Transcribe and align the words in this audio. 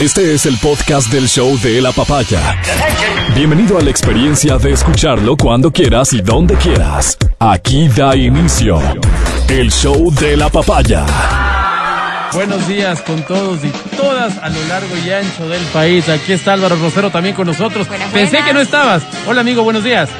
Este 0.00 0.34
es 0.34 0.44
el 0.44 0.58
podcast 0.58 1.10
del 1.10 1.26
show 1.26 1.58
de 1.60 1.80
la 1.80 1.90
papaya. 1.90 2.60
Bienvenido 3.34 3.78
a 3.78 3.80
la 3.82 3.88
experiencia 3.88 4.58
de 4.58 4.72
escucharlo 4.72 5.36
cuando 5.38 5.72
quieras 5.72 6.12
y 6.12 6.20
donde 6.20 6.54
quieras. 6.56 7.16
Aquí 7.38 7.88
da 7.88 8.14
inicio 8.14 8.78
el 9.48 9.70
show 9.72 10.12
de 10.12 10.36
la 10.36 10.50
papaya. 10.50 11.06
Buenos 12.34 12.68
días 12.68 13.00
con 13.02 13.22
todos 13.22 13.64
y 13.64 13.70
todas 13.96 14.36
a 14.42 14.50
lo 14.50 14.62
largo 14.66 14.94
y 15.06 15.10
ancho 15.10 15.48
del 15.48 15.62
país. 15.66 16.06
Aquí 16.10 16.32
está 16.34 16.52
Álvaro 16.52 16.76
Rosero 16.76 17.10
también 17.10 17.34
con 17.34 17.46
nosotros. 17.46 17.88
Buenas, 17.88 18.10
Pensé 18.12 18.32
buenas. 18.32 18.48
que 18.48 18.54
no 18.54 18.60
estabas. 18.60 19.02
Hola 19.26 19.40
amigo, 19.40 19.62
buenos 19.62 19.82
días. 19.82 20.10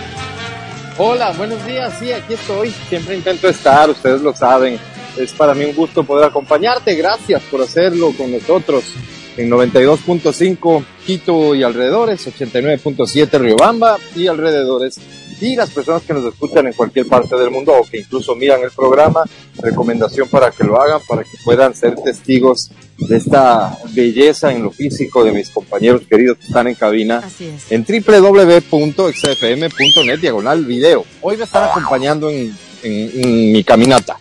Hola, 0.97 1.33
buenos 1.33 1.65
días. 1.67 1.93
Sí, 1.99 2.11
aquí 2.13 2.33
estoy. 2.33 2.73
Siempre 2.89 3.17
intento 3.17 3.47
estar, 3.49 3.91
ustedes 3.91 4.23
lo 4.23 4.35
saben. 4.35 4.79
Es 5.19 5.33
para 5.33 5.53
mí 5.53 5.67
un 5.67 5.75
gusto 5.75 6.03
poder 6.03 6.25
acompañarte. 6.29 6.95
Gracias 6.95 7.43
por 7.51 7.61
hacerlo 7.61 8.13
con 8.17 8.33
nosotros 8.33 8.85
en 9.37 9.51
92.5 9.51 10.85
Quito 11.07 11.55
y 11.55 11.63
alrededores, 11.63 12.27
89.7 12.27 13.39
Riobamba 13.39 13.97
y 14.15 14.27
alrededores. 14.27 14.99
Y 15.41 15.55
las 15.55 15.69
personas 15.71 16.03
que 16.03 16.15
nos 16.15 16.25
escuchan 16.25 16.67
en 16.67 16.73
cualquier 16.73 17.07
parte 17.07 17.37
del 17.37 17.51
mundo 17.51 17.73
o 17.75 17.83
que 17.85 17.99
incluso 17.99 18.35
miran 18.35 18.63
el 18.63 18.71
programa, 18.71 19.23
recomendación 19.59 20.29
para 20.31 20.51
que 20.51 20.65
lo 20.65 20.81
hagan, 20.81 21.01
para 21.07 21.25
que 21.25 21.37
puedan 21.45 21.75
ser 21.75 21.95
testigos 21.97 22.71
de 22.97 23.19
esta 23.19 23.77
belleza 23.93 24.51
en 24.53 24.63
lo 24.63 24.71
físico 24.71 25.23
de 25.25 25.33
mis 25.33 25.51
compañeros 25.51 26.01
queridos 26.09 26.39
que 26.39 26.47
están 26.47 26.67
en 26.69 26.75
cabina 26.75 27.19
Así 27.19 27.45
es. 27.49 27.71
en 27.71 27.85
www.xfm.net 28.95 30.19
diagonal 30.21 30.65
video. 30.65 31.05
Hoy 31.21 31.37
me 31.37 31.45
están 31.45 31.65
acompañando 31.71 32.31
en, 32.31 32.57
en- 32.83 33.11
en 33.25 33.53
mi 33.53 33.63
caminata, 33.65 34.19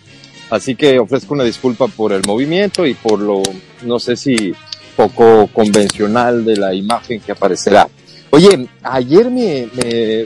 así 0.49 0.75
que 0.75 0.99
ofrezco 0.99 1.33
una 1.33 1.43
disculpa 1.45 1.87
por 1.87 2.11
el 2.11 2.23
movimiento 2.25 2.85
y 2.85 2.93
por 2.93 3.19
lo, 3.19 3.41
no 3.83 3.99
sé 3.99 4.15
si 4.17 4.53
poco 4.95 5.47
convencional 5.47 6.45
de 6.45 6.57
la 6.57 6.73
imagen 6.73 7.19
que 7.19 7.31
aparecerá. 7.31 7.87
Oye, 8.31 8.67
ayer 8.83 9.29
me, 9.29 9.67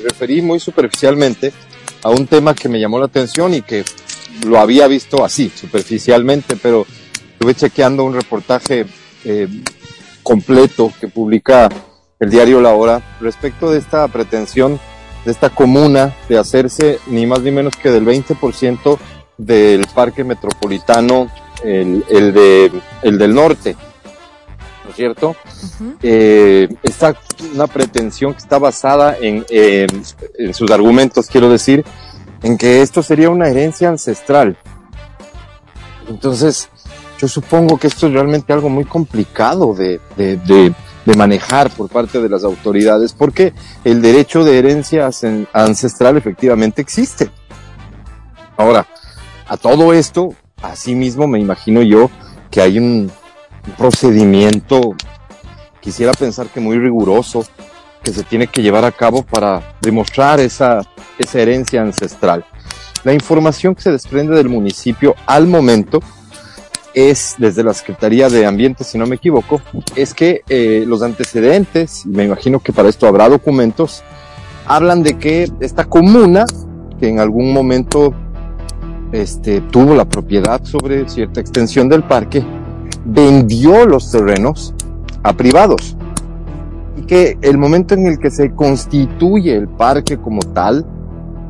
referí 0.03 0.42
muy 0.42 0.59
superficialmente 0.59 1.53
a 2.03 2.09
un 2.09 2.28
tema 2.28 2.53
que 2.53 2.70
me 2.70 2.80
llamó 2.80 3.00
la 3.00 3.06
atención 3.06 3.53
y 3.53 3.61
que 3.61 3.84
lo 4.48 4.59
había 4.59 4.88
visto 4.88 5.23
así, 5.23 5.52
superficialmente, 5.53 6.56
pero 6.56 6.86
estuve 7.34 7.56
chequeando 7.56 8.03
un 8.03 8.14
reportaje 8.14 8.86
eh, 9.26 9.48
completo 10.23 10.92
que 11.00 11.08
publica 11.08 11.70
el 12.20 12.30
diario 12.30 12.61
La 12.61 12.73
Hora 12.73 13.17
respecto 13.20 13.72
de 13.72 13.80
esta 13.80 14.08
pretensión 14.08 14.80
de 15.26 15.31
esta 15.31 15.50
comuna 15.50 16.16
de 16.28 16.38
hacerse 16.38 17.00
ni 17.08 17.26
más 17.26 17.42
ni 17.42 17.52
menos 17.52 17.76
que 17.76 17.89
del 17.89 18.06
20% 18.06 18.98
del 19.38 19.86
parque 19.94 20.23
metropolitano, 20.23 21.30
el, 21.64 22.04
de, 22.09 22.72
el 23.02 23.17
del 23.17 23.33
norte, 23.33 23.76
¿no 24.90 24.92
es 24.92 24.95
cierto? 24.95 25.36
Eh, 26.02 26.68
esta 26.82 27.16
una 27.54 27.68
pretensión 27.68 28.34
que 28.34 28.40
está 28.40 28.58
basada 28.58 29.16
en, 29.22 29.45
eh, 29.50 29.86
en 30.40 30.54
sus 30.56 30.72
argumentos, 30.72 31.28
quiero 31.28 31.48
decir, 31.48 31.86
en 32.42 32.58
que 32.58 32.82
esto 32.82 33.04
sería 33.04 33.30
una 33.30 33.48
herencia 33.50 33.88
ancestral. 33.90 34.58
Entonces, 36.10 36.70
yo 37.20 37.28
supongo 37.28 37.78
que 37.78 37.86
esto 37.86 38.08
es 38.08 38.14
realmente 38.14 38.52
algo 38.52 38.67
muy 38.70 38.84
complicado 38.86 39.76
de, 39.76 40.00
de, 40.17 40.38
de- 40.38 40.73
de 41.06 41.16
manejar 41.16 41.70
por 41.72 41.88
parte 41.90 42.20
de 42.20 42.30
las 42.30 42.44
autoridades, 42.44 43.14
porque 43.14 43.54
el 43.84 44.02
derecho 44.02 44.44
de 44.44 44.58
herencia 44.60 45.10
ancestral 45.54 46.17
efectivamente 46.17 46.82
existe. 46.82 47.30
Ahora, 48.58 48.86
a 49.48 49.56
todo 49.58 49.94
esto, 49.94 50.34
asimismo 50.62 51.28
me 51.28 51.40
imagino 51.40 51.82
yo 51.84 52.10
que 52.52 52.62
hay 52.62 52.78
un 52.80 53.12
procedimiento 53.72 54.95
quisiera 55.81 56.12
pensar 56.14 56.48
que 56.48 56.59
muy 56.59 56.78
riguroso 56.78 57.45
que 58.03 58.11
se 58.11 58.23
tiene 58.23 58.48
que 58.48 58.61
llevar 58.61 58.86
a 58.86 58.92
cabo 58.92 59.23
para 59.23 59.76
demostrar 59.81 60.39
esa, 60.39 60.81
esa 61.17 61.39
herencia 61.39 61.81
ancestral. 61.81 62.45
La 63.04 63.14
información 63.14 63.76
que 63.76 63.82
se 63.82 63.92
desprende 63.92 64.36
del 64.36 64.49
municipio 64.49 65.16
al 65.26 65.48
momento 65.48 65.99
es, 66.94 67.36
desde 67.38 67.64
la 67.64 67.73
Secretaría 67.73 68.30
de 68.30 68.45
Ambiente, 68.45 68.83
si 68.83 68.98
no 68.98 69.05
me 69.05 69.16
equivoco, 69.16 69.61
es 69.95 70.14
que 70.14 70.42
eh, 70.49 70.83
los 70.86 71.02
antecedentes, 71.02 72.05
me 72.05 72.26
imagino 72.26 72.60
que 72.60 72.73
para 72.73 72.89
esto 72.89 73.08
habrá 73.08 73.30
documentos, 73.30 74.04
hablan 74.65 75.04
de 75.04 75.17
que 75.17 75.49
esta 75.60 75.86
comuna, 75.86 76.45
que 76.99 77.08
en 77.08 77.20
algún 77.20 77.54
momento 77.54 78.14
este, 79.11 79.61
tuvo 79.61 79.95
la 79.95 80.05
propiedad 80.05 80.64
sobre 80.64 81.08
cierta 81.08 81.39
extensión 81.39 81.89
del 81.89 82.04
parque, 82.04 82.44
vendió 83.11 83.86
los 83.86 84.11
terrenos 84.11 84.73
a 85.23 85.33
privados. 85.33 85.97
Y 86.97 87.02
que 87.03 87.37
el 87.42 87.58
momento 87.58 87.93
en 87.93 88.08
el 88.08 88.20
que 88.20 88.31
se 88.31 88.52
constituye 88.52 89.55
el 89.55 89.67
parque 89.67 90.17
como 90.17 90.42
tal, 90.42 90.86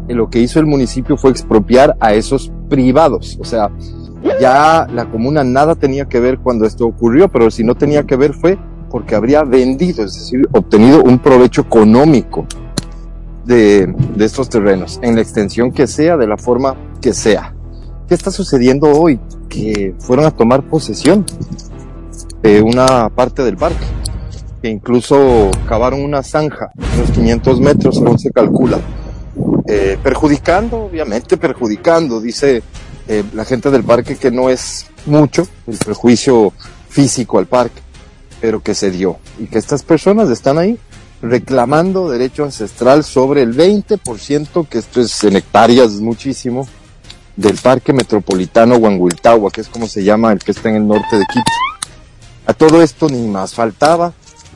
eh, 0.08 0.14
lo 0.14 0.30
que 0.30 0.40
hizo 0.40 0.60
el 0.60 0.66
municipio 0.66 1.18
fue 1.18 1.32
expropiar 1.32 1.96
a 2.00 2.14
esos 2.14 2.52
privados. 2.70 3.38
O 3.40 3.46
sea, 3.46 3.70
ya 4.40 4.88
la 4.94 5.10
comuna 5.10 5.44
nada 5.44 5.76
tenía 5.76 6.06
que 6.06 6.20
ver 6.20 6.40
cuando 6.40 6.66
esto 6.66 6.86
ocurrió, 6.86 7.30
pero 7.30 7.50
si 7.52 7.64
no 7.64 7.76
tenía 7.76 8.04
que 8.04 8.16
ver 8.16 8.34
fue 8.34 8.58
porque 8.90 9.16
habría 9.16 9.44
vendido, 9.44 10.04
es 10.04 10.16
decir, 10.16 10.48
obtenido 10.52 11.04
un 11.04 11.20
provecho 11.20 11.62
económico 11.62 12.48
de, 13.46 13.94
de 14.16 14.26
estos 14.26 14.50
terrenos, 14.50 15.00
en 15.04 15.16
la 15.16 15.22
extensión 15.22 15.72
que 15.72 15.86
sea, 15.86 16.18
de 16.18 16.28
la 16.28 16.38
forma 16.38 16.76
que 17.00 17.14
sea. 17.14 17.54
¿Qué 18.10 18.16
está 18.16 18.32
sucediendo 18.32 18.88
hoy? 18.88 19.20
Que 19.48 19.94
fueron 20.00 20.26
a 20.26 20.32
tomar 20.32 20.64
posesión 20.64 21.24
de 22.42 22.60
una 22.60 23.08
parte 23.10 23.44
del 23.44 23.56
parque, 23.56 23.86
que 24.64 24.68
incluso 24.68 25.52
cavaron 25.68 26.02
una 26.02 26.24
zanja, 26.24 26.72
unos 26.96 27.12
500 27.12 27.60
metros, 27.60 27.98
según 27.98 28.18
se 28.18 28.32
calcula, 28.32 28.80
eh, 29.68 29.96
perjudicando, 30.02 30.86
obviamente 30.86 31.38
perjudicando, 31.38 32.20
dice 32.20 32.64
eh, 33.08 33.24
la 33.36 33.46
gente 33.46 33.70
del 33.70 33.84
parque 33.84 34.16
que 34.16 34.32
no 34.32 34.50
es 34.50 34.88
mucho 35.06 35.48
el 35.68 35.78
perjuicio 35.78 36.52
físico 36.90 37.38
al 37.38 37.46
parque, 37.46 37.80
pero 38.42 38.64
que 38.64 38.74
se 38.74 38.90
dio 38.90 39.20
y 39.38 39.46
que 39.46 39.60
estas 39.60 39.84
personas 39.84 40.32
están 40.32 40.58
ahí 40.58 40.80
reclamando 41.22 42.10
derecho 42.10 42.44
ancestral 42.44 43.04
sobre 43.04 43.44
el 43.44 43.56
20%, 43.56 44.68
que 44.68 44.80
esto 44.80 45.00
es 45.00 45.24
en 45.24 45.36
hectáreas 45.36 45.92
muchísimo, 46.02 46.68
del 47.40 47.56
Parque 47.56 47.94
Metropolitano 47.94 48.76
Huanguiltagua, 48.76 49.50
que 49.50 49.62
es 49.62 49.70
como 49.70 49.88
se 49.88 50.04
llama 50.04 50.34
el 50.34 50.40
que 50.40 50.52
está 50.52 50.68
en 50.68 50.76
el 50.76 50.88
norte 50.88 51.18
de 51.18 51.26
Quito. 51.26 51.52
A 52.46 52.54
todo 52.54 52.82
esto 52.82 53.08
ni 53.08 53.30
más 53.30 53.54
faltaba, 53.54 54.12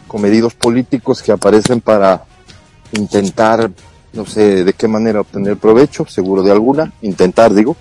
comedidos 0.05 0.53
políticos 0.53 1.23
que 1.23 1.31
aparecen 1.31 1.79
para 1.79 2.25
intentar, 2.91 3.71
no 4.11 4.25
sé 4.25 4.66
de 4.66 4.73
qué 4.73 4.89
manera 4.89 5.21
obtener 5.21 5.55
provecho, 5.55 6.05
seguro 6.05 6.44
de 6.44 6.51
alguna, 6.51 6.91
intentar 7.01 7.53
digo, 7.53 7.77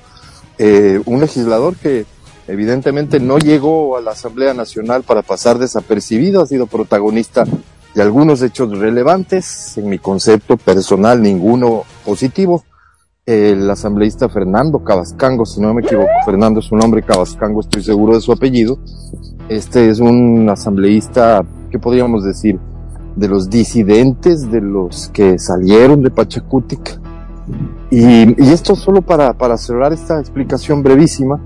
eh, 0.58 1.02
un 1.04 1.18
legislador 1.18 1.74
que 1.74 2.06
evidentemente 2.46 3.18
no 3.18 3.38
llegó 3.38 3.96
a 3.96 4.00
la 4.00 4.12
Asamblea 4.12 4.54
Nacional 4.54 5.02
para 5.02 5.22
pasar 5.22 5.58
desapercibido, 5.58 6.42
ha 6.42 6.46
sido 6.46 6.68
protagonista 6.68 7.44
de 7.92 8.02
algunos 8.02 8.40
hechos 8.40 8.78
relevantes, 8.78 9.76
en 9.78 9.88
mi 9.88 9.98
concepto 9.98 10.56
personal 10.56 11.20
ninguno 11.20 11.82
positivo, 12.04 12.62
el 13.24 13.70
asambleísta 13.70 14.28
Fernando 14.28 14.82
Cabascango, 14.82 15.46
si 15.46 15.60
no 15.60 15.72
me 15.72 15.82
equivoco, 15.82 16.08
Fernando 16.24 16.58
es 16.58 16.66
su 16.66 16.76
nombre, 16.76 17.02
Cabascango 17.02 17.60
estoy 17.60 17.82
seguro 17.82 18.14
de 18.14 18.20
su 18.20 18.32
apellido. 18.32 18.78
Este 19.48 19.88
es 19.88 20.00
un 20.00 20.48
asambleísta, 20.50 21.44
¿qué 21.70 21.78
podríamos 21.78 22.24
decir? 22.24 22.58
De 23.14 23.28
los 23.28 23.48
disidentes, 23.48 24.50
de 24.50 24.60
los 24.60 25.08
que 25.08 25.38
salieron 25.38 26.02
de 26.02 26.10
Pachacutic. 26.10 27.00
Y, 27.90 28.50
esto 28.50 28.74
solo 28.74 29.02
para, 29.02 29.34
para 29.34 29.56
cerrar 29.56 29.92
esta 29.92 30.18
explicación 30.18 30.82
brevísima, 30.82 31.40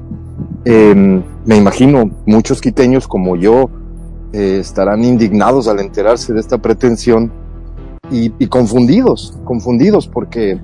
eh, 0.64 1.22
me 1.44 1.56
imagino 1.56 2.10
muchos 2.25 2.60
quiteños 2.60 3.06
como 3.06 3.37
yo 3.37 3.69
eh, 4.32 4.58
estarán 4.60 5.04
indignados 5.04 5.69
al 5.69 5.81
enterarse 5.81 6.32
de 6.32 6.40
esta 6.40 6.58
pretensión 6.58 7.32
y, 8.11 8.32
y 8.38 8.47
confundidos, 8.47 9.38
confundidos 9.44 10.06
porque 10.08 10.61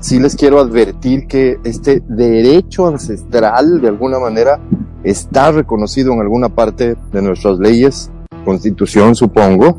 sí 0.00 0.18
les 0.18 0.36
quiero 0.36 0.60
advertir 0.60 1.26
que 1.26 1.58
este 1.64 2.02
derecho 2.08 2.86
ancestral 2.86 3.80
de 3.80 3.88
alguna 3.88 4.18
manera 4.18 4.60
está 5.02 5.50
reconocido 5.50 6.12
en 6.12 6.20
alguna 6.20 6.48
parte 6.48 6.96
de 7.12 7.22
nuestras 7.22 7.58
leyes, 7.58 8.10
constitución 8.44 9.14
supongo, 9.14 9.76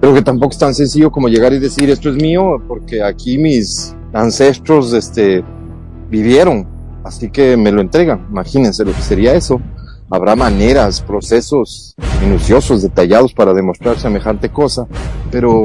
pero 0.00 0.14
que 0.14 0.22
tampoco 0.22 0.52
es 0.52 0.58
tan 0.58 0.74
sencillo 0.74 1.10
como 1.10 1.28
llegar 1.28 1.52
y 1.52 1.58
decir 1.58 1.90
esto 1.90 2.10
es 2.10 2.16
mío 2.16 2.62
porque 2.66 3.02
aquí 3.02 3.38
mis 3.38 3.94
ancestros 4.12 4.92
este, 4.92 5.42
vivieron, 6.10 6.66
así 7.04 7.30
que 7.30 7.56
me 7.56 7.72
lo 7.72 7.80
entregan, 7.80 8.26
imagínense 8.30 8.84
lo 8.84 8.92
que 8.92 9.02
sería 9.02 9.34
eso. 9.34 9.60
Habrá 10.10 10.34
maneras, 10.36 11.02
procesos 11.02 11.94
minuciosos, 12.22 12.80
detallados 12.80 13.34
para 13.34 13.52
demostrar 13.52 13.98
semejante 13.98 14.48
cosa, 14.48 14.86
pero, 15.30 15.64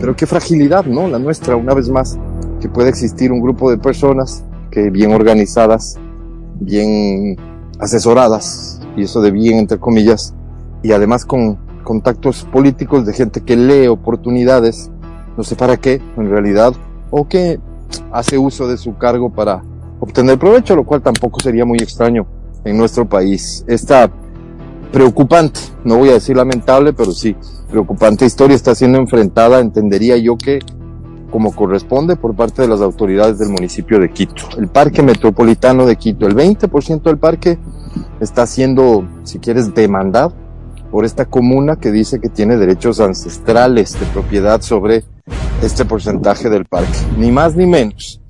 pero 0.00 0.16
qué 0.16 0.26
fragilidad, 0.26 0.84
¿no? 0.84 1.06
La 1.06 1.20
nuestra, 1.20 1.54
una 1.54 1.74
vez 1.74 1.88
más, 1.88 2.18
que 2.60 2.68
puede 2.68 2.88
existir 2.88 3.30
un 3.30 3.40
grupo 3.40 3.70
de 3.70 3.78
personas 3.78 4.44
que 4.72 4.90
bien 4.90 5.12
organizadas, 5.12 5.96
bien 6.58 7.36
asesoradas, 7.78 8.80
y 8.96 9.04
eso 9.04 9.22
de 9.22 9.30
bien 9.30 9.58
entre 9.58 9.78
comillas, 9.78 10.34
y 10.82 10.90
además 10.90 11.24
con 11.24 11.58
contactos 11.84 12.44
políticos, 12.52 13.06
de 13.06 13.12
gente 13.12 13.42
que 13.42 13.56
lee 13.56 13.86
oportunidades, 13.86 14.90
no 15.36 15.44
sé 15.44 15.54
para 15.54 15.76
qué, 15.76 16.02
en 16.16 16.30
realidad, 16.30 16.74
o 17.12 17.28
que 17.28 17.60
hace 18.10 18.38
uso 18.38 18.66
de 18.66 18.76
su 18.76 18.96
cargo 18.98 19.30
para 19.30 19.62
obtener 20.00 20.36
provecho, 20.36 20.74
lo 20.74 20.84
cual 20.84 21.00
tampoco 21.00 21.38
sería 21.38 21.64
muy 21.64 21.78
extraño 21.78 22.26
en 22.64 22.76
nuestro 22.76 23.08
país. 23.08 23.64
Esta 23.66 24.10
preocupante, 24.92 25.60
no 25.84 25.96
voy 25.96 26.10
a 26.10 26.14
decir 26.14 26.36
lamentable, 26.36 26.92
pero 26.92 27.12
sí, 27.12 27.36
preocupante 27.70 28.24
historia 28.24 28.54
está 28.54 28.74
siendo 28.74 28.98
enfrentada, 28.98 29.60
entendería 29.60 30.16
yo 30.16 30.36
que 30.36 30.60
como 31.30 31.52
corresponde 31.52 32.14
por 32.14 32.36
parte 32.36 32.62
de 32.62 32.68
las 32.68 32.80
autoridades 32.80 33.40
del 33.40 33.48
municipio 33.48 33.98
de 33.98 34.10
Quito. 34.12 34.44
El 34.56 34.68
Parque 34.68 35.02
Metropolitano 35.02 35.84
de 35.84 35.96
Quito, 35.96 36.28
el 36.28 36.36
20% 36.36 37.02
del 37.02 37.18
parque 37.18 37.58
está 38.20 38.46
siendo, 38.46 39.04
si 39.24 39.40
quieres, 39.40 39.74
demandado 39.74 40.32
por 40.92 41.04
esta 41.04 41.24
comuna 41.24 41.74
que 41.74 41.90
dice 41.90 42.20
que 42.20 42.28
tiene 42.28 42.56
derechos 42.56 43.00
ancestrales 43.00 43.98
de 43.98 44.06
propiedad 44.06 44.60
sobre 44.62 45.02
este 45.60 45.84
porcentaje 45.84 46.48
del 46.48 46.66
parque. 46.66 46.96
Ni 47.18 47.32
más 47.32 47.56
ni 47.56 47.66
menos. 47.66 48.20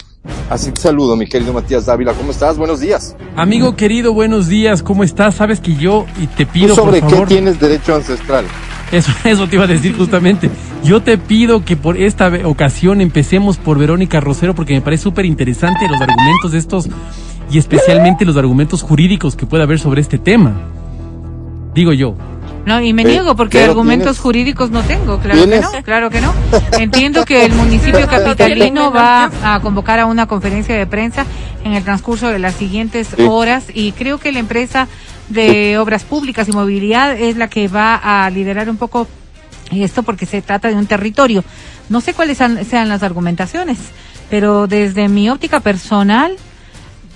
Así 0.49 0.71
te 0.73 0.81
saludo, 0.81 1.17
mi 1.17 1.27
querido 1.27 1.53
Matías 1.53 1.87
Dávila. 1.87 2.13
¿Cómo 2.13 2.31
estás? 2.31 2.57
Buenos 2.57 2.81
días. 2.81 3.17
Amigo 3.37 3.77
querido, 3.77 4.13
buenos 4.13 4.49
días. 4.49 4.83
¿Cómo 4.83 5.05
estás? 5.05 5.37
Sabes 5.37 5.61
que 5.61 5.75
yo 5.75 6.07
y 6.21 6.27
te 6.27 6.47
pido. 6.47 6.69
¿Tú 6.69 6.83
sobre 6.83 7.01
por 7.01 7.11
favor, 7.11 7.29
qué 7.29 7.35
tienes 7.35 7.59
derecho 7.59 7.95
ancestral? 7.95 8.45
Eso, 8.93 9.11
eso 9.25 9.49
te 9.49 9.57
iba 9.57 9.65
a 9.65 9.69
decir 9.69 9.97
justamente. 9.97 10.51
Yo 10.83 11.03
te 11.03 11.19
pido 11.19 11.65
que 11.65 11.77
por 11.77 11.97
esta 11.97 12.31
ocasión 12.45 13.01
empecemos 13.01 13.57
por 13.57 13.79
Verónica 13.79 14.21
Rosero 14.21 14.55
porque 14.55 14.75
me 14.75 14.81
parece 14.83 15.05
súper 15.05 15.25
interesante 15.25 15.89
los 15.89 16.01
argumentos 16.01 16.53
de 16.53 16.59
estos 16.59 16.89
y 17.51 17.59
especialmente 17.59 18.25
los 18.25 18.37
argumentos 18.37 18.83
jurídicos 18.83 19.37
que 19.37 19.47
puede 19.47 19.63
haber 19.63 19.79
sobre 19.79 20.01
este 20.01 20.19
tema. 20.19 20.55
Digo 21.75 21.93
yo. 21.93 22.15
No, 22.67 22.81
y 22.81 22.93
me 22.95 23.03
Eh, 23.03 23.07
niego 23.07 23.37
porque 23.37 23.63
argumentos 23.63 24.13
tienes- 24.17 24.21
jurídicos 24.21 24.71
no 24.71 24.83
tengo, 24.83 25.19
claro 25.19 25.47
que 25.49 25.61
no, 25.61 25.71
claro 25.83 26.11
que 26.11 26.21
no. 26.21 26.33
Entiendo 26.79 27.25
que 27.25 27.45
el 27.45 27.53
municipio 27.53 28.07
capitalino 28.09 28.91
va 28.91 29.31
a 29.43 29.61
convocar 29.61 30.01
a 30.01 30.07
una 30.07 30.27
conferencia 30.27 30.75
de 30.75 30.87
prensa 30.87 31.27
en 31.63 31.75
el 31.75 31.85
transcurso 31.85 32.29
de 32.29 32.39
las 32.39 32.55
siguientes 32.55 33.09
Sí. 33.17 33.23
horas 33.29 33.65
y 33.73 33.93
creo 33.93 34.19
que 34.19 34.33
la 34.33 34.39
empresa 34.39 34.89
de 35.29 35.77
obras 35.79 36.05
públicas 36.05 36.49
y 36.49 36.53
movilidad 36.53 37.17
es 37.19 37.37
la 37.37 37.49
que 37.49 37.69
va 37.69 37.97
a 37.97 38.31
liderar 38.31 38.69
un 38.71 38.77
poco 38.79 39.09
esto 39.71 40.03
porque 40.03 40.25
se 40.27 40.41
trata 40.43 40.69
de 40.69 40.75
un 40.75 40.87
territorio. 40.87 41.45
No 41.89 42.01
sé 42.01 42.15
cuáles 42.15 42.39
sean 42.39 42.89
las 42.89 43.03
argumentaciones, 43.03 43.79
pero 44.31 44.67
desde 44.67 45.09
mi 45.09 45.29
óptica 45.29 45.61
personal, 45.61 46.37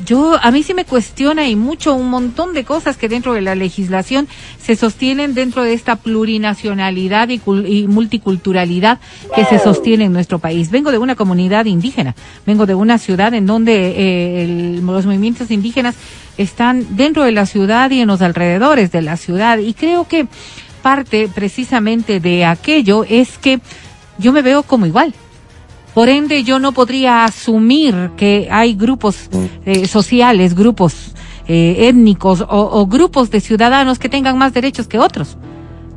yo 0.06 0.38
a 0.40 0.50
mí 0.50 0.62
sí 0.62 0.74
me 0.74 0.84
cuestiona 0.84 1.48
y 1.48 1.56
mucho 1.56 1.94
un 1.94 2.08
montón 2.08 2.54
de 2.54 2.64
cosas 2.64 2.96
que 2.96 3.08
dentro 3.08 3.32
de 3.34 3.40
la 3.40 3.54
legislación 3.54 4.28
se 4.62 4.76
sostienen 4.76 5.34
dentro 5.34 5.62
de 5.64 5.72
esta 5.72 5.96
plurinacionalidad 5.96 7.28
y, 7.30 7.40
y 7.66 7.86
multiculturalidad 7.88 9.00
que 9.34 9.44
se 9.44 9.58
sostiene 9.58 10.04
en 10.04 10.12
nuestro 10.12 10.38
país. 10.38 10.70
Vengo 10.70 10.92
de 10.92 10.98
una 10.98 11.16
comunidad 11.16 11.64
indígena, 11.66 12.14
vengo 12.46 12.64
de 12.66 12.74
una 12.74 12.98
ciudad 12.98 13.34
en 13.34 13.46
donde 13.46 13.74
eh, 13.90 14.44
el- 14.44 14.86
los 14.86 15.04
movimientos 15.06 15.50
indígenas 15.50 15.94
están 16.36 16.96
dentro 16.96 17.24
de 17.24 17.32
la 17.32 17.46
ciudad 17.46 17.90
y 17.90 18.00
en 18.00 18.08
los 18.08 18.22
alrededores 18.22 18.92
de 18.92 19.02
la 19.02 19.16
ciudad 19.16 19.58
y 19.58 19.74
creo 19.74 20.06
que 20.06 20.26
parte 20.82 21.28
precisamente 21.34 22.20
de 22.20 22.44
aquello 22.44 23.04
es 23.08 23.36
que 23.38 23.60
yo 24.18 24.32
me 24.32 24.42
veo 24.42 24.62
como 24.62 24.86
igual. 24.86 25.12
Por 25.98 26.08
ende, 26.08 26.44
yo 26.44 26.60
no 26.60 26.70
podría 26.70 27.24
asumir 27.24 28.12
que 28.16 28.46
hay 28.52 28.74
grupos 28.74 29.28
eh, 29.66 29.88
sociales, 29.88 30.54
grupos 30.54 30.94
eh, 31.48 31.88
étnicos 31.88 32.40
o, 32.40 32.46
o 32.48 32.86
grupos 32.86 33.32
de 33.32 33.40
ciudadanos 33.40 33.98
que 33.98 34.08
tengan 34.08 34.38
más 34.38 34.54
derechos 34.54 34.86
que 34.86 35.00
otros. 35.00 35.36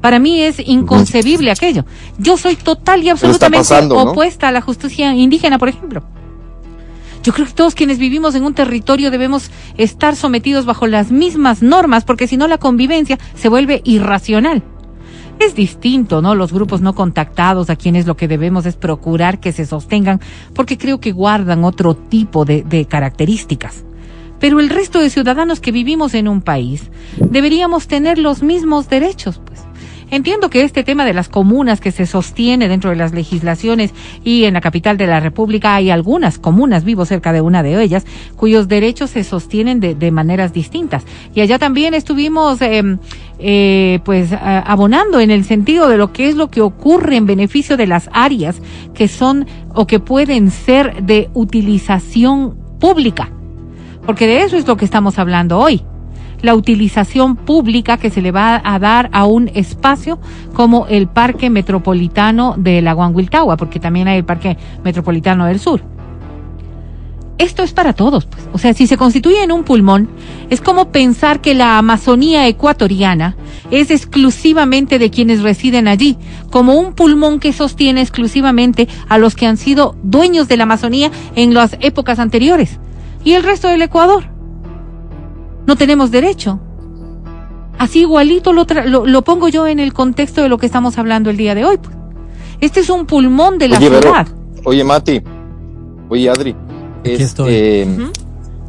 Para 0.01 0.17
mí 0.17 0.41
es 0.41 0.57
inconcebible 0.57 1.51
aquello. 1.51 1.85
Yo 2.17 2.35
soy 2.35 2.55
total 2.55 3.03
y 3.03 3.09
absolutamente 3.09 3.59
pasando, 3.59 3.93
¿no? 3.93 4.09
opuesta 4.09 4.47
a 4.47 4.51
la 4.51 4.61
justicia 4.61 5.13
indígena, 5.13 5.59
por 5.59 5.69
ejemplo. 5.69 6.01
Yo 7.21 7.31
creo 7.31 7.45
que 7.45 7.53
todos 7.53 7.75
quienes 7.75 7.99
vivimos 7.99 8.33
en 8.33 8.43
un 8.43 8.55
territorio 8.55 9.11
debemos 9.11 9.51
estar 9.77 10.15
sometidos 10.15 10.65
bajo 10.65 10.87
las 10.87 11.11
mismas 11.11 11.61
normas, 11.61 12.05
porque 12.05 12.25
si 12.25 12.37
no 12.37 12.47
la 12.47 12.57
convivencia 12.57 13.19
se 13.35 13.49
vuelve 13.49 13.83
irracional. 13.85 14.63
Es 15.41 15.55
distinto, 15.55 16.21
¿no? 16.21 16.35
Los 16.35 16.53
grupos 16.53 16.81
no 16.81 16.93
contactados 16.93 17.71
a 17.71 17.75
quienes 17.75 18.05
lo 18.05 18.15
que 18.15 18.27
debemos 18.27 18.67
es 18.67 18.75
procurar 18.75 19.39
que 19.39 19.51
se 19.51 19.65
sostengan, 19.65 20.21
porque 20.53 20.77
creo 20.77 20.99
que 20.99 21.13
guardan 21.13 21.63
otro 21.63 21.95
tipo 21.95 22.45
de, 22.45 22.85
características. 22.87 23.83
Pero 24.39 24.59
el 24.59 24.69
resto 24.69 24.99
de 24.99 25.09
ciudadanos 25.09 25.59
que 25.59 25.71
vivimos 25.71 26.13
en 26.13 26.27
un 26.27 26.41
país 26.41 26.91
deberíamos 27.17 27.87
tener 27.87 28.19
los 28.19 28.43
mismos 28.43 28.87
derechos, 28.87 29.41
pues. 29.43 29.61
Entiendo 30.11 30.49
que 30.49 30.63
este 30.63 30.83
tema 30.83 31.05
de 31.05 31.13
las 31.13 31.29
comunas 31.29 31.79
que 31.79 31.93
se 31.93 32.05
sostiene 32.05 32.67
dentro 32.67 32.89
de 32.89 32.97
las 32.97 33.13
legislaciones 33.13 33.93
y 34.25 34.43
en 34.43 34.55
la 34.55 34.59
capital 34.61 34.97
de 34.97 35.07
la 35.07 35.21
República 35.21 35.73
hay 35.73 35.89
algunas 35.89 36.37
comunas, 36.37 36.83
vivo 36.83 37.05
cerca 37.05 37.31
de 37.31 37.39
una 37.39 37.63
de 37.63 37.81
ellas, 37.81 38.05
cuyos 38.35 38.67
derechos 38.67 39.11
se 39.11 39.23
sostienen 39.23 39.79
de, 39.79 40.11
maneras 40.11 40.51
distintas. 40.51 41.05
Y 41.33 41.39
allá 41.39 41.57
también 41.59 41.93
estuvimos, 41.93 42.61
eh, 42.61 42.97
eh, 43.41 43.99
pues, 44.03 44.31
abonando 44.33 45.19
en 45.19 45.31
el 45.31 45.43
sentido 45.43 45.89
de 45.89 45.97
lo 45.97 46.13
que 46.13 46.29
es 46.29 46.35
lo 46.35 46.49
que 46.49 46.61
ocurre 46.61 47.15
en 47.15 47.25
beneficio 47.25 47.77
de 47.77 47.87
las 47.87 48.09
áreas 48.13 48.61
que 48.93 49.07
son 49.07 49.47
o 49.73 49.87
que 49.87 49.99
pueden 49.99 50.51
ser 50.51 51.03
de 51.03 51.29
utilización 51.33 52.55
pública. 52.79 53.29
Porque 54.05 54.27
de 54.27 54.43
eso 54.43 54.57
es 54.57 54.67
lo 54.67 54.77
que 54.77 54.85
estamos 54.85 55.19
hablando 55.19 55.59
hoy 55.59 55.83
la 56.41 56.55
utilización 56.55 57.35
pública 57.35 57.97
que 57.97 58.09
se 58.09 58.21
le 58.21 58.31
va 58.31 58.61
a 58.63 58.79
dar 58.79 59.09
a 59.13 59.25
un 59.25 59.49
espacio 59.53 60.19
como 60.53 60.87
el 60.87 61.07
Parque 61.07 61.49
Metropolitano 61.49 62.55
de 62.57 62.81
la 62.81 62.93
Guanguiltagua, 62.93 63.57
porque 63.57 63.79
también 63.79 64.07
hay 64.07 64.17
el 64.17 64.25
Parque 64.25 64.57
Metropolitano 64.83 65.45
del 65.45 65.59
Sur. 65.59 65.83
Esto 67.41 67.63
es 67.63 67.73
para 67.73 67.93
todos, 67.93 68.25
pues. 68.25 68.43
O 68.53 68.59
sea, 68.59 68.73
si 68.75 68.85
se 68.85 68.97
constituye 68.97 69.41
en 69.43 69.51
un 69.51 69.63
pulmón, 69.63 70.09
es 70.51 70.61
como 70.61 70.91
pensar 70.91 71.41
que 71.41 71.55
la 71.55 71.79
Amazonía 71.79 72.47
ecuatoriana 72.47 73.35
es 73.71 73.89
exclusivamente 73.89 74.99
de 74.99 75.09
quienes 75.09 75.41
residen 75.41 75.87
allí, 75.87 76.17
como 76.51 76.75
un 76.75 76.93
pulmón 76.93 77.39
que 77.39 77.51
sostiene 77.51 78.01
exclusivamente 78.01 78.87
a 79.09 79.17
los 79.17 79.33
que 79.35 79.47
han 79.47 79.57
sido 79.57 79.95
dueños 80.03 80.47
de 80.47 80.57
la 80.57 80.63
Amazonía 80.63 81.09
en 81.35 81.53
las 81.55 81.77
épocas 81.79 82.19
anteriores. 82.19 82.79
Y 83.23 83.33
el 83.33 83.41
resto 83.43 83.67
del 83.69 83.81
Ecuador 83.81 84.25
no 85.65 85.75
tenemos 85.75 86.11
derecho. 86.11 86.59
Así 87.79 88.01
igualito 88.01 88.53
lo, 88.53 88.67
tra- 88.67 88.85
lo, 88.85 89.07
lo 89.07 89.23
pongo 89.23 89.47
yo 89.49 89.65
en 89.65 89.79
el 89.79 89.93
contexto 89.93 90.43
de 90.43 90.49
lo 90.49 90.59
que 90.59 90.67
estamos 90.67 90.99
hablando 90.99 91.31
el 91.31 91.37
día 91.37 91.55
de 91.55 91.65
hoy. 91.65 91.77
pues. 91.77 91.95
Este 92.59 92.81
es 92.81 92.89
un 92.91 93.07
pulmón 93.07 93.57
de 93.57 93.67
la 93.67 93.77
Oye, 93.79 93.87
ciudad. 93.89 94.27
Oye, 94.63 94.83
Mati. 94.83 95.21
Oye, 96.09 96.29
Adri. 96.29 96.55
Aquí 97.01 97.23
estoy. 97.23 97.53
este, 97.53 97.87
Ujú. 98.01 98.11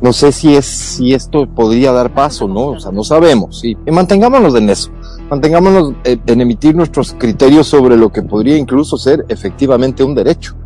No 0.00 0.12
sé 0.12 0.32
si 0.32 0.56
es 0.56 0.66
si 0.66 1.14
esto 1.14 1.46
podría 1.46 1.92
dar 1.92 2.12
paso, 2.12 2.48
¿no? 2.48 2.70
O 2.70 2.80
sea, 2.80 2.90
no 2.90 3.04
sabemos. 3.04 3.60
Sí. 3.60 3.76
Y 3.86 3.90
mantengámonos 3.92 4.52
en 4.56 4.68
eso. 4.68 4.90
Mantengámonos 5.30 5.92
eh, 6.02 6.18
en 6.26 6.40
emitir 6.40 6.74
nuestros 6.74 7.14
criterios 7.16 7.68
sobre 7.68 7.96
lo 7.96 8.10
que 8.10 8.22
podría 8.22 8.56
incluso 8.56 8.96
ser 8.98 9.24
efectivamente 9.28 10.02
un 10.02 10.16
derecho, 10.16 10.56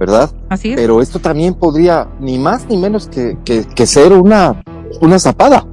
¿verdad? 0.00 0.28
Así 0.48 0.70
es. 0.70 0.76
Pero 0.76 1.00
esto 1.00 1.20
también 1.20 1.54
podría 1.54 2.08
ni 2.18 2.38
más 2.40 2.66
ni 2.68 2.76
menos 2.76 3.06
que, 3.06 3.38
que, 3.44 3.64
que 3.66 3.86
ser 3.86 4.12
una, 4.12 4.60
una 5.00 5.18
zapada. 5.20 5.64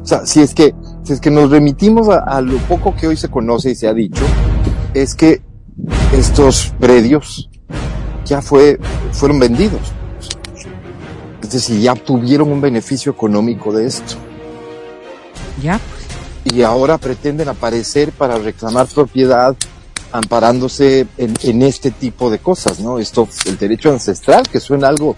O 0.00 0.06
sea, 0.06 0.24
si 0.24 0.40
es 0.40 0.54
que, 0.54 0.72
si 1.02 1.14
es 1.14 1.20
que 1.20 1.32
nos 1.32 1.50
remitimos 1.50 2.08
a, 2.08 2.20
a 2.20 2.40
lo 2.40 2.58
poco 2.58 2.94
que 2.94 3.08
hoy 3.08 3.16
se 3.16 3.28
conoce 3.28 3.72
y 3.72 3.74
se 3.74 3.88
ha 3.88 3.92
dicho, 3.92 4.22
es 4.94 5.16
que 5.16 5.42
estos 6.16 6.72
predios 6.78 7.50
ya 8.24 8.40
fue, 8.40 8.78
fueron 9.10 9.40
vendidos. 9.40 9.80
Decir, 11.52 11.80
ya 11.80 11.94
tuvieron 11.94 12.50
un 12.50 12.60
beneficio 12.60 13.12
económico 13.12 13.72
de 13.72 13.86
esto. 13.86 14.16
Ya. 15.62 15.78
Y 16.44 16.62
ahora 16.62 16.98
pretenden 16.98 17.48
aparecer 17.48 18.10
para 18.12 18.38
reclamar 18.38 18.86
propiedad 18.86 19.54
amparándose 20.12 21.06
en, 21.16 21.34
en 21.42 21.62
este 21.62 21.90
tipo 21.90 22.30
de 22.30 22.38
cosas, 22.38 22.80
¿no? 22.80 22.98
Esto, 22.98 23.28
el 23.46 23.56
derecho 23.58 23.90
ancestral, 23.90 24.48
que 24.48 24.60
suena 24.60 24.88
algo 24.88 25.16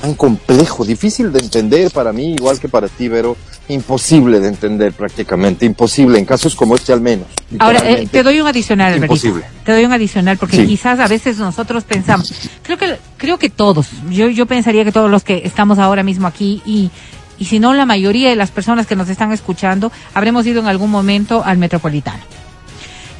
tan 0.00 0.14
complejo, 0.14 0.84
difícil 0.84 1.32
de 1.32 1.40
entender 1.40 1.90
para 1.90 2.12
mí, 2.12 2.34
igual 2.34 2.58
que 2.58 2.68
para 2.68 2.88
ti, 2.88 3.08
pero 3.08 3.36
imposible 3.68 4.40
de 4.40 4.48
entender 4.48 4.92
prácticamente, 4.92 5.66
imposible, 5.66 6.18
en 6.18 6.24
casos 6.24 6.56
como 6.56 6.74
este 6.74 6.92
al 6.92 7.00
menos. 7.00 7.26
Ahora, 7.58 7.80
eh, 7.88 8.08
te 8.10 8.22
doy 8.22 8.40
un 8.40 8.46
adicional. 8.46 8.96
Imposible. 8.96 9.44
Te 9.64 9.72
doy 9.72 9.84
un 9.84 9.92
adicional 9.92 10.38
porque 10.38 10.56
Sí. 10.56 10.66
quizás 10.66 10.98
a 10.98 11.06
veces 11.06 11.38
nosotros 11.38 11.84
pensamos, 11.84 12.32
creo 12.62 12.78
que 12.78 12.96
creo 13.16 13.38
que 13.38 13.50
todos, 13.50 13.88
yo 14.10 14.28
yo 14.28 14.46
pensaría 14.46 14.84
que 14.84 14.92
todos 14.92 15.10
los 15.10 15.22
que 15.22 15.42
estamos 15.44 15.78
ahora 15.78 16.02
mismo 16.02 16.26
aquí 16.26 16.62
y 16.64 16.90
y 17.38 17.46
si 17.46 17.58
no 17.58 17.72
la 17.72 17.86
mayoría 17.86 18.28
de 18.28 18.36
las 18.36 18.50
personas 18.50 18.86
que 18.86 18.96
nos 18.96 19.08
están 19.08 19.32
escuchando 19.32 19.90
habremos 20.14 20.46
ido 20.46 20.60
en 20.60 20.66
algún 20.66 20.90
momento 20.90 21.42
al 21.44 21.56
metropolitano. 21.58 22.22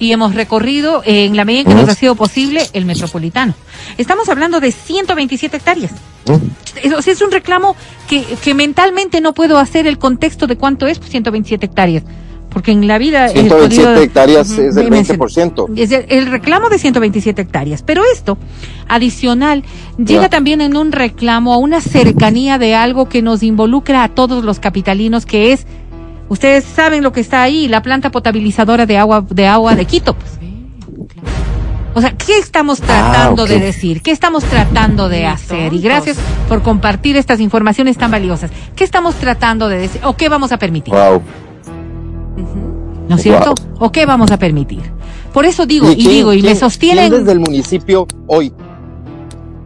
Y 0.00 0.10
hemos 0.12 0.34
recorrido 0.34 1.02
eh, 1.04 1.26
en 1.26 1.36
la 1.36 1.44
medida 1.44 1.60
en 1.62 1.66
que 1.68 1.74
nos 1.82 1.88
ha 1.90 1.94
sido 1.94 2.16
posible 2.16 2.62
el 2.72 2.84
metropolitano. 2.86 3.54
Estamos 3.98 4.28
hablando 4.28 4.58
de 4.58 4.72
127 4.72 5.58
hectáreas. 5.58 5.92
Es, 6.82 6.92
o 6.92 7.00
sea, 7.02 7.12
es 7.12 7.22
un 7.22 7.30
reclamo 7.30 7.76
que, 8.08 8.24
que 8.42 8.54
mentalmente 8.54 9.20
no 9.20 9.32
puedo 9.34 9.58
hacer 9.58 9.86
el 9.86 9.98
contexto 9.98 10.46
de 10.48 10.56
cuánto 10.56 10.86
es 10.88 10.98
127 11.00 11.66
hectáreas. 11.66 12.02
porque 12.50 12.72
en 12.72 12.86
la 12.88 12.98
vida... 12.98 13.26
he 13.26 13.30
127 13.42 13.84
podido- 13.88 14.02
hectáreas 14.02 14.50
es 14.50 14.76
el 14.76 14.84
me 14.84 14.90
mencionó. 14.90 15.24
20%. 15.26 15.68
Es 15.76 15.92
el, 15.92 16.06
el 16.08 16.26
reclamo 16.30 16.68
de 16.68 16.78
127 16.78 17.42
hectáreas. 17.42 17.82
Pero 17.82 18.02
esto, 18.12 18.38
adicional, 18.88 19.62
llega 19.98 20.28
también 20.28 20.60
en 20.60 20.76
un 20.76 20.92
reclamo 20.92 21.52
a 21.52 21.58
una 21.58 21.80
cercanía 21.80 22.58
de 22.58 22.74
algo 22.74 23.08
que 23.08 23.22
nos 23.22 23.42
involucra 23.42 24.02
a 24.02 24.08
todos 24.08 24.44
los 24.44 24.58
capitalinos, 24.60 25.26
que 25.26 25.52
es, 25.52 25.66
ustedes 26.30 26.64
saben 26.64 27.02
lo 27.02 27.12
que 27.12 27.20
está 27.20 27.42
ahí, 27.42 27.68
la 27.68 27.82
planta 27.82 28.10
potabilizadora 28.10 28.86
de 28.86 28.96
agua 28.96 29.22
de, 29.28 29.46
agua 29.46 29.74
de 29.74 29.84
Quito. 29.84 30.14
pues. 30.14 30.38
O 31.92 32.00
sea, 32.00 32.12
¿qué 32.16 32.38
estamos 32.38 32.80
tratando 32.80 33.42
ok. 33.42 33.48
de 33.48 33.58
decir? 33.58 34.00
¿Qué 34.00 34.12
estamos 34.12 34.44
tratando 34.44 35.08
de 35.08 35.26
hacer? 35.26 35.74
Y 35.74 35.80
gracias 35.80 36.18
por 36.48 36.62
compartir 36.62 37.16
estas 37.16 37.40
informaciones 37.40 37.98
tan 37.98 38.12
valiosas. 38.12 38.50
¿Qué 38.76 38.84
estamos 38.84 39.16
tratando 39.16 39.68
de 39.68 39.78
decir? 39.78 40.00
¿O 40.04 40.14
qué 40.16 40.28
vamos 40.28 40.52
a 40.52 40.58
permitir? 40.58 40.94
Wow. 40.94 41.20
¿No 43.08 43.16
es 43.16 43.22
cierto? 43.22 43.54
¿O 43.80 43.90
qué 43.90 44.06
vamos 44.06 44.30
a 44.30 44.38
permitir? 44.38 44.82
Por 45.32 45.44
eso 45.46 45.66
digo, 45.66 45.90
y, 45.90 45.96
quién- 45.96 46.08
digo, 46.10 46.32
y 46.32 46.42
me 46.42 46.54
sostienen... 46.54 47.10
¿Quién 47.10 47.24
desde 47.24 47.32
el 47.32 47.40
municipio 47.40 48.06
hoy? 48.28 48.52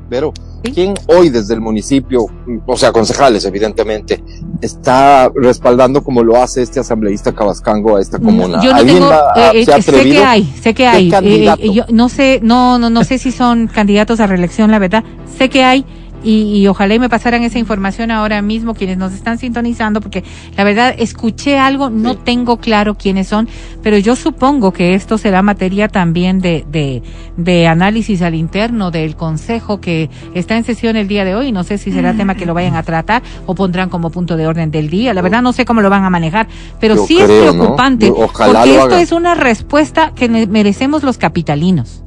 Pero, 0.08 0.32
¿Sí? 0.34 0.43
¿Quién 0.72 0.94
hoy 1.06 1.28
desde 1.28 1.54
el 1.54 1.60
municipio, 1.60 2.26
o 2.66 2.76
sea, 2.76 2.92
concejales 2.92 3.44
evidentemente, 3.44 4.22
está 4.60 5.30
respaldando 5.34 6.02
como 6.02 6.22
lo 6.22 6.36
hace 6.36 6.62
este 6.62 6.80
asambleísta 6.80 7.32
Cabascango 7.32 7.96
a 7.96 8.00
esta 8.00 8.18
comuna? 8.18 8.60
Yo 8.62 8.70
no 8.70 8.76
¿Alguien 8.76 8.98
tengo, 8.98 9.12
eh, 9.36 9.50
eh, 9.54 9.82
sé 9.82 9.92
que 9.92 10.24
hay, 10.24 10.44
sé 10.44 10.74
que 10.74 10.74
¿Qué 10.74 10.86
hay. 10.86 11.12
eh, 11.12 11.72
yo 11.72 11.84
no 11.90 12.08
sé, 12.08 12.40
no, 12.42 12.78
no, 12.78 12.90
no 12.90 13.04
sé 13.04 13.18
si 13.18 13.32
son 13.32 13.66
candidatos 13.66 14.20
a 14.20 14.26
reelección, 14.26 14.70
la 14.70 14.78
verdad. 14.78 15.04
Sé 15.38 15.48
que 15.48 15.64
hay 15.64 15.84
y, 16.24 16.56
y 16.58 16.66
ojalá 16.68 16.94
y 16.94 16.98
me 16.98 17.08
pasaran 17.08 17.42
esa 17.42 17.58
información 17.58 18.10
ahora 18.10 18.40
mismo 18.42 18.74
quienes 18.74 18.96
nos 18.98 19.12
están 19.12 19.38
sintonizando, 19.38 20.00
porque 20.00 20.24
la 20.56 20.64
verdad 20.64 20.94
escuché 20.98 21.58
algo, 21.58 21.90
no 21.90 22.14
Sí. 22.14 22.18
tengo 22.24 22.56
claro 22.58 22.94
quiénes 22.96 23.28
son, 23.28 23.48
pero 23.82 23.98
yo 23.98 24.16
supongo 24.16 24.72
que 24.72 24.94
esto 24.94 25.18
será 25.18 25.42
materia 25.42 25.88
también 25.88 26.40
de, 26.40 26.64
de, 26.70 27.02
de 27.36 27.66
análisis 27.66 28.22
al 28.22 28.34
interno 28.34 28.90
del 28.90 29.16
consejo 29.16 29.80
que 29.80 30.08
está 30.34 30.56
en 30.56 30.64
sesión 30.64 30.96
el 30.96 31.08
día 31.08 31.24
de 31.24 31.34
hoy. 31.34 31.52
No 31.52 31.64
sé 31.64 31.78
si 31.78 31.92
será 31.92 32.14
tema 32.14 32.34
que 32.34 32.46
lo 32.46 32.54
vayan 32.54 32.76
a 32.76 32.82
tratar 32.82 33.22
o 33.46 33.54
pondrán 33.54 33.88
como 33.88 34.10
punto 34.10 34.36
de 34.36 34.46
orden 34.46 34.70
del 34.70 34.88
día. 34.90 35.12
La 35.14 35.22
verdad 35.22 35.42
no 35.42 35.52
sé 35.52 35.64
cómo 35.64 35.80
lo 35.82 35.90
van 35.90 36.04
a 36.04 36.10
manejar, 36.10 36.46
pero 36.80 36.94
Yo 36.94 37.06
sí 37.06 37.18
es 37.18 37.24
preocupante 37.26 38.12
porque 38.12 38.76
esto 38.76 38.96
es 38.96 39.12
una 39.12 39.34
respuesta 39.34 40.12
que 40.14 40.28
merecemos 40.28 41.02
los 41.02 41.18
capitalinos. 41.18 42.03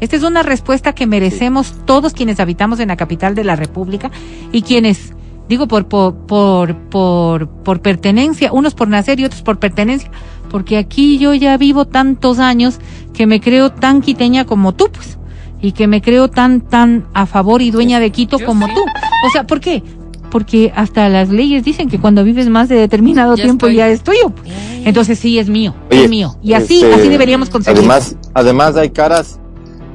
Esta 0.00 0.16
es 0.16 0.22
una 0.22 0.42
respuesta 0.42 0.92
que 0.94 1.06
merecemos 1.06 1.74
todos 1.84 2.12
quienes 2.12 2.38
habitamos 2.40 2.78
en 2.80 2.88
la 2.88 2.96
capital 2.96 3.34
de 3.34 3.44
la 3.44 3.56
República 3.56 4.10
y 4.52 4.62
quienes, 4.62 5.12
digo, 5.48 5.66
por, 5.66 5.86
por, 5.86 6.14
por, 6.14 6.76
por, 6.76 7.48
por 7.48 7.80
pertenencia, 7.80 8.52
unos 8.52 8.74
por 8.74 8.88
nacer 8.88 9.18
y 9.20 9.24
otros 9.24 9.42
por 9.42 9.58
pertenencia, 9.58 10.10
porque 10.50 10.76
aquí 10.78 11.18
yo 11.18 11.34
ya 11.34 11.56
vivo 11.56 11.84
tantos 11.86 12.38
años 12.38 12.78
que 13.12 13.26
me 13.26 13.40
creo 13.40 13.70
tan 13.72 14.00
quiteña 14.00 14.44
como 14.44 14.72
tú, 14.72 14.88
pues, 14.92 15.18
y 15.60 15.72
que 15.72 15.88
me 15.88 16.00
creo 16.00 16.28
tan, 16.30 16.60
tan 16.60 17.06
a 17.14 17.26
favor 17.26 17.60
y 17.62 17.72
dueña 17.72 17.98
de 17.98 18.10
Quito 18.10 18.38
como 18.38 18.66
tú. 18.68 18.80
O 19.26 19.30
sea, 19.32 19.44
¿por 19.44 19.58
qué? 19.58 19.82
Porque 20.30 20.72
hasta 20.76 21.08
las 21.08 21.30
leyes 21.30 21.64
dicen 21.64 21.88
que 21.88 21.98
cuando 21.98 22.22
vives 22.22 22.48
más 22.48 22.68
de 22.68 22.76
determinado 22.76 23.34
Ya 23.34 23.42
tiempo 23.42 23.66
estoy. 23.66 23.76
ya 23.76 23.88
es 23.88 24.02
tuyo. 24.02 24.30
pues. 24.30 24.52
Entonces 24.84 25.18
sí 25.18 25.38
es 25.38 25.48
mío, 25.48 25.74
Oye, 25.90 26.04
es 26.04 26.10
mío. 26.10 26.36
Y 26.42 26.52
así, 26.52 26.76
este, 26.84 26.94
así 26.94 27.08
deberíamos 27.08 27.50
conseguir. 27.50 27.78
Además, 27.78 28.14
además 28.34 28.76
hay 28.76 28.90
caras, 28.90 29.40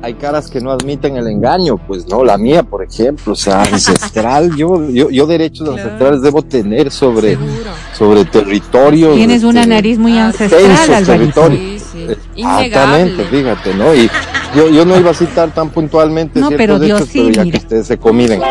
hay 0.04 0.16
caras 0.16 0.50
que 0.50 0.60
no 0.60 0.70
admiten 0.70 1.16
el 1.16 1.28
engaño, 1.28 1.78
pues 1.78 2.06
no, 2.10 2.26
la 2.26 2.38
mía, 2.38 2.62
por 2.62 2.84
ejemplo, 2.84 3.32
o 3.32 3.36
sea, 3.38 3.62
ancestral, 3.62 4.54
yo, 4.54 4.90
yo, 4.90 5.10
yo 5.10 5.26
derechos 5.26 5.66
Claro. 5.70 5.82
ancestrales 5.82 6.22
debo 6.22 6.42
tener 6.42 6.92
sobre, 6.92 7.30
Seguro. 7.30 7.72
sobre 7.98 8.26
territorios. 8.26 9.16
Tienes 9.16 9.46
una 9.46 9.62
este, 9.62 9.74
nariz 9.74 9.98
muy 9.98 10.18
ah, 10.18 10.26
ancestral, 10.26 11.06
territorios. 11.06 11.62
Sí, 11.62 11.80
sí. 11.80 12.08
Exactamente, 12.36 13.14
Innegable. 13.24 13.26
fíjate, 13.26 13.74
¿no? 13.76 13.96
Y 13.96 14.10
yo, 14.54 14.70
yo 14.70 14.86
no 14.86 15.00
iba 15.00 15.12
a 15.12 15.14
citar 15.14 15.54
tan 15.54 15.70
puntualmente 15.70 16.38
No, 16.38 16.50
ciertos 16.50 16.62
pero 16.62 16.80
Dios 16.80 17.00
hechos, 17.00 17.10
sí, 17.10 17.30
pero 17.32 17.46
ya 17.46 17.52
que 17.52 17.58
ustedes 17.60 17.88
se 17.88 17.98
comiden. 17.98 18.42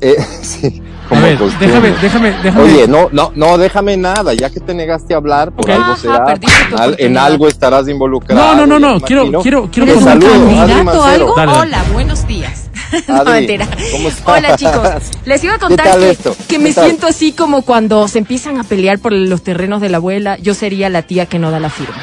Eh, 0.00 0.16
sí, 0.40 0.80
como 1.08 1.22
ver, 1.22 1.38
costumbre. 1.38 1.66
déjame, 1.68 1.90
déjame, 2.00 2.34
déjame. 2.42 2.62
Oye, 2.64 2.88
no, 2.88 3.08
no, 3.12 3.32
no, 3.34 3.58
déjame 3.58 3.96
nada, 3.96 4.34
ya 4.34 4.50
que 4.50 4.60
te 4.60 4.74
negaste 4.74 5.14
a 5.14 5.16
hablar, 5.18 5.52
por 5.52 5.70
algo 5.70 5.84
Ajá, 5.84 5.96
será, 5.96 6.24
tu 6.24 6.30
en, 6.30 6.36
al- 6.36 6.40
en 6.40 6.78
oportunidad. 6.88 7.24
algo 7.26 7.48
estarás 7.48 7.88
involucrado. 7.88 8.54
No, 8.56 8.66
no, 8.66 8.78
no, 8.78 8.94
no, 8.94 9.00
quiero, 9.00 9.22
quiero, 9.42 9.68
quiero 9.70 9.90
¿Eres 9.90 9.94
Te 9.94 10.04
un 10.04 10.04
contar- 10.04 10.22
saludo, 10.30 10.56
candidato 10.56 11.02
algo? 11.04 11.34
Dale, 11.36 11.52
dale. 11.52 11.62
Hola, 11.68 11.84
buenos 11.92 12.26
días. 12.26 12.64
no, 13.08 13.24
mentira. 13.24 13.66
¿cómo 13.92 14.08
estás? 14.08 14.38
Hola 14.38 14.56
chicos, 14.56 14.88
les 15.26 15.44
iba 15.44 15.54
a 15.54 15.58
contar 15.58 15.86
tal 15.86 16.00
que, 16.00 16.10
esto? 16.10 16.34
que 16.36 16.44
¿Qué 16.46 16.58
me 16.58 16.72
tal? 16.72 16.84
siento 16.86 17.06
así 17.06 17.32
como 17.32 17.62
cuando 17.62 18.08
se 18.08 18.18
empiezan 18.18 18.58
a 18.58 18.64
pelear 18.64 18.98
por 18.98 19.12
los 19.12 19.42
terrenos 19.42 19.80
de 19.82 19.90
la 19.90 19.98
abuela, 19.98 20.38
yo 20.38 20.54
sería 20.54 20.88
la 20.88 21.02
tía 21.02 21.26
que 21.26 21.38
no 21.38 21.50
da 21.50 21.60
la 21.60 21.68
firma. 21.70 21.96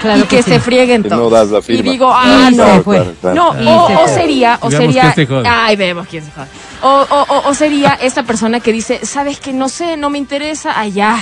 Claro 0.00 0.20
y 0.20 0.22
que, 0.24 0.42
sí. 0.42 0.50
se 0.50 0.60
frieguen 0.60 1.02
no 1.02 1.08
todos. 1.16 1.32
das 1.32 1.50
la 1.50 1.62
firma. 1.62 1.80
Y 1.88 1.92
digo, 1.92 2.10
ah, 2.12 2.48
Y 2.50 2.54
no. 2.56 2.66
se 2.66 2.80
fue. 2.82 2.96
Claro, 2.96 3.12
claro. 3.20 3.36
No, 3.36 3.62
Y 3.62 3.66
o, 3.66 3.86
se 3.88 3.94
o 3.94 3.98
fue. 3.98 4.08
sería, 4.14 4.58
o 4.62 4.70
sería, 4.70 5.12
se 5.14 5.26
jode. 5.26 5.48
ay, 5.48 5.76
vemos 5.76 6.06
quién 6.08 6.24
se 6.24 6.30
jode. 6.32 6.46
O, 6.82 7.06
o, 7.10 7.48
o, 7.48 7.54
sería 7.54 7.98
esta 8.00 8.22
persona 8.22 8.60
que 8.60 8.72
dice, 8.72 9.00
sabes 9.04 9.38
que 9.40 9.52
no 9.52 9.68
sé, 9.68 9.96
no 9.98 10.08
me 10.08 10.16
interesa, 10.18 10.78
allá, 10.80 11.12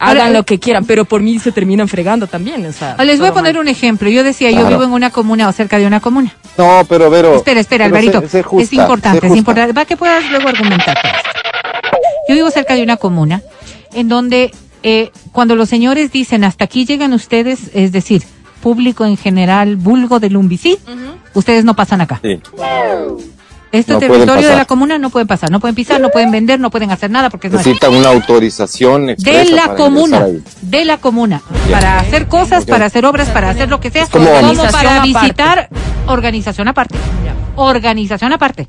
hagan 0.00 0.18
Ahora, 0.18 0.30
lo 0.30 0.44
que 0.44 0.58
quieran, 0.58 0.86
pero 0.86 1.04
por 1.04 1.20
mí 1.20 1.38
se 1.38 1.52
terminan 1.52 1.86
fregando 1.88 2.26
también, 2.26 2.64
o 2.66 2.72
sea. 2.72 2.94
Ah, 2.98 3.04
Les 3.04 3.18
voy 3.20 3.28
a 3.28 3.32
poner 3.34 3.54
mal. 3.54 3.62
un 3.62 3.68
ejemplo. 3.68 4.08
Yo 4.08 4.24
decía, 4.24 4.50
yo 4.50 4.66
vivo 4.66 4.82
en 4.84 4.92
una 4.92 5.10
comuna 5.10 5.48
o 5.48 5.52
cerca 5.52 5.78
de 5.78 5.86
una 5.86 6.00
comuna. 6.00 6.34
No, 6.56 6.84
pero 6.88 7.10
Vero. 7.10 7.34
Espera, 7.36 7.60
espera, 7.60 7.84
pero 7.86 7.96
Alvarito. 7.98 8.20
justa, 8.48 8.62
es 8.64 8.72
importante, 8.72 9.26
es 9.26 9.36
importante. 9.36 9.72
Va 9.72 9.84
que 9.84 9.96
puedas 9.96 10.24
luego 10.30 10.48
argumentar. 10.48 10.96
Yo 12.28 12.34
vivo 12.34 12.50
cerca 12.50 12.74
de 12.74 12.82
una 12.82 12.96
comuna 12.96 13.42
en 13.92 14.08
donde 14.08 14.50
eh, 14.84 15.10
cuando 15.32 15.56
los 15.56 15.68
señores 15.68 16.12
dicen 16.12 16.44
hasta 16.44 16.64
aquí 16.66 16.84
llegan 16.84 17.12
ustedes, 17.14 17.70
es 17.74 17.90
decir, 17.90 18.22
público 18.62 19.04
en 19.04 19.16
general, 19.16 19.76
vulgo 19.76 20.20
del 20.20 20.34
Lumbicí, 20.34 20.78
ustedes 21.34 21.64
no 21.64 21.74
pasan 21.74 22.00
acá. 22.02 22.20
Sí. 22.22 22.40
Este 23.72 23.92
No 23.94 23.98
territorio 23.98 24.48
de 24.48 24.54
la 24.56 24.66
comuna 24.66 24.98
no 24.98 25.10
pueden 25.10 25.26
pasar, 25.26 25.50
no 25.50 25.58
pueden 25.58 25.74
pisar, 25.74 26.00
no 26.00 26.10
pueden 26.10 26.30
vender, 26.30 26.60
no 26.60 26.70
pueden 26.70 26.92
hacer 26.92 27.10
nada 27.10 27.28
porque. 27.28 27.48
Necesitan 27.48 27.92
una 27.92 28.10
autorización 28.10 29.06
de 29.18 29.44
la 29.50 29.74
comuna, 29.74 30.26
de 30.62 30.84
la 30.84 30.98
comuna, 30.98 31.42
Ya. 31.68 31.72
para 31.80 31.98
hacer 31.98 32.28
cosas, 32.28 32.66
Ya. 32.66 32.72
para 32.72 32.84
hacer 32.86 33.04
obras, 33.04 33.30
para 33.30 33.50
hacer 33.50 33.68
lo 33.68 33.80
que 33.80 33.90
sea, 33.90 34.06
como- 34.06 34.26
para 34.26 34.48
aparte. 34.48 35.00
visitar 35.08 35.68
organización 36.06 36.68
aparte, 36.68 36.96
organización 37.56 38.32
aparte. 38.32 38.68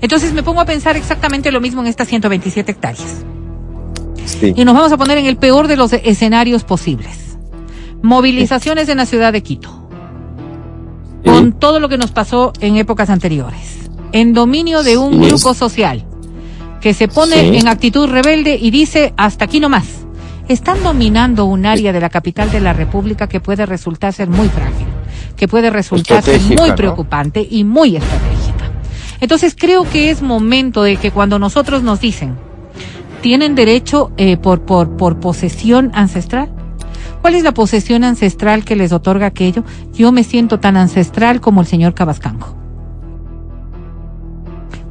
Entonces 0.00 0.32
me 0.32 0.42
pongo 0.42 0.60
a 0.62 0.64
pensar 0.64 0.96
exactamente 0.96 1.52
lo 1.52 1.60
mismo 1.60 1.82
en 1.82 1.88
estas 1.88 2.08
127 2.08 2.72
hectáreas. 2.72 3.24
Sí. 4.28 4.52
Y 4.56 4.64
nos 4.64 4.74
vamos 4.74 4.92
a 4.92 4.96
poner 4.96 5.18
en 5.18 5.26
el 5.26 5.36
peor 5.36 5.68
de 5.68 5.76
los 5.76 5.92
escenarios 5.92 6.64
posibles. 6.64 7.36
Movilizaciones 8.02 8.88
en 8.88 8.98
la 8.98 9.06
ciudad 9.06 9.32
de 9.32 9.42
Quito 9.42 9.88
Sí. 11.24 11.30
con 11.30 11.52
todo 11.52 11.80
lo 11.80 11.88
que 11.88 11.98
nos 11.98 12.12
pasó 12.12 12.52
en 12.60 12.76
épocas 12.76 13.10
anteriores, 13.10 13.90
en 14.12 14.34
dominio 14.34 14.82
de 14.82 14.96
un 14.96 15.20
grupo 15.20 15.52
social 15.52 16.04
que 16.80 16.94
se 16.94 17.08
pone 17.08 17.58
en 17.58 17.66
actitud 17.66 18.08
rebelde 18.08 18.56
y 18.60 18.70
dice 18.70 19.12
hasta 19.16 19.44
aquí 19.46 19.58
no 19.60 19.68
más. 19.68 19.86
Están 20.48 20.82
dominando 20.82 21.44
un 21.44 21.66
área 21.66 21.92
de 21.92 22.00
la 22.00 22.08
capital 22.08 22.50
de 22.50 22.60
la 22.60 22.72
República 22.72 23.28
que 23.28 23.40
puede 23.40 23.66
resultar 23.66 24.12
ser 24.12 24.28
muy 24.28 24.48
frágil, 24.48 24.86
que 25.36 25.48
puede 25.48 25.70
resultar 25.70 26.22
ser 26.22 26.40
muy 26.40 26.70
¿no? 26.70 26.76
preocupante 26.76 27.46
y 27.48 27.64
muy 27.64 27.96
estratégica. 27.96 28.70
Entonces 29.20 29.56
creo 29.58 29.82
que 29.90 30.10
es 30.10 30.22
momento 30.22 30.82
de 30.84 30.96
que 30.96 31.10
cuando 31.10 31.38
nosotros 31.38 31.82
nos 31.82 32.00
dicen 32.00 32.36
tienen 33.20 33.54
derecho 33.54 34.12
eh, 34.16 34.36
por, 34.36 34.62
por, 34.62 34.96
por 34.96 35.20
posesión 35.20 35.90
ancestral, 35.94 36.50
¿Cuál 37.20 37.34
es 37.34 37.42
la 37.42 37.52
posesión 37.52 38.04
ancestral 38.04 38.64
que 38.64 38.76
les 38.76 38.92
otorga 38.92 39.26
aquello? 39.26 39.64
Yo 39.92 40.12
me 40.12 40.24
siento 40.24 40.60
tan 40.60 40.76
ancestral 40.76 41.40
como 41.40 41.60
el 41.60 41.66
señor 41.66 41.94
Cabascango. 41.94 42.56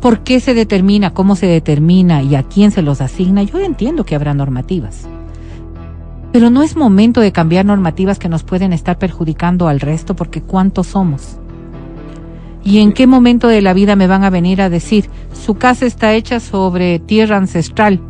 ¿Por 0.02 0.20
qué 0.20 0.40
se 0.40 0.54
determina, 0.54 1.14
cómo 1.14 1.36
se 1.36 1.48
determina 1.48 2.22
y 2.22 2.36
a 2.36 2.44
quién 2.44 2.72
se 2.72 2.82
los 2.82 3.02
asigna? 3.02 3.44
Yo 3.44 3.60
entiendo 3.60 4.06
que 4.06 4.16
habrá 4.16 4.34
normativas. 4.34 5.08
Pero 6.32 6.50
no 6.50 6.62
es 6.62 6.76
momento 6.76 7.22
de 7.22 7.32
cambiar 7.32 7.66
normativas 7.66 8.20
que 8.20 8.30
nos 8.30 8.44
pueden 8.44 8.74
estar 8.74 9.00
perjudicando 9.00 9.68
al 9.68 9.80
resto 9.80 10.16
porque 10.16 10.42
¿cuántos 10.42 10.88
somos? 10.88 11.40
¿Y 12.64 12.80
en 12.80 12.92
qué 12.92 13.08
momento 13.08 13.48
de 13.48 13.62
la 13.62 13.74
vida 13.74 13.96
me 13.96 14.08
van 14.08 14.24
a 14.24 14.30
venir 14.30 14.62
a 14.62 14.70
decir, 14.70 15.10
su 15.34 15.56
casa 15.56 15.86
está 15.86 16.14
hecha 16.14 16.40
sobre 16.42 17.00
tierra 17.00 17.38
ancestral? 17.38 18.02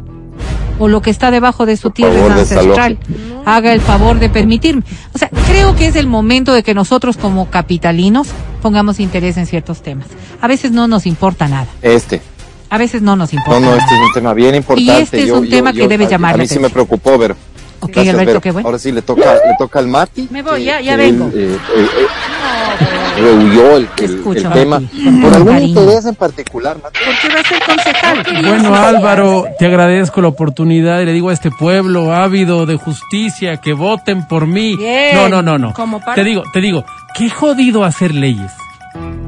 O 0.79 0.87
lo 0.87 1.01
que 1.01 1.09
está 1.09 1.31
debajo 1.31 1.65
de 1.65 1.77
su 1.77 1.89
tierra 1.89 2.13
favor, 2.13 2.31
es 2.31 2.51
ancestral. 2.51 2.97
Haga 3.45 3.73
el 3.73 3.81
favor 3.81 4.19
de 4.19 4.29
permitirme. 4.29 4.83
O 5.13 5.17
sea, 5.17 5.29
creo 5.47 5.75
que 5.75 5.87
es 5.87 5.95
el 5.95 6.07
momento 6.07 6.53
de 6.53 6.63
que 6.63 6.73
nosotros 6.73 7.17
como 7.17 7.49
capitalinos 7.49 8.27
pongamos 8.61 8.99
interés 8.99 9.37
en 9.37 9.45
ciertos 9.45 9.81
temas. 9.81 10.07
A 10.41 10.47
veces 10.47 10.71
no 10.71 10.87
nos 10.87 11.05
importa 11.05 11.47
nada. 11.47 11.67
Este. 11.81 12.21
A 12.69 12.77
veces 12.77 13.01
no 13.01 13.15
nos 13.15 13.33
importa. 13.33 13.59
No, 13.59 13.65
no, 13.65 13.71
nada. 13.71 13.83
este 13.83 13.95
es 13.95 14.01
un 14.01 14.13
tema 14.13 14.33
bien 14.33 14.55
importante. 14.55 15.01
este 15.01 15.23
es 15.23 15.31
un 15.31 15.49
tema 15.49 15.73
que 15.73 15.87
debe 15.87 16.07
llamar 16.07 16.35
A 16.35 16.37
mí 16.37 16.47
sí 16.47 16.59
me 16.59 16.69
preocupó, 16.69 17.17
pero 17.17 17.35
Ok, 17.79 17.91
Gracias, 17.93 18.13
Alberto, 18.15 18.29
Vero. 18.31 18.41
qué 18.41 18.51
bueno. 18.51 18.67
Ahora 18.67 18.79
sí 18.79 18.91
le 18.91 19.01
toca, 19.01 19.33
le 19.35 19.55
toca 19.57 19.79
al 19.79 19.87
Mati. 19.87 20.27
Me 20.31 20.41
voy, 20.41 20.59
que- 20.59 20.65
ya- 20.65 20.81
ya 20.81 20.95
que 20.97 21.05
él, 21.07 21.11
vengo. 21.17 21.27
eh, 21.33 21.57
eh, 21.75 21.87
eh, 21.99 23.21
rehuyó 23.21 23.77
el, 23.77 23.87
el- 23.97 24.03
Escucho, 24.17 24.47
el 24.47 24.53
tema. 24.53 24.79
Mati, 24.79 25.21
Por 25.21 25.33
algún 25.33 25.53
cariño. 25.53 25.81
interés 25.81 26.05
en 26.05 26.15
particular, 26.15 26.77
Mati. 26.81 26.99
Porque 27.05 27.35
va 27.35 27.39
a 27.39 27.43
ser 27.43 27.63
concejal. 27.65 28.43
Bueno, 28.47 28.75
Álvaro, 28.75 29.45
te 29.59 29.65
agradezco 29.65 30.21
la 30.21 30.27
oportunidad 30.29 31.01
y 31.01 31.05
le 31.05 31.13
digo 31.13 31.29
a 31.29 31.33
este 31.33 31.51
pueblo 31.51 32.13
ávido 32.13 32.65
de 32.65 32.75
justicia 32.77 33.57
que 33.57 33.73
voten 33.73 34.27
por 34.27 34.47
mí. 34.47 34.75
Bien. 34.75 35.15
No, 35.15 35.29
no, 35.29 35.41
no, 35.41 35.57
no. 35.57 35.73
Como 35.73 36.01
Te 36.15 36.23
digo, 36.23 36.43
te 36.53 36.61
digo, 36.61 36.83
qué 37.15 37.29
jodido 37.29 37.83
hacer 37.83 38.13
leyes. 38.13 38.51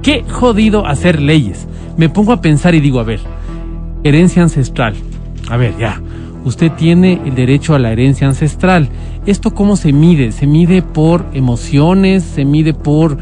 Qué 0.02 0.24
jodido 0.30 0.86
hacer 0.88 1.22
leyes. 1.22 1.68
Me 1.98 2.10
pongo 2.10 2.34
a 2.34 2.42
pensar 2.42 2.74
y 2.76 2.80
digo, 2.80 3.00
a 3.00 3.04
ver, 3.04 3.20
herencia 4.04 4.42
ancestral. 4.42 4.96
A 5.50 5.58
ver, 5.58 5.76
ya. 5.78 6.02
Usted 6.46 6.72
tiene 6.72 7.22
el 7.26 7.36
derecho 7.36 7.76
a 7.76 7.80
la 7.80 7.92
herencia 7.92 8.28
ancestral. 8.28 8.90
¿Esto 9.26 9.54
cómo 9.54 9.76
se 9.76 9.92
mide? 9.92 10.32
Se 10.32 10.48
mide 10.48 10.82
por 10.82 11.26
emociones, 11.34 12.24
se 12.24 12.46
mide 12.46 12.74
por 12.74 13.18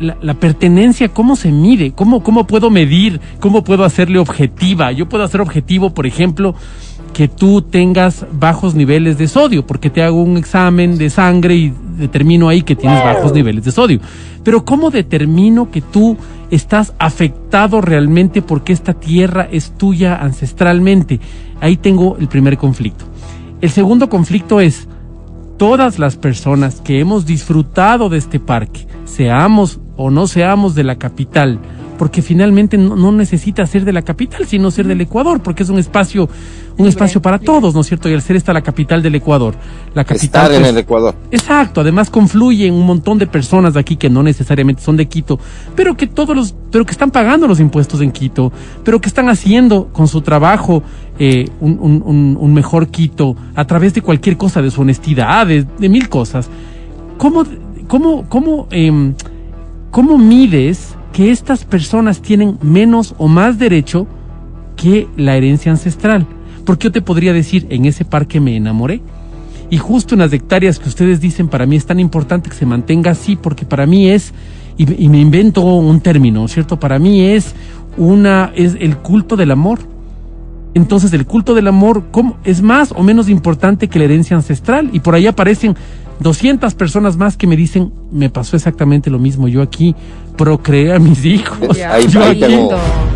la, 0.00 0.34
pertenencia, 0.34 1.08
¿cómo 1.08 1.36
se 1.36 1.50
mide? 1.50 1.92
¿Cómo, 1.92 2.22
¿Cómo 2.22 2.46
puedo 2.46 2.70
medir? 2.70 3.20
¿Cómo 3.40 3.64
puedo 3.64 3.84
hacerle 3.84 4.18
objetiva? 4.18 4.92
Yo 4.92 5.08
puedo 5.08 5.24
hacer 5.24 5.40
objetivo, 5.40 5.90
por 5.90 6.06
ejemplo, 6.06 6.54
que 7.12 7.28
tú 7.28 7.62
tengas 7.62 8.26
bajos 8.32 8.74
niveles 8.74 9.16
de 9.18 9.28
sodio, 9.28 9.66
porque 9.66 9.88
te 9.88 10.02
hago 10.02 10.22
un 10.22 10.36
examen 10.36 10.98
de 10.98 11.10
sangre 11.10 11.54
y 11.54 11.72
determino 11.96 12.48
ahí 12.48 12.62
que 12.62 12.76
tienes 12.76 13.02
bajos 13.02 13.32
niveles 13.32 13.64
de 13.64 13.72
sodio. 13.72 14.00
Pero 14.42 14.64
¿cómo 14.64 14.90
determino 14.90 15.70
que 15.70 15.80
tú 15.80 16.16
estás 16.54 16.94
afectado 16.98 17.80
realmente 17.80 18.42
porque 18.42 18.72
esta 18.72 18.94
tierra 18.94 19.48
es 19.50 19.72
tuya 19.76 20.16
ancestralmente? 20.16 21.20
Ahí 21.60 21.76
tengo 21.76 22.16
el 22.18 22.28
primer 22.28 22.56
conflicto. 22.58 23.04
El 23.60 23.70
segundo 23.70 24.08
conflicto 24.08 24.60
es 24.60 24.88
todas 25.56 25.98
las 25.98 26.16
personas 26.16 26.80
que 26.80 27.00
hemos 27.00 27.26
disfrutado 27.26 28.08
de 28.08 28.18
este 28.18 28.40
parque, 28.40 28.86
seamos 29.04 29.80
o 29.96 30.10
no 30.10 30.26
seamos 30.26 30.74
de 30.74 30.84
la 30.84 30.96
capital, 30.96 31.58
porque 31.98 32.22
finalmente 32.22 32.76
no, 32.76 32.96
no 32.96 33.12
necesita 33.12 33.66
ser 33.66 33.84
de 33.84 33.92
la 33.92 34.02
capital, 34.02 34.46
sino 34.46 34.70
ser 34.70 34.86
del 34.86 35.00
Ecuador, 35.00 35.40
porque 35.40 35.62
es 35.62 35.68
un 35.68 35.78
espacio, 35.78 36.28
un 36.76 36.86
espacio 36.86 37.22
para 37.22 37.38
todos, 37.38 37.74
¿no 37.74 37.82
es 37.82 37.86
cierto? 37.86 38.08
Y 38.08 38.14
al 38.14 38.22
ser 38.22 38.36
esta 38.36 38.52
la 38.52 38.62
capital 38.62 39.02
del 39.02 39.14
Ecuador, 39.14 39.54
la 39.94 40.04
capital 40.04 40.24
Estar 40.44 40.52
en 40.52 40.60
pues, 40.62 40.70
el 40.70 40.78
Ecuador. 40.78 41.14
Exacto, 41.30 41.80
además 41.82 42.10
confluyen 42.10 42.74
un 42.74 42.84
montón 42.86 43.18
de 43.18 43.26
personas 43.26 43.74
de 43.74 43.80
aquí 43.80 43.96
que 43.96 44.10
no 44.10 44.22
necesariamente 44.22 44.82
son 44.82 44.96
de 44.96 45.06
Quito, 45.06 45.38
pero 45.76 45.96
que 45.96 46.06
todos 46.06 46.34
los, 46.34 46.54
pero 46.70 46.84
que 46.84 46.92
están 46.92 47.10
pagando 47.10 47.46
los 47.46 47.60
impuestos 47.60 48.00
en 48.00 48.10
Quito, 48.12 48.52
pero 48.84 49.00
que 49.00 49.08
están 49.08 49.28
haciendo 49.28 49.88
con 49.92 50.08
su 50.08 50.20
trabajo 50.20 50.82
eh, 51.18 51.48
un, 51.60 51.78
un- 51.80 52.02
un- 52.04 52.36
un 52.40 52.54
mejor 52.54 52.88
Quito 52.88 53.36
a 53.54 53.64
través 53.66 53.94
de 53.94 54.02
cualquier 54.02 54.36
cosa, 54.36 54.60
de 54.60 54.70
su 54.70 54.80
honestidad, 54.80 55.46
de, 55.46 55.64
de 55.78 55.88
mil 55.88 56.08
cosas. 56.08 56.48
¿Cómo, 57.18 57.44
cómo, 57.86 58.24
cómo, 58.28 58.66
em, 58.72 59.14
cómo 59.92 60.18
mides 60.18 60.96
que 61.14 61.30
estas 61.30 61.64
personas 61.64 62.20
tienen 62.20 62.58
menos 62.60 63.14
o 63.18 63.28
más 63.28 63.56
derecho 63.56 64.08
que 64.76 65.06
la 65.16 65.36
herencia 65.36 65.70
ancestral? 65.70 66.26
Porque 66.66 66.88
yo 66.88 66.92
te 66.92 67.02
podría 67.02 67.32
decir, 67.32 67.68
en 67.70 67.84
ese 67.84 68.04
parque 68.04 68.40
me 68.40 68.56
enamoré. 68.56 69.00
Y 69.70 69.78
justo 69.78 70.16
en 70.16 70.22
las 70.22 70.32
hectáreas 70.32 70.80
que 70.80 70.88
ustedes 70.88 71.20
dicen, 71.20 71.46
para 71.46 71.66
mí 71.66 71.76
es 71.76 71.86
tan 71.86 72.00
importante 72.00 72.50
que 72.50 72.56
se 72.56 72.66
mantenga 72.66 73.12
así, 73.12 73.36
porque 73.36 73.64
para 73.64 73.86
mí 73.86 74.08
es, 74.08 74.34
y, 74.76 75.08
me 75.08 75.20
invento 75.20 75.62
un 75.62 76.00
término, 76.00 76.48
¿cierto? 76.48 76.80
Para 76.80 76.98
mí 76.98 77.22
es 77.22 77.54
una, 77.96 78.52
es 78.56 78.76
el 78.80 78.96
culto 78.96 79.36
del 79.36 79.52
amor. 79.52 79.78
Entonces 80.74 81.12
el 81.12 81.24
culto 81.24 81.54
del 81.54 81.68
amor 81.68 82.06
¿cómo? 82.10 82.38
es 82.42 82.60
más 82.60 82.90
o 82.90 83.04
menos 83.04 83.28
importante 83.28 83.86
que 83.86 84.00
la 84.00 84.06
herencia 84.06 84.34
ancestral. 84.34 84.90
Y 84.92 84.98
por 84.98 85.14
ahí 85.14 85.28
aparecen 85.28 85.76
200 86.18 86.74
personas 86.74 87.16
más 87.16 87.36
que 87.36 87.46
me 87.46 87.56
dicen, 87.56 87.92
me 88.10 88.30
pasó 88.30 88.56
exactamente 88.56 89.10
lo 89.10 89.20
mismo. 89.20 89.46
Yo 89.46 89.62
aquí 89.62 89.94
procreé 90.36 90.94
a 90.94 90.98
mis 90.98 91.24
hijos. 91.24 91.58
Ya, 91.76 91.94
ahí, 91.94 92.06
ahí 92.16 92.68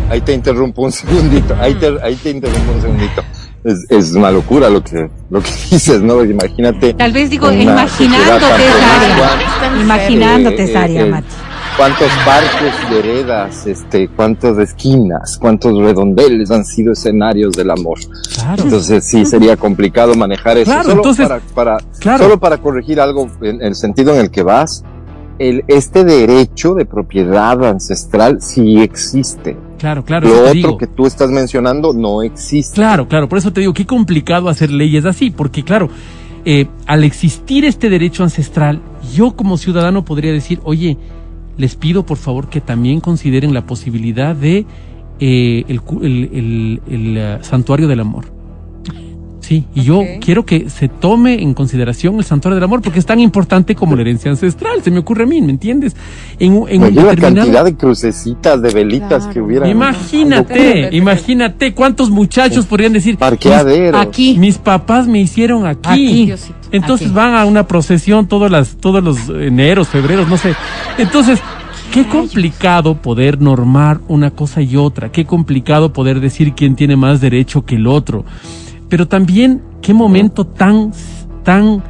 ahí 0.09 0.21
te 0.21 0.33
interrumpo 0.33 0.83
un 0.83 0.91
segundito. 0.91 1.55
Ahí 1.59 1.75
te, 1.75 1.87
ahí 2.01 2.15
te 2.15 2.31
interrumpo 2.31 2.71
un 2.73 2.81
segundito. 2.81 3.21
Es, 3.63 3.85
es 3.89 4.13
una 4.13 4.31
locura 4.31 4.69
lo 4.69 4.81
que, 4.83 5.09
lo 5.29 5.41
que 5.41 5.49
dices, 5.71 6.01
¿no? 6.01 6.23
Imagínate. 6.23 6.93
Tal 6.93 7.11
vez 7.11 7.29
digo, 7.29 7.51
imaginándote 7.51 8.45
esa 8.65 9.81
Imaginándote 9.81 10.61
eh, 10.63 10.65
esa 10.65 10.81
área, 10.83 11.01
eh, 11.01 11.07
eh, 11.07 11.11
Mati. 11.11 11.27
cuántos 11.77 12.07
parques, 12.25 12.73
veredas, 12.89 13.67
este, 13.67 14.07
cuántas 14.07 14.57
esquinas, 14.59 15.37
cuántos 15.37 15.77
redondeles 15.77 16.49
han 16.51 16.63
sido 16.65 16.93
escenarios 16.93 17.51
del 17.53 17.69
amor. 17.71 17.99
Claro. 18.33 18.63
Entonces 18.63 19.05
sí 19.05 19.25
sería 19.25 19.57
complicado 19.57 20.15
manejar 20.15 20.57
eso. 20.57 20.71
Claro, 20.71 20.83
solo 20.83 20.95
entonces- 20.95 21.27
para, 21.27 21.41
para- 21.53 21.77
Claro. 21.99 22.23
solo 22.23 22.39
para 22.39 22.57
corregir 22.59 23.01
algo 23.01 23.29
en 23.41 23.61
el 23.61 23.75
sentido 23.75 24.13
en 24.15 24.21
el 24.21 24.31
que 24.31 24.41
vas, 24.41 24.83
el, 25.39 25.63
este 25.67 26.03
derecho 26.05 26.73
de 26.75 26.85
propiedad 26.85 27.63
ancestral 27.65 28.41
sí 28.41 28.79
existe. 28.81 29.57
Claro, 29.79 30.03
claro. 30.03 30.27
Lo 30.27 30.41
otro 30.41 30.53
digo. 30.53 30.77
que 30.77 30.87
tú 30.87 31.05
estás 31.05 31.29
mencionando 31.29 31.93
no 31.93 32.21
existe. 32.21 32.75
Claro, 32.75 33.07
claro, 33.07 33.29
por 33.29 33.37
eso 33.37 33.51
te 33.53 33.61
digo, 33.61 33.73
qué 33.73 33.85
complicado 33.85 34.49
hacer 34.49 34.69
leyes 34.71 35.05
así, 35.05 35.31
porque 35.31 35.63
claro, 35.63 35.89
eh, 36.45 36.67
al 36.85 37.03
existir 37.05 37.63
este 37.65 37.89
derecho 37.89 38.23
ancestral, 38.23 38.81
yo 39.15 39.35
como 39.35 39.57
ciudadano 39.57 40.03
podría 40.05 40.31
decir, 40.33 40.59
oye, 40.63 40.97
les 41.57 41.75
pido 41.75 42.05
por 42.05 42.17
favor 42.17 42.49
que 42.49 42.61
también 42.61 42.99
consideren 42.99 43.53
la 43.53 43.65
posibilidad 43.65 44.35
de 44.35 44.65
eh, 45.21 45.65
el- 45.67 45.81
el- 46.01 46.81
el, 46.89 47.17
eh, 47.17 47.37
santuario 47.41 47.87
del 47.89 47.99
amor. 47.99 48.25
Sí, 49.49 49.65
y 49.73 49.81
yo 49.81 50.03
quiero 50.21 50.45
que 50.45 50.69
se 50.69 50.87
tome 50.89 51.41
en 51.41 51.55
consideración 51.55 52.17
el 52.19 52.23
santuario 52.23 52.53
del 52.53 52.65
amor 52.65 52.83
porque 52.83 52.99
es 52.99 53.05
tan 53.07 53.19
importante 53.19 53.73
como 53.73 53.95
la 53.95 54.01
herencia 54.01 54.29
ancestral, 54.29 54.83
se 54.83 54.91
me 54.91 54.99
ocurre 54.99 55.23
a 55.23 55.25
mí, 55.25 55.41
¿me 55.41 55.49
entiendes? 55.49 55.95
En, 56.37 56.53
un- 56.53 56.69
en 56.69 56.81
un 56.83 56.87
Oye, 56.89 57.01
la 57.01 57.15
cantidad 57.15 57.65
de 57.65 57.75
crucecitas, 57.75 58.61
de 58.61 58.69
velitas 58.69 59.09
Claro. 59.23 59.33
que 59.33 59.41
hubieran. 59.41 59.67
Imagínate, 59.71 60.89
imagínate 60.95 61.73
cuántos 61.73 62.11
muchachos 62.11 62.67
podrían 62.67 62.93
decir, 62.93 63.17
Parqueaderos. 63.17 63.99
Aquí. 63.99 64.37
mis 64.37 64.59
papás 64.59 65.07
me 65.07 65.19
hicieron 65.19 65.65
aquí. 65.65 65.79
Aquí. 65.89 66.25
Diosito. 66.27 66.53
Entonces 66.71 67.07
Aquí. 67.07 67.15
van 67.15 67.33
a 67.33 67.45
una 67.45 67.65
procesión 67.65 68.27
todos, 68.27 68.51
las, 68.51 68.75
todos 68.77 69.03
los 69.03 69.29
eneros, 69.29 69.87
febreros, 69.87 70.27
no 70.29 70.37
sé. 70.37 70.53
Entonces, 70.99 71.39
qué 71.91 72.05
complicado 72.05 73.01
poder 73.01 73.41
normar 73.41 73.99
una 74.09 74.29
cosa 74.29 74.61
y 74.61 74.75
otra. 74.77 75.11
Qué 75.11 75.25
complicado 75.25 75.91
poder 75.91 76.19
decir 76.19 76.53
quién 76.53 76.75
tiene 76.75 76.95
más 76.95 77.19
derecho 77.19 77.65
que 77.65 77.77
el 77.77 77.87
otro. 77.87 78.25
Pero 78.89 79.07
también, 79.07 79.61
qué 79.81 79.93
momento 79.93 80.45
tan, 80.45 80.91
tan, 81.43 81.83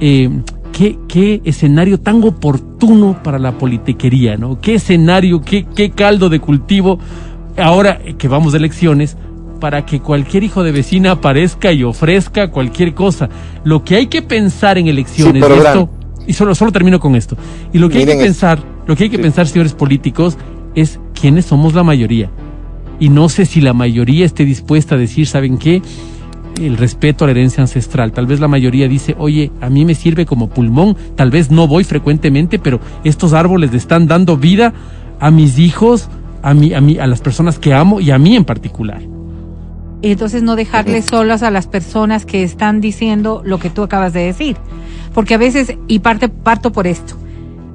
eh, 0.00 0.30
qué, 0.72 0.98
qué 1.06 1.40
escenario 1.44 2.00
tan 2.00 2.22
oportuno 2.24 3.22
para 3.22 3.38
la 3.38 3.52
politiquería, 3.58 4.36
¿no? 4.36 4.58
Qué 4.60 4.74
escenario, 4.76 5.42
qué, 5.42 5.64
qué 5.74 5.90
caldo 5.90 6.28
de 6.28 6.40
cultivo 6.40 6.98
ahora 7.58 7.98
que 8.18 8.28
vamos 8.28 8.52
de 8.52 8.58
elecciones, 8.58 9.16
para 9.60 9.86
que 9.86 10.00
cualquier 10.00 10.44
hijo 10.44 10.62
de 10.62 10.70
vecina 10.72 11.12
aparezca 11.12 11.72
y 11.72 11.82
ofrezca 11.82 12.50
cualquier 12.50 12.92
cosa. 12.92 13.30
Lo 13.64 13.84
que 13.84 13.96
hay 13.96 14.06
que 14.08 14.20
pensar 14.20 14.76
en 14.76 14.86
elecciones, 14.88 15.40
verán. 15.42 15.58
esto, 15.66 15.88
y 16.26 16.34
solo, 16.34 16.54
solo 16.54 16.72
termino 16.72 17.00
con 17.00 17.16
esto, 17.16 17.36
y 17.72 17.78
lo 17.78 17.88
que 17.88 17.98
hay 17.98 18.04
que 18.04 18.12
es- 18.12 18.18
pensar, 18.22 18.58
lo 18.86 18.94
que 18.96 19.04
hay 19.04 19.10
que 19.10 19.16
Sí. 19.16 19.22
pensar, 19.22 19.46
señores 19.46 19.72
políticos, 19.72 20.36
es 20.74 21.00
quiénes 21.18 21.46
somos 21.46 21.72
la 21.74 21.82
mayoría. 21.82 22.30
Y 23.00 23.08
no 23.08 23.30
sé 23.30 23.46
si 23.46 23.62
la 23.62 23.72
mayoría 23.72 24.26
esté 24.26 24.44
dispuesta 24.44 24.94
a 24.94 24.98
decir, 24.98 25.26
¿saben 25.26 25.56
qué? 25.56 25.80
El 26.60 26.76
respeto 26.78 27.24
a 27.24 27.26
la 27.26 27.32
herencia 27.32 27.62
ancestral. 27.62 28.12
Tal 28.12 28.26
vez 28.26 28.40
la 28.40 28.48
mayoría 28.48 28.88
dice, 28.88 29.14
oye, 29.18 29.52
a 29.60 29.68
mí 29.68 29.84
me 29.84 29.94
sirve 29.94 30.24
como 30.24 30.48
pulmón, 30.48 30.96
tal 31.14 31.30
vez 31.30 31.50
no 31.50 31.68
voy 31.68 31.84
frecuentemente, 31.84 32.58
pero 32.58 32.80
estos 33.04 33.34
árboles 33.34 33.72
le 33.72 33.78
están 33.78 34.06
dando 34.06 34.36
vida 34.36 34.72
a 35.20 35.30
mis 35.30 35.58
hijos, 35.58 36.08
a 36.42 36.54
mí, 36.54 36.72
a 36.72 36.80
mí, 36.80 36.98
a 36.98 37.06
las 37.06 37.20
personas 37.20 37.58
que 37.58 37.74
amo 37.74 38.00
y 38.00 38.10
a 38.10 38.18
mí 38.18 38.36
en 38.36 38.44
particular. 38.44 39.02
Y 40.02 40.12
entonces 40.12 40.42
no 40.42 40.56
dejarles 40.56 41.06
solas 41.06 41.42
a 41.42 41.50
las 41.50 41.66
personas 41.66 42.24
que 42.26 42.42
están 42.42 42.80
diciendo 42.80 43.42
lo 43.44 43.58
que 43.58 43.70
tú 43.70 43.82
acabas 43.82 44.12
de 44.12 44.20
decir. 44.20 44.56
Porque 45.14 45.34
a 45.34 45.38
veces, 45.38 45.74
y 45.88 45.98
parte, 45.98 46.28
parto 46.28 46.70
por 46.72 46.86
esto, 46.86 47.16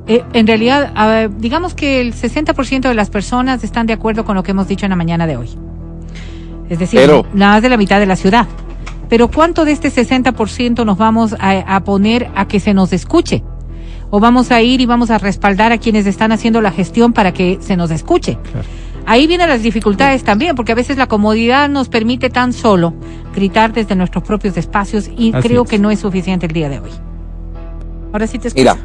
eh, 0.07 0.23
en 0.33 0.47
realidad, 0.47 1.29
digamos 1.37 1.73
que 1.73 2.01
el 2.01 2.13
60% 2.13 2.81
de 2.89 2.93
las 2.93 3.09
personas 3.09 3.63
están 3.63 3.85
de 3.87 3.93
acuerdo 3.93 4.25
con 4.25 4.35
lo 4.35 4.43
que 4.43 4.51
hemos 4.51 4.67
dicho 4.67 4.85
en 4.85 4.91
la 4.91 4.95
mañana 4.95 5.27
de 5.27 5.37
hoy. 5.37 5.49
Es 6.69 6.79
decir, 6.79 6.99
Pero- 6.99 7.25
nada 7.33 7.53
más 7.53 7.61
de 7.63 7.69
la 7.69 7.77
mitad 7.77 7.99
de 7.99 8.05
la 8.05 8.15
ciudad. 8.15 8.47
Pero 9.11 9.29
¿cuánto 9.29 9.65
de 9.65 9.73
este 9.73 9.89
60% 9.91 10.85
nos 10.85 10.97
vamos 10.97 11.35
a, 11.37 11.75
a 11.75 11.83
poner 11.83 12.29
a 12.33 12.47
que 12.47 12.61
se 12.61 12.73
nos 12.73 12.93
escuche? 12.93 13.43
O 14.09 14.21
vamos 14.21 14.51
a 14.51 14.61
ir 14.61 14.79
y 14.79 14.85
vamos 14.85 15.09
a 15.11 15.17
respaldar 15.17 15.73
a 15.73 15.79
quienes 15.79 16.07
están 16.07 16.31
haciendo 16.31 16.61
la 16.61 16.71
gestión 16.71 17.11
para 17.11 17.33
que 17.33 17.57
se 17.59 17.75
nos 17.75 17.91
escuche. 17.91 18.37
Claro. 18.41 18.65
Ahí 19.05 19.27
vienen 19.27 19.49
las 19.49 19.63
dificultades 19.63 20.23
también, 20.23 20.55
porque 20.55 20.71
a 20.71 20.75
veces 20.75 20.95
la 20.95 21.07
comodidad 21.07 21.67
nos 21.67 21.89
permite 21.89 22.29
tan 22.29 22.53
solo 22.53 22.93
gritar 23.35 23.73
desde 23.73 23.97
nuestros 23.97 24.23
propios 24.23 24.55
espacios 24.55 25.09
y 25.17 25.33
Así 25.33 25.45
creo 25.45 25.63
es. 25.63 25.69
que 25.69 25.77
no 25.77 25.91
es 25.91 25.99
suficiente 25.99 26.45
el 26.45 26.53
día 26.53 26.69
de 26.69 26.79
hoy. 26.79 26.91
Ahora 28.13 28.27
sí 28.27 28.39
te 28.39 28.47
escucho. 28.47 28.61
Mira, 28.61 28.77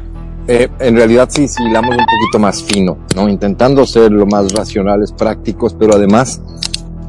eh, 0.49 0.67
en 0.79 0.97
realidad 0.97 1.29
sí, 1.31 1.47
sí, 1.47 1.63
hilamos 1.63 1.91
un 1.91 2.05
poquito 2.05 2.37
más 2.37 2.61
fino, 2.61 2.97
¿no? 3.15 3.29
Intentando 3.29 3.85
ser 3.85 4.11
lo 4.11 4.25
más 4.25 4.51
racionales, 4.51 5.13
prácticos, 5.13 5.73
pero 5.73 5.93
además 5.93 6.41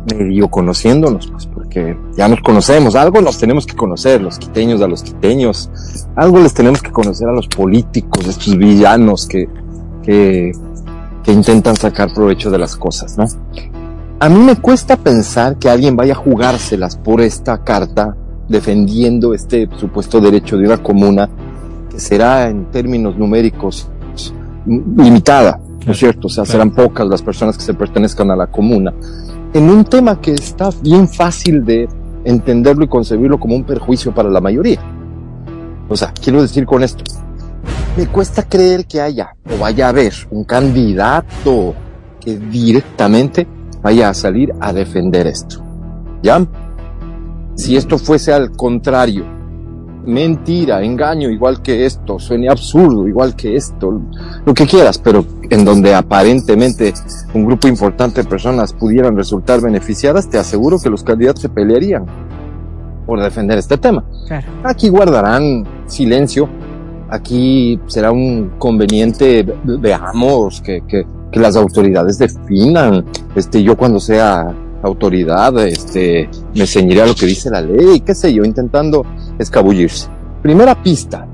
medio 0.09 0.47
conociéndonos, 0.47 1.27
pues, 1.27 1.49
porque 1.69 1.99
ya 2.17 2.29
nos 2.29 2.41
conocemos, 2.41 2.95
algo 2.95 3.21
nos 3.21 3.37
tenemos 3.37 3.67
que 3.67 3.77
conocer, 3.77 4.23
los 4.23 4.39
quiteños 4.39 4.81
a 4.81 4.89
los 4.89 5.03
quiteños, 5.03 5.71
algo 6.17 6.41
les 6.41 6.55
tenemos 6.55 6.81
que 6.81 6.91
conocer 6.91 7.29
a 7.29 7.33
los 7.33 7.47
políticos, 7.47 8.27
estos 8.27 8.57
villanos 8.57 9.27
que, 9.27 9.47
que, 10.03 10.53
que 11.23 11.33
intentan 11.33 11.77
sacar 11.77 12.13
provecho 12.15 12.51
de 12.51 12.57
las 12.57 12.75
cosas, 12.75 13.19
¿no? 13.19 13.27
A 14.19 14.31
mí 14.31 14.39
me 14.39 14.57
cuesta 14.57 14.97
pensar 14.97 15.59
que 15.59 15.69
alguien 15.69 15.95
vaya 15.95 16.15
a 16.15 16.17
jugárselas 16.17 16.97
por 16.97 17.21
esta 17.21 17.63
carta 17.63 18.17
defendiendo 18.49 19.35
este 19.35 19.69
supuesto 19.77 20.21
derecho 20.23 20.57
de 20.57 20.65
una 20.65 20.83
comuna 20.83 21.29
que 21.91 22.01
será 22.01 22.49
en 22.49 22.71
términos 22.71 23.17
numéricos 23.19 23.91
limitada, 24.67 25.61
¿no 25.85 25.93
es 25.93 25.99
cierto? 25.99 26.29
O 26.29 26.31
sea, 26.31 26.47
serán 26.47 26.71
pocas 26.71 27.07
las 27.07 27.21
personas 27.21 27.59
que 27.59 27.65
se 27.65 27.75
pertenezcan 27.75 28.31
a 28.31 28.37
la 28.37 28.47
comuna. 28.47 28.95
En 29.55 29.71
un 29.71 29.85
tema 29.85 30.21
que 30.21 30.33
está 30.33 30.71
bien 30.83 31.09
fácil 31.09 31.65
de 31.65 31.89
entenderlo 32.25 32.85
y 32.85 32.89
concebirlo 32.89 33.41
como 33.41 33.57
un 33.57 33.65
perjuicio 33.65 34.15
para 34.15 34.29
la 34.29 34.41
mayoría. 34.41 34.81
O 35.89 35.97
sea, 35.97 36.13
quiero 36.13 36.43
decir 36.43 36.67
con 36.67 36.83
esto, 36.83 37.03
me 37.97 38.07
cuesta 38.07 38.43
creer 38.43 38.87
que 38.87 39.01
haya 39.01 39.35
o 39.51 39.59
vaya 39.59 39.87
a 39.87 39.89
haber 39.89 40.13
un 40.31 40.45
candidato 40.45 41.75
que 42.21 42.37
directamente 42.37 43.47
vaya 43.83 44.11
a 44.11 44.15
salir 44.15 44.53
a 44.61 44.73
defender 44.73 45.27
esto. 45.27 45.63
¿Ya? 46.23 46.47
Si 47.55 47.77
esto 47.77 47.97
fuese 47.99 48.33
al 48.33 48.53
contrario, 48.53 49.25
mentira, 50.09 50.83
engaño, 50.83 51.29
igual 51.29 51.61
que 51.63 51.85
esto, 51.85 52.19
suene 52.19 52.49
absurdo, 52.49 53.07
igual 53.07 53.37
que 53.37 53.57
esto, 53.57 54.01
lo 54.45 54.55
que 54.55 54.67
quieras, 54.67 54.99
pero 54.99 55.25
en 55.51 55.65
donde 55.65 55.95
aparentemente 55.95 56.95
un 57.35 57.45
grupo 57.45 57.69
importante 57.69 58.23
de 58.23 58.29
personas 58.29 58.73
pudieran 58.73 59.17
resultar 59.17 59.61
beneficiadas, 59.61 60.29
te 60.29 60.39
aseguro 60.39 60.79
que 60.79 60.89
los 60.89 61.05
candidatos 61.05 61.43
se 61.43 61.49
pelearían 61.51 62.07
por 63.07 63.21
defender 63.21 63.59
este 63.59 63.77
tema. 63.77 64.03
Claro. 64.27 64.47
Aquí 64.65 64.89
guardarán 64.89 65.67
silencio, 65.87 66.49
aquí 67.11 67.79
será 67.87 68.11
un 68.11 68.53
conveniente, 68.59 69.47
veamos, 69.65 70.63
que, 70.63 70.83
que, 70.89 71.07
que 71.31 71.41
las 71.41 71.55
autoridades 71.55 72.19
definan, 72.19 73.05
este, 73.35 73.63
yo 73.63 73.77
cuando 73.77 74.01
sea 74.01 74.55
autoridad, 74.83 75.59
este, 75.67 76.29
me 76.55 76.67
ceñiré 76.67 77.03
a 77.03 77.07
lo 77.07 77.15
que 77.15 77.27
dice 77.27 77.51
la 77.51 77.61
ley, 77.61 78.01
qué 78.01 78.15
sé 78.15 78.33
yo, 78.33 78.45
intentando 78.45 79.05
escabullirse. 79.39 80.09
Primera 80.43 80.81
pista 80.83 81.27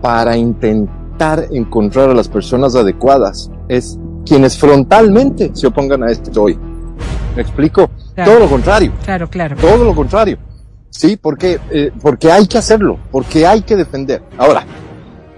para 0.00 0.36
intentar 0.36 1.46
encontrar 1.50 2.10
a 2.10 2.14
las 2.14 2.28
personas 2.28 2.74
adecuadas 2.74 3.50
es 3.68 3.98
quienes 4.24 4.58
frontalmente 4.58 5.50
se 5.54 5.66
opongan 5.66 6.02
a 6.04 6.10
esto 6.10 6.42
hoy. 6.42 6.58
¿Me 7.34 7.42
explico? 7.42 7.90
Claro. 8.14 8.30
Todo 8.32 8.40
lo 8.40 8.48
contrario, 8.48 8.92
Claro, 9.04 9.28
claro. 9.28 9.56
todo 9.60 9.84
lo 9.84 9.94
contrario. 9.94 10.38
Sí, 10.88 11.18
porque, 11.18 11.58
eh, 11.70 11.92
porque 12.00 12.32
hay 12.32 12.46
que 12.46 12.56
hacerlo, 12.56 12.98
porque 13.10 13.46
hay 13.46 13.60
que 13.62 13.76
defender. 13.76 14.22
Ahora, 14.38 14.64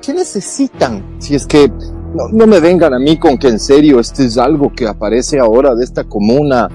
¿qué 0.01 0.15
necesitan? 0.15 1.17
Si 1.19 1.35
es 1.35 1.47
que 1.47 1.69
no, 1.69 2.29
no 2.33 2.47
me 2.47 2.61
vengan 2.61 2.95
a 2.95 2.99
mí 2.99 3.19
con 3.19 3.37
que 3.37 3.49
en 3.49 3.59
serio 3.59 3.99
este 3.99 4.25
es 4.27 4.39
algo 4.39 4.73
que 4.73 4.87
aparece 4.87 5.39
ahora 5.41 5.75
de 5.75 5.85
esta 5.85 6.05
comuna 6.05 6.69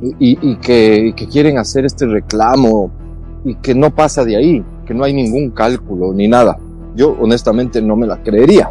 y, 0.00 0.56
que 0.56 1.14
quieren 1.30 1.58
hacer 1.58 1.84
este 1.84 2.06
reclamo 2.06 2.90
y 3.44 3.54
que 3.56 3.74
no 3.74 3.94
pasa 3.94 4.24
de 4.24 4.36
ahí, 4.36 4.64
que 4.86 4.94
no 4.94 5.04
hay 5.04 5.12
ningún 5.12 5.50
cálculo 5.50 6.12
ni 6.12 6.28
nada. 6.28 6.58
Yo 6.94 7.16
honestamente 7.20 7.80
no 7.82 7.96
me 7.96 8.06
la 8.06 8.22
creería. 8.22 8.70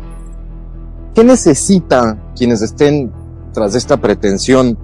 ¿Qué 1.14 1.24
necesitan 1.24 2.20
quienes 2.36 2.62
estén 2.62 3.12
tras 3.54 3.76
esta 3.76 3.98
pretensión? 3.98 4.78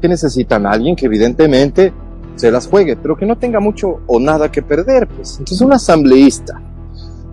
¿Qué 0.00 0.08
necesitan? 0.08 0.66
Alguien 0.66 0.94
que 0.94 1.06
evidentemente 1.06 1.92
se 2.36 2.50
las 2.50 2.66
juegue, 2.66 2.96
pero 2.96 3.16
que 3.16 3.26
no 3.26 3.38
tenga 3.38 3.60
mucho 3.60 4.00
o 4.06 4.20
nada 4.20 4.50
que 4.50 4.62
perder, 4.62 5.08
pues. 5.08 5.38
Entonces 5.38 5.60
un 5.60 5.72
asambleísta, 5.72 6.60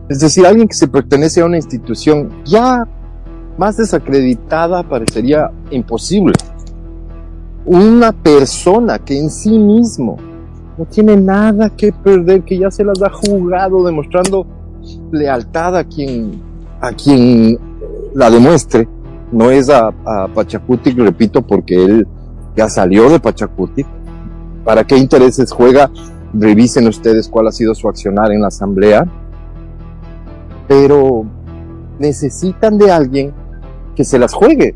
es 0.09 0.19
decir, 0.19 0.45
alguien 0.45 0.67
que 0.67 0.75
se 0.75 0.87
pertenece 0.87 1.41
a 1.41 1.45
una 1.45 1.57
institución 1.57 2.29
ya 2.43 2.85
más 3.57 3.77
desacreditada 3.77 4.83
parecería 4.83 5.51
imposible. 5.69 6.33
Una 7.65 8.11
persona 8.11 8.99
que 8.99 9.19
en 9.19 9.29
sí 9.29 9.57
mismo 9.57 10.17
no 10.77 10.85
tiene 10.85 11.15
nada 11.15 11.69
que 11.69 11.91
perder, 11.91 12.43
que 12.43 12.57
ya 12.57 12.71
se 12.71 12.83
las 12.83 13.01
ha 13.03 13.09
jugado 13.09 13.83
demostrando 13.85 14.45
lealtad 15.11 15.77
a 15.77 15.83
quien, 15.83 16.41
a 16.79 16.91
quien 16.91 17.59
la 18.13 18.29
demuestre. 18.29 18.87
No 19.31 19.51
es 19.51 19.69
a, 19.69 19.87
a 19.87 20.27
repito, 20.97 21.41
porque 21.41 21.85
él 21.85 22.07
ya 22.55 22.67
salió 22.67 23.09
de 23.09 23.19
Pachacutic. 23.19 23.87
¿Para 24.65 24.83
qué 24.83 24.97
intereses 24.97 25.51
juega? 25.51 25.89
Revisen 26.33 26.87
ustedes 26.87 27.29
cuál 27.29 27.47
ha 27.47 27.51
sido 27.51 27.73
su 27.75 27.87
accionar 27.87 28.31
en 28.31 28.41
la 28.41 28.47
asamblea. 28.47 29.07
Pero 30.67 31.25
necesitan 31.99 32.77
de 32.77 32.91
alguien 32.91 33.33
que 33.95 34.03
se 34.03 34.17
las 34.17 34.33
juegue, 34.33 34.75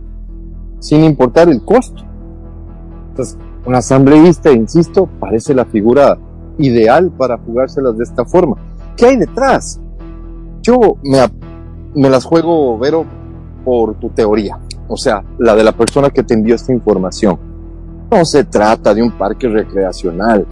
sin 0.80 1.04
importar 1.04 1.50
el 1.50 1.64
costo. 1.64 2.04
Entonces, 3.16 3.38
un 3.66 3.74
asambleísta, 3.74 4.52
insisto, 4.52 5.08
parece 5.22 5.54
la 5.54 5.64
figura 5.64 6.18
ideal 6.58 7.10
para 7.18 7.38
jugárselas 7.38 7.98
de 7.98 8.04
esta 8.04 8.26
forma. 8.26 8.58
¿Qué 8.98 9.06
hay 9.06 9.16
detrás? 9.16 9.80
Yo 10.62 10.98
me, 11.02 12.10
las 12.10 12.26
juego, 12.26 12.78
Vero, 12.78 13.06
por 13.64 13.96
tu 14.02 14.10
teoría, 14.10 14.60
o 14.90 14.98
sea, 14.98 15.24
la 15.40 15.56
de 15.56 15.64
la 15.64 15.72
persona 15.72 16.10
que 16.10 16.24
te 16.24 16.34
envió 16.34 16.56
esta 16.56 16.74
información. 16.74 17.40
No 18.12 18.26
se 18.26 18.44
trata 18.44 18.94
de 18.94 19.02
un 19.02 19.12
parque 19.12 19.48
recreacional. 19.48 20.46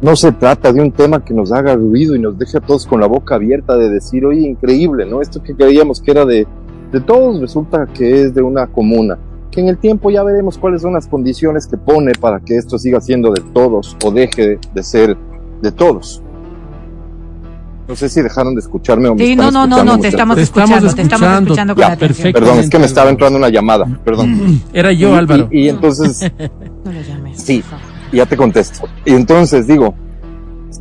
No 0.00 0.16
se 0.16 0.32
trata 0.32 0.72
de 0.72 0.80
un 0.80 0.92
tema 0.92 1.22
que 1.22 1.34
nos 1.34 1.52
haga 1.52 1.74
ruido 1.74 2.16
y 2.16 2.20
nos 2.20 2.38
deje 2.38 2.56
a 2.56 2.60
todos 2.62 2.86
con 2.86 3.00
la 3.00 3.06
boca 3.06 3.34
abierta 3.34 3.76
de 3.76 3.90
decir, 3.90 4.24
oye, 4.24 4.48
increíble, 4.48 5.04
¿no? 5.04 5.20
Esto 5.20 5.42
que 5.42 5.54
creíamos 5.54 6.00
que 6.00 6.10
era 6.10 6.24
de, 6.24 6.46
de 6.90 7.00
todos 7.00 7.38
resulta 7.38 7.86
que 7.86 8.22
es 8.22 8.34
de 8.34 8.40
una 8.40 8.66
comuna. 8.66 9.18
Que 9.54 9.60
en 9.60 9.68
el 9.68 9.78
tiempo 9.78 10.10
ya 10.10 10.24
veremos 10.24 10.58
cuáles 10.58 10.82
son 10.82 10.94
las 10.94 11.06
condiciones 11.06 11.68
que 11.68 11.76
pone 11.76 12.10
para 12.20 12.40
que 12.40 12.56
esto 12.56 12.76
siga 12.76 13.00
siendo 13.00 13.30
de 13.32 13.40
todos 13.52 13.96
o 14.04 14.10
deje 14.10 14.58
de 14.74 14.82
ser 14.82 15.16
de 15.62 15.70
todos. 15.70 16.20
No 17.86 17.94
sé 17.94 18.08
si 18.08 18.20
dejaron 18.20 18.54
de 18.54 18.60
escucharme 18.62 19.08
o 19.10 19.14
me 19.14 19.24
Sí, 19.24 19.32
están 19.32 19.52
no, 19.52 19.66
no, 19.66 19.76
no, 19.76 19.84
no, 19.84 20.00
te 20.00 20.08
estamos 20.08 20.36
Te 20.36 20.42
estamos 20.42 20.70
escuchando, 20.82 20.94
te 20.94 21.02
estamos 21.02 21.42
escuchando. 21.42 21.74
Ya, 21.76 21.86
atención. 21.86 22.08
perfecto. 22.08 22.40
Perdón, 22.40 22.58
es 22.58 22.70
que 22.70 22.78
me 22.80 22.86
estaba 22.86 23.10
entrando 23.10 23.38
una 23.38 23.48
llamada, 23.50 23.84
perdón. 24.04 24.60
Era 24.72 24.90
yo, 24.90 25.10
Y- 25.10 25.14
Álvaro. 25.14 25.48
Y, 25.52 25.60
y 25.60 25.68
entonces, 25.68 26.32
No 26.84 26.90
lo 26.92 27.00
llames. 27.00 27.40
Sí. 27.40 27.62
ya 28.12 28.26
te 28.26 28.36
contesto. 28.36 28.88
Y 29.04 29.12
entonces 29.12 29.66
digo, 29.68 29.94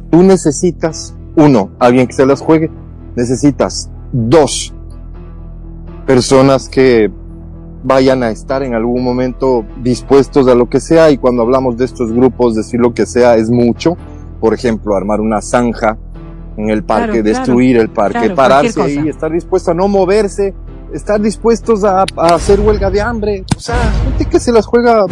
tú 0.09 0.23
necesitas, 0.23 1.13
uno, 1.35 1.69
alguien 1.77 2.07
que 2.07 2.13
se 2.13 2.25
las 2.25 2.41
juegue, 2.41 2.71
necesitas 3.15 3.89
dos 4.13 4.73
personas 6.07 6.69
que 6.69 7.11
vayan 7.83 8.23
a 8.23 8.29
estar 8.29 8.63
en 8.63 8.73
algún 8.73 9.03
momento 9.03 9.65
dispuestos 9.81 10.47
a 10.47 10.55
lo 10.55 10.69
que 10.69 10.79
sea 10.79 11.11
y 11.11 11.17
cuando 11.17 11.41
hablamos 11.43 11.77
de 11.77 11.85
estos 11.85 12.11
grupos 12.11 12.55
decir 12.55 12.79
lo 12.79 12.93
que 12.93 13.05
sea 13.05 13.35
es 13.35 13.49
mucho, 13.49 13.97
por 14.39 14.53
ejemplo, 14.53 14.95
armar 14.95 15.19
una 15.19 15.41
zanja 15.41 15.97
en 16.57 16.69
el 16.69 16.83
parque, 16.83 17.21
Claro, 17.21 17.23
destruir 17.23 17.77
el 17.77 17.89
parque, 17.89 18.19
claro, 18.19 18.35
pararse 18.35 18.73
cosa. 18.79 19.09
estar 19.09 19.31
dispuesto 19.31 19.71
a 19.71 19.73
no 19.73 19.87
moverse, 19.87 20.53
estar 20.93 21.19
dispuestos 21.19 21.83
a, 21.83 22.01
a 22.17 22.35
hacer 22.35 22.59
huelga 22.59 22.89
de 22.89 23.01
hambre, 23.01 23.43
o 23.55 23.59
sea, 23.59 23.75
gente 24.03 24.25
que 24.25 24.39
se 24.39 24.51
las 24.51 24.65
juega 24.65 25.05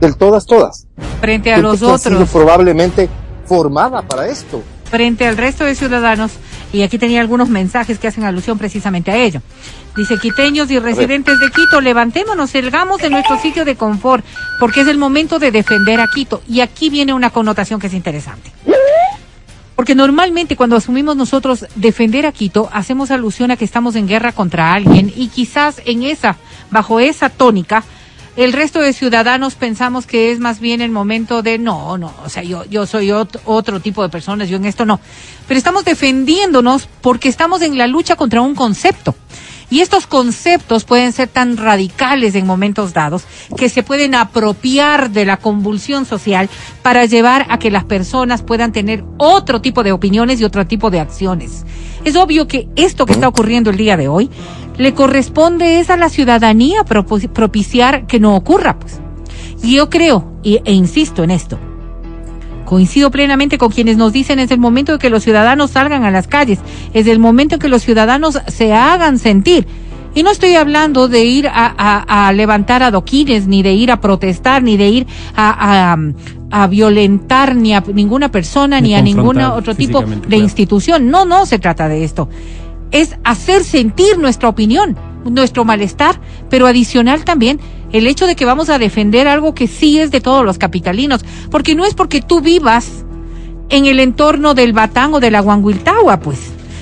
del 0.00 0.16
todas, 0.16 0.46
todas. 0.46 0.86
Frente 1.20 1.52
a 1.52 1.56
Gente 1.56 1.68
los 1.68 1.80
que 1.80 1.86
ha 1.90 1.98
sido 1.98 2.16
otros, 2.16 2.30
probablemente 2.30 3.08
formada 3.44 4.02
para 4.02 4.28
esto. 4.28 4.62
frente 4.84 5.26
al 5.26 5.36
resto 5.36 5.64
de 5.64 5.74
ciudadanos, 5.74 6.32
y 6.72 6.82
aquí 6.82 6.98
tenía 6.98 7.20
algunos 7.20 7.48
mensajes 7.48 7.98
que 7.98 8.08
hacen 8.08 8.24
alusión 8.24 8.58
precisamente 8.58 9.10
a 9.10 9.16
ello. 9.16 9.42
Dice, 9.96 10.18
quiteños 10.18 10.70
y 10.70 10.78
residentes 10.78 11.38
de 11.38 11.50
Quito, 11.50 11.80
levantémonos, 11.80 12.50
salgamos 12.50 12.98
de 12.98 13.10
nuestro 13.10 13.38
sitio 13.38 13.64
de 13.64 13.76
confort, 13.76 14.24
porque 14.58 14.80
es 14.80 14.88
el 14.88 14.96
momento 14.96 15.38
de 15.38 15.50
defender 15.50 16.00
a 16.00 16.08
Quito. 16.08 16.42
Y 16.48 16.60
aquí 16.60 16.88
viene 16.88 17.12
una 17.12 17.30
connotación 17.30 17.78
que 17.78 17.88
es 17.88 17.94
interesante. 17.94 18.50
Porque 19.76 19.94
normalmente 19.94 20.56
cuando 20.56 20.76
asumimos 20.76 21.16
nosotros 21.16 21.66
defender 21.74 22.24
a 22.24 22.32
Quito, 22.32 22.70
hacemos 22.72 23.10
alusión 23.10 23.50
a 23.50 23.56
que 23.56 23.64
estamos 23.64 23.96
en 23.96 24.06
guerra 24.06 24.32
contra 24.32 24.72
alguien 24.72 25.12
y 25.14 25.28
quizás 25.28 25.82
en 25.84 26.04
esa, 26.04 26.36
bajo 26.70 27.00
esa 27.00 27.28
tónica, 27.28 27.84
el 28.36 28.52
resto 28.52 28.80
de 28.80 28.92
ciudadanos 28.92 29.54
pensamos 29.54 30.06
que 30.06 30.32
es 30.32 30.38
más 30.40 30.58
bien 30.60 30.80
el 30.80 30.90
momento 30.90 31.42
de 31.42 31.58
no, 31.58 31.98
no, 31.98 32.14
o 32.24 32.28
sea, 32.28 32.42
yo, 32.42 32.64
yo 32.64 32.86
soy 32.86 33.08
ot- 33.08 33.40
otro 33.44 33.80
tipo 33.80 34.02
de 34.02 34.08
personas, 34.08 34.48
yo 34.48 34.56
en 34.56 34.64
esto 34.64 34.86
no. 34.86 35.00
Pero 35.46 35.58
estamos 35.58 35.84
defendiéndonos 35.84 36.88
porque 37.00 37.28
estamos 37.28 37.60
en 37.62 37.76
la 37.76 37.86
lucha 37.86 38.16
contra 38.16 38.40
un 38.40 38.54
concepto. 38.54 39.14
Y 39.70 39.80
estos 39.80 40.06
conceptos 40.06 40.84
pueden 40.84 41.12
ser 41.12 41.28
tan 41.28 41.56
radicales 41.56 42.34
en 42.34 42.46
momentos 42.46 42.92
dados 42.92 43.22
que 43.56 43.70
se 43.70 43.82
pueden 43.82 44.14
apropiar 44.14 45.10
de 45.10 45.24
la 45.24 45.38
convulsión 45.38 46.04
social 46.04 46.50
para 46.82 47.06
llevar 47.06 47.46
a 47.48 47.58
que 47.58 47.70
las 47.70 47.84
personas 47.84 48.42
puedan 48.42 48.72
tener 48.72 49.02
otro 49.16 49.62
tipo 49.62 49.82
de 49.82 49.92
opiniones 49.92 50.40
y 50.40 50.44
otro 50.44 50.66
tipo 50.66 50.90
de 50.90 51.00
acciones. 51.00 51.64
Es 52.04 52.16
obvio 52.16 52.46
que 52.48 52.68
esto 52.76 53.06
que 53.06 53.14
está 53.14 53.28
ocurriendo 53.28 53.70
el 53.70 53.78
día 53.78 53.96
de 53.96 54.08
hoy 54.08 54.28
le 54.78 54.94
corresponde 54.94 55.80
es 55.80 55.90
a 55.90 55.96
la 55.96 56.08
ciudadanía 56.08 56.84
propiciar 56.84 58.06
que 58.06 58.20
no 58.20 58.34
ocurra, 58.36 58.78
pues. 58.78 59.00
Y 59.62 59.76
yo 59.76 59.90
creo, 59.90 60.32
y, 60.42 60.60
e 60.64 60.72
insisto 60.72 61.22
en 61.22 61.30
esto, 61.30 61.58
Coincido 62.64 63.10
plenamente 63.10 63.58
con 63.58 63.70
quienes 63.70 63.98
nos 63.98 64.14
dicen 64.14 64.38
es 64.38 64.50
el 64.50 64.58
momento 64.58 64.92
de 64.92 64.98
que 64.98 65.10
los 65.10 65.22
ciudadanos 65.22 65.72
salgan 65.72 66.04
a 66.04 66.10
las 66.10 66.26
calles, 66.26 66.58
es 66.94 67.06
el 67.06 67.18
momento 67.18 67.56
en 67.56 67.60
que 67.60 67.68
los 67.68 67.82
ciudadanos 67.82 68.38
se 68.46 68.72
hagan 68.72 69.18
sentir. 69.18 69.66
Y 70.14 70.22
no 70.22 70.30
estoy 70.30 70.54
hablando 70.54 71.06
de 71.08 71.24
ir 71.24 71.48
a, 71.48 71.52
a, 71.76 72.28
a 72.28 72.32
levantar 72.32 72.82
adoquines, 72.82 73.46
ni 73.46 73.62
de 73.62 73.74
ir 73.74 73.90
a 73.90 74.00
protestar, 74.00 74.62
ni 74.62 74.78
de 74.78 74.88
ir 74.88 75.06
a, 75.36 75.92
a, 75.92 76.62
a 76.62 76.66
violentar 76.66 77.56
ni 77.56 77.74
a 77.74 77.82
ninguna 77.92 78.30
persona, 78.30 78.80
Ni 78.80 78.88
ni, 78.88 78.94
a 78.94 79.02
ningún 79.02 79.38
otro 79.40 79.74
tipo 79.74 80.00
de 80.02 80.20
claro. 80.20 80.42
institución. 80.42 81.10
No, 81.10 81.24
no 81.26 81.44
se 81.46 81.58
trata 81.58 81.88
de 81.88 82.04
esto. 82.04 82.28
Es 82.92 83.16
hacer 83.24 83.64
sentir 83.64 84.18
nuestra 84.18 84.48
opinión, 84.48 84.96
nuestro 85.24 85.64
malestar, 85.64 86.20
pero 86.48 86.66
adicional 86.66 87.24
también 87.24 87.60
el 87.92 88.06
hecho 88.06 88.26
de 88.26 88.36
que 88.36 88.44
vamos 88.44 88.70
a 88.70 88.78
defender 88.78 89.28
algo 89.28 89.54
que 89.54 89.66
sí 89.66 89.98
es 89.98 90.10
de 90.10 90.20
todos 90.20 90.44
los 90.44 90.58
capitalinos, 90.58 91.24
porque 91.50 91.74
no 91.74 91.84
es 91.84 91.94
porque 91.94 92.22
tú 92.22 92.40
vivas 92.40 93.04
en 93.68 93.86
el 93.86 94.00
entorno 94.00 94.54
del 94.54 94.72
Batán 94.72 95.14
o 95.14 95.20
de 95.20 95.30
la 95.30 95.42
Huanguiltagua, 95.42 96.20
pues. 96.20 96.38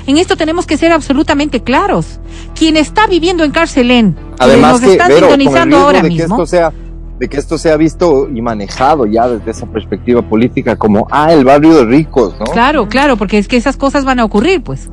En 0.07 0.17
esto 0.17 0.37
tenemos 0.37 0.67
que 0.67 0.77
ser 0.77 0.93
absolutamente 0.93 1.63
claros. 1.63 2.19
Quien 2.55 2.77
está 2.77 3.07
viviendo 3.07 3.45
en 3.45 3.53
Carcelén, 3.53 4.17
Además 4.39 4.73
nos 4.73 4.81
que, 4.81 4.93
están 4.93 5.09
Vero, 5.09 5.29
con 5.29 5.41
el 5.41 5.41
sintonizando 5.41 5.77
ahora 5.77 6.03
de 6.03 6.09
que 6.09 6.15
mismo, 6.15 6.35
esto 6.37 6.47
sea 6.47 6.73
de 7.21 7.29
que 7.29 7.37
esto 7.37 7.59
sea 7.59 7.77
visto 7.77 8.31
y 8.35 8.41
manejado 8.41 9.05
ya 9.05 9.29
desde 9.29 9.51
esa 9.51 9.67
perspectiva 9.67 10.23
política 10.23 10.77
como 10.77 11.07
ah 11.11 11.33
el 11.35 11.45
barrio 11.45 11.75
de 11.75 11.85
ricos, 11.85 12.35
¿no? 12.41 12.47
Claro, 12.47 12.89
claro, 12.89 13.19
porque 13.19 13.37
es 13.37 13.47
que 13.47 13.59
esas 13.59 13.77
cosas 13.77 14.07
van 14.07 14.21
a 14.21 14.25
ocurrir, 14.25 14.63
pues. 14.63 14.89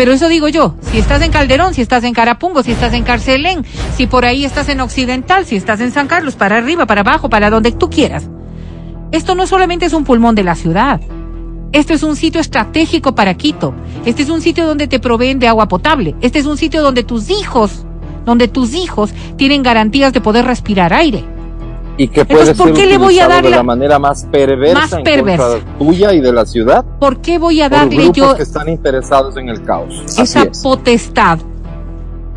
Pero 0.00 0.14
eso 0.14 0.30
digo 0.30 0.48
yo, 0.48 0.76
si 0.80 0.96
estás 0.96 1.20
en 1.20 1.30
Calderón, 1.30 1.74
si 1.74 1.82
estás 1.82 2.04
en 2.04 2.14
Carapungo, 2.14 2.62
si 2.62 2.72
estás 2.72 2.94
en 2.94 3.04
Carcelén, 3.04 3.66
si 3.98 4.06
por 4.06 4.24
ahí 4.24 4.46
estás 4.46 4.70
en 4.70 4.80
Occidental, 4.80 5.44
si 5.44 5.56
estás 5.56 5.78
en 5.82 5.92
San 5.92 6.06
Carlos, 6.06 6.36
para 6.36 6.56
arriba, 6.56 6.86
para 6.86 7.02
abajo, 7.02 7.28
para 7.28 7.50
donde 7.50 7.70
tú 7.70 7.90
quieras. 7.90 8.30
Esto 9.12 9.34
no 9.34 9.46
solamente 9.46 9.84
es 9.84 9.92
un 9.92 10.04
pulmón 10.04 10.34
de 10.34 10.42
la 10.42 10.54
ciudad. 10.54 11.02
Esto 11.72 11.92
es 11.92 12.02
un 12.02 12.16
sitio 12.16 12.40
estratégico 12.40 13.14
para 13.14 13.34
Quito. 13.34 13.74
Este 14.06 14.22
es 14.22 14.30
un 14.30 14.40
sitio 14.40 14.64
donde 14.66 14.88
te 14.88 15.00
proveen 15.00 15.38
de 15.38 15.48
agua 15.48 15.68
potable. 15.68 16.14
Este 16.22 16.38
es 16.38 16.46
un 16.46 16.56
sitio 16.56 16.80
donde 16.80 17.04
tus 17.04 17.28
hijos, 17.28 17.84
donde 18.24 18.48
tus 18.48 18.72
hijos 18.72 19.12
tienen 19.36 19.62
garantías 19.62 20.14
de 20.14 20.22
poder 20.22 20.46
respirar 20.46 20.94
aire. 20.94 21.26
Y 22.02 22.08
que 22.08 22.24
puede 22.24 22.40
Entonces, 22.50 22.56
¿por 22.56 22.66
ser 22.68 22.76
qué 22.76 22.86
le 22.86 22.96
voy 22.98 23.18
a 23.18 23.28
dar 23.28 23.42
de 23.44 23.50
la- 23.50 23.62
manera 23.62 23.98
más 23.98 24.24
perversa, 24.32 24.80
Más 24.80 24.92
en 24.94 25.02
perversa? 25.02 25.48
contra 25.50 25.78
tuya 25.78 26.14
y 26.14 26.20
de 26.20 26.32
la 26.32 26.46
ciudad 26.46 26.82
¿Por 26.98 27.20
qué 27.20 27.38
voy 27.38 27.60
a 27.60 27.68
darle 27.68 28.10
yo 28.12 28.34
que 28.36 28.42
están 28.42 28.68
interesados 28.70 29.36
en 29.36 29.50
el 29.50 29.62
caos. 29.64 29.94
Esa 30.18 30.44
es. 30.44 30.62
potestad 30.62 31.38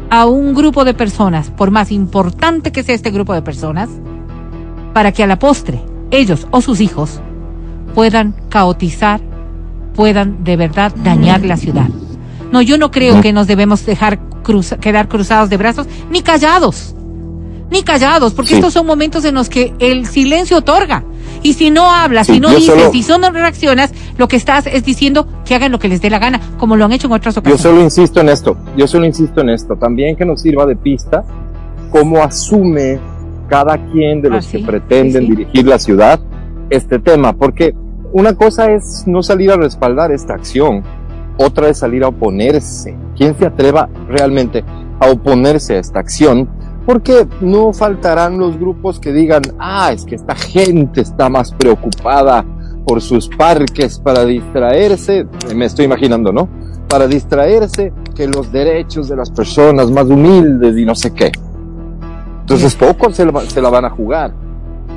a 0.09 0.25
un 0.25 0.53
grupo 0.53 0.83
de 0.83 0.93
personas, 0.93 1.49
por 1.49 1.71
más 1.71 1.91
importante 1.91 2.71
que 2.73 2.83
sea 2.83 2.93
este 2.93 3.09
grupo 3.09 3.33
de 3.33 3.41
personas, 3.41 3.89
para 4.93 5.11
que 5.13 5.23
a 5.23 5.27
la 5.27 5.39
postre 5.39 5.81
ellos 6.11 6.45
o 6.51 6.59
sus 6.59 6.81
hijos 6.81 7.21
puedan 7.95 8.35
caotizar, 8.49 9.21
puedan 9.95 10.43
de 10.43 10.57
verdad 10.57 10.91
dañar 11.03 11.45
la 11.45 11.55
ciudad. 11.57 11.87
No, 12.51 12.61
yo 12.61 12.77
no 12.77 12.91
creo 12.91 13.21
que 13.21 13.31
nos 13.31 13.47
debemos 13.47 13.85
dejar 13.85 14.19
cruza- 14.43 14.77
quedar 14.77 15.07
cruzados 15.07 15.49
de 15.49 15.55
brazos 15.57 15.87
ni 16.11 16.21
callados. 16.21 16.95
Ni 17.73 17.81
callados, 17.81 18.33
porque 18.35 18.49
Sí. 18.51 18.55
estos 18.57 18.71
son 18.71 18.85
momentos 18.85 19.25
en 19.25 19.33
los 19.33 19.49
que 19.49 19.73
el 19.79 20.05
silencio 20.05 20.59
otorga. 20.59 21.03
Y 21.41 21.53
si 21.53 21.71
no 21.71 21.89
hablas, 21.91 22.27
Sí, 22.27 22.33
si 22.35 22.39
no 22.39 22.49
yo 22.51 22.57
dices, 22.57 22.75
solo- 22.75 22.91
si 22.91 23.19
no 23.19 23.31
reaccionas, 23.31 23.91
lo 24.15 24.27
que 24.27 24.35
estás 24.35 24.67
es 24.67 24.85
diciendo 24.85 25.27
que 25.43 25.55
hagan 25.55 25.71
lo 25.71 25.79
que 25.79 25.87
les 25.87 25.99
dé 25.99 26.11
la 26.11 26.19
gana, 26.19 26.39
como 26.59 26.75
lo 26.75 26.85
han 26.85 26.91
hecho 26.91 27.07
en 27.07 27.13
otras 27.13 27.33
Yo 27.33 27.39
ocasiones. 27.39 27.61
solo 27.63 27.81
insisto 27.81 28.21
en 28.21 28.29
esto, 28.29 28.55
yo 28.77 28.87
solo 28.87 29.07
insisto 29.07 29.41
en 29.41 29.49
esto, 29.49 29.75
también 29.75 30.15
que 30.15 30.23
nos 30.23 30.41
sirva 30.43 30.67
de 30.67 30.75
pista 30.75 31.23
cómo 31.89 32.21
asume 32.21 32.99
cada 33.49 33.75
quien 33.91 34.21
de 34.21 34.27
Ah, 34.29 34.33
los 34.35 34.45
sí, 34.45 34.59
que 34.59 34.65
pretenden 34.65 35.23
sí, 35.23 35.29
dirigir 35.35 35.65
la 35.67 35.79
ciudad 35.79 36.19
este 36.69 36.99
tema, 36.99 37.33
porque 37.33 37.73
una 38.13 38.35
cosa 38.35 38.71
es 38.71 39.03
no 39.07 39.23
salir 39.23 39.49
a 39.51 39.57
respaldar 39.57 40.11
esta 40.11 40.35
acción, 40.35 40.83
otra 41.37 41.69
es 41.69 41.79
salir 41.79 42.03
a 42.03 42.09
oponerse. 42.09 42.95
¿Quién 43.17 43.35
se 43.35 43.47
atreva 43.47 43.89
realmente 44.07 44.63
a 44.99 45.07
oponerse 45.09 45.75
a 45.75 45.79
esta 45.79 45.99
acción? 45.99 46.47
Porque 46.85 47.27
no 47.41 47.71
faltarán 47.71 48.37
los 48.37 48.59
grupos 48.59 48.99
que 48.99 49.13
digan, 49.13 49.41
ah, 49.59 49.91
es 49.93 50.05
que 50.05 50.15
esta 50.15 50.35
gente 50.35 51.01
está 51.01 51.29
más 51.29 51.51
preocupada 51.53 52.45
por 52.85 53.01
sus 53.01 53.29
parques 53.29 53.99
para 53.99 54.25
distraerse, 54.25 55.25
me 55.55 55.65
estoy 55.65 55.85
imaginando, 55.85 56.33
¿no? 56.33 56.49
Para 56.89 57.07
distraerse 57.07 57.93
que 58.13 58.27
los 58.27 58.51
derechos 58.51 59.07
de 59.07 59.15
las 59.15 59.31
personas 59.31 59.89
más 59.89 60.05
humildes 60.05 60.77
y 60.77 60.85
no 60.85 60.93
sé 60.93 61.13
qué. 61.13 61.31
Entonces 62.41 62.75
pocos 62.75 63.15
se 63.15 63.61
la, 63.61 63.69
van 63.69 63.85
a 63.85 63.89
jugar. 63.89 64.33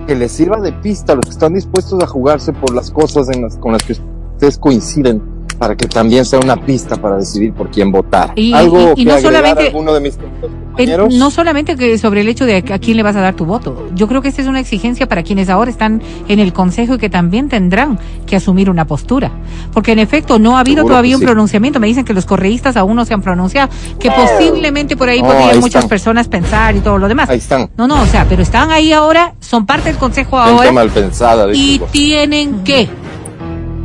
Que 0.09 0.17
les 0.17 0.33
sirva 0.33 0.61
de 0.61 0.73
pista 0.73 1.13
a 1.13 1.17
los 1.17 1.25
que 1.25 1.31
están 1.31 1.55
dispuestos 1.55 2.03
a 2.03 2.07
jugarse 2.07 2.53
por 2.53 2.75
las 2.75 2.91
cosas 2.91 3.29
con 3.61 3.73
las 3.73 3.83
que 3.85 3.93
ustedes 3.93 4.59
coinciden 4.59 5.36
para 5.59 5.75
que 5.77 5.87
también 5.89 6.25
sea 6.25 6.39
una 6.39 6.57
pista 6.57 6.97
para 6.97 7.17
decidir 7.17 7.53
por 7.53 7.71
quién 7.71 7.91
votar. 7.91 8.33
Y- 8.37 8.53
Algo 8.53 8.93
y- 8.97 9.03
y 9.03 9.05
que 9.05 9.13
no 9.13 9.21
solamente- 9.21 9.67
alguno 9.69 9.93
de 9.95 10.01
mis 10.01 10.17
queridos 10.17 10.35
Eh, 10.35 10.49
compañeros. 10.77 11.15
no 11.15 11.31
solamente 11.31 11.75
que 11.77 11.97
sobre 11.99 12.21
el 12.21 12.29
hecho 12.29 12.45
de 12.45 12.57
a 12.57 12.79
quién 12.79 12.97
le 12.99 13.03
vas 13.03 13.17
a 13.17 13.21
dar 13.21 13.35
tu 13.35 13.47
voto. 13.47 13.89
Yo 13.95 14.07
creo 14.09 14.21
que 14.21 14.29
esta 14.29 14.43
es 14.43 14.49
una 14.49 14.61
exigencia 14.61 15.09
para 15.09 15.23
quienes 15.23 15.49
ahora 15.49 15.71
están 15.71 16.03
en 16.29 16.39
el 16.39 16.53
Consejo 16.53 16.95
y 16.95 16.99
que 16.99 17.09
también 17.09 17.49
tendrán 17.49 17.99
que 18.27 18.37
asumir 18.37 18.69
una 18.69 18.87
postura. 18.87 19.31
Porque 19.73 19.93
en 19.93 19.99
efecto 20.01 20.39
no 20.39 20.57
ha 20.57 20.61
habido 20.61 20.79
Seguro 20.79 20.93
todavía 20.93 21.17
un 21.17 21.21
sí. 21.21 21.27
pronunciamiento. 21.27 21.81
Me 21.81 21.87
dicen 21.87 22.05
que 22.05 22.13
los 22.13 22.27
correístas 22.27 22.77
aún 22.77 22.95
no 22.97 23.05
se 23.07 23.15
han 23.15 23.23
pronunciado, 23.23 23.71
que 23.99 24.11
posiblemente 24.11 24.97
por 24.97 25.09
ahí 25.09 25.21
podrían 25.21 25.51
ahí 25.51 25.59
muchas 25.59 25.77
están. 25.85 25.89
personas 25.89 26.29
pensar 26.29 26.77
y 26.77 26.81
todo 26.81 26.99
lo 26.99 27.09
demás. 27.09 27.31
Ahí 27.31 27.39
están. 27.39 27.71
No, 27.79 27.89
no, 27.89 28.03
o 28.03 28.07
sea, 28.07 28.27
pero 28.29 28.43
están 28.43 28.71
ahí 28.71 28.93
ahora, 28.93 29.35
son 29.41 29.65
parte 29.65 29.89
del 29.89 29.97
Consejo 29.99 30.37
Gente 30.39 30.51
ahora 30.59 30.73
mal 30.73 30.91
pensada. 30.91 31.47
y 31.55 31.81
tienen 31.91 32.63
que, 32.65 32.89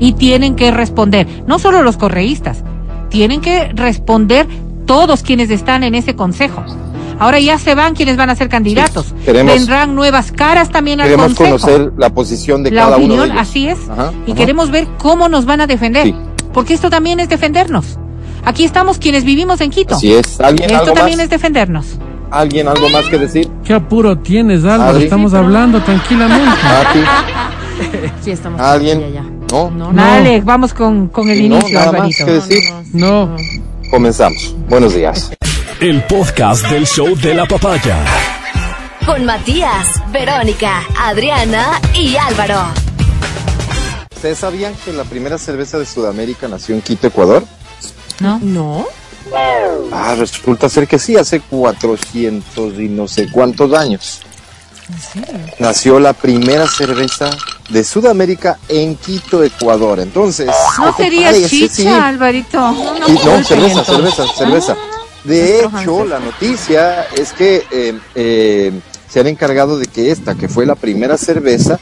y 0.02 0.14
tienen 0.14 0.56
que 0.58 0.72
responder, 0.72 1.26
no 1.48 1.60
solo 1.60 1.82
los 1.84 1.96
correístas, 1.96 2.64
tienen 3.10 3.40
que 3.40 3.70
responder 3.74 4.48
todos 4.86 5.22
quienes 5.22 5.50
están 5.52 5.84
en 5.84 5.96
ese 5.96 6.16
consejo. 6.16 6.66
Ahora 7.20 7.40
ya 7.40 7.60
se 7.60 7.76
van 7.76 7.94
quienes 7.94 8.18
van 8.18 8.32
a 8.32 8.36
ser 8.36 8.50
candidatos. 8.50 9.14
queremos- 9.24 9.54
Vendrán 9.54 9.94
nuevas 9.94 10.32
caras 10.32 10.72
también 10.72 11.00
al 11.02 11.06
Queremos 11.08 11.28
consejo. 11.36 11.50
conocer 11.60 11.92
la 11.98 12.10
posición 12.10 12.64
de 12.64 12.72
la 12.72 12.82
cada 12.86 12.98
uno 12.98 13.06
opinión, 13.06 13.28
de 13.28 13.34
ellos. 13.36 13.42
así 13.48 13.68
es. 13.68 13.78
Ajá, 13.90 14.12
y 14.26 14.32
ajá. 14.32 14.38
queremos 14.40 14.72
ver 14.72 14.88
cómo 14.98 15.30
nos 15.30 15.46
van 15.46 15.62
a 15.62 15.68
defender. 15.68 16.08
Sí. 16.08 16.16
Porque 16.52 16.74
esto 16.74 16.90
también 16.90 17.20
es 17.20 17.30
defendernos. 17.30 18.00
Aquí 18.44 18.64
estamos 18.64 18.98
quienes 18.98 19.24
vivimos 19.24 19.62
en 19.62 19.70
Quito. 19.70 19.94
Así 19.96 20.14
es. 20.14 20.42
¿Alguien 20.42 20.72
Esto 20.72 20.82
algo 20.82 20.94
también 20.96 21.18
más? 21.20 21.26
es 21.26 21.30
defendernos. 21.30 21.86
¿Alguien 22.32 22.68
algo 22.68 22.90
más 22.90 23.06
que 23.06 23.20
decir? 23.20 23.48
¿Qué 23.64 23.74
apuro 23.76 24.18
tienes, 24.18 24.64
Álvaro? 24.66 24.98
Estamos 24.98 25.34
hablando 25.36 25.80
tranquilamente. 25.82 26.50
Sí, 28.22 28.32
estamos. 28.32 28.60
¿Alguien? 28.62 29.02
¿No? 29.52 29.70
No, 29.70 29.92
No. 29.92 30.02
Dale, 30.02 30.42
vamos 30.42 30.74
con, 30.74 31.10
con 31.10 31.30
el 31.30 31.50
no, 31.50 31.58
inicio, 31.58 31.78
nada 31.78 31.92
más 31.92 32.16
que 32.16 32.24
decir. 32.24 32.64
No. 32.94 33.36
Comenzamos. 33.90 34.56
Buenos 34.70 34.96
días. 34.96 35.32
El 35.82 36.02
podcast 36.04 36.66
del 36.70 36.86
show 36.88 37.16
de 37.18 37.34
la 37.34 37.46
papaya. 37.46 37.98
Con 39.06 39.26
Matías, 39.26 39.88
Verónica, 40.14 40.84
Adriana 40.98 41.82
y 41.94 42.16
Álvaro. 42.16 42.62
¿Ustedes 44.16 44.38
sabían 44.38 44.74
que 44.86 44.94
la 44.94 45.04
primera 45.04 45.38
cerveza 45.38 45.80
de 45.80 45.86
Sudamérica 45.86 46.48
nació 46.48 46.76
en 46.76 46.82
Quito, 46.82 47.08
Ecuador? 47.08 47.44
¿No? 48.22 48.40
No. 48.42 48.86
Ah, 49.92 50.16
resulta 50.18 50.70
ser 50.70 50.88
que 50.88 50.98
sí, 51.00 51.18
hace 51.18 51.42
400 51.42 52.80
y 52.80 52.88
no 52.88 53.08
sé 53.08 53.30
cuántos 53.32 53.74
años. 53.74 54.22
¿En 54.92 55.00
serio? 55.00 55.46
Nació 55.60 56.00
la 56.00 56.14
primera 56.14 56.68
cerveza 56.68 57.30
de 57.70 57.84
Sudamérica 57.84 58.60
en 58.68 58.96
Quito, 58.96 59.44
Ecuador. 59.44 60.00
Entonces, 60.00 60.48
No 60.78 60.86
¿qué 60.88 60.92
te 60.98 61.04
sería 61.04 61.28
parece? 61.28 61.50
chicha, 61.50 61.74
Sí. 61.76 61.88
Alvarito. 61.88 62.76
Y 63.08 63.12
no, 63.14 63.44
cerveza, 63.44 63.84
cerveza, 63.86 64.24
cerveza. 64.38 64.76
De 65.24 65.68
Nuestro 65.72 65.80
hecho, 66.02 66.06
la 66.06 66.20
noticia 66.20 67.04
es 67.16 67.32
que 67.34 67.64
eh, 67.72 68.00
eh, 68.16 68.72
se 69.08 69.20
han 69.20 69.28
encargado 69.28 69.78
de 69.78 69.86
que 69.86 70.10
esta, 70.12 70.34
que 70.36 70.50
fue 70.50 70.66
la 70.66 70.74
primera 70.76 71.16
cerveza, 71.18 71.80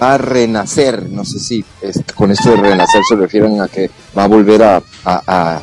va 0.00 0.14
a 0.14 0.18
renacer. 0.18 1.08
No 1.08 1.24
sé 1.24 1.38
si 1.40 1.64
es- 1.80 2.00
con 2.14 2.30
esto 2.30 2.50
de 2.50 2.56
renacer 2.56 3.00
se 3.08 3.16
refieren 3.16 3.60
a 3.62 3.68
que 3.68 3.90
va 4.16 4.24
a 4.24 4.28
volver 4.28 4.62
a, 4.62 4.76
a- 5.04 5.22
a- 5.26 5.60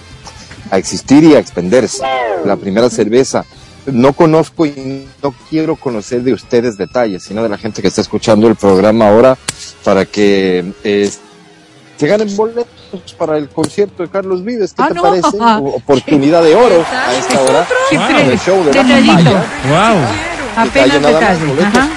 a 0.72 0.78
existir 0.78 1.24
y 1.24 1.36
a 1.36 1.40
extenderse. 1.40 2.04
La 2.46 2.56
primera 2.56 2.90
cerveza. 2.90 3.46
No 3.92 4.14
conozco 4.14 4.66
y 4.66 5.08
no 5.22 5.34
quiero 5.50 5.76
conocer 5.76 6.22
de 6.24 6.34
ustedes 6.34 6.78
detalles, 6.78 7.24
sino 7.24 7.44
de 7.44 7.50
la 7.50 7.58
gente 7.58 7.82
que 7.82 7.88
está 7.88 8.02
escuchando 8.02 8.48
el 8.48 8.56
programa 8.56 9.08
ahora 9.10 9.38
para 9.84 10.06
que 10.06 10.74
eh, 10.84 11.10
se 11.98 12.08
ganen 12.08 12.36
boletos 12.36 12.68
para 13.18 13.38
el 13.38 13.50
concierto 13.50 14.04
de 14.04 14.10
Carlos 14.10 14.44
Vives. 14.44 14.74
¿Qué 14.74 14.84
Ah, 14.84 14.88
te 14.90 14.94
no. 14.96 15.02
parece? 15.02 15.28
Oportunidad 15.76 16.44
de 16.44 16.56
oro 16.56 16.86
a 16.92 17.14
esta 17.16 17.42
hora. 17.42 17.68
Pre- 17.90 18.32
el 18.34 18.40
show 18.40 18.64
de 18.64 18.74
la 18.74 18.84
detallito. 18.84 19.32
Wow. 19.32 19.98
Apenas 20.56 21.02
Detalle 21.02 21.90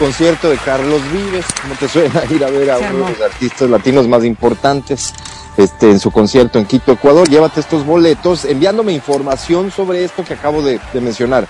Concierto 0.00 0.48
de 0.48 0.56
Carlos 0.56 1.02
Vives. 1.12 1.44
¿Cómo 1.60 1.74
te 1.74 1.86
suena 1.86 2.24
ir 2.30 2.42
a 2.42 2.48
ver 2.48 2.70
a 2.70 2.78
uno 2.78 3.04
de 3.04 3.10
los 3.10 3.20
artistas 3.20 3.68
latinos 3.68 4.08
más 4.08 4.24
importantes 4.24 5.12
este, 5.58 5.90
en 5.90 6.00
su 6.00 6.10
concierto 6.10 6.58
en 6.58 6.64
Quito, 6.64 6.92
Ecuador? 6.92 7.28
Llévate 7.28 7.60
estos 7.60 7.84
boletos 7.84 8.46
enviándome 8.46 8.94
información 8.94 9.70
sobre 9.70 10.02
esto 10.02 10.24
que 10.24 10.32
acabo 10.32 10.62
de, 10.62 10.80
de 10.94 11.00
mencionar. 11.02 11.46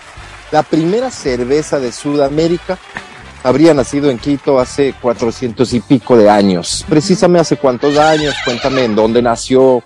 La 0.50 0.64
primera 0.64 1.12
cerveza 1.12 1.78
de 1.78 1.92
Sudamérica 1.92 2.76
habría 3.44 3.72
nacido 3.72 4.10
en 4.10 4.18
Quito 4.18 4.58
hace 4.58 4.94
cuatrocientos 5.00 5.72
y 5.72 5.78
pico 5.78 6.16
de 6.16 6.28
años. 6.28 6.84
Precisame 6.88 7.38
hace 7.38 7.56
cuántos 7.56 7.96
años, 7.98 8.34
cuéntame 8.44 8.84
en 8.84 8.96
dónde 8.96 9.22
nació, 9.22 9.84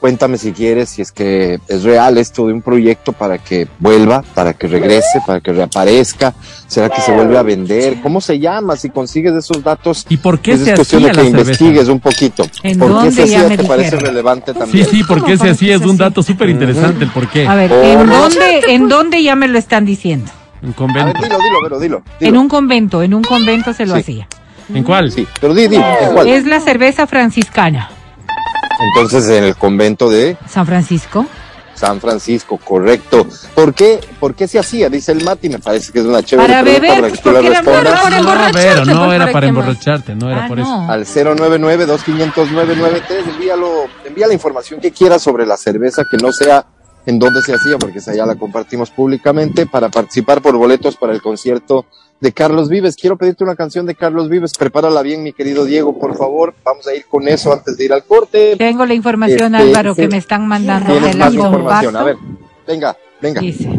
cuéntame 0.00 0.38
si 0.38 0.52
quieres, 0.52 0.90
si 0.90 1.02
es 1.02 1.10
que 1.12 1.58
es 1.68 1.82
real 1.82 2.18
esto 2.18 2.46
de 2.46 2.52
un 2.52 2.62
proyecto 2.62 3.12
para 3.12 3.38
que 3.38 3.66
vuelva, 3.78 4.22
para 4.34 4.52
que 4.52 4.66
regrese, 4.68 5.20
para 5.26 5.40
que 5.40 5.52
reaparezca, 5.52 6.34
será 6.66 6.88
que 6.88 7.00
se 7.00 7.12
vuelve 7.12 7.36
a 7.38 7.42
vender, 7.42 8.00
cómo 8.02 8.20
se 8.20 8.38
llama, 8.38 8.76
si 8.76 8.90
consigues 8.90 9.32
esos 9.34 9.62
datos. 9.64 10.06
¿Y 10.08 10.16
por 10.18 10.40
qué 10.40 10.52
pues 10.52 10.64
se 10.64 10.70
es 10.72 10.76
cuestión 10.76 11.02
de 11.02 11.10
hacía 11.10 11.22
que 11.22 11.30
la 11.30 11.30
cerveza? 11.38 11.50
investigues 11.64 11.88
un 11.88 12.00
poquito. 12.00 12.46
¿En 12.62 12.78
¿Por 12.78 12.88
qué 12.88 12.94
dónde? 12.94 13.10
se 13.12 13.28
Ya 13.28 13.38
hacía? 13.38 13.48
me 13.48 13.56
¿Te 13.56 13.64
parece 13.64 13.96
relevante 13.96 14.52
Sí, 14.52 14.58
también? 14.58 14.86
sí, 14.86 15.04
porque 15.04 15.32
ese 15.32 15.38
¿Cómo 15.40 15.52
así 15.52 15.70
es 15.70 15.78
parece 15.78 15.90
un 15.90 15.96
dato 15.96 16.22
súper 16.22 16.48
interesante 16.50 17.04
el 17.04 17.10
por 17.10 17.28
qué. 17.28 17.46
A 17.46 17.54
ver, 17.54 17.72
Oh, 17.72 17.82
¿en 17.82 18.06
no. 18.06 18.16
dónde, 18.18 18.60
¿en 18.68 18.88
dónde 18.88 19.22
ya 19.22 19.34
me 19.34 19.48
lo 19.48 19.58
están 19.58 19.84
diciendo? 19.84 20.30
Un 20.62 20.68
A 20.68 20.72
ver, 20.72 20.76
convento. 20.76 21.22
dilo, 21.22 21.36
dilo, 21.38 21.58
pero 21.62 21.80
dilo. 21.80 22.02
En 22.20 22.26
dilo. 22.28 22.40
un 22.40 22.48
convento, 22.48 23.02
en 23.02 23.14
un 23.14 23.22
convento 23.22 23.72
se 23.72 23.86
lo 23.86 23.94
Sí. 23.94 24.00
hacía. 24.00 24.28
¿En 24.74 24.82
cuál? 24.82 25.12
Sí, 25.12 25.26
pero 25.40 25.54
di, 25.54 25.68
di, 25.68 25.76
¿en 25.76 26.12
cuál? 26.12 26.26
Es 26.28 26.44
la 26.44 26.60
cerveza 26.60 27.06
franciscana. 27.06 27.88
Entonces 28.80 29.28
en 29.28 29.44
el 29.44 29.56
convento 29.56 30.08
de 30.10 30.36
San 30.48 30.66
Francisco. 30.66 31.26
San 31.74 32.00
Francisco, 32.00 32.56
correcto. 32.56 33.26
¿Por 33.54 33.74
qué? 33.74 34.00
¿Por 34.18 34.34
qué 34.34 34.48
se 34.48 34.58
hacía? 34.58 34.88
Dice 34.88 35.12
el 35.12 35.22
Mati, 35.22 35.50
me 35.50 35.58
parece 35.58 35.92
que 35.92 35.98
es 35.98 36.06
una 36.06 36.22
chévere 36.22 36.48
Para 36.48 36.62
pregunta 36.62 36.82
beber, 36.88 37.00
para 37.02 37.12
que 37.12 37.18
tú 37.22 37.28
era 37.28 37.40
respondas. 37.42 38.00
para 38.00 38.10
No, 38.10 38.16
emborracharte, 38.18 38.94
no 38.94 39.04
pues, 39.04 39.14
era 39.14 39.24
¿para 39.26 39.32
para 39.32 39.46
emborracharte, 39.48 40.14
no 40.14 40.30
era 40.30 40.44
Ah, 40.44 40.48
por 40.48 40.56
no. 40.58 40.64
eso. 40.64 40.90
Al 40.90 41.04
099-2500-993, 41.04 43.28
envíalo, 43.34 43.68
envía 44.06 44.26
la 44.26 44.32
información 44.34 44.80
que 44.80 44.90
quieras 44.90 45.22
sobre 45.22 45.44
la 45.46 45.56
cerveza, 45.58 46.02
que 46.10 46.16
no 46.16 46.32
sea 46.32 46.64
en 47.04 47.18
dónde 47.18 47.42
se 47.42 47.52
hacía, 47.54 47.76
porque 47.78 47.98
esa 47.98 48.14
ya 48.14 48.24
la 48.26 48.34
compartimos 48.36 48.90
públicamente, 48.90 49.66
para 49.66 49.88
participar 49.90 50.40
por 50.42 50.56
boletos 50.56 50.96
para 50.96 51.12
el 51.12 51.20
concierto 51.22 51.84
de 52.20 52.32
Carlos 52.32 52.68
Vives. 52.68 52.96
Quiero 52.96 53.16
pedirte 53.16 53.44
una 53.44 53.56
canción 53.56 53.86
de 53.86 53.94
Carlos 53.94 54.28
Vives, 54.28 54.54
prepárala 54.54 55.02
bien, 55.02 55.22
mi 55.22 55.32
querido 55.32 55.64
Diego, 55.64 55.98
por 55.98 56.16
favor. 56.16 56.54
Vamos 56.64 56.86
a 56.86 56.94
ir 56.94 57.06
con 57.06 57.28
eso 57.28 57.52
antes 57.52 57.76
de 57.76 57.84
ir 57.84 57.92
al 57.92 58.04
corte. 58.04 58.56
Tengo 58.56 58.86
la 58.86 58.94
información, 58.94 59.54
Este, 59.54 59.68
Álvaro, 59.68 59.94
que 59.94 60.08
me 60.08 60.16
están 60.16 60.46
mandando 60.46 60.92
Tienes 60.92 61.12
de 61.12 61.18
la 61.18 61.24
más 61.26 61.34
información. 61.34 61.96
A 61.96 62.04
ver, 62.04 62.16
venga, 62.66 62.96
venga. 63.20 63.40
Dice, 63.40 63.70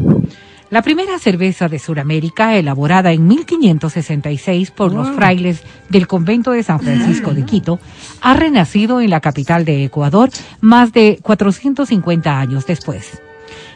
la 0.69 0.82
primera 0.82 1.17
cerveza 1.17 1.69
de 1.69 1.80
Sudamérica, 1.80 2.56
elaborada 2.58 3.13
en 3.13 3.26
1566 3.26 4.71
por 4.71 4.91
los 4.93 5.10
frailes 5.12 5.62
del 5.88 6.08
convento 6.08 6.52
de 6.52 6.62
San 6.62 6.82
Francisco 6.82 7.34
de 7.34 7.45
Quito, 7.45 7.80
ha 8.21 8.34
renacido 8.34 9.00
en 9.00 9.10
la 9.10 9.21
capital 9.21 9.63
de 9.63 9.86
Ecuador 9.86 10.30
más 10.60 10.91
de 10.91 11.19
450 11.21 12.38
años 12.38 12.65
después. 12.65 13.21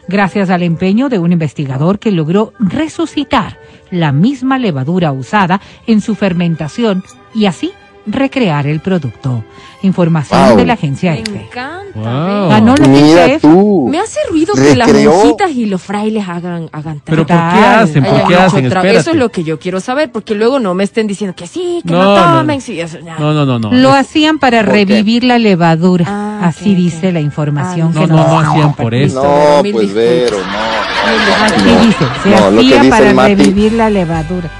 Gracias 0.08 0.50
al 0.50 0.62
empeño 0.62 1.08
de 1.08 1.18
un 1.18 1.32
investigador 1.32 1.98
que 1.98 2.10
logró 2.10 2.52
resucitar 2.58 3.58
la 3.90 4.12
misma 4.12 4.58
levadura 4.58 5.12
usada 5.12 5.60
en 5.86 6.00
su 6.00 6.14
fermentación 6.14 7.04
y 7.34 7.46
así 7.46 7.72
recrear 8.06 8.66
el 8.66 8.80
producto. 8.80 9.44
Información 9.82 10.48
Wow. 10.48 10.56
de 10.58 10.64
la 10.66 10.74
agencia 10.74 11.10
Me 11.12 11.20
EFE. 11.20 11.40
encanta. 11.46 11.82
Wow. 11.94 12.48
Ganó 12.50 12.76
la 12.76 12.86
Mira 12.88 13.00
agencia 13.24 13.26
EFE. 13.26 13.40
tú. 13.48 13.88
Me 13.90 13.98
hace 13.98 14.20
ruido 14.30 14.54
que 14.54 14.76
las 14.76 14.92
monjitas 14.92 15.50
y 15.50 15.66
los 15.66 15.82
frailes 15.82 16.28
hagan, 16.28 16.68
hagan 16.72 17.00
Pero 17.04 17.26
¿por 17.26 17.36
qué 17.36 17.64
hacen? 17.64 18.04
¿Por 18.04 18.26
qué 18.28 18.34
hacen? 18.36 18.66
Eso 18.86 19.10
es 19.10 19.16
lo 19.16 19.30
que 19.30 19.42
yo 19.42 19.58
quiero 19.58 19.80
saber, 19.80 20.12
porque 20.12 20.34
luego 20.36 20.60
no 20.60 20.74
me 20.74 20.84
estén 20.84 21.06
diciendo 21.08 21.34
que 21.34 21.46
sí, 21.48 21.80
que 21.84 21.92
no, 21.92 22.02
No, 22.02 22.16
no, 22.16 22.38
tomen. 22.38 22.56
no. 22.58 22.60
sí, 22.60 22.80
eso, 22.80 22.98
ya. 23.04 23.18
No, 23.18 23.32
no, 23.34 23.44
no, 23.44 23.58
no. 23.58 23.72
Lo 23.72 23.92
hacían 23.92 24.38
para 24.38 24.62
revivir 24.62 25.24
la 25.24 25.38
levadura. 25.38 26.04
Ah, 26.08 26.40
Así 26.44 26.74
dice 26.74 27.10
la 27.12 27.20
información 27.20 27.92
Ah, 27.96 28.00
que 28.00 28.06
no, 28.06 28.16
nos 28.16 28.26
no 28.26 28.38
han 28.38 28.46
hacían 28.46 28.74
por 28.74 28.94
eso. 28.94 29.22
No, 29.22 29.62
pues. 29.72 29.92
Vero, 29.94 30.38
no. 30.38 30.44
no, 30.44 31.44
Así 31.44 31.64
no. 31.64 31.80
dice, 31.80 32.04
se 32.22 32.30
No, 32.30 32.60
hacía 32.80 32.90
para 32.90 33.12
revivir 33.28 33.72
la 33.72 33.90
levadura. 33.90 34.50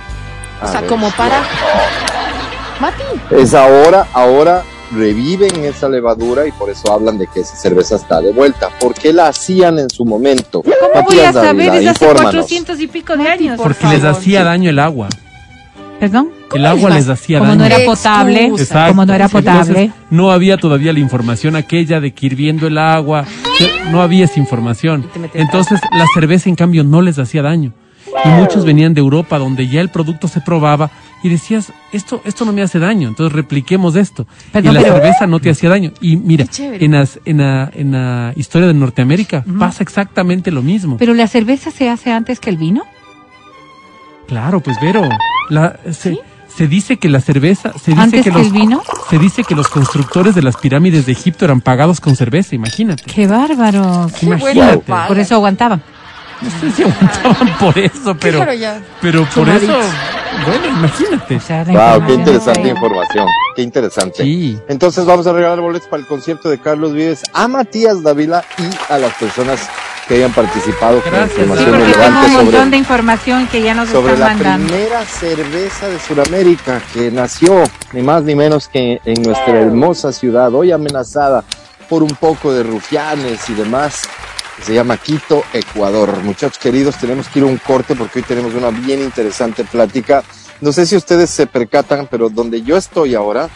O 0.62 0.66
sea, 0.68 0.83
como 0.83 1.11
para... 1.12 1.42
Mati. 2.83 3.03
Es 3.31 3.55
ahora, 3.55 4.09
ahora 4.12 4.62
reviven 4.92 5.64
esa 5.64 5.88
levadura 5.88 6.47
y 6.49 6.53
por 6.53 6.68
eso 6.68 6.92
hablan 6.92 7.16
de 7.16 7.27
que 7.33 7.40
esa 7.40 7.55
cerveza 7.57 7.95
está 7.97 8.21
de 8.21 8.33
vuelta. 8.33 8.71
¿Por 8.81 8.92
qué 8.92 9.12
la 9.12 9.29
hacían 9.29 9.79
en 9.79 9.88
su 9.88 10.05
momento? 10.05 10.62
¿Cómo 10.62 11.05
voy 11.07 11.21
a 11.21 11.33
saber? 11.33 11.75
Es 11.75 11.87
hace 11.88 12.05
infórmanos. 12.05 12.33
400 12.33 12.81
y 12.81 12.87
pico 12.88 13.16
de 13.16 13.29
años. 13.29 13.57
por 13.57 13.68
Porque 13.75 13.87
les 13.87 14.05
hacía 14.05 14.42
daño 14.42 14.68
el 14.68 14.81
agua. 14.81 15.09
¿Perdón? 16.01 16.31
El 16.53 16.66
agua 16.66 16.90
les 16.90 17.09
hacía 17.09 17.38
Como 17.38 17.53
daño. 17.53 17.61
no 17.61 17.66
era 17.66 17.79
potable, 17.87 18.47
excusa. 18.47 18.88
como 18.88 19.07
no 19.07 19.14
era 19.14 19.27
Entonces, 19.27 19.51
potable. 19.53 19.92
no 20.11 20.33
había 20.33 20.57
todavía 20.57 20.92
la 20.92 20.99
información 20.99 21.55
aquella 21.55 22.01
de 22.01 22.12
que 22.12 22.27
hirviendo 22.27 22.66
el 22.66 22.77
agua, 22.79 23.25
no 23.92 24.03
había 24.03 24.25
esa 24.25 24.40
información. 24.40 25.09
Entonces 25.35 25.81
la 25.92 26.05
cerveza 26.12 26.49
en 26.49 26.57
cambio 26.57 26.83
no 26.83 27.01
les 27.01 27.21
hacía 27.21 27.42
daño. 27.42 27.73
Y 28.25 28.29
muchos 28.29 28.64
venían 28.64 28.92
de 28.95 29.01
Europa 29.01 29.38
donde 29.38 29.68
ya 29.68 29.81
el 29.81 29.88
producto 29.90 30.27
se 30.27 30.40
probaba 30.40 30.90
y 31.23 31.29
decías, 31.29 31.73
esto, 31.93 32.21
esto 32.25 32.45
no 32.45 32.53
me 32.53 32.63
hace 32.63 32.79
daño, 32.79 33.09
entonces 33.09 33.33
repliquemos 33.35 33.95
esto. 33.97 34.27
Perdón, 34.53 34.73
y 34.73 34.75
la 34.75 34.81
pero- 34.83 34.95
cerveza 34.97 35.27
no 35.27 35.39
te 35.41 35.51
hacía 35.51 35.71
daño. 35.71 35.93
Y 36.01 36.17
mira, 36.17 36.45
Qué 36.47 36.77
en, 36.85 36.93
las- 36.93 37.21
en, 37.25 37.39
la, 37.39 37.71
en 37.75 37.93
la 37.93 38.33
historia 38.37 38.67
de 38.69 38.75
Norteamérica 38.75 39.45
pasa 39.59 39.83
exactamente 39.83 40.51
lo 40.51 40.63
mismo. 40.63 40.97
Pero 40.99 41.15
la 41.15 41.27
cerveza 41.29 41.71
se 41.71 41.89
hace 41.89 42.11
antes 42.13 42.41
que 42.41 42.51
el 42.51 42.57
vino. 42.57 42.83
Claro, 44.29 44.61
pues 44.61 44.79
Vero, 44.81 45.09
la, 45.51 45.79
se, 45.93 46.19
se 46.49 46.67
dice 46.69 46.97
que 46.97 47.09
la 47.09 47.21
cerveza, 47.21 47.73
se 47.79 47.91
dice 47.91 48.03
¿Antes 48.03 48.25
que 48.25 48.31
que 48.31 48.39
los, 48.39 48.47
el 48.47 48.53
vino? 48.53 48.83
se 49.11 49.19
dice 49.19 49.45
que 49.45 49.55
los 49.55 49.69
constructores 49.69 50.35
de 50.35 50.43
las 50.43 50.57
pirámides 50.57 51.07
de 51.07 51.13
Egipto 51.13 51.45
eran 51.45 51.61
pagados 51.61 52.01
con 52.01 52.17
cerveza, 52.17 52.55
imagínate. 52.55 53.03
Qué 53.05 53.27
bárbaro. 53.27 54.09
Imagínate. 54.23 54.83
bueno, 54.87 55.07
Por 55.09 55.19
eso 55.19 55.35
aguantaban. 55.35 55.83
No 56.40 56.51
sé 56.61 56.71
si 56.73 56.83
aguantaban 56.83 57.59
por 57.59 57.79
eso, 57.79 58.16
pero, 58.18 58.38
Claro, 58.38 58.55
ya. 58.55 58.81
pero 59.01 59.25
por 59.35 59.49
eso, 59.49 59.66
bueno, 60.47 60.66
imagínate. 60.79 61.37
O 61.37 61.40
sea, 61.40 61.64
Wow, 61.64 62.07
qué 62.07 62.14
interesante 62.14 62.68
información. 62.68 63.27
Qué 63.55 63.62
interesante. 63.62 64.23
Sí. 64.23 64.59
Entonces 64.68 65.05
vamos 65.05 65.27
a 65.27 65.33
regalar 65.33 65.61
boletos 65.61 65.88
para 65.88 66.01
el 66.01 66.09
concierto 66.09 66.49
de 66.49 66.59
Carlos 66.59 66.92
Vives 66.95 67.23
a 67.35 67.47
Matías 67.49 68.03
Dávila 68.03 68.42
y 68.59 68.92
a 68.92 68.99
las 68.99 69.12
personas 69.14 69.68
que 70.09 70.14
hayan 70.14 70.33
participado 70.33 71.01
con 71.01 71.12
Gracias, 71.12 71.37
Sí, 71.37 71.42
información 71.42 71.71
tengo 71.73 71.85
relevante 71.85 72.27
un 72.27 72.33
montón 72.33 72.53
sobre, 72.55 72.71
de 72.71 72.77
información 72.77 73.47
que 73.47 73.62
ya 73.62 73.75
nos 73.75 73.88
sobre 73.90 74.14
están 74.14 74.21
la 74.31 74.35
mandando. 74.35 74.66
primera 74.75 75.05
cerveza 75.05 75.88
de 75.88 75.99
Sudamérica 76.01 76.81
que 76.92 77.11
nació 77.12 77.62
ni 77.92 78.03
más 78.03 78.23
ni 78.25 78.35
menos 78.35 78.66
que 78.68 79.01
en 79.05 79.23
nuestra 79.23 79.61
hermosa 79.61 80.11
ciudad, 80.12 80.53
hoy 80.55 80.73
amenazada 80.73 81.45
por 81.88 82.03
un 82.03 82.11
poco 82.16 82.53
de 82.53 82.62
rufianes 82.64 83.49
y 83.49 83.55
demás, 83.55 84.03
que 84.57 84.62
se 84.62 84.75
llama 84.75 84.97
Quito, 84.97 85.43
Ecuador. 85.53 86.23
Muchachos 86.23 86.59
queridos, 86.59 86.97
tenemos 86.97 87.29
que 87.29 87.41
ir 87.41 87.45
a 87.45 87.49
un 87.49 87.59
corte 87.59 87.95
porque 87.95 88.21
hoy 88.21 88.25
tenemos 88.25 88.55
una 88.55 88.71
bien 88.71 89.01
interesante 89.01 89.65
plática. 89.65 90.23
No 90.61 90.73
sé 90.73 90.87
si 90.87 90.97
ustedes 90.97 91.31
se 91.31 91.47
percatan, 91.47 92.07
pero 92.11 92.29
donde 92.29 92.62
yo 92.62 92.77
estoy 92.77 93.15
ahora, 93.15 93.49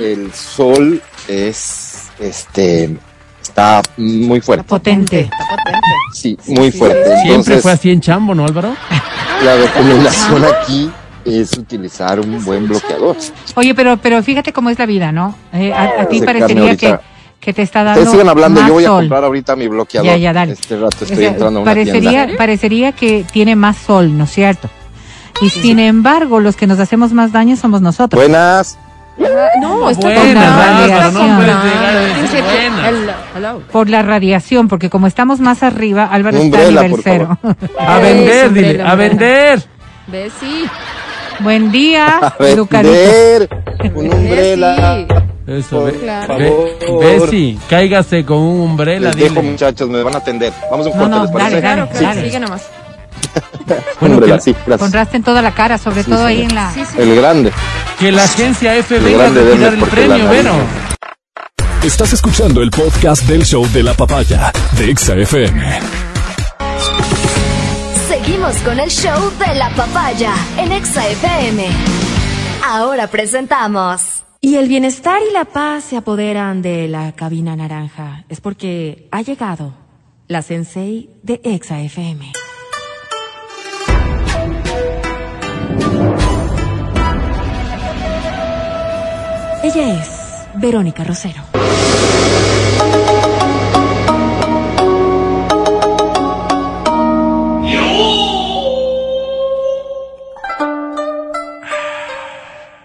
el 0.00 0.32
sol 0.32 1.02
es, 1.28 2.10
este, 2.18 2.96
está 3.40 3.82
muy 3.96 4.40
fuerte. 4.40 4.64
Potente. 4.64 5.20
Está 5.20 5.56
potente. 5.56 5.88
Sí, 6.12 6.38
muy 6.46 6.72
sí, 6.72 6.78
fuerte. 6.78 7.04
Siempre 7.04 7.30
Entonces, 7.30 7.62
fue 7.62 7.72
así 7.72 7.90
en 7.90 8.00
Chambo, 8.00 8.34
¿no, 8.34 8.44
Álvaro? 8.44 8.74
la 9.44 9.56
recomendación 9.56 10.44
aquí 10.62 10.90
es 11.24 11.52
utilizar 11.56 12.20
un 12.20 12.44
buen 12.44 12.66
bloqueador. 12.66 13.16
Oye, 13.54 13.74
pero, 13.74 13.96
pero 13.96 14.22
fíjate 14.22 14.52
cómo 14.52 14.70
es 14.70 14.78
la 14.78 14.86
vida, 14.86 15.12
¿no? 15.12 15.36
Eh, 15.52 15.72
a, 15.72 16.02
a 16.02 16.08
ti 16.08 16.20
parecería 16.20 16.76
que. 16.76 16.98
Que 17.42 17.52
te 17.52 17.62
está 17.62 17.82
dando 17.82 18.00
Ustedes 18.00 18.12
sigan 18.12 18.28
hablando, 18.28 18.60
más 18.60 18.68
yo 18.68 18.74
voy 18.74 18.84
a 18.84 18.88
sol. 18.88 19.00
comprar 19.00 19.24
ahorita 19.24 19.56
mi 19.56 19.66
bloqueador. 19.66 20.06
Ya, 20.10 20.16
ya, 20.16 20.32
dale. 20.32 20.52
Este 20.52 20.76
rato 20.76 20.96
O 21.00 21.04
estoy 21.04 21.16
sea, 21.16 21.28
entrando 21.30 21.58
a 21.58 21.62
una 21.62 21.70
parecería, 21.70 22.10
tienda. 22.26 22.36
parecería 22.38 22.92
que 22.92 23.24
tiene 23.32 23.56
más 23.56 23.76
sol, 23.78 24.16
¿no 24.16 24.24
es 24.24 24.30
cierto? 24.30 24.70
Y 25.40 25.50
sin 25.50 25.80
embargo, 25.80 26.38
los 26.38 26.54
que 26.54 26.68
nos 26.68 26.78
hacemos 26.78 27.12
más 27.12 27.32
daño 27.32 27.56
somos 27.56 27.82
nosotros. 27.82 28.22
Buenas. 28.22 28.78
No, 29.60 29.90
está. 29.90 30.08
Por 33.72 33.90
la 33.90 34.02
radiación, 34.02 34.68
porque 34.68 34.88
como 34.88 35.06
estamos 35.06 35.40
más 35.40 35.62
arriba, 35.62 36.04
Álvaro 36.04 36.38
está 36.38 36.58
a 36.58 36.70
nivel 36.70 36.94
cero. 37.02 37.38
A 37.78 37.98
vender, 37.98 38.52
dile, 38.52 38.82
a 38.82 38.94
vender. 38.94 39.62
Ve, 40.06 40.30
sí. 40.40 40.64
Buen 41.40 41.72
día, 41.72 42.18
A 42.38 42.44
Lucarito. 42.56 42.92
un 43.94 44.08
Ve, 44.08 44.14
umbrella. 44.16 45.06
Eso, 45.46 45.80
Por 45.80 45.92
ve, 45.92 45.98
Claro. 45.98 46.38
ve, 46.38 46.76
favor. 46.86 47.04
Bessie, 47.04 47.58
cáigase 47.68 48.24
con 48.24 48.38
un 48.38 48.60
umbrella, 48.60 49.08
Les 49.08 49.16
dejo, 49.16 49.42
muchachos, 49.42 49.88
me 49.88 50.02
van 50.02 50.14
a 50.14 50.18
atender. 50.18 50.52
Vamos 50.70 50.86
a 50.86 50.90
un 50.90 50.96
No, 50.96 51.02
corte, 51.02 51.16
no, 51.16 51.22
¿les 51.24 51.32
parece? 51.32 51.50
dale, 51.50 51.60
Claro, 51.60 51.86
dale, 51.86 51.98
claro. 51.98 52.14
dale. 52.14 52.26
Sigue 52.28 52.40
nomás. 52.40 52.62
Bueno, 54.00 54.14
Umbrella, 54.16 54.36
que- 54.36 54.42
sí, 54.42 54.50
gracias. 54.66 54.80
Con 54.80 54.92
rastro 54.92 55.16
en 55.16 55.22
toda 55.22 55.40
la 55.42 55.52
cara, 55.52 55.78
sobre 55.78 56.02
Sí, 56.02 56.10
todo 56.10 56.26
sí. 56.26 56.34
ahí 56.34 56.42
en 56.42 56.54
la... 56.54 56.70
Sí, 56.72 56.82
sí. 56.84 56.96
El 56.98 57.14
grande. 57.16 57.52
Que 57.98 58.10
la 58.12 58.24
agencia 58.24 58.76
F 58.76 58.96
El 58.96 59.04
venga 59.04 59.26
a 59.26 59.28
retirar 59.30 59.74
el 59.74 59.80
premio, 59.84 60.28
Vero. 60.28 60.52
Estás 61.84 62.12
escuchando 62.12 62.60
el 62.62 62.70
podcast 62.70 63.22
del 63.24 63.44
show 63.44 63.66
de 63.72 63.82
la 63.84 63.94
papaya 63.94 64.52
de 64.76 64.90
Exa 64.90 65.14
FM 65.14 65.62
con 68.64 68.80
el 68.80 68.90
show 68.90 69.30
de 69.38 69.54
la 69.54 69.70
papaya 69.70 70.34
en 70.58 70.72
Exa 70.72 71.06
FM. 71.06 71.64
Ahora 72.66 73.06
presentamos. 73.06 74.24
Y 74.40 74.56
el 74.56 74.66
bienestar 74.66 75.20
y 75.30 75.32
la 75.32 75.44
paz 75.44 75.84
se 75.84 75.96
apoderan 75.96 76.60
de 76.60 76.88
la 76.88 77.12
cabina 77.12 77.54
naranja. 77.54 78.24
Es 78.28 78.40
porque 78.40 79.06
ha 79.12 79.22
llegado 79.22 79.74
la 80.26 80.42
sensei 80.42 81.08
de 81.22 81.40
Exa 81.44 81.82
FM. 81.82 82.32
Ella 89.62 90.00
es 90.00 90.10
Verónica 90.56 91.04
Rosero. 91.04 91.42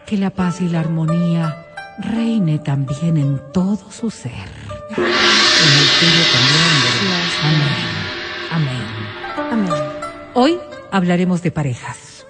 Que 0.08 0.16
la 0.16 0.30
paz 0.30 0.62
y 0.62 0.70
la 0.70 0.80
armonía 0.80 1.66
reine 1.99 2.60
también 2.60 3.18
en 3.18 3.41
todo 3.51 3.91
su 3.91 4.10
ser. 4.10 4.32
En 4.32 5.03
el 5.03 5.88
tuyo 5.99 6.24
también. 6.34 6.78
Amén. 7.43 8.86
Amén. 9.51 9.70
Amén. 9.70 9.84
Hoy 10.34 10.60
hablaremos 10.91 11.41
de 11.41 11.51
parejas. 11.51 12.26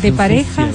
De 0.00 0.12
parejas. 0.12 0.70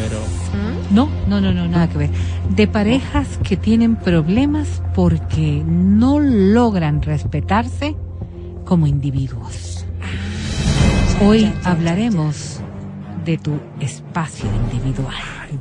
No, 0.91 1.09
no, 1.27 1.41
no, 1.41 1.51
no, 1.51 1.67
nada 1.67 1.89
que 1.89 1.97
ver. 1.97 2.09
De 2.51 2.67
parejas 2.67 3.39
que 3.43 3.57
tienen 3.57 3.95
problemas 3.95 4.83
porque 4.93 5.63
no 5.65 6.19
logran 6.19 7.01
respetarse 7.01 7.95
como 8.65 8.85
individuos. 8.85 9.83
Hoy 11.21 11.51
hablaremos 11.63 12.54
de 13.25 13.37
tu 13.37 13.59
espacio 13.81 14.45
individual. 14.71 15.13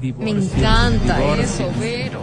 Ay, 0.02 0.14
Me 0.18 0.30
encanta 0.30 1.18
eso, 1.36 1.70
Vero. 1.80 2.20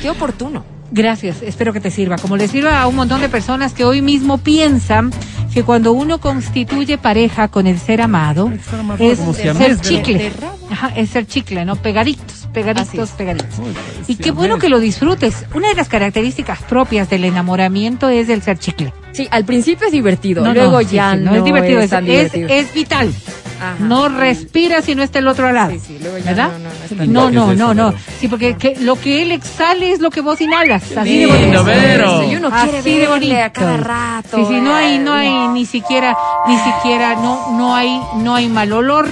Qué 0.00 0.10
oportuno. 0.10 0.64
Gracias, 0.92 1.42
espero 1.42 1.72
que 1.72 1.80
te 1.80 1.90
sirva. 1.90 2.16
Como 2.16 2.36
le 2.36 2.46
sirva 2.48 2.80
a 2.80 2.86
un 2.86 2.94
montón 2.94 3.20
de 3.20 3.28
personas 3.28 3.72
que 3.72 3.84
hoy 3.84 4.02
mismo 4.02 4.38
piensan 4.38 5.10
que 5.52 5.64
cuando 5.64 5.92
uno 5.92 6.18
constituye 6.20 6.96
pareja 6.98 7.48
con 7.48 7.66
el 7.66 7.78
ser 7.78 8.00
amado, 8.02 8.50
Ay, 8.52 8.60
ser 8.60 8.80
amado 8.80 9.02
es 9.04 9.18
ser 9.18 9.80
chicle. 9.80 10.32
Ajá, 10.70 10.92
es 10.94 11.10
ser 11.10 11.26
chicle, 11.26 11.64
¿no? 11.64 11.76
Pegaditos, 11.76 12.48
pegaditos, 12.52 13.10
pegaditos. 13.10 13.58
Uy, 13.58 13.74
Y 14.06 14.16
qué 14.16 14.30
bueno 14.30 14.58
que 14.58 14.68
lo 14.68 14.78
disfrutes. 14.78 15.44
Una 15.54 15.68
de 15.68 15.74
las 15.74 15.88
características 15.88 16.62
propias 16.62 17.08
del 17.10 17.24
enamoramiento 17.24 18.08
es 18.08 18.28
el 18.28 18.42
ser 18.42 18.58
chicle. 18.58 18.92
Sí, 19.12 19.26
al 19.30 19.44
principio 19.44 19.86
es 19.86 19.92
divertido, 19.92 20.44
No, 20.44 20.52
luego 20.52 20.72
no, 20.72 20.80
ya 20.82 21.14
sí, 21.14 21.20
no, 21.22 21.34
es 21.34 21.42
divertido, 21.42 21.80
es, 21.80 21.90
es, 21.92 22.04
divertido. 22.04 22.48
es 22.50 22.74
vital. 22.74 23.14
Ajá. 23.60 23.76
No 23.80 24.08
respira 24.08 24.82
si 24.82 24.94
no 24.94 25.02
está 25.02 25.18
el 25.20 25.28
otro 25.28 25.52
lado. 25.52 25.70
Sí, 25.72 25.80
sí, 25.86 25.98
luego 26.00 26.18
ya 26.18 26.24
¿Verdad? 26.24 26.50
no, 26.58 26.58
no, 26.58 27.04
no 27.06 27.30
No, 27.30 27.30
no, 27.46 27.52
es 27.52 27.58
no, 27.58 27.72
eso, 27.72 27.74
no. 27.74 27.94
Sí, 28.20 28.28
porque 28.28 28.56
que 28.56 28.76
lo 28.80 29.00
que 29.00 29.22
él 29.22 29.32
exhale 29.32 29.92
es 29.92 30.00
lo 30.00 30.10
que 30.10 30.20
vos 30.20 30.40
inhalas. 30.40 30.82
Así 30.96 31.18
de 31.18 31.26
lindo, 31.26 31.62
bonito. 31.62 31.64
Vero. 31.64 32.22
Y 32.30 32.36
uno 32.36 32.48
Así 32.52 32.98
de 32.98 33.06
bonito. 33.08 33.36
a 33.42 33.50
cada 33.50 33.76
rato. 33.76 34.36
Sí, 34.36 34.44
sí, 34.48 34.60
no 34.60 34.74
hay, 34.74 34.98
no 34.98 35.12
hay 35.12 35.28
eh. 35.28 35.48
ni 35.52 35.66
siquiera, 35.66 36.16
ni 36.46 36.56
siquiera, 36.58 37.14
no, 37.14 37.52
no 37.56 37.74
hay, 37.74 38.00
no 38.16 38.34
hay 38.34 38.48
mal 38.48 38.72
olor. 38.72 39.08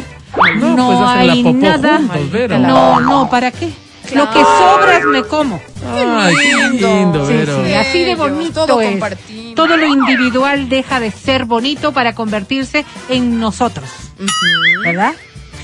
No, 0.57 0.75
No, 0.77 0.87
pues 0.89 0.99
hacen 1.09 1.27
la 1.27 1.33
hay 1.33 1.43
nada. 1.53 1.97
juntos. 1.99 2.61
No, 2.61 3.01
no, 3.01 3.31
¿para 3.31 3.51
qué? 3.53 3.71
Lo 4.15 4.31
que 4.31 4.41
sobras 4.41 5.05
me 5.05 5.23
como. 5.25 5.61
Ay, 5.95 6.35
qué 6.37 6.57
lindo, 6.87 7.27
Sí, 7.27 7.33
Vero. 7.35 7.65
sí, 7.65 7.73
así 7.75 8.05
de 8.05 8.15
bonito 8.15 8.67
todo 8.67 8.81
es. 8.81 8.91
compartimos. 8.91 9.55
Todo 9.55 9.77
lo 9.77 9.87
individual 9.87 10.69
deja 10.69 11.01
de 11.01 11.11
ser 11.11 11.45
bonito 11.45 11.93
para 11.93 12.15
convertirse 12.15 12.85
en 13.09 13.39
nosotros, 13.39 13.89
¿verdad? 14.85 15.13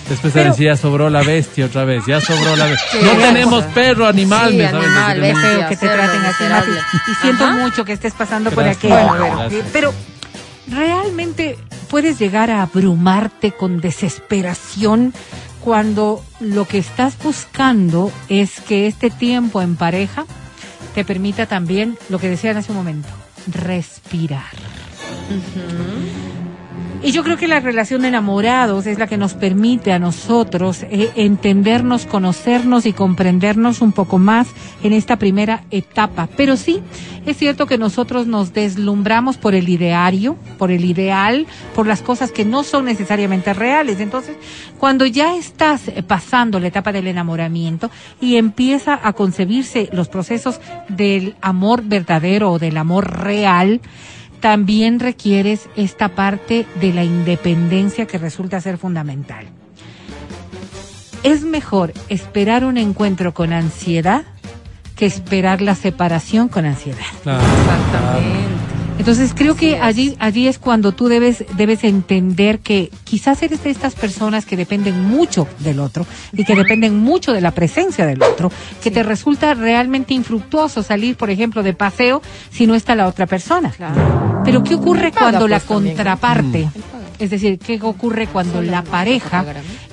Después 0.08 0.32
Pero- 0.32 0.50
decía, 0.50 0.72
ya 0.74 0.76
sobró 0.76 1.08
la 1.10 1.22
bestia 1.22 1.66
otra 1.66 1.84
vez, 1.84 2.04
ya 2.06 2.20
sobró 2.20 2.56
la 2.56 2.66
bestia. 2.66 3.00
Sí, 3.00 3.06
no 3.06 3.12
tenemos 3.12 3.64
perro, 3.66 4.06
animal, 4.06 4.50
Sí, 4.50 4.56
me 4.56 4.64
saben 4.70 4.84
animal, 4.90 5.20
bestia. 5.20 5.40
feo 5.42 5.68
que 5.68 5.76
te 5.76 5.88
traten 5.88 6.20
así. 6.24 6.44
Y 7.10 7.14
siento 7.22 7.44
Ajá. 7.44 7.54
mucho 7.56 7.84
que 7.84 7.92
estés 7.92 8.12
pasando 8.14 8.50
por 8.50 8.64
aquello. 8.64 8.96
bueno, 9.08 9.36
gracias. 9.36 9.64
Pero 9.72 9.94
realmente 10.68 11.58
puedes 11.88 12.18
llegar 12.18 12.50
a 12.50 12.62
abrumarte 12.62 13.52
con 13.52 13.80
desesperación 13.80 15.12
cuando 15.64 16.22
lo 16.40 16.66
que 16.66 16.78
estás 16.78 17.16
buscando 17.22 18.10
es 18.28 18.60
que 18.60 18.86
este 18.86 19.10
tiempo 19.10 19.62
en 19.62 19.76
pareja 19.76 20.26
te 20.94 21.04
permita 21.04 21.46
también, 21.46 21.96
lo 22.08 22.18
que 22.18 22.28
decían 22.28 22.56
hace 22.56 22.72
un 22.72 22.78
momento, 22.78 23.08
respirar. 23.46 24.50
Y 27.02 27.12
yo 27.12 27.24
creo 27.24 27.38
que 27.38 27.48
la 27.48 27.60
relación 27.60 28.02
de 28.02 28.08
enamorados 28.08 28.86
es 28.86 28.98
la 28.98 29.06
que 29.06 29.16
nos 29.16 29.32
permite 29.32 29.90
a 29.92 29.98
nosotros 29.98 30.82
eh, 30.82 31.10
entendernos, 31.16 32.04
conocernos 32.04 32.84
y 32.84 32.92
comprendernos 32.92 33.80
un 33.80 33.92
poco 33.92 34.18
más 34.18 34.48
en 34.82 34.92
esta 34.92 35.16
primera 35.16 35.64
etapa. 35.70 36.28
Pero 36.36 36.58
sí, 36.58 36.82
es 37.24 37.38
cierto 37.38 37.64
que 37.64 37.78
nosotros 37.78 38.26
nos 38.26 38.52
deslumbramos 38.52 39.38
por 39.38 39.54
el 39.54 39.70
ideario, 39.70 40.36
por 40.58 40.70
el 40.70 40.84
ideal, 40.84 41.46
por 41.74 41.86
las 41.86 42.02
cosas 42.02 42.32
que 42.32 42.44
no 42.44 42.64
son 42.64 42.84
necesariamente 42.84 43.54
reales. 43.54 43.98
Entonces, 44.00 44.36
cuando 44.78 45.06
ya 45.06 45.36
estás 45.36 45.90
pasando 46.06 46.60
la 46.60 46.68
etapa 46.68 46.92
del 46.92 47.06
enamoramiento 47.06 47.90
y 48.20 48.36
empieza 48.36 49.00
a 49.02 49.14
concebirse 49.14 49.88
los 49.92 50.08
procesos 50.08 50.60
del 50.90 51.34
amor 51.40 51.82
verdadero 51.82 52.52
o 52.52 52.58
del 52.58 52.76
amor 52.76 53.22
real, 53.22 53.80
también 54.40 55.00
requieres 55.00 55.68
esta 55.76 56.08
parte 56.08 56.66
de 56.80 56.92
la 56.92 57.04
independencia 57.04 58.06
que 58.06 58.18
resulta 58.18 58.60
ser 58.60 58.78
fundamental. 58.78 59.46
Es 61.22 61.42
mejor 61.42 61.92
esperar 62.08 62.64
un 62.64 62.78
encuentro 62.78 63.34
con 63.34 63.52
ansiedad 63.52 64.24
que 64.96 65.06
esperar 65.06 65.60
la 65.60 65.74
separación 65.74 66.48
con 66.48 66.64
ansiedad. 66.64 66.98
Claro. 67.22 67.42
Exactamente. 67.42 68.69
Entonces 69.00 69.32
creo 69.34 69.56
que 69.56 69.76
es. 69.76 69.80
allí 69.80 70.14
allí 70.18 70.46
es 70.46 70.58
cuando 70.58 70.92
tú 70.92 71.08
debes 71.08 71.46
debes 71.56 71.84
entender 71.84 72.58
que 72.58 72.90
quizás 73.04 73.42
eres 73.42 73.64
de 73.64 73.70
estas 73.70 73.94
personas 73.94 74.44
que 74.44 74.58
dependen 74.58 75.02
mucho 75.02 75.48
del 75.60 75.80
otro 75.80 76.04
y 76.34 76.44
que 76.44 76.54
dependen 76.54 76.98
mucho 76.98 77.32
de 77.32 77.40
la 77.40 77.52
presencia 77.52 78.04
del 78.04 78.22
otro, 78.22 78.52
que 78.82 78.90
te 78.90 79.02
resulta 79.02 79.54
realmente 79.54 80.12
infructuoso 80.12 80.82
salir, 80.82 81.16
por 81.16 81.30
ejemplo, 81.30 81.62
de 81.62 81.72
paseo 81.72 82.20
si 82.50 82.66
no 82.66 82.74
está 82.74 82.94
la 82.94 83.08
otra 83.08 83.26
persona. 83.26 83.70
Claro. 83.70 84.42
Pero 84.44 84.62
¿qué 84.62 84.74
ocurre 84.74 85.12
Paga, 85.12 85.30
cuando 85.30 85.48
la 85.48 85.60
pues, 85.60 85.68
contraparte? 85.68 86.68
Es 87.18 87.30
decir, 87.30 87.58
¿qué 87.58 87.78
ocurre 87.82 88.26
cuando 88.26 88.60
la 88.60 88.82
pareja, 88.82 89.46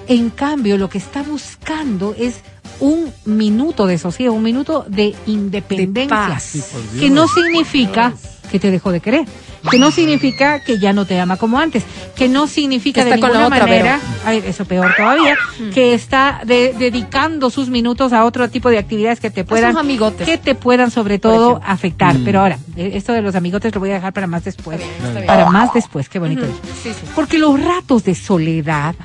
en 0.10 0.30
cambio, 0.32 0.78
lo 0.78 0.90
que 0.90 0.98
está 0.98 1.24
buscando 1.24 2.14
es 2.18 2.42
un 2.82 3.12
minuto 3.24 3.88
de 3.88 3.98
sosiego, 3.98 4.34
un 4.34 4.44
minuto 4.44 4.86
de 4.88 5.16
independencia? 5.28 6.10
paz. 6.10 6.70
Por 6.72 6.82
Dios. 6.92 7.02
que 7.02 7.10
no 7.10 7.28
significa 7.28 8.14
que 8.52 8.60
te 8.60 8.72
dejó 8.72 8.92
de 8.92 9.00
querer, 9.00 9.26
que 9.70 9.80
no 9.80 9.92
significa 9.92 10.60
que 10.62 10.80
ya 10.80 10.94
no 10.94 11.06
te 11.06 11.20
ama 11.20 11.38
como 11.38 11.60
antes, 11.60 11.84
que 12.16 12.28
no 12.30 12.48
significa 12.48 13.02
Que 13.04 13.10
de 13.10 13.16
está 13.16 13.28
con 13.28 13.38
ninguna 13.38 13.56
otra, 13.56 13.68
manera, 13.68 14.00
ay, 14.26 14.44
eso 14.46 14.66
peor 14.66 14.94
todavía, 14.96 15.36
que 15.74 15.94
está 15.94 16.42
de- 16.46 16.74
dedicando 16.78 17.50
sus 17.50 17.70
minutos 17.70 18.14
a 18.14 18.24
otro 18.24 18.50
tipo 18.50 18.70
de 18.70 18.78
actividades 18.78 19.20
que 19.20 19.30
te 19.30 19.44
puedan, 19.44 19.72
sus 19.74 19.82
amigotes. 19.82 20.26
que 20.28 20.38
te 20.38 20.56
puedan 20.56 20.90
sobre 20.92 21.20
todo 21.20 21.60
afectar. 21.66 22.18
Mm. 22.18 22.24
Pero 22.26 22.40
ahora, 22.42 22.58
eh, 22.76 22.92
esto 22.94 23.14
de 23.14 23.22
los 23.22 23.36
amigotes 23.36 23.74
lo 23.74 23.80
voy 23.82 23.92
a 23.92 23.96
dejar 23.96 24.14
para 24.14 24.28
más 24.28 24.44
después, 24.46 24.80
Está 24.80 24.88
bien, 24.88 25.08
está 25.08 25.20
bien. 25.20 25.28
para 25.28 25.50
más 25.50 25.74
después, 25.74 26.08
qué 26.10 26.20
bonito. 26.20 26.46
Sí, 26.84 26.92
sí. 26.94 27.06
Porque 27.16 27.38
los 27.38 27.60
ratos 27.62 28.04
de 28.04 28.16
soledad 28.16 28.96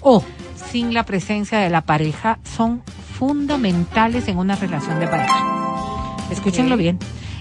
o 0.00 0.24
sin 0.72 0.92
la 0.94 1.04
presencia 1.04 1.58
de 1.58 1.68
la 1.70 1.80
pareja 1.82 2.38
son 2.56 2.82
fundamentales 3.18 4.28
en 4.28 4.38
una 4.38 4.56
relación 4.56 4.98
de 5.00 5.06
pareja. 5.08 6.16
Escúchenlo 6.30 6.76
bien. 6.76 6.98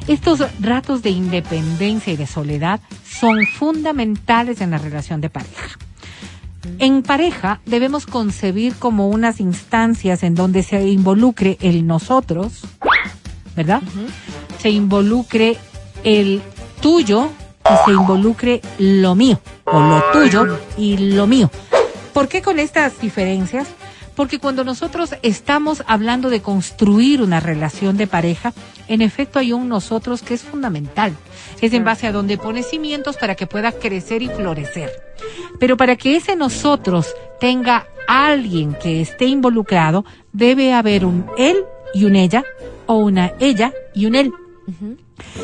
Estos 0.09 0.43
ratos 0.59 1.03
de 1.03 1.11
independencia 1.11 2.11
y 2.11 2.17
de 2.17 2.25
soledad 2.25 2.79
son 3.07 3.45
fundamentales 3.45 4.59
en 4.59 4.71
la 4.71 4.79
relación 4.79 5.21
de 5.21 5.29
pareja. 5.29 5.77
En 6.79 7.03
pareja 7.03 7.61
debemos 7.67 8.07
concebir 8.07 8.73
como 8.73 9.09
unas 9.09 9.39
instancias 9.39 10.23
en 10.23 10.33
donde 10.33 10.63
se 10.63 10.83
involucre 10.89 11.59
el 11.61 11.85
nosotros, 11.85 12.61
¿verdad? 13.55 13.83
Se 14.57 14.71
involucre 14.71 15.57
el 16.03 16.41
tuyo 16.81 17.29
y 17.65 17.85
se 17.85 17.91
involucre 17.91 18.61
lo 18.79 19.13
mío, 19.13 19.39
o 19.65 19.79
lo 19.79 20.03
tuyo 20.11 20.59
y 20.75 20.97
lo 21.13 21.27
mío. 21.27 21.51
¿Por 22.13 22.27
qué 22.27 22.41
con 22.41 22.57
estas 22.57 22.99
diferencias? 22.99 23.67
Porque 24.15 24.39
cuando 24.39 24.63
nosotros 24.63 25.13
estamos 25.21 25.83
hablando 25.85 26.31
de 26.31 26.41
construir 26.41 27.21
una 27.21 27.39
relación 27.39 27.95
de 27.95 28.07
pareja, 28.07 28.53
en 28.89 29.01
efecto 29.01 29.39
hay 29.39 29.53
un 29.53 29.69
nosotros 29.69 30.21
que 30.21 30.33
es 30.33 30.41
fundamental. 30.41 31.15
Es 31.61 31.73
en 31.73 31.85
base 31.85 32.07
a 32.07 32.11
donde 32.11 32.37
pone 32.37 32.63
cimientos 32.63 33.15
para 33.17 33.35
que 33.35 33.47
pueda 33.47 33.71
crecer 33.71 34.21
y 34.21 34.27
florecer. 34.27 34.91
Pero 35.59 35.77
para 35.77 35.95
que 35.95 36.15
ese 36.15 36.35
nosotros 36.35 37.13
tenga 37.39 37.87
alguien 38.07 38.73
que 38.73 38.99
esté 39.01 39.25
involucrado, 39.25 40.03
debe 40.33 40.73
haber 40.73 41.05
un 41.05 41.25
él 41.37 41.57
y 41.93 42.05
un 42.05 42.15
ella, 42.15 42.43
o 42.87 42.95
una 42.95 43.33
ella 43.39 43.73
y 43.93 44.07
un 44.07 44.15
él. 44.15 44.33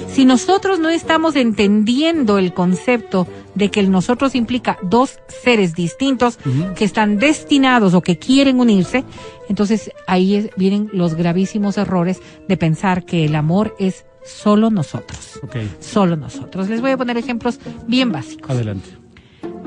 Si 0.08 0.26
nosotros 0.26 0.80
no 0.80 0.90
estamos 0.90 1.36
entendiendo 1.36 2.38
el 2.38 2.54
concepto 2.54 3.28
de 3.56 3.70
que 3.72 3.80
el 3.80 3.92
nosotros 3.92 4.36
implica 4.36 4.78
dos 4.84 5.20
seres 5.44 5.74
distintos 5.76 6.38
que 6.76 6.86
están 6.86 7.18
destinados 7.18 7.94
o 7.94 8.02
que 8.02 8.18
quieren 8.18 8.60
unirse, 8.60 9.04
entonces 9.50 9.92
ahí 10.08 10.36
es- 10.36 10.50
vienen 10.56 10.90
los 10.94 11.16
gravísimos 11.16 11.78
errores 11.78 12.22
de 12.48 12.58
pensar 12.58 13.06
que 13.06 13.26
el 13.26 13.36
amor 13.36 13.76
es 13.80 14.06
solo 14.26 14.70
nosotros. 14.72 15.40
Solo 15.80 16.16
nosotros. 16.16 16.68
Les 16.70 16.82
voy 16.82 16.92
a 16.92 16.98
poner 16.98 17.18
ejemplos 17.18 17.60
bien 17.88 18.12
básicos. 18.12 18.50
adelante. 18.50 19.05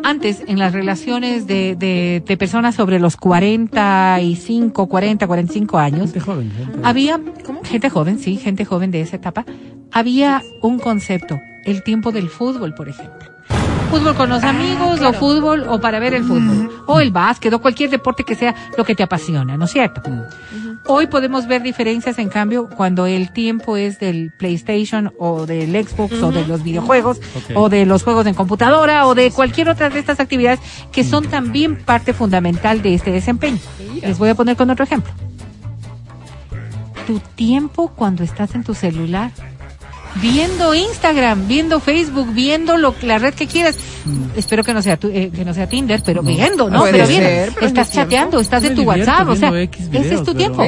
Antes 0.04 0.42
en 0.46 0.58
las 0.58 0.72
relaciones 0.72 1.46
de, 1.46 1.76
de, 1.76 2.22
de 2.24 2.36
personas 2.36 2.74
sobre 2.74 2.98
los 2.98 3.16
45, 3.16 4.86
40, 4.88 5.26
45 5.26 5.78
años, 5.78 6.12
Gente 6.12 6.20
joven, 6.20 6.50
gente. 6.50 6.78
había 6.82 7.20
gente 7.64 7.90
joven, 7.90 8.18
sí, 8.18 8.36
gente 8.36 8.64
joven 8.64 8.90
de 8.90 9.00
esa 9.00 9.16
etapa, 9.16 9.44
había 9.92 10.42
un 10.62 10.78
concepto, 10.78 11.40
el 11.64 11.82
tiempo 11.82 12.12
del 12.12 12.28
fútbol, 12.28 12.74
por 12.74 12.88
ejemplo. 12.88 13.28
Fútbol 13.90 14.14
con 14.14 14.28
los 14.28 14.44
amigos, 14.44 15.00
o 15.00 15.12
fútbol, 15.14 15.64
o 15.68 15.80
para 15.80 15.98
ver 15.98 16.14
el 16.14 16.24
fútbol, 16.24 16.70
o 16.86 17.00
el 17.00 17.10
básquet, 17.10 17.52
o 17.52 17.60
cualquier 17.60 17.90
deporte 17.90 18.22
que 18.22 18.34
sea 18.34 18.54
lo 18.76 18.84
que 18.84 18.94
te 18.94 19.02
apasiona, 19.02 19.56
¿no 19.56 19.64
es 19.64 19.70
cierto? 19.70 20.02
Hoy 20.86 21.06
podemos 21.06 21.46
ver 21.46 21.62
diferencias, 21.62 22.18
en 22.18 22.28
cambio, 22.28 22.68
cuando 22.68 23.06
el 23.06 23.32
tiempo 23.32 23.76
es 23.76 23.98
del 23.98 24.32
PlayStation, 24.38 25.12
o 25.18 25.46
del 25.46 25.70
Xbox, 25.86 26.22
o 26.22 26.30
de 26.30 26.46
los 26.46 26.62
videojuegos, 26.62 27.20
o 27.54 27.68
de 27.68 27.86
los 27.86 28.02
juegos 28.02 28.26
en 28.26 28.34
computadora, 28.34 29.06
o 29.06 29.14
de 29.14 29.30
cualquier 29.30 29.68
otra 29.68 29.88
de 29.88 29.98
estas 29.98 30.20
actividades 30.20 30.60
que 30.92 31.02
son 31.02 31.26
también 31.26 31.76
parte 31.76 32.12
fundamental 32.12 32.82
de 32.82 32.94
este 32.94 33.10
desempeño. 33.10 33.58
Les 34.02 34.18
voy 34.18 34.28
a 34.28 34.34
poner 34.34 34.56
con 34.56 34.70
otro 34.70 34.84
ejemplo. 34.84 35.12
Tu 37.06 37.20
tiempo 37.20 37.92
cuando 37.96 38.22
estás 38.22 38.54
en 38.54 38.64
tu 38.64 38.74
celular. 38.74 39.30
Viendo 40.16 40.74
Instagram, 40.74 41.46
viendo 41.46 41.78
Facebook, 41.80 42.32
viendo 42.32 42.76
lo, 42.76 42.94
la 43.02 43.18
red 43.18 43.34
que 43.34 43.46
quieras. 43.46 43.76
Espero 44.36 44.64
que 44.64 44.72
no 44.74 44.82
sea 44.82 44.96
tu- 44.96 45.08
eh, 45.08 45.30
que 45.34 45.44
no 45.44 45.52
sea 45.54 45.68
Tinder, 45.68 46.02
pero 46.04 46.22
viendo, 46.22 46.68
¿no? 46.70 46.80
Puede 46.80 46.92
pero 46.92 47.06
ser, 47.06 47.20
bien. 47.20 47.54
es 47.60 47.66
estás 47.68 47.92
chateando, 47.92 48.40
estás 48.40 48.64
en 48.64 48.74
tu 48.74 48.82
WhatsApp, 48.82 49.28
o 49.28 49.36
sea, 49.36 49.52
ese 49.60 50.14
es 50.14 50.20
tu 50.24 50.24
pero- 50.34 50.38
tiempo. 50.38 50.64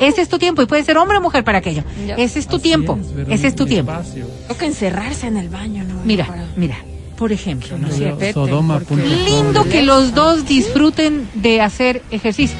Ese 0.00 0.22
es 0.22 0.28
tu 0.28 0.38
tiempo 0.38 0.62
y 0.62 0.66
puede 0.66 0.84
ser 0.84 0.96
hombre 0.98 1.18
o 1.18 1.20
mujer 1.20 1.42
para 1.44 1.58
aquello. 1.58 1.82
Ya. 2.06 2.14
Ese 2.16 2.38
es 2.38 2.46
tu 2.46 2.56
Así 2.56 2.62
tiempo. 2.64 2.98
es, 3.00 3.28
Ese 3.40 3.46
es 3.48 3.54
tu 3.56 3.66
tiempo. 3.66 3.92
Toca 4.48 4.66
encerrarse 4.66 5.26
en 5.26 5.38
el 5.38 5.48
baño, 5.48 5.82
¿no? 5.84 5.94
Mira, 6.04 6.26
Para- 6.26 6.44
mira, 6.56 6.76
por 7.16 7.32
ejemplo, 7.32 7.76
¿no 7.78 7.88
es 7.88 7.98
Yo- 7.98 8.16
cierto? 8.18 8.46
Sodoma.com. 8.46 8.98
Lindo 8.98 9.64
que 9.64 9.82
los 9.82 10.14
dos 10.14 10.46
disfruten 10.46 11.28
de 11.34 11.60
hacer 11.62 12.02
ejercicio. 12.10 12.56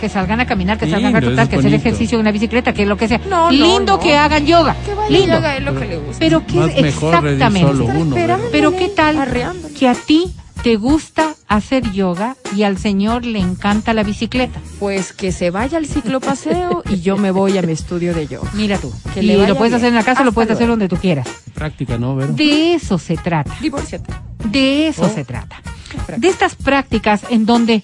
Que 0.00 0.08
salgan 0.08 0.40
a 0.40 0.46
caminar, 0.46 0.78
que 0.78 0.88
salgan 0.90 1.14
a 1.14 1.20
trotar, 1.20 1.48
que 1.48 1.56
es 1.56 1.60
hacer 1.60 1.74
ejercicio 1.74 2.16
en 2.16 2.22
una 2.22 2.32
bicicleta, 2.32 2.72
que 2.72 2.86
lo 2.86 2.96
que 2.96 3.06
sea. 3.06 3.20
No, 3.28 3.50
Lindo 3.50 3.94
no. 3.96 4.00
que 4.00 4.16
hagan 4.16 4.46
yoga. 4.46 4.74
Que 4.86 4.94
vaya 4.94 5.10
Lindo. 5.10 5.34
y 5.34 5.36
haga 5.36 5.56
él 5.58 5.64
lo 5.66 5.78
que 5.78 5.86
le 5.86 5.98
gusta. 5.98 6.16
Pero 6.18 6.46
qué 6.46 6.54
Más 6.56 6.70
exactamente. 6.74 7.60
solo 7.60 7.84
uno. 7.84 8.14
pero- 8.14 8.38
Pero 8.50 8.76
qué 8.76 8.88
tal 8.88 9.18
Arreando. 9.18 9.68
que 9.78 9.88
a 9.88 9.94
ti 9.94 10.32
te 10.62 10.76
gusta 10.76 11.34
hacer 11.48 11.90
yoga 11.92 12.36
y 12.56 12.62
al 12.62 12.78
señor 12.78 13.24
le 13.26 13.38
encanta 13.40 13.92
la 13.94 14.02
bicicleta. 14.02 14.58
Pues 14.78 15.12
que 15.12 15.32
se 15.32 15.50
vaya 15.50 15.76
al 15.78 15.86
ciclopaseo 15.86 16.82
y 16.88 17.00
yo 17.00 17.16
me 17.16 17.30
voy 17.30 17.56
a 17.58 17.62
mi 17.62 17.72
estudio 17.72 18.14
de 18.14 18.26
yoga. 18.26 18.50
Mira 18.54 18.78
tú. 18.78 18.92
Que 19.14 19.22
y 19.22 19.26
lo 19.26 19.56
puedes 19.56 19.72
bien. 19.72 19.74
hacer 19.74 19.88
en 19.88 19.94
la 19.96 20.02
casa, 20.04 20.22
lo 20.22 20.30
Hasta 20.30 20.34
puedes 20.34 20.50
hacer 20.52 20.66
donde 20.68 20.88
tú 20.88 20.96
quieras. 20.96 21.28
Práctica, 21.54 21.98
¿no, 21.98 22.16
Vero? 22.16 22.32
De 22.32 22.74
eso 22.74 22.98
se 22.98 23.16
trata. 23.16 23.54
Divórciate. 23.60 24.12
De 24.44 24.88
eso 24.88 25.02
Oh. 25.02 25.08
se 25.14 25.24
trata. 25.24 25.60
De 26.16 26.28
estas 26.28 26.54
prácticas 26.54 27.22
en 27.30 27.44
donde 27.46 27.82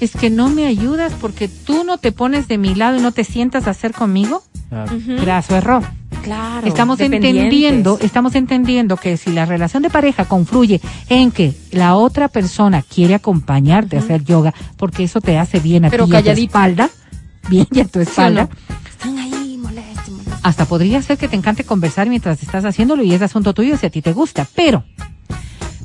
es 0.00 0.12
que 0.12 0.30
no 0.30 0.48
me 0.48 0.66
ayudas 0.66 1.12
porque 1.20 1.48
tú 1.48 1.84
no 1.84 1.98
te 1.98 2.12
pones 2.12 2.48
de 2.48 2.58
mi 2.58 2.74
lado 2.74 2.98
y 2.98 3.00
no 3.02 3.12
te 3.12 3.24
sientas 3.24 3.66
a 3.66 3.70
hacer 3.70 3.92
conmigo. 3.92 4.42
Ah, 4.70 4.84
Graso 5.22 5.56
error. 5.56 5.82
Claro. 6.22 6.66
Estamos 6.66 6.98
entendiendo, 7.00 7.98
estamos 8.00 8.34
entendiendo 8.34 8.96
que 8.96 9.16
si 9.16 9.30
la 9.30 9.44
relación 9.46 9.82
de 9.84 9.90
pareja 9.90 10.24
confluye 10.24 10.80
en 11.08 11.30
que 11.30 11.54
la 11.70 11.94
otra 11.94 12.26
persona 12.28 12.82
quiere 12.82 13.14
acompañarte 13.14 13.96
a 13.96 14.00
hacer 14.00 14.24
yoga 14.24 14.52
porque 14.76 15.04
eso 15.04 15.20
te 15.20 15.38
hace 15.38 15.60
bien 15.60 15.84
a 15.84 15.90
Pero 15.90 16.06
ti 16.06 16.10
y 16.12 16.14
a 16.14 16.18
tu 16.18 16.24
calladito. 16.24 16.46
espalda, 16.48 16.90
bien 17.48 17.66
y 17.70 17.80
a 17.80 17.84
tu 17.84 18.00
espalda, 18.00 18.48
Están 18.90 19.18
ahí 19.18 19.56
molestos, 19.62 20.08
molestos. 20.10 20.40
hasta 20.42 20.64
podría 20.64 21.00
ser 21.00 21.16
que 21.16 21.28
te 21.28 21.36
encante 21.36 21.62
conversar 21.62 22.08
mientras 22.08 22.42
estás 22.42 22.64
haciéndolo 22.64 23.04
y 23.04 23.14
es 23.14 23.22
asunto 23.22 23.54
tuyo 23.54 23.76
si 23.76 23.86
a 23.86 23.90
ti 23.90 24.02
te 24.02 24.12
gusta, 24.12 24.48
pero 24.56 24.82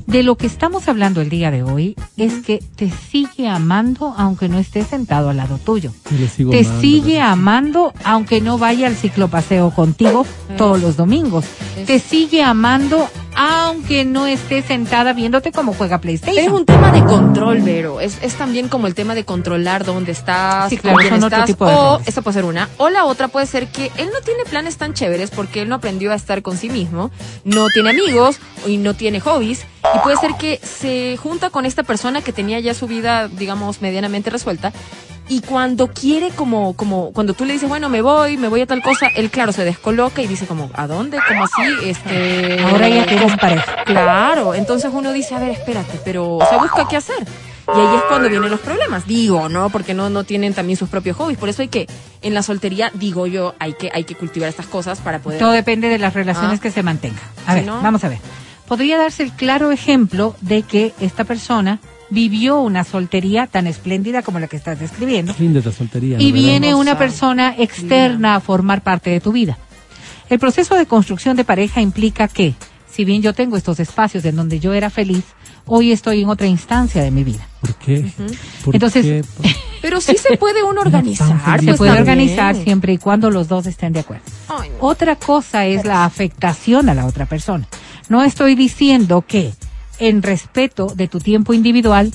de 0.06 0.22
lo 0.22 0.36
que 0.36 0.46
estamos 0.46 0.88
hablando 0.88 1.20
el 1.20 1.28
día 1.28 1.50
de 1.50 1.62
hoy 1.62 1.96
es 2.16 2.42
que 2.42 2.62
te 2.76 2.90
sigue 2.90 3.48
amando 3.48 4.14
aunque 4.16 4.48
no 4.48 4.58
esté 4.58 4.84
sentado 4.84 5.30
al 5.30 5.36
lado 5.36 5.58
tuyo. 5.58 5.92
Te 6.08 6.44
amando, 6.44 6.80
sigue 6.80 7.20
amando 7.20 7.92
aunque 8.04 8.40
no 8.40 8.58
vaya 8.58 8.86
al 8.86 8.96
ciclopaseo 8.96 9.70
contigo 9.70 10.26
todos 10.56 10.80
los 10.80 10.96
domingos. 10.96 11.44
Te 11.86 11.98
sigue 11.98 12.42
amando 12.42 13.08
aunque 13.34 14.04
no 14.04 14.26
esté 14.26 14.62
sentada 14.62 15.12
viéndote 15.12 15.52
cómo 15.52 15.72
juega 15.74 15.98
PlayStation. 16.00 16.44
Es 16.44 16.50
un 16.50 16.64
tema 16.66 16.90
de 16.92 17.02
control, 17.04 17.60
Vero. 17.62 18.00
Es, 18.00 18.18
es 18.22 18.34
también 18.34 18.68
como 18.68 18.86
el 18.86 18.94
tema 18.94 19.14
de 19.14 19.24
controlar 19.24 19.84
dónde 19.84 20.12
estás, 20.12 20.70
Sí, 20.70 20.76
claro, 20.76 20.98
quién 20.98 21.14
estás. 21.14 21.46
tipo 21.46 21.66
de 21.66 21.74
o, 21.74 22.00
esa 22.06 22.22
puede 22.22 22.34
ser 22.34 22.44
una. 22.44 22.68
O 22.78 22.88
la 22.90 23.04
otra 23.04 23.28
puede 23.28 23.46
ser 23.46 23.68
que 23.68 23.90
él 23.96 24.10
no 24.12 24.20
tiene 24.20 24.44
planes 24.44 24.76
tan 24.76 24.94
chéveres 24.94 25.30
porque 25.30 25.62
él 25.62 25.68
no 25.68 25.76
aprendió 25.76 26.12
a 26.12 26.14
estar 26.14 26.42
con 26.42 26.56
sí 26.56 26.68
mismo, 26.68 27.10
no 27.44 27.68
tiene 27.68 27.90
amigos 27.90 28.38
y 28.66 28.76
no 28.76 28.94
tiene 28.94 29.20
hobbies. 29.20 29.64
Y 29.94 29.98
puede 30.00 30.16
ser 30.18 30.32
que 30.38 30.60
se 30.62 31.16
junta 31.16 31.50
con 31.50 31.66
esta 31.66 31.82
persona 31.82 32.22
que 32.22 32.32
tenía 32.32 32.60
ya 32.60 32.74
su 32.74 32.86
vida, 32.86 33.28
digamos, 33.28 33.82
medianamente 33.82 34.30
resuelta. 34.30 34.72
Y 35.32 35.40
cuando 35.40 35.88
quiere 35.88 36.28
como, 36.30 36.74
como, 36.74 37.10
cuando 37.12 37.32
tú 37.32 37.46
le 37.46 37.54
dices, 37.54 37.66
bueno, 37.68 37.88
me 37.88 38.02
voy, 38.02 38.36
me 38.36 38.48
voy 38.48 38.60
a 38.60 38.66
tal 38.66 38.82
cosa, 38.82 39.06
él 39.16 39.30
claro 39.30 39.50
se 39.52 39.64
descoloca 39.64 40.20
y 40.20 40.26
dice 40.26 40.46
como, 40.46 40.70
¿a 40.74 40.86
dónde? 40.86 41.18
¿Cómo 41.26 41.44
así? 41.44 41.88
Este. 41.88 42.60
Ahora 42.62 42.86
ya 42.88 43.06
tienes 43.06 43.34
pareja. 43.38 43.82
Claro, 43.86 44.52
entonces 44.54 44.90
uno 44.92 45.10
dice, 45.12 45.34
a 45.34 45.38
ver, 45.38 45.50
espérate, 45.52 45.98
pero 46.04 46.38
se 46.50 46.56
busca 46.58 46.86
qué 46.86 46.96
hacer. 46.98 47.26
Y 47.66 47.78
ahí 47.80 47.96
es 47.96 48.02
cuando 48.08 48.28
vienen 48.28 48.50
los 48.50 48.60
problemas, 48.60 49.06
digo, 49.06 49.48
¿no? 49.48 49.70
Porque 49.70 49.94
no, 49.94 50.10
no 50.10 50.24
tienen 50.24 50.52
también 50.52 50.76
sus 50.76 50.90
propios 50.90 51.16
hobbies. 51.16 51.38
Por 51.38 51.48
eso 51.48 51.62
hay 51.62 51.68
que, 51.68 51.86
en 52.20 52.34
la 52.34 52.42
soltería, 52.42 52.90
digo 52.92 53.26
yo, 53.26 53.54
hay 53.58 53.72
que, 53.72 53.90
hay 53.94 54.04
que 54.04 54.14
cultivar 54.14 54.50
estas 54.50 54.66
cosas 54.66 55.00
para 55.00 55.20
poder... 55.20 55.38
Todo 55.38 55.52
depende 55.52 55.88
de 55.88 55.96
las 55.98 56.12
relaciones 56.12 56.58
Ah. 56.58 56.62
que 56.62 56.70
se 56.70 56.82
mantengan. 56.82 57.22
A 57.46 57.52
Si 57.52 57.58
ver, 57.60 57.66
no- 57.66 57.80
vamos 57.80 58.04
a 58.04 58.08
ver. 58.10 58.18
Podría 58.66 58.98
darse 58.98 59.22
el 59.22 59.32
claro 59.32 59.70
ejemplo 59.70 60.34
de 60.42 60.62
que 60.62 60.92
esta 61.00 61.24
persona 61.24 61.78
vivió 62.12 62.60
una 62.60 62.84
soltería 62.84 63.46
tan 63.46 63.66
espléndida 63.66 64.22
como 64.22 64.38
la 64.38 64.46
que 64.46 64.56
estás 64.56 64.78
describiendo. 64.78 65.34
Linda 65.38 65.58
esta 65.60 65.72
soltería. 65.72 66.20
y 66.20 66.30
viene 66.32 66.74
una 66.74 66.98
persona 66.98 67.54
externa 67.58 68.36
a 68.36 68.40
formar 68.40 68.82
parte 68.82 69.10
de 69.10 69.20
tu 69.20 69.32
vida. 69.32 69.58
El 70.28 70.38
proceso 70.38 70.74
de 70.76 70.86
construcción 70.86 71.36
de 71.36 71.44
pareja 71.44 71.80
implica 71.80 72.28
que, 72.28 72.54
si 72.90 73.04
bien 73.04 73.22
yo 73.22 73.32
tengo 73.32 73.56
estos 73.56 73.80
espacios 73.80 74.24
en 74.24 74.36
donde 74.36 74.60
yo 74.60 74.72
era 74.72 74.90
feliz, 74.90 75.24
hoy 75.66 75.92
estoy 75.92 76.22
en 76.22 76.28
otra 76.28 76.46
instancia 76.46 77.02
de 77.02 77.10
mi 77.10 77.24
vida. 77.24 77.46
¿Por 77.60 77.74
qué? 77.76 78.12
¿Por 78.64 78.74
Entonces- 78.74 79.04
qué? 79.42 79.52
Pero 79.82 80.00
sí 80.00 80.16
se 80.16 80.36
puede 80.36 80.62
uno 80.62 80.80
organizar. 80.80 81.26
Se 81.26 81.66
pues, 81.66 81.76
puede 81.76 81.90
también. 81.90 81.98
organizar 81.98 82.54
siempre 82.54 82.92
y 82.92 82.98
cuando 82.98 83.30
los 83.30 83.48
dos 83.48 83.66
estén 83.66 83.92
de 83.92 84.00
acuerdo. 84.00 84.22
Ay, 84.48 84.68
no. 84.68 84.86
Otra 84.86 85.16
cosa 85.16 85.66
es 85.66 85.84
la 85.84 86.04
afectación 86.04 86.88
a 86.88 86.94
la 86.94 87.04
otra 87.04 87.26
persona. 87.26 87.66
No 88.08 88.22
estoy 88.22 88.54
diciendo 88.54 89.24
que 89.26 89.52
en 89.98 90.22
respeto 90.22 90.86
de 90.94 91.08
tu 91.08 91.20
tiempo 91.20 91.54
individual 91.54 92.12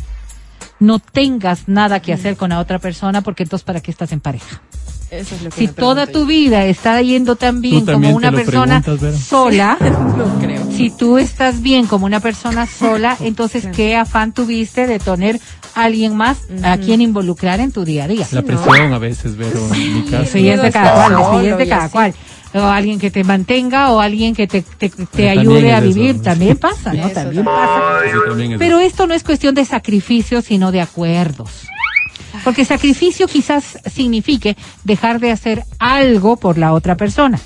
no 0.79 0.99
tengas 0.99 1.67
nada 1.67 2.01
que 2.01 2.13
hacer 2.13 2.37
con 2.37 2.49
la 2.49 2.59
otra 2.59 2.79
persona 2.79 3.21
porque 3.21 3.43
entonces 3.43 3.65
para 3.65 3.81
qué 3.81 3.91
estás 3.91 4.11
en 4.11 4.19
pareja. 4.19 4.61
Eso 5.09 5.35
es 5.35 5.41
lo 5.41 5.49
que 5.49 5.55
Si 5.55 5.67
toda 5.69 6.05
tu 6.05 6.25
vida 6.25 6.65
está 6.65 7.01
yendo 7.01 7.37
tan 7.37 7.61
bien 7.61 7.85
como 7.85 8.09
una 8.09 8.31
persona 8.31 8.83
sola, 9.17 9.77
yo. 9.81 9.89
No 9.89 10.39
creo. 10.39 10.69
si 10.69 10.89
tú 10.89 11.17
estás 11.17 11.61
bien 11.61 11.87
como 11.87 12.05
una 12.05 12.19
persona 12.19 12.65
sola, 12.67 13.15
entonces 13.21 13.67
qué 13.73 13.95
afán 13.95 14.33
tuviste 14.33 14.85
de 14.85 14.99
tener 14.99 15.39
a 15.75 15.83
alguien 15.85 16.15
más 16.15 16.39
a 16.63 16.77
quien 16.77 16.99
involucrar 17.01 17.61
en 17.61 17.71
tu 17.71 17.85
día 17.85 18.03
a 18.03 18.07
día. 18.07 18.27
La 18.31 18.41
presión 18.41 18.91
a 18.91 18.99
veces, 18.99 19.37
Vero, 19.37 19.59
en 19.73 19.93
mi 19.93 20.03
caso. 20.03 20.37
Ya 20.37 20.55
es 20.55 20.61
de 20.61 20.71
cada 20.71 21.07
cual, 21.07 21.43
ya 21.43 21.51
es 21.51 21.57
de 21.57 21.67
cada 21.67 21.89
cual. 21.89 22.13
O 22.53 22.59
alguien 22.61 22.99
que 22.99 23.11
te 23.11 23.23
mantenga 23.23 23.91
o 23.91 23.99
alguien 23.99 24.33
que 24.35 24.47
te, 24.47 24.61
te, 24.61 24.89
te 24.89 24.95
también 24.95 25.39
ayude 25.39 25.73
a 25.73 25.77
eso, 25.79 25.87
vivir, 25.87 26.21
también 26.21 26.57
pasa, 26.57 26.93
¿no? 26.93 27.05
Eso 27.05 27.13
También 27.13 27.45
pasa. 27.45 28.01
Sí, 28.03 28.17
también 28.27 28.51
es- 28.53 28.59
Pero 28.59 28.79
esto 28.79 29.05
no 29.07 29.13
es 29.13 29.23
cuestión 29.23 29.53
de 29.55 29.65
sacrificio, 29.65 30.41
sino 30.41 30.71
de 30.71 30.81
acuerdos. 30.81 31.67
Porque 32.43 32.65
sacrificio 32.65 33.27
quizás 33.27 33.79
signifique 33.91 34.55
dejar 34.83 35.19
de 35.19 35.31
hacer 35.31 35.63
algo 35.79 36.37
por 36.37 36.57
la 36.57 36.73
otra 36.73 36.95
persona. 36.95 37.39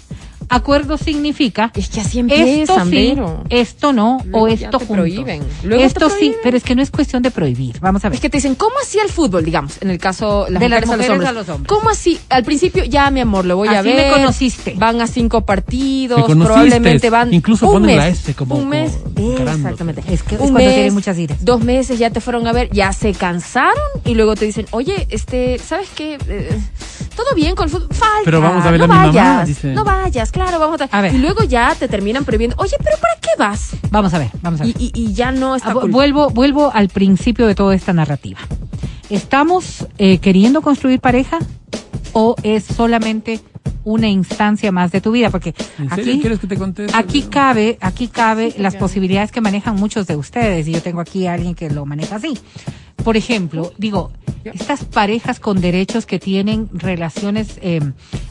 Acuerdo 0.52 0.98
significa 0.98 1.72
Es 1.74 1.90
que 1.90 2.02
así 2.02 2.20
esto 2.20 2.36
empiezan, 2.36 2.90
sí, 2.90 2.96
Vero. 2.96 3.44
esto 3.50 3.94
no, 3.94 4.20
Luego 4.26 4.46
o 4.46 4.48
ya 4.50 4.54
esto 4.66 4.78
te 4.80 4.86
juntos. 4.86 4.96
prohíben. 4.98 5.42
Luego 5.64 5.82
te 5.82 5.88
Esto 5.88 6.10
sí, 6.10 6.36
pero 6.44 6.58
es 6.58 6.64
que 6.64 6.76
no 6.76 6.82
es 6.82 6.92
cuestión 6.92 7.24
de 7.24 7.32
prohibir. 7.32 7.80
Vamos 7.80 8.04
a 8.06 8.10
ver. 8.10 8.16
Es 8.16 8.22
que 8.22 8.30
te 8.30 8.38
dicen, 8.38 8.56
¿cómo 8.56 8.76
así 8.82 9.00
el 9.00 9.10
fútbol? 9.10 9.46
Digamos, 9.46 9.82
en 9.82 9.90
el 9.90 9.98
caso 9.98 10.48
las 10.50 10.60
De 10.60 10.68
las 10.70 10.86
mujeres, 10.86 10.90
a, 10.90 10.92
los 10.92 10.98
mujeres 10.98 11.10
hombres. 11.12 11.30
a 11.30 11.32
los 11.32 11.50
hombres. 11.50 11.70
¿Cómo 11.70 11.90
así? 11.90 12.20
Al 12.30 12.44
principio, 12.44 12.84
ya, 12.84 13.10
mi 13.12 13.22
amor, 13.22 13.46
lo 13.46 13.56
voy 13.56 13.70
a 13.70 13.82
ver. 13.82 13.96
me 13.96 14.12
conociste. 14.12 14.76
Van 14.78 15.00
a 15.02 15.08
cinco 15.08 15.46
partidos, 15.46 16.24
probablemente 16.30 17.10
van. 17.10 17.34
Incluso 17.34 17.68
un 17.68 17.74
ponen 17.74 17.88
mes, 17.88 17.98
la 17.98 18.08
S 18.10 18.34
como- 18.36 18.56
Un 18.56 18.68
mes. 18.70 18.92
como. 19.16 19.38
Exactamente. 19.38 20.04
Es 20.10 20.24
que 20.24 20.36
es 20.36 20.42
un 20.42 20.50
cuando 20.50 20.60
mes, 20.60 20.74
tienen 20.74 20.94
muchas 20.94 21.18
iras. 21.18 21.44
Dos 21.46 21.64
meses 21.64 21.98
ya 21.98 22.10
te 22.10 22.20
fueron 22.20 22.46
a 22.48 22.52
ver, 22.52 22.70
ya 22.72 22.92
se 22.94 23.14
cansaron 23.14 23.74
y 24.06 24.16
luego 24.16 24.36
te 24.36 24.46
dicen, 24.46 24.66
oye, 24.72 25.08
este, 25.10 25.60
¿sabes 25.60 25.88
qué? 25.96 26.18
Eh, 26.28 26.60
todo 27.16 27.34
bien 27.36 27.56
con 27.56 27.66
el 27.66 27.70
fútbol. 27.72 27.88
Falta. 27.92 28.22
Pero 28.26 28.42
vamos 28.42 28.66
a 28.66 28.72
ver 28.72 28.80
no 28.80 28.86
a 28.86 28.88
mi 28.88 28.94
mamá, 29.18 29.46
dice. 29.46 29.68
No 29.74 29.84
vayas, 29.84 30.32
claro, 30.32 30.41
vamos 30.60 30.82
a. 30.82 30.86
A 30.86 31.02
ver. 31.02 31.14
Y 31.14 31.18
luego 31.18 31.44
ya 31.44 31.76
te 31.76 31.88
terminan 31.88 32.26
prohibiendo, 32.26 32.56
oye, 32.60 32.76
¿pero 32.84 32.98
para 32.98 33.16
qué 33.20 33.30
vas? 33.38 33.72
Vamos 33.90 34.14
a 34.14 34.20
ver, 34.20 34.30
vamos 34.42 34.62
a 34.62 34.64
ver. 34.66 34.74
Y, 34.78 34.92
y, 34.94 35.04
y 35.06 35.14
ya 35.14 35.32
no 35.32 35.56
está 35.56 35.72
Ah, 35.72 35.74
vuelvo, 35.74 36.30
vuelvo 36.30 36.72
al 36.74 36.90
principio 36.90 37.48
de 37.48 37.56
toda 37.56 37.76
esta 37.76 37.94
narrativa. 37.94 38.40
¿Estamos 39.10 39.88
eh, 39.98 40.20
queriendo 40.20 40.62
construir 40.62 41.00
pareja 41.00 41.40
o 42.14 42.36
es 42.44 42.64
solamente 42.64 43.40
una 43.84 44.08
instancia 44.08 44.72
más 44.72 44.92
de 44.92 45.02
tu 45.02 45.12
vida, 45.12 45.30
porque 45.30 45.56
¿En 45.80 45.90
serio 45.90 46.14
aquí, 46.14 46.22
quieres 46.22 46.40
que 46.40 46.48
te 46.48 46.58
conteste? 46.58 46.96
aquí 46.96 47.24
cabe, 47.24 47.78
aquí 47.82 48.08
cabe 48.08 48.54
las 48.58 48.76
posibilidades 48.76 49.32
que 49.32 49.42
manejan 49.42 49.76
muchos 49.76 50.06
de 50.08 50.16
ustedes, 50.16 50.68
y 50.68 50.74
yo 50.74 50.82
tengo 50.82 51.02
aquí 51.02 51.26
a 51.28 51.34
alguien 51.34 51.56
que 51.56 51.70
lo 51.70 51.86
maneja 51.86 52.18
así. 52.18 52.38
Por 53.04 53.18
ejemplo, 53.18 53.74
digo, 53.80 54.12
estas 54.44 54.86
parejas 54.86 55.40
con 55.40 55.60
derechos 55.60 56.06
que 56.06 56.20
tienen 56.20 56.70
relaciones 56.72 57.58
eh, 57.62 57.82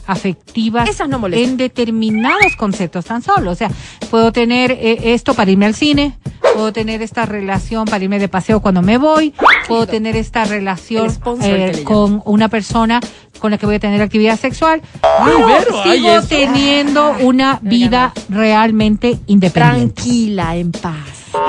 afectivas 0.07 0.89
Esas 0.89 1.09
no 1.09 1.19
molestan. 1.19 1.49
en 1.51 1.57
determinados 1.57 2.55
conceptos 2.57 3.05
tan 3.05 3.21
solo. 3.21 3.51
O 3.51 3.55
sea, 3.55 3.69
puedo 4.09 4.31
tener 4.31 4.71
eh, 4.71 5.13
esto 5.13 5.33
para 5.33 5.51
irme 5.51 5.65
al 5.65 5.75
cine, 5.75 6.17
puedo 6.53 6.71
tener 6.71 7.01
esta 7.01 7.25
relación 7.25 7.85
para 7.85 8.03
irme 8.03 8.19
de 8.19 8.27
paseo 8.29 8.61
cuando 8.61 8.81
me 8.81 8.97
voy, 8.97 9.33
puedo 9.67 9.87
tener 9.87 10.15
esta 10.15 10.45
relación 10.45 11.11
eh, 11.41 11.81
con 11.83 12.21
una 12.25 12.47
persona 12.49 12.99
con 13.39 13.51
la 13.51 13.57
que 13.57 13.65
voy 13.65 13.75
a 13.75 13.79
tener 13.79 14.01
actividad 14.01 14.39
sexual, 14.39 14.81
Pero 15.25 15.83
sigo 15.83 16.21
teniendo 16.27 17.11
una 17.21 17.59
vida 17.61 18.13
realmente 18.29 19.19
independiente. 19.27 19.93
Tranquila, 19.93 20.55
en 20.55 20.71
paz. 20.71 20.95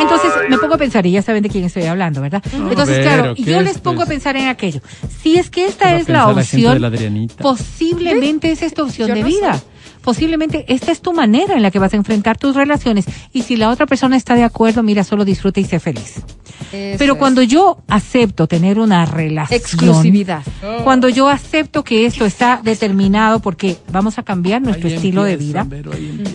Entonces 0.01 0.31
me 0.49 0.59
pongo 0.59 0.75
a 0.75 0.79
pensar, 0.79 1.05
y 1.07 1.11
ya 1.11 1.23
saben 1.23 1.43
de 1.43 1.49
quién 1.49 1.65
estoy 1.65 1.85
hablando, 1.85 2.21
¿verdad? 2.21 2.43
Entonces, 2.53 2.99
Vero, 2.99 3.03
claro, 3.03 3.35
¿qué 3.35 3.43
yo 3.43 3.59
es, 3.59 3.65
les 3.65 3.79
pongo 3.79 3.97
pues? 3.97 4.09
a 4.09 4.11
pensar 4.11 4.37
en 4.37 4.47
aquello. 4.49 4.81
Si 5.23 5.37
es 5.39 5.51
que 5.51 5.67
esta 5.67 5.97
es 5.97 6.09
la 6.09 6.21
gente 6.27 6.35
de 6.35 6.41
opción, 6.43 6.81
la 6.81 6.87
Adrianita. 6.87 7.43
posiblemente 7.43 8.53
es 8.53 8.63
esta 8.63 8.83
opción 8.85 9.09
Yo 9.09 9.15
de 9.15 9.21
no 9.23 9.27
vida. 9.27 9.55
sé. 9.59 9.65
Posiblemente 10.03 10.65
esta 10.69 10.91
es 10.91 11.01
tu 11.01 11.13
manera 11.13 11.55
en 11.55 11.63
la 11.63 11.71
que 11.71 11.79
vas 11.79 11.93
a 11.93 11.97
enfrentar 11.97 12.37
tus 12.37 12.57
relaciones. 12.57 13.05
Y 13.33 13.43
si 13.43 13.57
la 13.57 13.71
otra 13.71 13.87
persona 13.87 14.17
está 14.17 14.35
de 14.35 14.43
acuerdo, 14.43 14.83
mira, 14.83 15.05
solo 15.05 15.25
disfruta 15.25 15.61
y 15.61 15.65
sé 15.65 15.79
feliz. 15.79 16.23
Pero 16.71 17.19
cuando 17.19 17.43
yo 17.43 17.79
acepto 17.89 18.47
tener 18.47 18.79
una 18.79 19.05
relación. 19.07 19.61
Exclusividad. 19.61 20.43
Cuando 20.85 21.09
yo 21.09 21.29
acepto 21.29 21.85
que 21.85 22.07
esto 22.07 22.25
está 22.25 22.61
determinado 22.63 23.41
porque 23.41 23.77
vamos 23.91 24.19
a 24.19 24.23
cambiar 24.23 24.63
nuestro 24.63 24.89
Ahí 24.89 24.95
estilo 24.95 25.25
de 25.25 25.37
vida. 25.37 25.67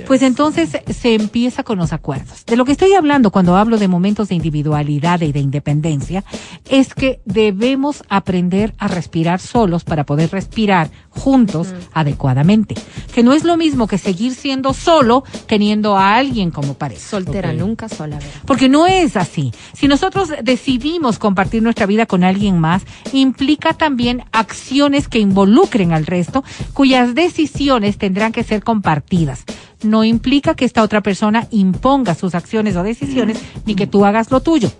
Pues 0.05 0.21
entonces 0.21 0.77
se 0.87 1.15
empieza 1.15 1.63
con 1.63 1.77
los 1.77 1.93
acuerdos. 1.93 2.45
De 2.45 2.55
lo 2.55 2.65
que 2.65 2.71
estoy 2.71 2.93
hablando 2.93 3.31
cuando 3.31 3.55
hablo 3.55 3.77
de 3.77 3.87
momentos 3.87 4.29
de 4.29 4.35
individualidad 4.35 5.21
y 5.21 5.31
de 5.31 5.39
independencia 5.39 6.23
es 6.69 6.93
que 6.93 7.21
debemos 7.25 8.03
aprender 8.09 8.73
a 8.77 8.87
respirar 8.87 9.39
solos 9.39 9.83
para 9.83 10.05
poder 10.05 10.31
respirar 10.31 10.89
juntos 11.09 11.73
adecuadamente. 11.93 12.75
Que 13.13 13.23
no 13.23 13.33
es 13.33 13.43
lo 13.43 13.57
mismo 13.57 13.87
que 13.87 13.97
seguir 13.97 14.33
siendo 14.35 14.73
solo 14.73 15.23
teniendo 15.47 15.97
a 15.97 16.15
alguien 16.15 16.51
como 16.51 16.75
pareja. 16.75 17.01
Soltera, 17.01 17.53
nunca 17.53 17.89
sola, 17.89 18.17
Vera. 18.17 18.41
Porque 18.45 18.69
no 18.69 18.85
es 18.87 19.17
así. 19.17 19.51
Si 19.73 19.87
nosotros 19.87 20.06
decidimos 20.43 21.19
compartir 21.19 21.63
nuestra 21.63 21.85
vida 21.85 22.05
con 22.05 22.23
alguien 22.23 22.59
más, 22.59 22.83
implica 23.13 23.73
también 23.73 24.23
acciones 24.31 25.07
que 25.07 25.19
involucren 25.19 25.93
al 25.93 26.05
resto, 26.05 26.43
cuyas 26.73 27.15
decisiones 27.15 27.97
tendrán 27.97 28.31
que 28.31 28.43
ser 28.43 28.63
compartidas. 28.63 29.43
No 29.83 30.03
implica 30.03 30.55
que 30.55 30.65
esta 30.65 30.83
otra 30.83 31.01
persona 31.01 31.47
imponga 31.51 32.15
sus 32.15 32.35
acciones 32.35 32.75
o 32.75 32.83
decisiones, 32.83 33.39
ni 33.65 33.75
que 33.75 33.87
tú 33.87 34.05
hagas 34.05 34.31
lo 34.31 34.41
tuyo. 34.41 34.71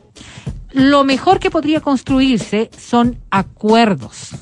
Lo 0.71 1.03
mejor 1.03 1.39
que 1.39 1.51
podría 1.51 1.82
construirse 1.82 2.69
son 2.78 3.19
acuerdos. 3.30 4.36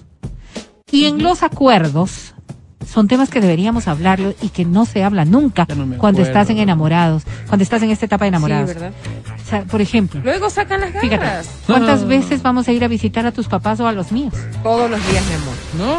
Y 0.91 1.05
en 1.05 1.23
los 1.23 1.43
acuerdos 1.43 2.34
son 2.88 3.07
temas 3.07 3.29
que 3.29 3.41
deberíamos 3.41 3.88
hablarlo 3.88 4.33
y 4.41 4.49
que 4.49 4.65
no 4.65 4.86
se 4.86 5.03
habla 5.03 5.25
nunca 5.25 5.67
no 5.75 5.97
cuando 5.97 6.21
estás 6.21 6.49
en 6.49 6.59
enamorados, 6.59 7.23
cuando 7.47 7.63
estás 7.63 7.81
en 7.83 7.91
esta 7.91 8.05
etapa 8.05 8.25
de 8.25 8.29
enamorados. 8.29 8.69
Sí, 8.69 8.75
¿verdad? 8.75 8.91
O 9.45 9.47
sea, 9.47 9.63
por 9.63 9.79
ejemplo, 9.81 10.21
Luego 10.23 10.49
sacan 10.49 10.81
las 10.81 10.91
fíjate, 10.91 11.17
garras. 11.17 11.49
¿cuántas 11.67 12.01
No. 12.01 12.07
veces 12.07 12.41
vamos 12.41 12.67
a 12.67 12.71
ir 12.71 12.83
a 12.83 12.88
visitar 12.88 13.25
a 13.27 13.31
tus 13.31 13.47
papás 13.47 13.79
o 13.79 13.88
a 13.88 13.91
los 13.91 14.11
míos? 14.11 14.33
Todos 14.63 14.89
los 14.89 14.99
días, 15.11 15.23
mi 15.27 15.33
amor. 15.36 15.55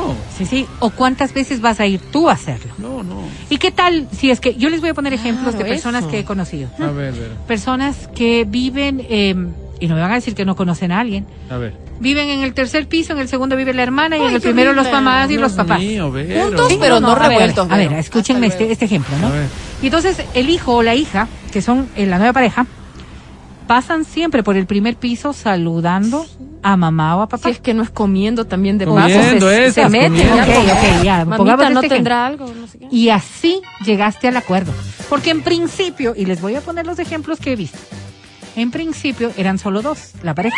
No, 0.09 0.15
Sí, 0.37 0.47
sí. 0.47 0.67
¿O 0.81 0.91
cuántas 0.91 1.33
veces 1.33 1.61
vas 1.61 1.79
a 1.81 1.87
ir 1.87 2.01
tú 2.13 2.29
a 2.29 2.33
hacerlo? 2.33 2.73
no, 2.79 3.03
no. 3.05 3.21
¿Y 3.51 3.59
qué 3.59 3.71
tal 3.71 4.09
si 4.13 4.31
es 4.31 4.41
que 4.41 4.55
yo 4.57 4.69
les 4.69 4.81
voy 4.81 4.91
a 4.91 4.95
poner 4.95 5.13
ejemplos 5.13 5.57
de 5.57 5.65
personas 5.65 6.03
eso. 6.03 6.11
que 6.11 6.19
he 6.21 6.25
conocido? 6.25 6.69
A 6.81 6.87
ver, 6.91 7.13
Vero. 7.15 7.35
Personas 7.47 8.09
que 8.15 8.45
viven, 8.49 9.01
eh, 9.09 9.35
y 9.79 9.87
no 9.89 9.95
me 9.95 10.01
van 10.01 10.11
a 10.11 10.15
decir 10.15 10.35
que 10.35 10.45
no 10.45 10.57
conocen 10.57 10.91
a 10.91 11.01
alguien, 11.01 11.27
A 11.51 11.57
ver. 11.57 11.75
Viven 12.01 12.29
en 12.29 12.43
el 12.43 12.53
tercer 12.55 12.87
piso, 12.89 13.13
en 13.13 13.19
el 13.19 13.29
segundo 13.29 13.57
vive 13.57 13.73
la 13.75 13.83
hermana 13.83 14.17
y 14.17 14.23
en 14.23 14.35
el 14.35 14.41
primero 14.41 14.73
los 14.73 14.91
mamás 14.91 15.31
y 15.31 15.37
los 15.37 15.53
papás. 15.53 15.79
mío. 15.81 16.13
Juntos, 16.13 16.69
Sí, 16.69 16.77
pero 16.81 17.01
no 17.01 17.11
a 17.13 17.15
ver, 17.19 17.29
revueltos, 17.29 17.71
A 17.71 17.77
ver, 17.77 17.93
escúchenme 17.95 18.47
este, 18.49 18.71
este 18.71 18.85
ejemplo, 18.85 19.17
¿no? 19.19 19.29
A 19.29 19.31
ver. 19.31 19.47
Y 19.83 19.87
entonces 19.87 20.23
el 20.35 20.51
hijo 20.51 20.75
o 20.77 20.83
la 20.83 20.95
hija, 20.95 21.29
que 21.53 21.63
son 21.63 21.89
eh, 21.97 22.07
la 22.07 22.19
nueva 22.19 22.33
pareja, 22.33 22.67
pasan 23.67 24.05
siempre 24.05 24.43
por 24.43 24.57
el 24.57 24.67
primer 24.67 24.97
piso 24.97 25.33
saludando 25.33 26.25
a 26.63 26.77
mamá 26.77 27.17
o 27.17 27.23
a 27.23 27.29
papá. 27.29 27.49
Si 27.49 27.51
es 27.55 27.61
que 27.61 27.75
no 27.75 27.83
es 27.83 27.91
comiendo 27.91 28.45
también 28.45 28.79
de 28.79 28.87
Comiendo, 28.87 29.17
paso, 29.19 29.49
se, 29.49 29.67
esas, 29.67 29.75
se 29.75 29.89
mete. 29.89 30.17
ya, 30.19 30.35
Ok, 30.35 30.49
ok, 30.49 31.05
ya, 31.05 31.25
Mamita, 31.25 31.71
no 31.71 31.81
este 31.81 31.95
tendrá 31.95 32.27
algo, 32.27 32.47
no 32.53 32.67
sé 32.67 32.79
qué. 32.79 32.89
Y 32.91 33.11
así 33.11 33.61
llegaste 33.85 34.29
al 34.29 34.37
acuerdo. 34.37 34.73
Porque 35.09 35.31
en 35.31 35.43
principio, 35.43 36.15
y 36.17 36.27
les 36.27 36.41
voy 36.41 36.55
a 36.57 36.61
poner 36.61 36.87
los 36.87 36.99
ejemplos 36.99 37.39
que 37.39 37.53
he 37.53 37.57
visto, 37.57 37.79
en 38.57 38.71
principio 38.71 39.31
eran 39.37 39.59
solo 39.59 39.83
dos, 39.83 40.13
la 40.23 40.35
pareja, 40.35 40.57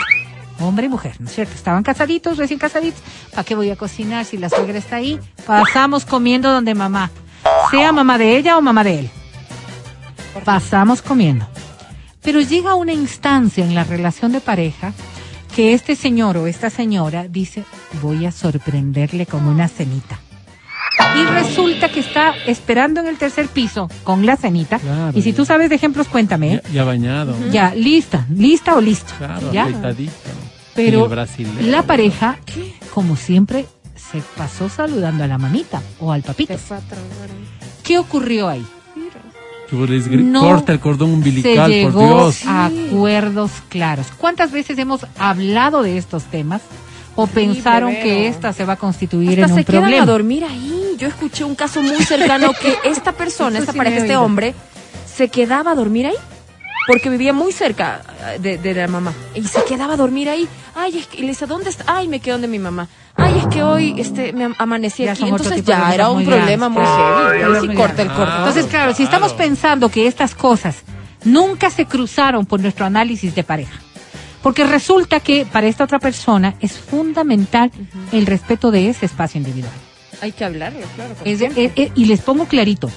hombre 0.60 0.86
y 0.86 0.88
mujer, 0.88 1.16
¿no 1.20 1.28
es 1.28 1.34
cierto? 1.34 1.54
Estaban 1.54 1.82
casaditos, 1.82 2.36
recién 2.36 2.58
casaditos. 2.58 3.00
¿Para 3.30 3.44
qué 3.44 3.54
voy 3.54 3.70
a 3.70 3.76
cocinar 3.76 4.24
si 4.24 4.36
la 4.36 4.48
suegra 4.48 4.78
está 4.78 4.96
ahí? 4.96 5.18
Pasamos 5.46 6.04
comiendo 6.04 6.50
donde 6.50 6.74
mamá, 6.74 7.10
sea 7.70 7.92
mamá 7.92 8.18
de 8.18 8.36
ella 8.36 8.58
o 8.58 8.60
mamá 8.60 8.84
de 8.84 9.00
él. 9.00 9.10
Pasamos 10.44 11.02
comiendo. 11.02 11.46
Pero 12.22 12.40
llega 12.40 12.74
una 12.74 12.92
instancia 12.92 13.64
en 13.64 13.74
la 13.74 13.84
relación 13.84 14.32
de 14.32 14.40
pareja 14.40 14.92
que 15.54 15.74
este 15.74 15.96
señor 15.96 16.36
o 16.36 16.46
esta 16.46 16.70
señora 16.70 17.26
dice, 17.28 17.64
voy 18.02 18.26
a 18.26 18.32
sorprenderle 18.32 19.26
con 19.26 19.46
una 19.46 19.68
cenita. 19.68 20.20
Y 21.16 21.24
resulta 21.24 21.88
que 21.88 22.00
está 22.00 22.34
esperando 22.46 23.00
en 23.00 23.06
el 23.06 23.18
tercer 23.18 23.48
piso 23.48 23.88
con 24.04 24.26
la 24.26 24.36
cenita. 24.36 24.78
Claro, 24.78 25.16
y 25.16 25.22
si 25.22 25.30
ya. 25.30 25.36
tú 25.36 25.44
sabes 25.44 25.68
de 25.68 25.76
ejemplos, 25.76 26.08
cuéntame. 26.08 26.54
¿eh? 26.54 26.62
Ya, 26.66 26.70
ya 26.72 26.84
bañado. 26.84 27.34
Ya, 27.50 27.74
lista, 27.74 28.26
lista 28.30 28.76
o 28.76 28.80
listo. 28.80 29.12
Claro, 29.16 29.52
¿Ya? 29.52 29.64
afeitadito. 29.64 30.12
Pero 30.84 31.08
brasileño. 31.08 31.70
la 31.70 31.82
pareja, 31.82 32.38
como 32.94 33.16
siempre, 33.16 33.66
se 33.96 34.22
pasó 34.36 34.68
saludando 34.68 35.24
a 35.24 35.26
la 35.26 35.38
mamita 35.38 35.82
o 36.00 36.12
al 36.12 36.22
papito. 36.22 36.54
¿Qué 37.82 37.98
ocurrió 37.98 38.48
ahí? 38.48 38.64
No 39.70 40.40
corta 40.40 40.72
el 40.72 40.80
cordón 40.80 41.08
Se 41.10 41.14
umbilical, 41.14 41.56
por 41.56 41.70
llegó 41.70 42.06
Dios. 42.06 42.42
a 42.46 42.66
acuerdos 42.66 43.50
claros. 43.68 44.06
¿Cuántas 44.16 44.50
veces 44.50 44.78
hemos 44.78 45.06
hablado 45.18 45.82
de 45.82 45.98
estos 45.98 46.24
temas 46.24 46.62
o 47.16 47.26
pensaron 47.26 47.92
que 47.92 48.28
esta 48.28 48.52
se 48.54 48.64
va 48.64 48.74
a 48.74 48.76
constituir 48.76 49.40
Hasta 49.40 49.44
en 49.46 49.52
un 49.52 49.58
se 49.58 49.64
quedan 49.64 49.82
problema? 49.82 50.02
a 50.04 50.06
dormir 50.06 50.44
ahí. 50.44 50.94
Yo 50.98 51.06
escuché 51.08 51.44
un 51.44 51.54
caso 51.54 51.82
muy 51.82 52.02
cercano 52.04 52.52
que 52.54 52.76
esta 52.88 53.12
persona, 53.12 53.58
esta 53.58 53.72
sí 53.72 53.78
pareja, 53.78 53.98
este 53.98 54.16
hombre, 54.16 54.54
se 55.06 55.28
quedaba 55.28 55.72
a 55.72 55.74
dormir 55.74 56.06
ahí. 56.06 56.16
Porque 56.86 57.10
vivía 57.10 57.34
muy 57.34 57.52
cerca 57.52 58.00
eh, 58.34 58.38
de, 58.38 58.56
de 58.56 58.72
la 58.72 58.88
mamá. 58.88 59.12
Y 59.34 59.42
se 59.44 59.62
quedaba 59.64 59.92
a 59.94 59.96
dormir 59.98 60.30
ahí. 60.30 60.48
Ay, 60.80 60.98
es 60.98 61.06
que, 61.08 61.22
dice, 61.22 61.46
¿dónde 61.46 61.70
está? 61.70 61.84
Ay, 61.88 62.06
me 62.06 62.20
quedo 62.20 62.34
donde 62.34 62.46
mi 62.48 62.58
mamá. 62.60 62.86
Ay, 63.16 63.38
es 63.38 63.46
que 63.48 63.62
hoy 63.64 63.94
este, 63.98 64.32
me 64.32 64.44
am- 64.44 64.54
amanecí 64.58 65.04
Ya 65.04 65.12
aquí. 65.12 65.24
Entonces 65.24 65.64
ya 65.64 65.92
era 65.92 66.08
un 66.10 66.24
problema 66.24 66.68
muy 66.68 66.82
claro. 66.82 67.30
heavy. 67.32 67.60
Sí 67.60 67.66
muy 67.66 67.76
corta 67.76 68.02
el 68.02 68.08
grande. 68.08 68.14
cordón. 68.24 68.38
Entonces, 68.38 68.66
claro, 68.66 68.94
si 68.94 69.02
estamos 69.02 69.32
pensando 69.32 69.88
que 69.88 70.06
estas 70.06 70.34
cosas 70.36 70.82
nunca 71.24 71.70
se 71.70 71.86
cruzaron 71.86 72.46
por 72.46 72.60
nuestro 72.60 72.86
análisis 72.86 73.34
de 73.34 73.42
pareja, 73.42 73.76
porque 74.42 74.64
resulta 74.64 75.18
que 75.18 75.44
para 75.46 75.66
esta 75.66 75.82
otra 75.84 75.98
persona 75.98 76.54
es 76.60 76.78
fundamental 76.78 77.72
el 78.12 78.24
respeto 78.26 78.70
de 78.70 78.88
ese 78.88 79.06
espacio 79.06 79.38
individual. 79.38 79.72
hay 80.20 80.30
que 80.32 80.44
hablarlo, 80.44 80.80
claro. 80.94 81.14
Es- 81.24 81.90
y 81.96 82.04
les 82.04 82.20
pongo 82.20 82.44
clarito, 82.46 82.88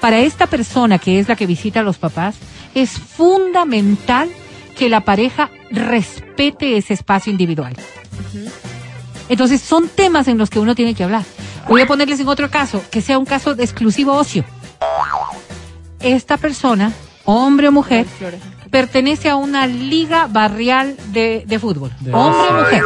para 0.00 0.18
esta 0.20 0.46
persona 0.46 0.98
que 0.98 1.18
es 1.20 1.28
la 1.28 1.36
que 1.36 1.46
visita 1.46 1.80
a 1.80 1.82
los 1.82 1.96
papás, 1.96 2.36
es 2.74 2.90
fundamental 2.90 4.28
que 4.74 4.88
la 4.88 5.00
pareja 5.00 5.50
respete 5.70 6.76
ese 6.76 6.94
espacio 6.94 7.30
individual. 7.30 7.74
Entonces 9.28 9.60
son 9.60 9.88
temas 9.88 10.28
en 10.28 10.38
los 10.38 10.50
que 10.50 10.58
uno 10.58 10.74
tiene 10.74 10.94
que 10.94 11.04
hablar. 11.04 11.24
Voy 11.68 11.80
a 11.80 11.86
ponerles 11.86 12.20
en 12.20 12.28
otro 12.28 12.50
caso, 12.50 12.82
que 12.90 13.00
sea 13.00 13.18
un 13.18 13.24
caso 13.24 13.54
de 13.54 13.64
exclusivo 13.64 14.12
ocio. 14.12 14.44
Esta 16.00 16.36
persona, 16.36 16.92
hombre 17.24 17.68
o 17.68 17.72
mujer. 17.72 18.06
Pertenece 18.74 19.30
a 19.30 19.36
una 19.36 19.68
liga 19.68 20.26
barrial 20.26 20.96
de, 21.12 21.44
de 21.46 21.58
fútbol. 21.60 21.92
De- 22.00 22.12
hombre 22.12 22.48
o 22.50 22.52
mujer. 22.58 22.82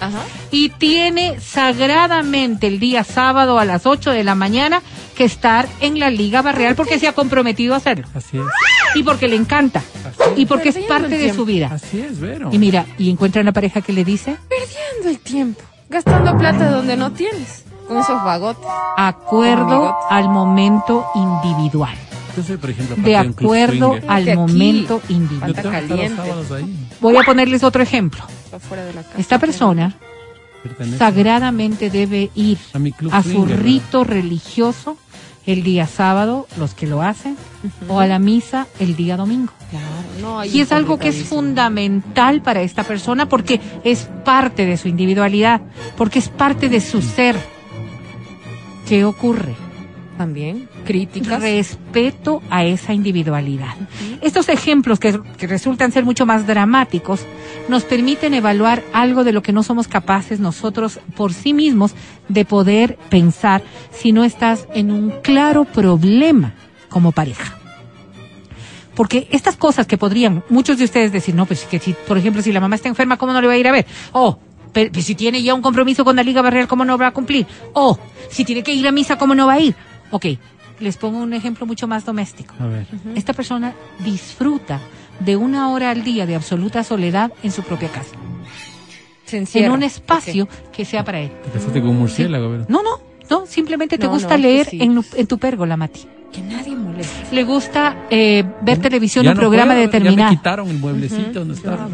Ajá. 0.00 0.20
y 0.50 0.70
tiene 0.70 1.38
sagradamente 1.40 2.66
el 2.68 2.78
día 2.80 3.04
sábado 3.04 3.58
a 3.58 3.66
las 3.66 3.84
8 3.84 4.12
de 4.12 4.24
la 4.24 4.34
mañana 4.34 4.80
que 5.14 5.24
estar 5.24 5.68
en 5.80 5.98
la 5.98 6.08
Liga 6.08 6.40
Barreal 6.40 6.74
porque 6.74 6.98
se 6.98 7.06
ha 7.08 7.12
comprometido 7.12 7.74
a 7.74 7.78
hacerlo 7.78 8.06
Así 8.14 8.38
es. 8.38 8.44
y 8.94 9.02
porque 9.02 9.28
le 9.28 9.36
encanta 9.36 9.82
Así 10.04 10.30
y 10.42 10.46
porque 10.46 10.70
es 10.70 10.78
parte 10.88 11.18
de 11.18 11.34
su 11.34 11.44
vida. 11.44 11.68
Así 11.72 12.00
es, 12.00 12.18
Vero. 12.18 12.48
Y 12.50 12.58
mira, 12.58 12.86
y 12.96 13.10
encuentra 13.10 13.42
una 13.42 13.52
pareja 13.52 13.82
que 13.82 13.92
le 13.92 14.04
dice 14.04 14.36
Perdiendo 14.48 15.10
el 15.10 15.18
tiempo. 15.20 15.60
Gastando 15.90 16.36
plata 16.38 16.70
donde 16.70 16.96
no 16.96 17.12
tienes. 17.12 17.64
Con 17.86 17.98
esos 17.98 18.24
vagotes. 18.24 18.66
acuerdo 18.96 19.64
Amigote. 19.90 20.06
al 20.10 20.28
momento 20.30 21.04
individual. 21.14 21.94
Yo 22.36 22.42
soy, 22.42 22.56
por 22.58 22.70
ejemplo, 22.70 22.96
De 22.96 23.16
acuerdo 23.16 23.98
al 24.06 24.34
momento 24.34 25.00
ahí. 25.08 26.76
Voy 27.00 27.16
a 27.16 27.22
ponerles 27.22 27.64
otro 27.64 27.82
ejemplo. 27.82 28.22
Afuera 28.52 28.84
de 28.84 28.92
la 28.92 29.02
casa. 29.02 29.18
Esta 29.18 29.38
persona 29.38 29.96
sagradamente 30.98 31.90
debe 31.90 32.30
ir 32.34 32.58
a 32.72 32.78
mi 32.78 32.92
club 32.92 33.12
a 33.14 33.22
su 33.22 33.30
swinger, 33.30 33.62
rito 33.62 34.04
religioso 34.04 34.96
el 35.46 35.62
día 35.62 35.86
sábado, 35.86 36.48
los 36.58 36.74
que 36.74 36.86
lo 36.86 37.02
hacen, 37.02 37.36
o 37.88 38.00
a 38.00 38.06
la 38.06 38.18
misa 38.18 38.66
el 38.80 38.96
día 38.96 39.16
domingo. 39.16 39.52
Claro, 39.70 39.86
no, 40.20 40.40
hay 40.40 40.50
Y 40.50 40.60
es 40.60 40.72
algo 40.72 40.98
que 40.98 41.08
es 41.08 41.22
fundamental 41.24 42.42
para 42.42 42.62
esta 42.62 42.82
persona 42.82 43.28
porque 43.28 43.60
es 43.84 44.08
parte 44.24 44.66
de 44.66 44.76
su 44.76 44.88
individualidad, 44.88 45.60
porque 45.96 46.18
es 46.18 46.28
parte 46.28 46.68
de 46.68 46.80
su 46.80 47.00
ser. 47.00 47.36
¿Qué 48.88 49.04
ocurre? 49.04 49.54
También, 50.18 50.68
críticas. 50.86 51.42
Respeto 51.42 52.42
a 52.48 52.64
esa 52.64 52.94
individualidad. 52.94 53.74
Estos 54.22 54.48
ejemplos 54.48 54.98
que, 54.98 55.20
resultan 55.40 55.92
ser 55.92 56.04
mucho 56.04 56.24
más 56.24 56.46
dramáticos 56.46 57.20
nos 57.68 57.84
permiten 57.84 58.32
evaluar 58.32 58.82
algo 58.92 59.24
de 59.24 59.32
lo 59.32 59.42
que 59.42 59.52
no 59.52 59.62
somos 59.62 59.88
capaces 59.88 60.40
nosotros 60.40 61.00
por 61.14 61.34
sí 61.34 61.52
mismos 61.52 61.94
de 62.28 62.44
poder 62.44 62.96
pensar 63.10 63.62
si 63.90 64.12
no 64.12 64.24
estás 64.24 64.66
en 64.74 64.90
un 64.90 65.10
claro 65.22 65.64
problema 65.64 66.54
como 66.88 67.12
pareja. 67.12 67.58
Porque 68.94 69.28
estas 69.30 69.56
cosas 69.56 69.86
que 69.86 69.98
podrían 69.98 70.42
muchos 70.48 70.78
de 70.78 70.84
ustedes 70.84 71.12
decir, 71.12 71.34
no, 71.34 71.44
pues 71.44 71.64
que 71.64 71.78
si, 71.78 71.92
por 71.92 72.16
ejemplo, 72.16 72.40
si 72.40 72.50
la 72.50 72.60
mamá 72.60 72.76
está 72.76 72.88
enferma, 72.88 73.18
¿cómo 73.18 73.34
no 73.34 73.42
le 73.42 73.46
va 73.46 73.52
a 73.52 73.58
ir 73.58 73.68
a 73.68 73.72
ver? 73.72 73.84
O, 74.12 74.38
pero, 74.72 74.90
pues, 74.92 75.04
si 75.04 75.14
tiene 75.14 75.42
ya 75.42 75.54
un 75.54 75.62
compromiso 75.62 76.04
con 76.04 76.16
la 76.16 76.22
Liga 76.22 76.40
Barrial, 76.40 76.66
¿cómo 76.66 76.84
no 76.84 76.96
va 76.96 77.08
a 77.08 77.10
cumplir? 77.12 77.46
O, 77.74 77.98
si 78.30 78.44
tiene 78.44 78.62
que 78.62 78.72
ir 78.72 78.86
a 78.86 78.92
misa, 78.92 79.16
¿cómo 79.18 79.34
no 79.34 79.46
va 79.46 79.54
a 79.54 79.60
ir? 79.60 79.74
Ok, 80.10 80.26
les 80.80 80.96
pongo 80.96 81.18
un 81.18 81.32
ejemplo 81.32 81.66
mucho 81.66 81.86
más 81.86 82.04
doméstico. 82.04 82.54
A 82.58 82.66
ver. 82.66 82.86
Esta 83.14 83.32
persona 83.32 83.74
disfruta 84.04 84.80
de 85.20 85.36
una 85.36 85.70
hora 85.70 85.90
al 85.90 86.04
día 86.04 86.26
de 86.26 86.34
absoluta 86.34 86.84
soledad 86.84 87.32
en 87.42 87.50
su 87.52 87.62
propia 87.62 87.88
casa, 87.88 88.14
Se 89.24 89.44
en 89.64 89.72
un 89.72 89.82
espacio 89.82 90.48
que 90.72 90.84
sea 90.84 91.04
para 91.04 91.20
él. 91.20 91.30
Te 91.44 91.50
casaste 91.50 91.80
con 91.80 91.90
un 91.90 91.98
murciélago, 92.00 92.50
¿verdad? 92.50 92.68
No, 92.68 92.82
no, 92.82 93.00
no, 93.30 93.46
simplemente 93.46 93.98
te 93.98 94.06
No, 94.06 94.12
gusta 94.12 94.36
no, 94.36 94.42
leer 94.42 94.66
sí. 94.68 94.78
en, 94.80 95.02
en 95.16 95.26
tu 95.26 95.38
pérgola, 95.38 95.76
Mati. 95.76 96.06
Que 96.32 96.42
nadie 96.42 96.76
moleste. 96.76 97.34
Le 97.34 97.44
gusta 97.44 98.06
eh, 98.10 98.44
ver 98.60 98.78
televisión, 98.78 99.24
Ya 99.24 99.30
un 99.30 99.36
no 99.36 99.40
programa 99.40 99.72
puedo, 99.72 99.80
Ya 99.86 99.86
determinado. 99.86 100.30
me 100.30 100.36
quitaron 100.36 100.68
el 100.68 100.78
mueblecito 100.78 101.38
donde 101.38 101.54
estaba. 101.54 101.88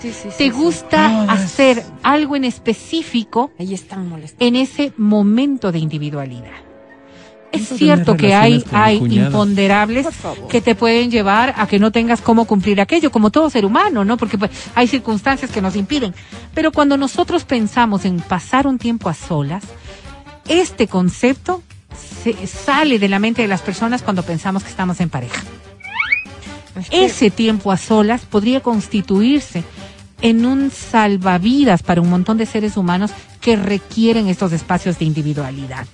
Sí, 0.00 0.12
Te 0.38 0.44
sí. 0.44 0.50
gusta 0.50 1.22
hacer 1.24 1.82
algo 2.02 2.36
en 2.36 2.44
específico 2.44 3.50
Ahí 3.58 3.74
están 3.74 4.08
en 4.38 4.56
ese 4.56 4.92
momento 4.96 5.72
de 5.72 5.78
individualidad. 5.80 6.69
Es 7.52 7.68
cierto 7.68 8.16
que 8.16 8.34
hay, 8.34 8.64
imponderables 9.00 10.06
que 10.48 10.60
te 10.60 10.74
pueden 10.74 11.10
llevar 11.10 11.54
a 11.56 11.66
que 11.66 11.78
no 11.78 11.90
tengas 11.90 12.20
cómo 12.20 12.44
cumplir 12.44 12.80
aquello, 12.80 13.10
como 13.10 13.30
todo 13.30 13.50
ser 13.50 13.64
humano, 13.64 14.04
¿no? 14.04 14.16
Porque 14.16 14.38
pues, 14.38 14.50
hay 14.74 14.86
circunstancias 14.86 15.50
que 15.50 15.60
nos 15.60 15.74
impiden. 15.74 16.14
Pero 16.54 16.70
cuando 16.70 16.96
nosotros 16.96 17.44
pensamos 17.44 18.04
en 18.04 18.20
pasar 18.20 18.66
un 18.66 18.78
tiempo 18.78 19.08
a 19.08 19.14
solas, 19.14 19.64
este 20.48 20.86
concepto 20.86 21.62
se 22.22 22.46
sale 22.46 22.98
de 22.98 23.08
la 23.08 23.18
mente 23.18 23.42
de 23.42 23.48
las 23.48 23.62
personas 23.62 24.02
cuando 24.02 24.22
pensamos 24.22 24.62
que 24.62 24.70
estamos 24.70 25.00
en 25.00 25.08
pareja. 25.08 25.42
Ese 26.90 27.30
tiempo 27.30 27.72
a 27.72 27.76
solas 27.76 28.22
podría 28.22 28.60
constituirse 28.60 29.64
en 30.22 30.44
un 30.44 30.70
salvavidas 30.70 31.82
para 31.82 32.00
un 32.00 32.10
montón 32.10 32.36
de 32.36 32.46
seres 32.46 32.76
humanos 32.76 33.10
que 33.40 33.56
requieren 33.56 34.28
estos 34.28 34.52
espacios 34.52 34.98
de 34.98 35.06
individualidad. 35.06 35.86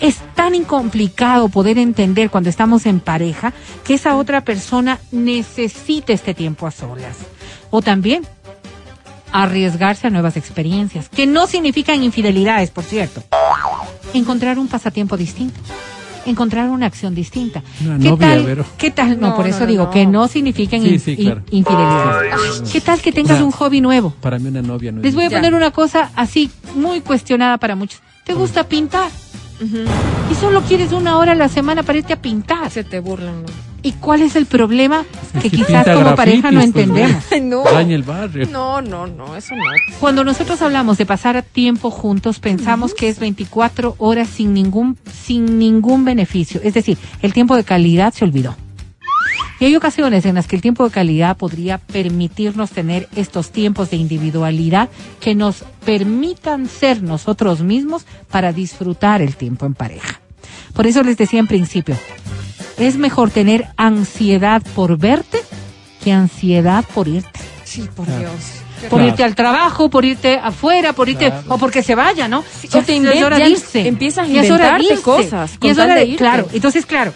Es 0.00 0.18
tan 0.34 0.62
complicado 0.64 1.48
poder 1.48 1.78
entender 1.78 2.30
cuando 2.30 2.50
estamos 2.50 2.84
en 2.86 3.00
pareja 3.00 3.52
que 3.84 3.94
esa 3.94 4.16
otra 4.16 4.42
persona 4.42 4.98
necesita 5.12 6.12
este 6.12 6.34
tiempo 6.34 6.66
a 6.66 6.70
solas. 6.70 7.16
O 7.70 7.80
también 7.82 8.22
arriesgarse 9.32 10.06
a 10.06 10.10
nuevas 10.10 10.36
experiencias, 10.36 11.08
que 11.08 11.26
no 11.26 11.46
significan 11.46 12.02
infidelidades, 12.02 12.70
por 12.70 12.84
cierto. 12.84 13.22
Encontrar 14.14 14.58
un 14.58 14.68
pasatiempo 14.68 15.16
distinto. 15.16 15.58
Encontrar 16.24 16.68
una 16.70 16.86
acción 16.86 17.14
distinta. 17.14 17.62
Una 17.84 17.98
¿Qué 17.98 18.08
novia, 18.08 18.28
tal? 18.28 18.42
Vero. 18.44 18.64
¿Qué 18.78 18.90
tal? 18.90 19.20
No, 19.20 19.28
No, 19.30 19.36
por 19.36 19.46
eso 19.46 19.60
no, 19.60 19.66
digo 19.66 19.84
no. 19.84 19.90
que 19.90 20.06
no 20.06 20.26
significan 20.26 20.82
Sí, 20.82 20.88
in- 20.88 21.00
sí, 21.00 21.16
claro. 21.16 21.42
infidelidades. 21.50 22.62
¿Qué 22.72 22.80
tal 22.80 23.00
que 23.00 23.12
tengas 23.12 23.32
O 23.34 23.36
sea, 23.36 23.44
un 23.44 23.52
hobby 23.52 23.80
nuevo? 23.80 24.10
Para 24.20 24.38
mí 24.38 24.48
una 24.48 24.62
novia 24.62 24.90
no 24.90 24.98
es 24.98 25.04
Les 25.04 25.14
voy 25.14 25.24
a 25.24 25.28
Ya. 25.28 25.36
poner 25.38 25.54
una 25.54 25.70
cosa 25.70 26.10
así 26.16 26.50
muy 26.74 27.00
cuestionada 27.00 27.58
para 27.58 27.76
muchos. 27.76 28.00
¿Te 28.24 28.34
gusta 28.34 28.64
pintar? 28.64 29.08
Y 30.30 30.34
solo 30.34 30.62
quieres 30.62 30.92
una 30.92 31.18
hora 31.18 31.32
a 31.32 31.34
la 31.34 31.48
semana 31.48 31.82
para 31.82 31.98
irte 31.98 32.12
a 32.12 32.20
pintar. 32.20 32.70
Se 32.70 32.84
te 32.84 33.00
burlan, 33.00 33.42
¿no? 33.42 33.48
¿Y 33.82 33.92
cuál 33.92 34.22
es 34.22 34.34
el 34.34 34.46
problema 34.46 35.04
que 35.40 35.48
quizás 35.48 35.86
como 35.86 36.16
pareja 36.16 36.50
no 36.50 36.58
pues, 36.58 36.66
entendemos? 36.66 37.24
No. 37.40 37.62
Daña 37.62 37.94
el 37.94 38.02
barrio. 38.02 38.48
No, 38.50 38.82
no, 38.82 39.06
no, 39.06 39.36
eso 39.36 39.54
no. 39.54 39.62
Cuando 40.00 40.24
nosotros 40.24 40.60
hablamos 40.60 40.98
de 40.98 41.06
pasar 41.06 41.40
tiempo 41.42 41.90
juntos, 41.90 42.40
pensamos 42.40 42.94
que 42.94 43.08
es 43.08 43.20
24 43.20 43.94
horas 43.98 44.28
sin 44.28 44.54
ningún, 44.54 44.98
sin 45.12 45.58
ningún 45.58 46.04
beneficio. 46.04 46.60
Es 46.64 46.74
decir, 46.74 46.98
el 47.22 47.32
tiempo 47.32 47.54
de 47.54 47.62
calidad 47.62 48.12
se 48.12 48.24
olvidó. 48.24 48.56
Y 49.58 49.64
hay 49.64 49.74
ocasiones 49.76 50.26
en 50.26 50.34
las 50.34 50.46
que 50.46 50.56
el 50.56 50.62
tiempo 50.62 50.84
de 50.84 50.90
calidad 50.90 51.36
podría 51.36 51.78
permitirnos 51.78 52.70
tener 52.70 53.08
estos 53.16 53.50
tiempos 53.50 53.90
de 53.90 53.96
individualidad 53.96 54.88
que 55.20 55.34
nos 55.34 55.64
permitan 55.84 56.68
ser 56.68 57.02
nosotros 57.02 57.60
mismos 57.62 58.04
para 58.30 58.52
disfrutar 58.52 59.22
el 59.22 59.34
tiempo 59.36 59.64
en 59.66 59.74
pareja. 59.74 60.20
Por 60.74 60.86
eso 60.86 61.02
les 61.02 61.16
decía 61.16 61.40
en 61.40 61.46
principio, 61.46 61.96
es 62.76 62.98
mejor 62.98 63.30
tener 63.30 63.68
ansiedad 63.78 64.62
por 64.74 64.98
verte 64.98 65.38
que 66.04 66.12
ansiedad 66.12 66.84
por 66.94 67.08
irte 67.08 67.40
Sí, 67.64 67.88
por 67.96 68.04
Claro. 68.06 68.20
Dios. 68.20 68.32
por 68.90 68.98
Claro. 69.00 69.06
irte 69.08 69.24
al 69.24 69.34
trabajo, 69.34 69.88
por 69.90 70.04
irte 70.04 70.38
afuera, 70.38 70.92
por 70.92 71.08
irte 71.08 71.28
Claro. 71.30 71.44
o 71.48 71.58
porque 71.58 71.82
se 71.82 71.94
vaya, 71.94 72.28
¿no? 72.28 72.40
o 72.40 72.82
te 72.82 72.96
es 72.96 73.22
hora 73.22 73.36
inven- 73.36 73.38
de 73.38 73.38
ya 73.38 73.48
irse. 73.48 73.88
empiezas 73.88 74.28
a 74.28 74.30
Ya 74.30 74.42
es 74.42 74.50
hora 74.50 74.74
de 74.74 74.82
inventarte 74.82 75.02
cosas 75.02 75.52
Y 75.62 75.68
es 75.68 75.78
hora 75.78 75.94
de 75.94 76.00
de, 76.00 76.06
irte. 76.06 76.18
claro, 76.18 76.46
entonces 76.52 76.84
claro, 76.86 77.12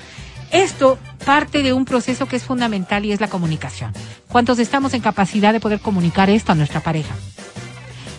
esto 0.51 0.99
parte 1.25 1.63
de 1.63 1.73
un 1.73 1.85
proceso 1.85 2.27
que 2.27 2.37
es 2.37 2.45
fundamental 2.45 3.05
y 3.05 3.13
es 3.13 3.21
la 3.21 3.29
comunicación. 3.29 3.93
¿Cuántos 4.29 4.59
estamos 4.59 4.95
en 4.95 5.01
capacidad 5.01 5.53
de 5.53 5.61
poder 5.61 5.81
comunicar 5.81 6.31
esto 6.31 6.53
a 6.53 6.55
nuestra 6.55 6.81
pareja? 6.81 7.15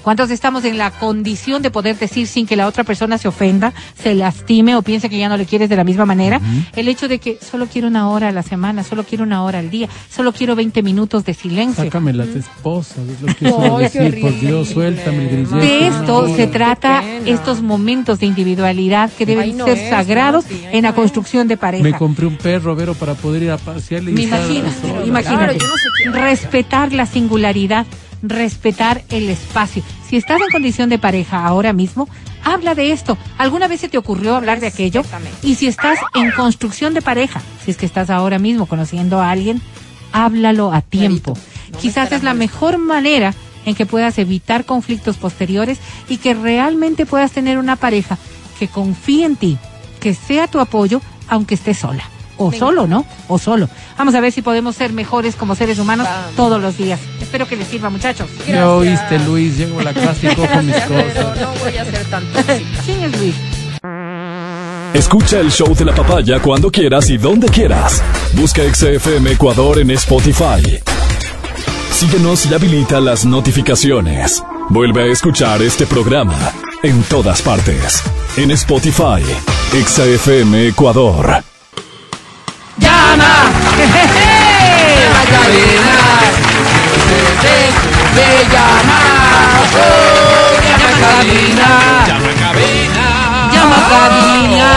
¿Cuántos 0.03 0.31
estamos 0.31 0.65
en 0.65 0.77
la 0.77 0.91
condición 0.91 1.61
de 1.61 1.71
poder 1.71 1.97
decir 1.97 2.27
sin 2.27 2.47
que 2.47 2.55
la 2.55 2.67
otra 2.67 2.83
persona 2.83 3.17
se 3.17 3.27
ofenda, 3.27 3.73
se 3.95 4.15
lastime 4.15 4.75
o 4.75 4.81
piense 4.81 5.09
que 5.09 5.17
ya 5.17 5.29
no 5.29 5.37
le 5.37 5.45
quieres 5.45 5.69
de 5.69 5.75
la 5.75 5.83
misma 5.83 6.05
manera? 6.05 6.41
El 6.75 6.87
hecho 6.87 7.07
de 7.07 7.19
que 7.19 7.37
solo 7.39 7.67
quiero 7.67 7.87
una 7.87 8.09
hora 8.09 8.29
a 8.29 8.31
la 8.31 8.43
semana, 8.43 8.83
solo 8.83 9.03
quiero 9.03 9.23
una 9.23 9.43
hora 9.43 9.59
al 9.59 9.69
día, 9.69 9.87
solo 10.09 10.33
quiero 10.33 10.55
20 10.55 10.81
minutos 10.83 11.23
de 11.25 11.33
silencio. 11.33 11.83
Sácame 11.83 12.13
las 12.13 12.29
esposas, 12.29 12.97
es 13.07 13.21
lo 13.21 13.27
que 13.27 13.89
qué 13.91 13.99
decir. 13.99 14.21
Por. 14.21 14.39
Dios, 14.39 14.69
suéltame 14.69 15.23
el 15.23 15.29
grillete. 15.29 15.55
De 15.55 15.87
esto 15.87 16.27
No, 16.27 16.35
se 16.35 16.47
trata 16.47 17.03
estos 17.25 17.61
momentos 17.61 18.19
de 18.19 18.25
individualidad 18.25 19.11
que 19.11 19.25
deben 19.25 19.57
no 19.57 19.65
ser 19.65 19.77
es, 19.77 19.89
sagrados 19.89 20.45
en 20.49 20.83
la 20.83 20.93
construcción 20.93 21.47
de 21.47 21.57
pareja. 21.57 21.83
Me 21.83 21.93
compré 21.93 22.25
un 22.25 22.37
perro, 22.37 22.75
Vero, 22.75 22.95
para 22.95 23.13
poder 23.13 23.43
ir 23.43 23.51
a 23.51 23.57
pasearle. 23.57 24.11
y 24.11 24.13
Me 24.13 24.23
imagino, 24.23 24.67
imagínate. 25.05 25.23
Claro, 25.23 25.53
yo 25.53 25.67
no 25.67 26.13
sé. 26.13 26.21
Respetar 26.21 26.93
la 26.93 27.05
singularidad, 27.05 27.85
respetar 28.21 29.03
el 29.09 29.29
espacio. 29.29 29.83
Si 30.07 30.17
estás 30.17 30.39
en 30.41 30.51
condición 30.51 30.89
de 30.89 30.99
pareja 30.99 31.45
ahora 31.45 31.73
mismo, 31.73 32.07
habla 32.43 32.75
de 32.75 32.91
esto. 32.91 33.17
¿Alguna 33.37 33.67
vez 33.67 33.81
se 33.81 33.89
te 33.89 33.97
ocurrió 33.97 34.35
hablar 34.35 34.59
de 34.59 34.67
aquello? 34.67 35.03
Y 35.43 35.55
si 35.55 35.67
estás 35.67 35.99
en 36.13 36.31
construcción 36.31 36.93
de 36.93 37.01
pareja, 37.01 37.41
si 37.63 37.71
es 37.71 37.77
que 37.77 37.85
estás 37.85 38.09
ahora 38.09 38.39
mismo 38.39 38.65
conociendo 38.65 39.19
a 39.19 39.31
alguien, 39.31 39.61
háblalo 40.11 40.73
a 40.73 40.81
tiempo. 40.81 41.33
No 41.71 41.79
Quizás 41.79 42.11
es 42.11 42.23
la 42.23 42.33
mejor 42.33 42.77
manera 42.77 43.33
en 43.65 43.75
que 43.75 43.85
puedas 43.85 44.17
evitar 44.17 44.65
conflictos 44.65 45.17
posteriores 45.17 45.79
y 46.09 46.17
que 46.17 46.33
realmente 46.33 47.05
puedas 47.05 47.31
tener 47.31 47.57
una 47.57 47.75
pareja 47.75 48.17
que 48.59 48.67
confíe 48.67 49.25
en 49.25 49.35
ti, 49.35 49.57
que 49.99 50.13
sea 50.13 50.47
tu 50.47 50.59
apoyo, 50.59 51.01
aunque 51.27 51.55
estés 51.55 51.77
sola. 51.77 52.03
O 52.43 52.49
Me 52.51 52.57
solo, 52.57 52.87
¿no? 52.87 53.05
O 53.27 53.37
solo. 53.37 53.69
Vamos 53.97 54.15
a 54.15 54.19
ver 54.19 54.31
si 54.31 54.41
podemos 54.41 54.75
ser 54.75 54.93
mejores 54.93 55.35
como 55.35 55.53
seres 55.55 55.77
humanos 55.79 56.07
Vamos. 56.07 56.35
todos 56.35 56.61
los 56.61 56.75
días. 56.77 56.99
Espero 57.21 57.47
que 57.47 57.55
les 57.55 57.67
sirva, 57.67 57.89
muchachos. 57.89 58.27
Ya 58.47 58.67
oíste, 58.69 59.19
Luis, 59.19 59.57
llego 59.57 59.79
a 59.79 59.83
la 59.83 59.93
casa 59.93 60.17
y 60.31 60.35
cojo 60.35 60.61
mis 60.63 60.75
Pero 60.75 61.03
cosas. 61.03 61.39
no 61.41 61.53
voy 61.63 61.77
a 61.77 61.85
ser 61.85 62.05
tan 62.05 62.23
tóxica. 62.33 62.59
¿Quién 62.85 63.03
es 63.03 63.19
Luis? 63.19 63.35
Escucha 64.93 65.39
el 65.39 65.51
show 65.51 65.73
de 65.75 65.85
la 65.85 65.93
papaya 65.95 66.39
cuando 66.41 66.69
quieras 66.71 67.09
y 67.09 67.17
donde 67.17 67.47
quieras. 67.47 68.01
Busca 68.33 68.61
XFM 68.73 69.31
Ecuador 69.31 69.79
en 69.79 69.91
Spotify. 69.91 70.79
Síguenos 71.91 72.45
y 72.47 72.53
habilita 72.53 72.99
las 72.99 73.23
notificaciones. 73.25 74.43
Vuelve 74.69 75.03
a 75.03 75.11
escuchar 75.13 75.61
este 75.61 75.85
programa 75.85 76.51
en 76.83 77.03
todas 77.03 77.41
partes. 77.41 78.01
En 78.37 78.51
Spotify, 78.51 79.21
XFM 79.85 80.67
Ecuador. 80.69 81.43
¡Llama! 82.77 83.51
¡La 85.13 85.23
cabina! 85.31 85.95
¡De 88.15 88.27
llama! 88.51 88.99
¡Llama 90.67 90.91
cabina! 91.01 91.69
¡Llama 92.07 92.31
cabina! 92.39 93.05
¡Llama 93.53 93.79
cabina! 93.89 94.69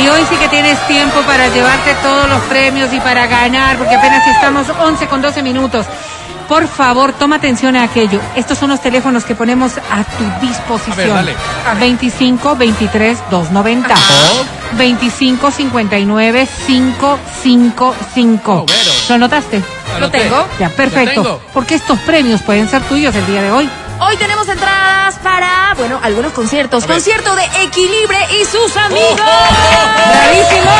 Y 0.00 0.08
hoy 0.08 0.24
sí 0.28 0.36
que 0.36 0.48
tienes 0.48 0.78
tiempo 0.86 1.20
para 1.22 1.48
llevarte 1.48 1.94
todos 1.96 2.28
los 2.28 2.40
premios 2.42 2.92
y 2.92 3.00
para 3.00 3.26
ganar, 3.26 3.76
porque 3.78 3.94
apenas 3.94 4.26
estamos 4.26 4.66
11 4.68 5.06
con 5.06 5.20
12 5.20 5.42
minutos. 5.42 5.86
Por 6.48 6.66
favor, 6.68 7.12
toma 7.12 7.36
atención 7.36 7.76
a 7.76 7.84
aquello. 7.84 8.20
Estos 8.36 8.58
son 8.58 8.70
los 8.70 8.80
teléfonos 8.80 9.24
que 9.24 9.34
ponemos 9.34 9.78
a 9.78 10.04
tu 10.04 10.24
disposición. 10.46 11.16
A 11.16 11.22
ver, 11.22 11.36
dale. 11.64 11.80
25 11.80 12.56
23 12.56 13.18
290. 13.30 13.94
25 14.72 15.50
59 15.50 16.48
555. 16.66 18.52
Oh, 18.52 18.66
Vero. 18.66 18.90
¿Lo 19.08 19.18
notaste? 19.18 19.62
Lo 20.00 20.10
tengo. 20.10 20.46
Ya, 20.58 20.68
perfecto. 20.70 21.22
tengo. 21.22 21.40
Porque 21.52 21.74
estos 21.74 21.98
premios 22.00 22.42
pueden 22.42 22.68
ser 22.68 22.82
tuyos 22.82 23.14
el 23.14 23.26
día 23.26 23.42
de 23.42 23.50
hoy. 23.50 23.68
Hoy 24.00 24.16
tenemos 24.16 24.48
entradas 24.48 25.16
para, 25.22 25.74
bueno, 25.76 26.00
algunos 26.02 26.32
conciertos. 26.32 26.84
Concierto 26.86 27.36
de 27.36 27.44
Equilibre 27.62 28.18
y 28.40 28.44
sus 28.44 28.76
amigos. 28.76 29.20
¡Bravísimo! 29.20 30.72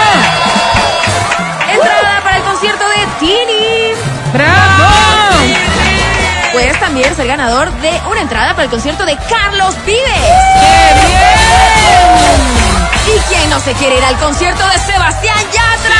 Entrada 1.72 2.20
para 2.24 2.36
el 2.38 2.42
concierto 2.42 2.84
de 2.88 3.06
Tini. 3.20 3.92
¡Bravo! 4.32 4.71
Puedes 6.52 6.78
también 6.80 7.14
ser 7.16 7.26
ganador 7.26 7.70
de 7.80 7.90
una 8.10 8.20
entrada 8.20 8.50
para 8.50 8.64
el 8.64 8.70
concierto 8.70 9.04
de 9.04 9.16
Carlos 9.28 9.74
Vives. 9.86 10.02
¡Qué 10.04 10.94
bien! 11.06 11.72
¿Y 13.06 13.18
quién 13.28 13.50
no 13.50 13.58
se 13.58 13.72
quiere 13.74 13.96
ir 13.98 14.04
al 14.04 14.16
concierto 14.18 14.66
de 14.68 14.78
Sebastián 14.78 15.38
Yatra? 15.50 15.96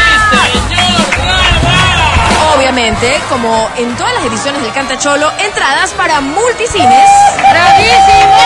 Obviamente, 2.55 3.21
como 3.31 3.69
en 3.79 3.97
todas 3.97 4.13
las 4.15 4.25
ediciones 4.27 4.63
del 4.63 4.73
Canta 4.73 4.99
Cholo, 4.99 5.33
entradas 5.39 5.91
para 5.93 6.21
multicines. 6.21 7.11
¡Bravísimo! 7.39 8.37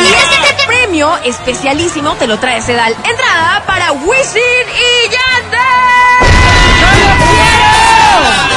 Y 0.00 0.12
este 0.12 0.66
premio 0.66 1.16
especialísimo 1.24 2.14
te 2.14 2.26
lo 2.26 2.38
trae 2.38 2.60
Sedal. 2.60 2.94
Entrada 3.02 3.62
para 3.66 3.92
Wisin 3.92 4.42
y 4.76 5.08
Yandel. 5.10 5.64
Y 8.50 8.53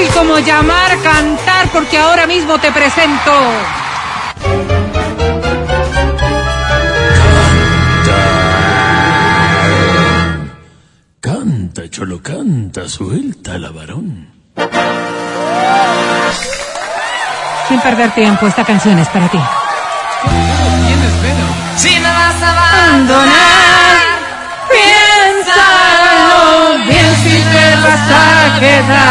fácil 0.00 0.14
como 0.14 0.38
llamar, 0.38 0.96
cantar, 1.02 1.68
porque 1.72 1.98
ahora 1.98 2.26
mismo 2.26 2.58
te 2.58 2.70
presento. 2.72 3.32
Canta, 11.20 11.88
cholo, 11.90 12.22
canta, 12.22 12.88
suelta 12.88 13.58
la 13.58 13.70
varón. 13.70 14.28
Sin 17.68 17.80
perder 17.80 18.10
tiempo, 18.12 18.46
esta 18.46 18.64
canción 18.64 18.98
es 18.98 19.08
para 19.08 19.28
ti. 19.28 19.38
Si 21.76 21.90
me 21.90 22.00
vas 22.00 22.42
a 22.42 22.50
Abandonar, 22.90 23.96
piénsalo 24.70 26.30
bien 26.86 27.14
si 27.22 27.36
te 27.52 27.76
vas 27.82 28.10
a 28.10 28.60
quedar. 28.60 29.09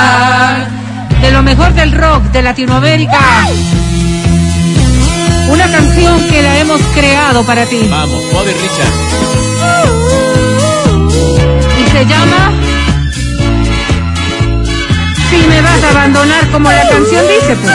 Lo 1.39 1.43
mejor 1.43 1.73
del 1.73 1.93
rock 1.93 2.21
de 2.33 2.41
Latinoamérica. 2.41 3.17
Una 5.47 5.71
canción 5.71 6.21
que 6.27 6.41
la 6.41 6.59
hemos 6.59 6.81
creado 6.93 7.45
para 7.45 7.65
ti. 7.65 7.87
Vamos, 7.89 8.21
Bobby 8.33 8.51
Richard. 8.51 8.93
Y 11.79 11.91
se 11.91 12.05
llama 12.07 12.51
Si 15.29 15.47
me 15.47 15.61
vas 15.61 15.81
a 15.81 15.89
abandonar, 15.91 16.47
como 16.51 16.69
la 16.69 16.89
canción 16.89 17.23
dice, 17.29 17.55
pues. 17.55 17.73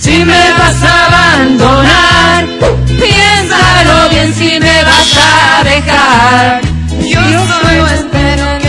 Si 0.00 0.24
me 0.24 0.52
vas 0.58 0.82
a 0.82 1.06
abandonar, 1.06 2.46
piénsalo 2.86 4.08
bien 4.08 4.34
si 4.34 4.58
me 4.58 4.84
vas 4.84 5.18
a 5.18 5.64
dejar. 5.64 6.62
Yo 7.10 7.20
solo 7.46 7.86
espero. 7.88 8.59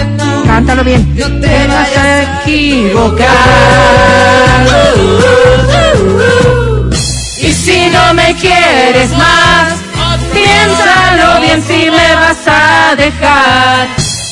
Cántalo 0.51 0.83
bien. 0.83 1.15
No 1.15 1.27
te 1.39 1.67
vas 1.67 1.97
a 1.97 2.41
equivocar. 2.41 3.29
Y 7.39 7.51
si 7.53 7.89
no 7.89 8.13
me 8.13 8.35
quieres 8.35 9.11
más, 9.17 9.81
piénsalo 10.33 11.39
bien 11.39 11.61
si 11.61 11.89
me 11.89 12.15
vas 12.15 12.45
a 12.47 12.95
dejar. 12.97 13.87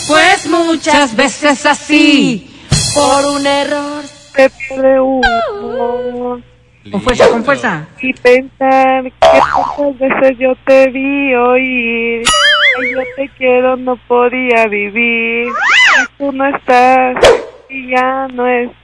Pues 0.10 0.46
muchas 0.48 1.16
veces 1.16 1.66
así, 1.66 2.52
por 2.94 3.26
un 3.26 3.48
error. 3.48 4.04
se 4.36 4.50
pierde 4.50 5.00
uno 5.00 6.42
Con 6.92 7.02
fuerza, 7.02 7.30
con 7.30 7.46
fuerza. 7.46 7.88
y 8.02 8.12
pensar 8.14 9.04
que 9.06 9.12
tantas 9.22 10.00
veces 10.00 10.38
yo 10.38 10.54
te 10.66 10.88
vi 10.90 11.34
oír 11.34 12.24
yo 12.82 13.02
te 13.16 13.30
quiero 13.38 13.76
no 13.78 13.96
podía 14.08 14.68
vivir. 14.68 15.48
Y 15.48 15.52
tú 16.18 16.32
no 16.32 16.46
estás 16.46 17.16
y 17.70 17.90
ya 17.90 18.28
no 18.34 18.48
estás. 18.48 18.84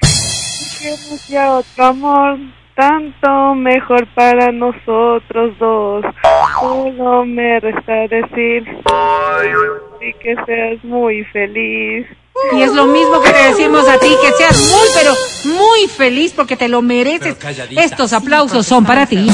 Busquemos 0.00 1.28
ya 1.28 1.52
otro 1.52 1.84
amor 1.84 2.38
tanto 2.74 3.54
mejor 3.54 4.06
para 4.14 4.50
nosotros 4.52 5.58
dos. 5.58 6.04
Solo 6.60 7.24
me 7.24 7.60
resta 7.60 8.08
decir 8.08 8.64
y 10.00 10.12
que 10.14 10.36
seas 10.46 10.82
muy 10.84 11.24
feliz 11.24 12.06
Y 12.54 12.62
es 12.62 12.72
lo 12.72 12.86
mismo 12.86 13.20
que 13.20 13.30
te 13.30 13.42
decimos 13.50 13.86
a 13.88 13.98
ti, 13.98 14.08
que 14.20 14.32
seas 14.32 14.58
muy, 14.58 14.88
pero 14.94 15.14
muy 15.56 15.88
feliz 15.88 16.32
porque 16.34 16.56
te 16.56 16.68
lo 16.68 16.82
mereces. 16.82 17.36
Estos 17.70 18.12
aplausos 18.12 18.66
son 18.66 18.84
para 18.84 19.06
ti. 19.06 19.30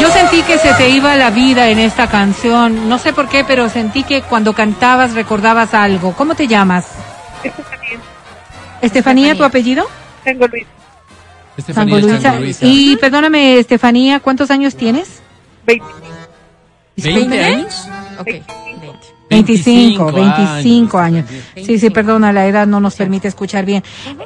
Yo 0.00 0.10
sentí 0.10 0.42
que 0.42 0.58
se 0.58 0.72
te 0.74 0.88
iba 0.88 1.16
la 1.16 1.30
vida 1.30 1.68
en 1.68 1.78
esta 1.78 2.08
canción. 2.08 2.88
No 2.88 2.98
sé 2.98 3.12
por 3.12 3.28
qué, 3.28 3.44
pero 3.44 3.68
sentí 3.68 4.02
que 4.02 4.22
cuando 4.22 4.52
cantabas 4.52 5.14
recordabas 5.14 5.74
algo. 5.74 6.12
¿Cómo 6.14 6.34
te 6.34 6.46
llamas? 6.46 6.86
Estefanía, 7.42 8.00
Estefanía, 8.80 9.34
¿tu 9.36 9.44
apellido? 9.44 9.86
tengo 10.24 10.46
Luis 10.46 10.66
Estefanía 11.56 12.00
Sango 12.00 12.40
Luisa. 12.40 12.56
Y 12.62 12.96
perdóname, 12.96 13.58
Estefanía, 13.58 14.20
¿cuántos 14.20 14.50
años 14.50 14.76
tienes? 14.76 15.20
20 15.66 15.84
¿20 16.96 17.42
años? 17.42 17.88
Ok, 18.18 18.26
20. 18.26 19.12
25, 19.30 20.12
25 20.12 20.12
25 20.12 20.98
años. 20.98 21.30
años. 21.30 21.44
Sí, 21.56 21.78
sí, 21.78 21.90
perdona, 21.90 22.32
la 22.32 22.46
edad 22.46 22.66
no 22.66 22.80
nos 22.80 22.96
permite 22.96 23.28
escuchar 23.28 23.64
bien. 23.64 23.82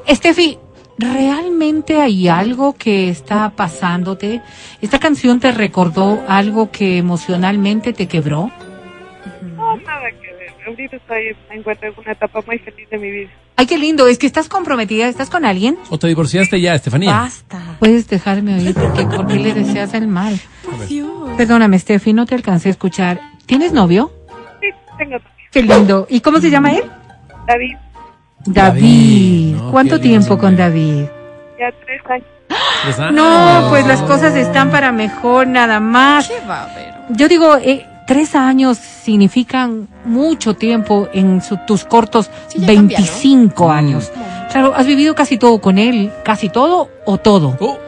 Estefi, 0.07 0.59
¿realmente 0.99 2.01
hay 2.01 2.29
algo 2.29 2.75
que 2.75 3.09
está 3.09 3.51
pasándote? 3.51 4.43
¿Esta 4.83 4.99
canción 4.99 5.39
te 5.39 5.53
recordó 5.53 6.25
algo 6.29 6.71
que 6.71 6.99
emocionalmente 6.99 7.93
te 7.93 8.09
quebró? 8.09 8.51
No, 9.55 9.77
nada 9.77 10.11
que 10.11 10.33
ver. 10.35 10.53
Ahorita 10.67 10.97
estoy, 10.97 11.37
me 11.49 11.57
encuentro 11.57 11.89
en 11.89 11.95
una 11.97 12.13
etapa 12.13 12.43
muy 12.47 12.59
feliz 12.59 12.91
de 12.91 12.99
mi 12.99 13.11
vida. 13.11 13.31
Ay, 13.59 13.67
qué 13.67 13.79
lindo, 13.79 14.07
es 14.07 14.19
que 14.19 14.27
estás 14.27 14.49
comprometida, 14.49 15.09
¿estás 15.09 15.31
con 15.31 15.47
alguien? 15.47 15.79
¿O 15.89 15.99
te 15.99 16.07
divorciaste 16.09 16.61
ya, 16.61 16.75
Estefanía? 16.75 17.13
Basta. 17.13 17.77
Puedes 17.79 18.07
dejarme 18.07 18.55
oír 18.55 18.75
porque 18.75 19.07
¿por 19.07 19.27
qué 19.27 19.37
le 19.37 19.55
deseas 19.55 19.95
el 19.95 20.09
mal? 20.09 20.39
Perdóname, 21.39 21.77
Estefi, 21.77 22.13
no 22.13 22.27
te 22.27 22.35
alcancé 22.35 22.69
a 22.69 22.73
escuchar. 22.73 23.21
¿Tienes 23.47 23.73
novio? 23.73 24.13
Sí, 24.61 24.69
tengo. 24.99 25.17
Qué 25.51 25.63
lindo. 25.63 26.07
¿Y 26.11 26.21
cómo 26.21 26.39
se 26.41 26.51
llama 26.51 26.73
él? 26.73 26.85
David, 27.47 27.77
David. 28.45 28.81
David, 28.83 29.57
¿no? 29.57 29.71
¿Cuánto 29.71 30.01
tiempo 30.01 30.37
con. 30.37 30.57
David? 30.57 31.07
ya 31.59 31.73
tres 31.85 32.03
años. 32.11 32.27
Tres 32.83 32.99
años. 32.99 33.13
No, 33.15 33.67
pues 33.71 33.87
las 33.87 34.03
cosas 34.03 34.35
están 34.37 34.71
para 34.71 34.93
mejor, 34.93 35.47
nada 35.47 35.81
más. 35.81 36.29
¿Qué 36.29 36.47
va 36.47 36.63
a 36.63 36.73
haber? 36.73 36.95
Yo 37.11 37.29
digo, 37.29 37.57
eh, 37.57 37.87
tres 38.07 38.35
años 38.35 38.79
significan 38.79 39.89
mucho 40.05 40.55
tiempo 40.55 41.09
en 41.13 41.43
su- 41.43 41.59
tus 41.67 41.85
cortos 41.85 42.31
Sí, 42.49 42.61
ya 42.61 42.67
25 42.69 43.71
años. 43.71 44.11
Claro, 44.53 44.73
has 44.77 44.87
vivido 44.87 45.15
casi 45.15 45.37
todo 45.39 45.61
con 45.61 45.79
él, 45.79 46.11
casi 46.25 46.49
todo 46.49 46.89
o 47.05 47.19
todo. 47.19 47.57
Oh, 47.61 47.79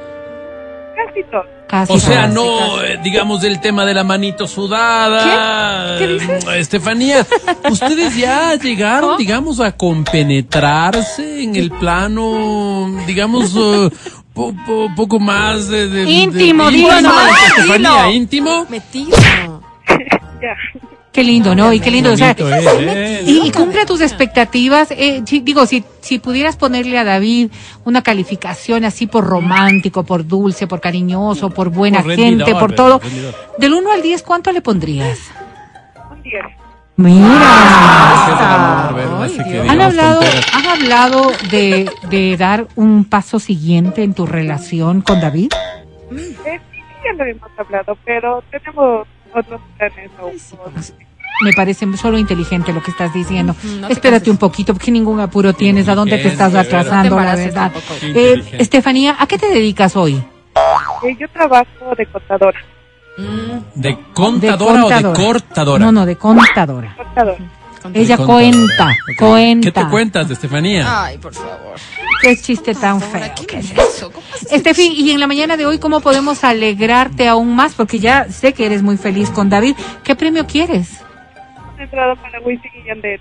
Casi 0.97 1.23
todo. 1.31 1.43
Casi 1.69 1.93
o 1.93 1.99
sea, 1.99 2.33
todo. 2.33 2.45
no, 2.47 2.83
eh, 2.83 2.99
digamos, 3.05 3.43
del 3.43 3.61
tema 3.61 3.85
de 3.85 3.93
la 3.95 4.03
manito 4.03 4.47
sudada. 4.49 5.99
¿Qué? 5.99 6.07
¿Qué 6.07 6.13
dices? 6.15 6.45
Eh, 6.47 6.59
Estefanía, 6.59 7.27
ustedes 7.71 8.17
ya 8.17 8.55
llegaron, 8.57 9.17
digamos, 9.19 9.61
a 9.61 9.73
compenetrarse 9.73 11.43
en 11.43 11.57
el 11.57 11.71
plano, 11.71 12.91
digamos, 13.07 13.55
eh, 13.57 13.91
po- 14.33 14.55
po- 14.67 14.89
poco 14.97 15.19
más 15.21 15.69
de... 15.69 15.85
Íntimo, 16.11 16.71
de- 16.71 16.79
íntimo, 16.79 17.01
nomás, 17.01 17.33
Estefanía, 17.59 18.11
íntimo. 18.13 18.67
Metido. 18.71 19.17
Qué 21.19 21.25
lindo, 21.25 21.53
¿no? 21.57 21.73
Y 21.73 21.81
qué 21.81 21.91
lindo. 21.91 22.13
O 22.13 22.17
sea, 22.17 22.33
Bonito 22.39 22.79
es, 22.79 23.27
y, 23.29 23.49
y 23.49 23.51
cumple 23.51 23.85
tus 23.87 24.01
expectativas. 24.01 24.93
Eh, 24.93 25.23
si- 25.27 25.41
digo, 25.41 25.67
si, 25.67 25.83
si 26.01 26.21
pudieras 26.21 26.57
ponerle 26.57 26.97
a 26.97 27.03
David 27.03 27.51
una 27.85 28.03
calificación 28.03 28.85
así 28.85 29.09
por 29.09 29.25
romántico, 29.25 30.05
por 30.05 30.25
dulce, 30.29 30.69
por 30.69 30.81
cariñoso, 30.81 31.51
por 31.51 31.71
buena 31.71 32.03
Por 32.05 32.15
gente, 32.15 32.55
por 32.55 32.73
todo, 32.73 33.01
Rendidor. 33.01 33.35
del 33.59 33.75
1 33.75 33.91
al 33.93 34.01
10, 34.03 34.23
¿cuánto 34.23 34.53
le 34.53 34.61
pondrías? 34.63 35.19
Un 36.09 36.23
10. 36.23 36.45
Mira. 36.95 38.89
Han 39.69 39.81
hablado, 39.81 40.21
han 40.53 40.67
hablado 40.67 41.33
de, 41.51 41.91
de 42.11 42.37
dar 42.37 42.69
un 42.77 43.05
paso 43.05 43.41
siguiente 43.41 44.05
en 44.05 44.15
tu 44.15 44.25
relación 44.25 45.01
con 45.03 45.21
David. 45.21 45.51
Eh, 46.13 46.37
sí, 46.71 46.79
ya 47.05 47.13
lo 47.17 47.25
hemos 47.25 47.51
hablado, 47.59 47.99
pero 48.05 48.45
tenemos 48.53 49.09
otros 49.35 49.61
planes 49.77 50.11
aún. 50.21 50.33
Me 51.43 51.53
parece 51.53 51.87
solo 51.97 52.19
inteligente 52.19 52.73
lo 52.73 52.83
que 52.83 52.91
estás 52.91 53.13
diciendo. 53.15 53.55
No 53.81 53.87
te 53.87 53.93
Espérate 53.93 54.21
canses. 54.25 54.29
un 54.33 54.37
poquito, 54.39 54.73
porque 54.75 54.91
ningún 54.91 55.21
apuro 55.21 55.53
tienes. 55.53 55.89
¿A 55.89 55.95
dónde 55.95 56.19
te 56.19 56.29
estás 56.29 56.55
atrasando, 56.55 57.17
verdad. 57.17 57.37
la 57.39 57.71
No 57.71 57.71
te 57.71 58.13
verdad? 58.13 58.43
Eh. 58.53 58.57
Estefanía, 58.59 59.17
¿a 59.19 59.27
qué 59.27 59.39
te 59.39 59.49
dedicas 59.49 59.95
hoy? 59.97 60.15
Eh, 60.15 61.17
yo 61.21 61.29
trabajo 61.29 61.95
de 61.97 62.07
contadora. 62.07 62.59
Mm, 63.17 63.81
¿De 63.81 63.99
contadora, 64.15 64.73
De 64.73 64.79
o 64.85 64.89
de 64.89 64.95
contadora. 64.95 65.25
cortadora? 65.25 65.85
No, 65.85 65.93
no, 65.93 66.07
de 66.07 66.17
contadora. 66.17 66.95
Contadora. 66.97 67.39
Ella 67.95 68.17
Contadora. 68.17 68.41
cuenta, 68.51 68.85
Ok. 68.89 69.19
cuenta. 69.19 69.71
¿Qué 69.73 69.73
te 69.85 69.89
cuentas 69.91 70.29
de 70.29 70.35
Estefanía? 70.35 71.05
Ay, 71.05 71.19
por 71.19 71.33
favor. 71.33 71.77
Qué 72.21 72.37
chiste 72.37 72.75
tan 72.75 73.01
feo. 73.01 73.23
¿a 73.25 73.35
¿Qué 73.35 73.59
es 73.59 73.71
es. 73.71 73.79
eso? 73.79 74.11
¿Cómo 74.11 74.27
haces 74.35 74.53
Estefi, 74.53 74.89
y 74.89 75.11
en 75.13 75.21
la 75.21 75.29
mañana 75.29 75.57
de 75.57 75.65
hoy, 75.67 75.79
¿cómo 75.79 76.01
podemos 76.01 76.43
alegrarte 76.43 77.29
aún 77.29 77.55
más? 77.55 77.75
Porque 77.75 78.01
ya 78.01 78.27
sé 78.31 78.53
que 78.53 78.67
eres 78.67 78.83
muy 78.83 78.97
feliz 78.97 79.31
con 79.31 79.49
David. 79.49 79.77
¿Qué 80.03 80.17
premio 80.17 80.45
quieres? 80.47 81.01
He 81.79 81.83
entrado 81.85 82.17
para 82.17 82.41
Wisin 82.41 82.71
y 82.83 82.89
Yandel. 82.89 83.21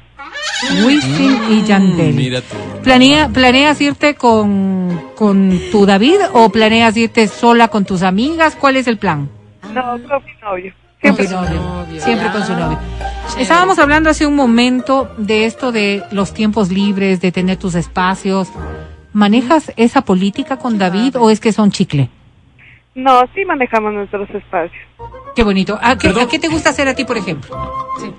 Wisin 0.86 1.40
y 1.52 1.64
Yandel. 1.64 2.14
Mm, 2.14 2.18
Mira 2.18 2.42
tú. 2.42 2.56
¿Planea, 2.84 3.30
¿Planeas 3.30 3.80
irte 3.82 4.16
con, 4.16 5.00
con 5.16 5.60
tu 5.72 5.86
David 5.86 6.18
o 6.34 6.50
planeas 6.50 6.98
irte 6.98 7.28
sola 7.28 7.68
con 7.68 7.86
tus 7.86 8.02
amigas? 8.02 8.56
¿Cuál 8.56 8.78
es 8.78 8.88
el 8.88 8.98
plan? 8.98 9.30
No, 9.74 9.84
con 10.08 10.24
mi 10.26 10.32
novio. 10.42 10.74
Con 10.74 11.02
Siempre 11.16 11.28
su 11.28 11.36
novio. 11.36 11.62
novio, 11.62 12.02
Siempre 12.02 12.32
con 12.32 12.44
su 12.46 12.54
novio. 12.54 12.80
Chévere. 13.28 13.42
Estábamos 13.44 13.78
hablando 13.78 14.10
hace 14.10 14.26
un 14.26 14.36
momento 14.36 15.12
de 15.18 15.46
esto 15.46 15.72
de 15.72 16.02
los 16.12 16.34
tiempos 16.34 16.72
libres, 16.72 17.22
de 17.22 17.32
tener 17.32 17.58
tus 17.58 17.76
espacios. 17.76 18.48
¿Manejas 19.14 19.72
esa 19.78 20.02
política 20.02 20.58
con 20.58 20.78
David 20.80 21.16
o 21.20 21.30
es 21.30 21.40
que 21.40 21.52
son 21.52 21.72
chicle? 21.72 22.10
No, 22.98 23.22
sí 23.36 23.46
manejamos 23.46 23.94
nuestros 23.94 24.28
espacios. 24.32 24.82
Qué 25.36 25.44
bonito. 25.44 25.78
¿A 25.82 25.98
qué, 25.98 26.08
Perdón. 26.08 26.24
a 26.24 26.28
qué 26.28 26.40
te 26.40 26.48
gusta 26.48 26.72
hacer 26.72 26.88
a 26.88 26.96
ti, 26.96 27.06
por 27.06 27.18
ejemplo? 27.18 27.56
Comer- 27.96 28.14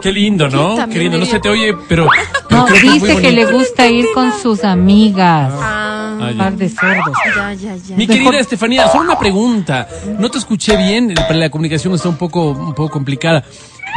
Qué 0.00 0.12
lindo, 0.12 0.48
¿no? 0.48 0.76
Qué 0.88 0.98
lindo. 0.98 1.18
No 1.18 1.24
se 1.26 1.38
te 1.40 1.48
oye, 1.48 1.74
pero. 1.88 2.06
pero 2.48 2.50
No, 2.50 2.66
creo 2.66 2.66
que 2.66 2.74
es 2.86 3.00
muy 3.00 3.08
dice 3.08 3.22
que 3.22 3.32
le 3.32 3.46
gusta 3.46 3.86
ir 3.88 4.06
con 4.14 4.32
sus 4.32 4.64
amigas. 4.64 5.52
Ah, 5.56 5.90
Ah, 6.20 6.30
ya. 6.30 6.38
Par 6.38 6.52
de 6.54 6.68
cerdos. 6.68 7.16
ya, 7.36 7.52
ya, 7.54 7.76
ya. 7.76 7.96
Mi 7.96 8.06
querida 8.06 8.38
Estefanía, 8.38 8.88
solo 8.88 9.04
una 9.04 9.18
pregunta. 9.18 9.88
No 10.18 10.30
te 10.30 10.38
escuché 10.38 10.76
bien, 10.76 11.12
la 11.30 11.50
comunicación 11.50 11.92
está 11.94 12.08
un 12.08 12.16
poco, 12.16 12.50
un 12.52 12.74
poco 12.74 12.90
complicada. 12.90 13.44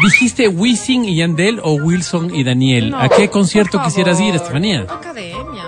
¿Dijiste 0.04 0.48
Wisin 0.48 1.06
y 1.06 1.16
Yandel 1.18 1.60
o 1.64 1.74
Wilson 1.74 2.34
y 2.34 2.44
Daniel? 2.44 2.92
No, 2.92 3.00
¿A 3.00 3.10
qué 3.10 3.30
concierto 3.30 3.82
quisieras 3.84 4.20
ir. 4.20 4.36
Estefanía? 4.36 4.82
Academia. 4.90 5.64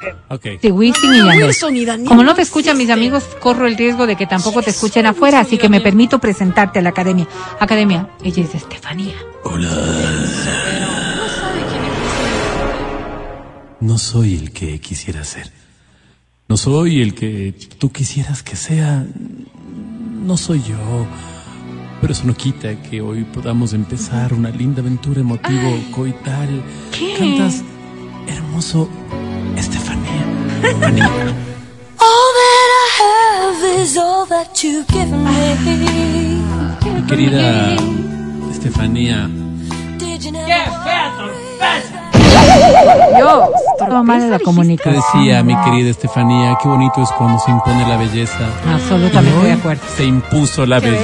Wisin 0.00 0.14
y 0.14 0.14
Yandel. 0.14 0.16
Ok. 0.28 0.46
Sí, 0.60 0.70
Wisin 0.70 1.14
y 1.14 1.18
Yandel. 1.18 1.44
Wilson 1.44 1.76
y 1.76 1.84
Daniel. 1.84 2.08
Como 2.08 2.22
no 2.22 2.34
te 2.34 2.42
escuchan 2.42 2.76
mis 2.76 2.90
amigos, 2.90 3.24
corro 3.40 3.66
el 3.66 3.76
riesgo 3.76 4.06
de 4.06 4.16
que 4.16 4.26
tampoco 4.26 4.62
te 4.62 4.70
escuchen 4.70 5.06
afuera, 5.06 5.40
así 5.40 5.58
que 5.58 5.68
me 5.68 5.80
permito 5.80 6.18
presentarte 6.18 6.78
a 6.78 6.82
la 6.82 6.90
academia. 6.90 7.26
Academia, 7.60 8.08
ella 8.22 8.42
es 8.42 8.54
Estefanía. 8.54 9.14
No 13.80 13.96
soy 13.98 14.34
el 14.34 14.52
que 14.52 14.80
quisiera 14.80 15.24
ser. 15.24 15.52
No 16.48 16.56
soy 16.56 17.02
el 17.02 17.14
que 17.14 17.54
tú 17.78 17.92
quisieras 17.92 18.42
que 18.42 18.56
sea. 18.56 19.06
No 20.24 20.36
soy 20.36 20.62
yo. 20.62 21.06
Pero 22.00 22.12
eso 22.12 22.24
no 22.24 22.34
quita 22.34 22.80
que 22.82 23.00
hoy 23.00 23.24
podamos 23.24 23.72
empezar 23.72 24.32
una 24.32 24.50
linda 24.50 24.80
aventura 24.80 25.20
emotivo 25.20 25.78
coital. 25.90 26.62
¿Qué? 26.96 27.14
Cantas 27.18 27.62
hermoso 28.28 28.88
Estefanía. 29.58 30.24
Estefanía. 30.62 31.06
All 32.00 32.30
that 32.38 32.68
I 32.78 32.86
have 33.02 33.80
is 33.82 33.96
all 33.98 34.24
that 34.26 34.62
you've 34.62 34.86
given 34.88 35.24
me. 35.24 36.40
Mi 36.94 37.02
querida 37.06 37.74
Estefanía. 38.52 39.28
Did 39.98 40.22
you 40.22 40.32
never 40.32 40.48
Yo, 43.18 43.50
toda 43.78 44.02
mala 44.02 44.26
la 44.26 44.38
Te 44.38 44.44
comunicación. 44.44 44.94
decía, 44.94 45.42
mi 45.42 45.56
querida 45.64 45.90
Estefanía, 45.90 46.56
qué 46.62 46.68
bonito 46.68 47.02
es 47.02 47.10
cuando 47.12 47.38
se 47.40 47.50
impone 47.50 47.86
la 47.88 47.96
belleza. 47.96 48.38
Absolutamente 48.72 49.46
de 49.46 49.52
acuerdo. 49.52 49.82
Se 49.96 50.04
impuso 50.04 50.66
la 50.66 50.80
Qué 50.80 50.90
bello. 50.90 51.02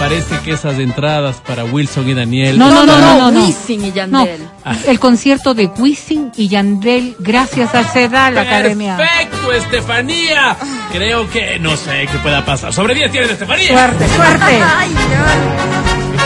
Parece 0.00 0.38
que 0.40 0.52
esas 0.52 0.78
entradas 0.78 1.36
para 1.46 1.62
Wilson 1.64 2.08
y 2.08 2.14
Daniel. 2.14 2.58
No, 2.58 2.70
no, 2.70 2.86
no, 2.86 2.98
no, 2.98 3.18
no. 3.18 3.30
no. 3.30 3.44
Wisin 3.44 3.84
y 3.84 3.88
No, 3.90 3.94
Yandel. 3.94 4.48
el 4.86 4.98
concierto 4.98 5.52
de 5.52 5.66
Wisin 5.66 6.32
y 6.36 6.48
Yandel, 6.48 7.16
gracias 7.18 7.74
a 7.74 7.84
CEDA, 7.84 8.30
la 8.30 8.40
academia. 8.40 8.96
Perfecto, 8.96 9.52
Estefanía. 9.52 10.56
Creo 10.90 11.28
que 11.28 11.58
no 11.58 11.76
sé 11.76 12.08
qué 12.10 12.16
pueda 12.22 12.42
pasar. 12.46 12.72
Sobre 12.72 12.94
10 12.94 13.12
tienes, 13.12 13.30
Estefanía. 13.32 13.68
Suerte, 13.68 14.08
suerte. 14.08 14.62
Ay, 14.76 14.90
ya. 14.94 15.36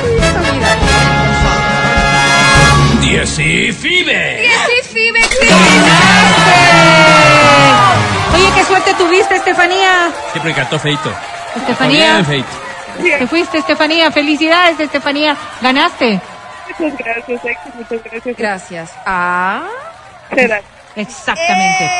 Wisin 0.05 0.57
y 0.57 0.61
Daniel. 0.61 1.01
10 3.01 3.39
y 3.41 3.73
FIBE. 3.73 4.49
Oye, 8.35 8.47
qué 8.55 8.65
suerte 8.65 8.95
tuviste, 8.95 9.35
Estefanía. 9.35 10.13
Siempre 10.31 10.55
cantó 10.55 10.79
feito. 10.79 11.13
Estefanía. 11.57 12.13
Bien, 12.15 12.25
feito. 12.25 12.49
Te 13.03 13.27
fuiste, 13.27 13.59
Estefanía. 13.59 14.11
Felicidades, 14.11 14.79
Estefanía. 14.81 15.37
Ganaste. 15.61 16.21
Muchas 16.79 16.99
gracias, 16.99 17.45
Ex, 17.45 17.75
muchas 17.75 18.05
gracias. 18.05 18.37
Gracias. 18.37 18.93
Ah. 19.07 19.65
Será. 20.35 20.61
Exactamente. 20.97 21.91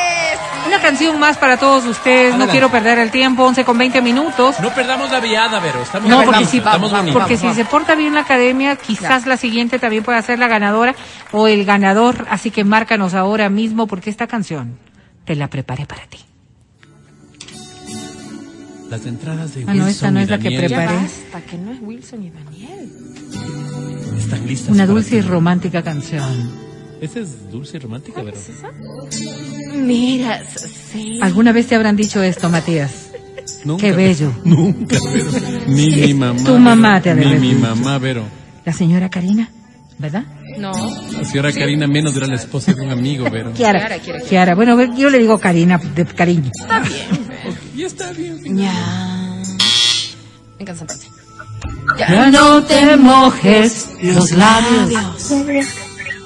Una 0.67 0.79
canción 0.81 1.19
más 1.19 1.37
para 1.37 1.57
todos 1.57 1.85
ustedes. 1.85 2.29
No 2.29 2.35
Adelante. 2.35 2.51
quiero 2.53 2.69
perder 2.69 2.97
el 2.99 3.11
tiempo. 3.11 3.43
11 3.43 3.65
con 3.65 3.77
20 3.77 4.01
minutos. 4.01 4.59
No 4.61 4.69
perdamos 4.73 5.11
la 5.11 5.19
viada, 5.19 5.59
Vero. 5.59 5.81
Estamos 5.81 6.09
No, 6.09 6.23
porque 6.23 6.45
si, 6.45 6.57
estamos 6.59 6.91
bonitos. 6.91 7.13
porque 7.21 7.37
si 7.37 7.53
se 7.53 7.65
porta 7.65 7.95
bien 7.95 8.13
la 8.13 8.21
academia, 8.21 8.75
quizás 8.77 9.25
la 9.25 9.35
siguiente 9.37 9.79
también 9.79 10.03
pueda 10.03 10.21
ser 10.21 10.39
la 10.39 10.47
ganadora 10.47 10.95
o 11.33 11.47
el 11.47 11.65
ganador. 11.65 12.25
Así 12.29 12.51
que 12.51 12.63
márcanos 12.63 13.13
ahora 13.13 13.49
mismo 13.49 13.85
porque 13.85 14.09
esta 14.09 14.27
canción 14.27 14.79
te 15.25 15.35
la 15.35 15.47
preparé 15.49 15.85
para 15.85 16.05
ti. 16.07 16.19
Las 18.95 19.05
entradas 19.05 19.53
de 19.53 19.63
Ah, 19.63 19.73
Wilson 19.73 19.77
no, 19.77 19.87
esta 19.89 20.11
no 20.11 20.19
y 20.19 20.23
es 20.23 20.29
la 20.29 20.37
que 20.37 20.43
Daniel 20.45 20.65
preparé. 20.67 20.95
basta, 20.95 21.41
que 21.51 21.57
no 21.57 21.71
es 21.73 21.79
Wilson 21.81 22.23
y 22.23 22.29
Daniel. 22.29 22.89
están 24.17 24.47
listas. 24.47 24.69
Una 24.69 24.85
dulce 24.87 25.17
y 25.17 25.21
ti. 25.21 25.27
romántica 25.27 25.81
canción. 25.83 26.49
Esa 27.01 27.19
es 27.19 27.51
dulce 27.51 27.75
y 27.75 27.79
romántica, 27.81 28.23
Vero. 28.23 28.37
Mira, 29.75 30.41
sí. 30.47 31.19
¿Alguna 31.21 31.51
vez 31.51 31.67
te 31.67 31.75
habrán 31.75 31.97
dicho 31.97 32.23
esto, 32.23 32.49
Matías? 32.49 33.09
Nunca, 33.65 33.81
Qué 33.81 33.91
bello. 33.91 34.31
Nunca, 34.45 34.97
Vero. 35.13 35.29
Ni 35.67 35.89
mi 36.07 36.13
mamá. 36.13 36.43
Tu 36.45 36.57
mamá 36.57 37.01
te 37.01 37.09
ha 37.09 37.15
de 37.15 37.25
Ni 37.25 37.35
mi 37.49 37.53
mamá, 37.55 37.97
Vero. 37.97 38.23
La 38.63 38.71
señora 38.71 39.09
Karina, 39.09 39.49
¿verdad? 39.99 40.23
No. 40.57 40.71
La 41.11 41.25
señora 41.25 41.51
Karina 41.51 41.85
menos 41.85 42.15
era 42.15 42.27
la 42.27 42.35
esposa 42.35 42.73
de 42.73 42.81
un 42.81 42.91
amigo, 42.91 43.29
Vero. 43.29 43.51
Kiara. 43.51 43.79
Kiara, 43.79 43.99
Kiara, 43.99 44.19
Kiara. 44.21 44.55
Bueno, 44.55 44.81
yo 44.95 45.09
le 45.09 45.19
digo 45.19 45.37
Karina 45.37 45.77
de 45.77 46.05
cariño. 46.05 46.49
Y 47.75 47.83
está 47.83 48.11
bien. 48.13 48.57
Ya. 48.57 48.71
Me 50.57 50.63
encanta 50.63 50.85
parte. 50.85 51.07
Ya 51.97 52.27
no 52.27 52.63
te 52.63 52.95
mojes 52.95 53.89
los 54.01 54.31
labios. 54.31 54.93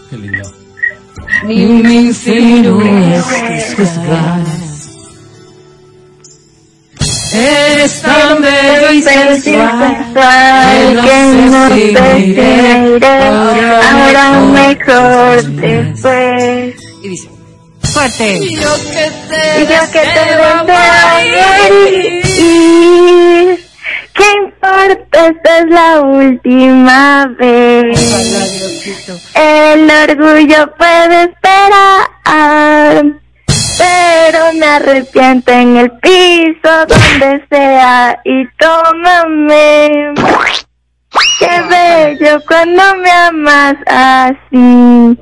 Qué 0.10 0.18
lindo. 0.18 0.54
Ni 1.46 1.66
me 1.66 1.94
insinúes 1.94 3.26
tus 3.76 3.98
ganas. 3.98 4.70
Eres 7.34 8.02
tan 8.02 8.42
bello 8.42 8.92
y 8.92 9.02
sensual 9.02 10.06
que 11.04 11.18
no 11.50 11.68
sé 11.70 12.16
si 12.16 12.30
iré 12.30 13.00
ahora 13.82 14.40
mejor 14.52 15.44
después. 15.44 16.76
Y 17.04 17.10
dice. 17.10 17.39
Fuerte. 17.94 18.38
Y 18.38 18.56
yo 18.56 18.72
que 19.92 20.00
te 20.00 20.24
vengo 20.36 20.74
a 20.74 21.22
ir. 21.24 22.24
¿Qué 24.14 24.26
importa? 24.44 25.28
Esta 25.28 25.60
es 25.60 25.66
la 25.70 26.02
última 26.02 27.26
vez. 27.40 27.98
El 29.34 29.90
orgullo 29.90 30.72
puede 30.78 31.24
esperar. 31.24 33.06
Pero 33.78 34.54
me 34.56 34.66
arrepiento 34.66 35.52
en 35.52 35.78
el 35.78 35.92
piso 36.00 36.86
donde 36.88 37.46
sea 37.50 38.20
y 38.26 38.46
tómame. 38.58 40.14
Qué 41.40 41.62
bello 41.70 42.42
cuando 42.46 42.96
me 42.98 43.12
amas 43.12 43.76
así. 43.88 45.18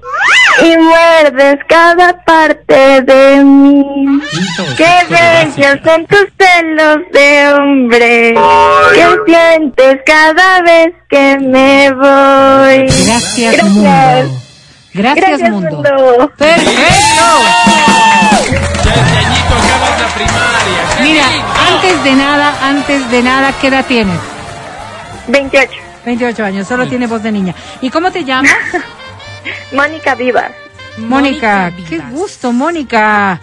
Y 0.63 0.77
muerdes 0.77 1.57
cada 1.67 2.13
parte 2.23 3.01
de 3.01 3.43
mí. 3.43 4.21
Qué 4.75 5.05
bellos 5.09 5.79
son 5.83 6.05
tus 6.07 6.27
celos 6.37 6.97
de 7.13 7.53
hombre 7.53 8.33
que 8.93 9.17
sientes 9.25 9.99
cada 10.05 10.61
vez 10.61 10.93
que 11.09 11.37
me 11.39 11.91
voy. 11.91 12.85
Gracias, 13.05 13.53
Gracias. 13.55 13.63
mundo. 13.63 14.41
Gracias, 14.93 15.27
Gracias, 15.27 15.49
mundo. 15.51 15.69
mundo. 15.71 16.31
Perfecto. 16.37 17.23
La 19.99 20.07
primaria. 20.15 20.97
¡Qué 20.97 21.03
Mira, 21.03 21.25
antes 21.69 22.03
de 22.03 22.13
nada, 22.13 22.53
antes 22.63 23.11
de 23.11 23.23
nada, 23.23 23.53
¿qué 23.61 23.67
edad 23.67 23.85
tienes? 23.87 24.19
28. 25.27 25.71
28 26.05 26.45
años, 26.45 26.67
solo 26.67 26.87
tiene 26.87 27.05
voz 27.05 27.21
de 27.21 27.31
niña. 27.31 27.53
¿Y 27.81 27.89
cómo 27.89 28.11
te 28.11 28.23
llamas? 28.23 28.51
Mónica 29.71 30.15
Vivas. 30.15 30.51
Mónica, 30.97 31.71
qué 31.87 31.99
gusto, 32.11 32.51
Mónica. 32.51 33.39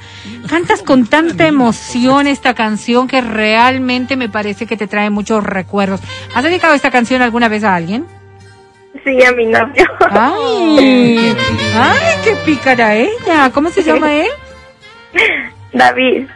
Cantas 0.49 0.83
con 0.83 1.07
tanta 1.07 1.47
emoción 1.47 2.27
esta 2.27 2.55
canción 2.55 3.07
que 3.07 3.21
realmente 3.21 4.17
me 4.17 4.29
parece 4.29 4.67
que 4.67 4.77
te 4.77 4.89
trae 4.89 5.09
muchos 5.11 5.45
recuerdos. 5.45 6.01
¿Has 6.35 6.43
dedicado 6.43 6.75
esta 6.75 6.91
canción 6.91 7.23
alguna 7.23 7.49
vez 7.49 7.63
a 7.63 7.75
alguien? 7.75 8.07
Sí, 9.05 9.23
a 9.25 9.33
mi 9.33 9.47
novio. 9.47 9.85
Ay, 10.11 11.37
ay, 11.75 12.15
qué 12.25 12.37
pícara 12.45 12.97
ella. 12.97 13.51
¿Cómo 13.53 13.71
se 13.71 13.83
llama 13.83 14.13
él? 14.15 14.31
David. 15.73 16.27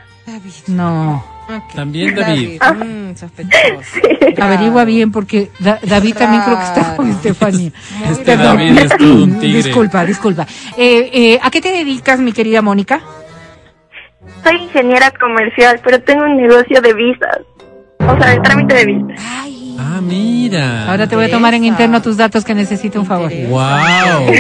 No. 0.69 1.38
También 1.75 2.15
David. 2.15 2.61
Mm, 2.61 3.15
sospechoso. 3.17 3.99
Averigua 4.41 4.85
bien 4.85 5.11
porque 5.11 5.51
Da- 5.59 5.79
David 5.83 6.15
también 6.17 6.43
creo 6.43 6.57
que 6.59 6.65
está 6.65 6.97
con 6.97 7.11
Estefanía. 7.11 7.71
Este 8.11 8.25
Perdón. 8.25 8.57
David 8.59 8.79
es 8.79 8.97
todo 8.97 9.25
un 9.25 9.39
tigre. 9.41 9.63
Disculpa, 9.63 10.05
disculpa. 10.05 10.47
Eh, 10.77 11.11
eh, 11.13 11.39
¿A 11.43 11.51
qué 11.51 11.61
te 11.61 11.73
dedicas, 11.73 12.21
mi 12.21 12.33
querida 12.33 12.61
Mónica? 12.63 13.01
Soy 14.45 14.57
ingeniera 14.57 15.11
comercial, 15.13 15.81
pero 15.83 16.01
tengo 16.03 16.25
un 16.25 16.37
negocio 16.37 16.81
de 16.83 16.93
visas. 16.95 17.39
O 18.01 18.17
sea, 18.23 18.35
el 18.35 18.43
trámite 18.43 18.75
de 18.75 18.85
visas. 18.87 19.21
Ah, 19.81 20.01
mira. 20.03 20.91
Ahora 20.91 21.07
te 21.07 21.17
voy 21.17 21.25
a 21.27 21.31
tomar 21.31 21.55
en 21.55 21.65
interno 21.65 22.03
tus 22.03 22.17
datos 22.17 22.45
que 22.45 22.55
necesito 22.55 23.01
un 23.01 23.07
favor. 23.07 23.33
Wow. 23.49 23.59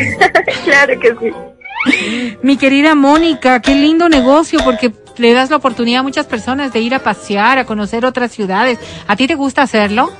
claro 0.64 1.00
que 1.00 1.14
sí. 1.20 2.36
Mi 2.42 2.56
querida 2.56 2.94
Mónica, 2.94 3.60
qué 3.62 3.74
lindo 3.74 4.08
negocio 4.08 4.60
porque 4.64 4.92
le 5.18 5.32
das 5.32 5.50
la 5.50 5.56
oportunidad 5.56 6.00
a 6.00 6.02
muchas 6.02 6.26
personas 6.26 6.72
de 6.72 6.80
ir 6.80 6.94
a 6.94 7.00
pasear, 7.00 7.58
a 7.58 7.64
conocer 7.64 8.04
otras 8.04 8.32
ciudades. 8.32 8.78
¿A 9.06 9.16
ti 9.16 9.26
te 9.26 9.34
gusta 9.34 9.62
hacerlo? 9.62 10.10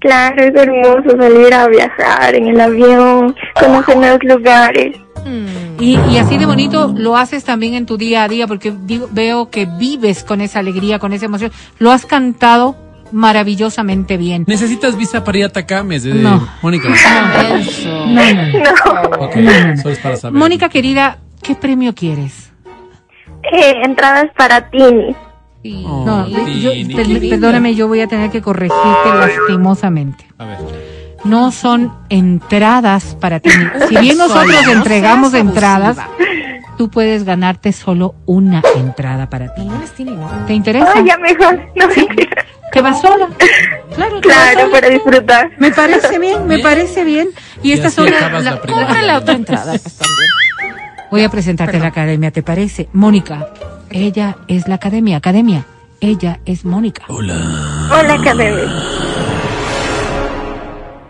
Claro, 0.00 0.42
es 0.42 0.54
hermoso 0.54 1.16
salir 1.16 1.54
a 1.54 1.68
viajar 1.68 2.34
en 2.34 2.48
el 2.48 2.60
avión, 2.60 3.36
conocer 3.58 3.96
nuevos 3.96 4.20
lugares. 4.24 4.96
Y, 5.78 5.96
y 6.10 6.18
así 6.18 6.36
de 6.38 6.46
bonito 6.46 6.92
lo 6.96 7.16
haces 7.16 7.44
también 7.44 7.74
en 7.74 7.86
tu 7.86 7.96
día 7.96 8.24
a 8.24 8.28
día 8.28 8.46
porque 8.48 8.72
digo, 8.84 9.08
veo 9.12 9.50
que 9.50 9.66
vives 9.66 10.24
con 10.24 10.40
esa 10.40 10.58
alegría, 10.58 10.98
con 10.98 11.12
esa 11.12 11.26
emoción. 11.26 11.52
Lo 11.78 11.92
has 11.92 12.06
cantado 12.06 12.76
maravillosamente 13.12 14.16
bien. 14.16 14.44
¿Necesitas 14.46 14.96
visa 14.96 15.22
para 15.22 15.38
ir 15.38 15.44
a 15.44 15.48
Tacames, 15.50 16.04
eh, 16.06 16.14
No. 16.14 16.48
Mónica? 16.62 16.88
No, 16.88 16.94
no, 18.06 18.34
no. 18.34 19.30
No, 19.36 19.76
solo 19.76 19.90
es 19.94 19.98
para 19.98 20.16
saber. 20.16 20.38
Mónica 20.38 20.68
querida, 20.68 21.18
¿qué 21.42 21.54
premio 21.54 21.94
quieres? 21.94 22.51
Eh, 23.52 23.74
entradas 23.84 24.26
para 24.36 24.70
Tini. 24.70 25.14
Oh, 25.86 26.04
No, 26.06 26.28
yo- 26.28 26.72
Tini. 26.72 26.94
per- 26.94 27.28
perdóname, 27.30 27.74
yo 27.74 27.88
voy 27.88 28.00
a 28.00 28.06
tener 28.08 28.30
que 28.30 28.42
corregirte 28.42 29.08
lastimosamente. 29.14 30.24
A 30.38 30.44
ver. 30.44 30.58
No 31.24 31.52
son 31.52 31.92
entradas 32.08 33.16
para 33.20 33.38
ti. 33.40 33.50
Si 33.88 33.96
bien 33.96 34.18
nosotros 34.18 34.56
no 34.66 34.72
entregamos 34.72 35.34
entradas, 35.34 35.96
tú 36.76 36.90
puedes 36.90 37.22
ganarte 37.24 37.72
solo 37.72 38.16
una 38.26 38.60
entrada 38.76 39.30
para 39.30 39.54
ti. 39.54 39.62
Tini. 39.96 40.16
¿Te 40.48 40.54
interesa? 40.54 40.90
Ay, 40.96 41.04
ya 41.06 41.16
mejor. 41.18 41.60
No 41.76 41.86
mentira. 41.86 42.44
¿Te 42.72 42.80
vas 42.80 43.00
sola? 43.02 43.28
Claro, 43.94 44.20
te 44.20 44.28
vas 44.28 44.36
Claro, 44.36 44.60
sola. 44.62 44.72
para 44.72 44.88
disfrutar. 44.88 45.50
Me 45.58 45.70
parece 45.70 46.18
bien, 46.18 46.46
me 46.48 46.56
Bien. 46.56 46.66
parse 46.66 47.04
bien. 47.04 47.28
Y 47.62 47.68
Y 47.68 47.72
estas 47.74 47.92
son 47.92 48.10
la- 48.10 48.40
la. 48.40 48.58
Compra 48.60 49.02
la 49.02 49.18
otra 49.18 49.34
entrada, 49.34 49.72
pues 49.80 49.94
también. 49.96 50.28
Voy 51.12 51.20
a 51.24 51.28
presentarte 51.28 51.78
la 51.78 51.88
academia, 51.88 52.30
¿te 52.30 52.42
parece? 52.42 52.88
Mónica, 52.94 53.52
ella 53.90 54.38
es 54.48 54.66
la 54.66 54.76
academia. 54.76 55.18
Academia, 55.18 55.66
ella 56.00 56.40
es 56.46 56.64
Mónica. 56.64 57.04
Hola. 57.06 57.34
Hola, 57.92 58.14
Academia. 58.14 58.64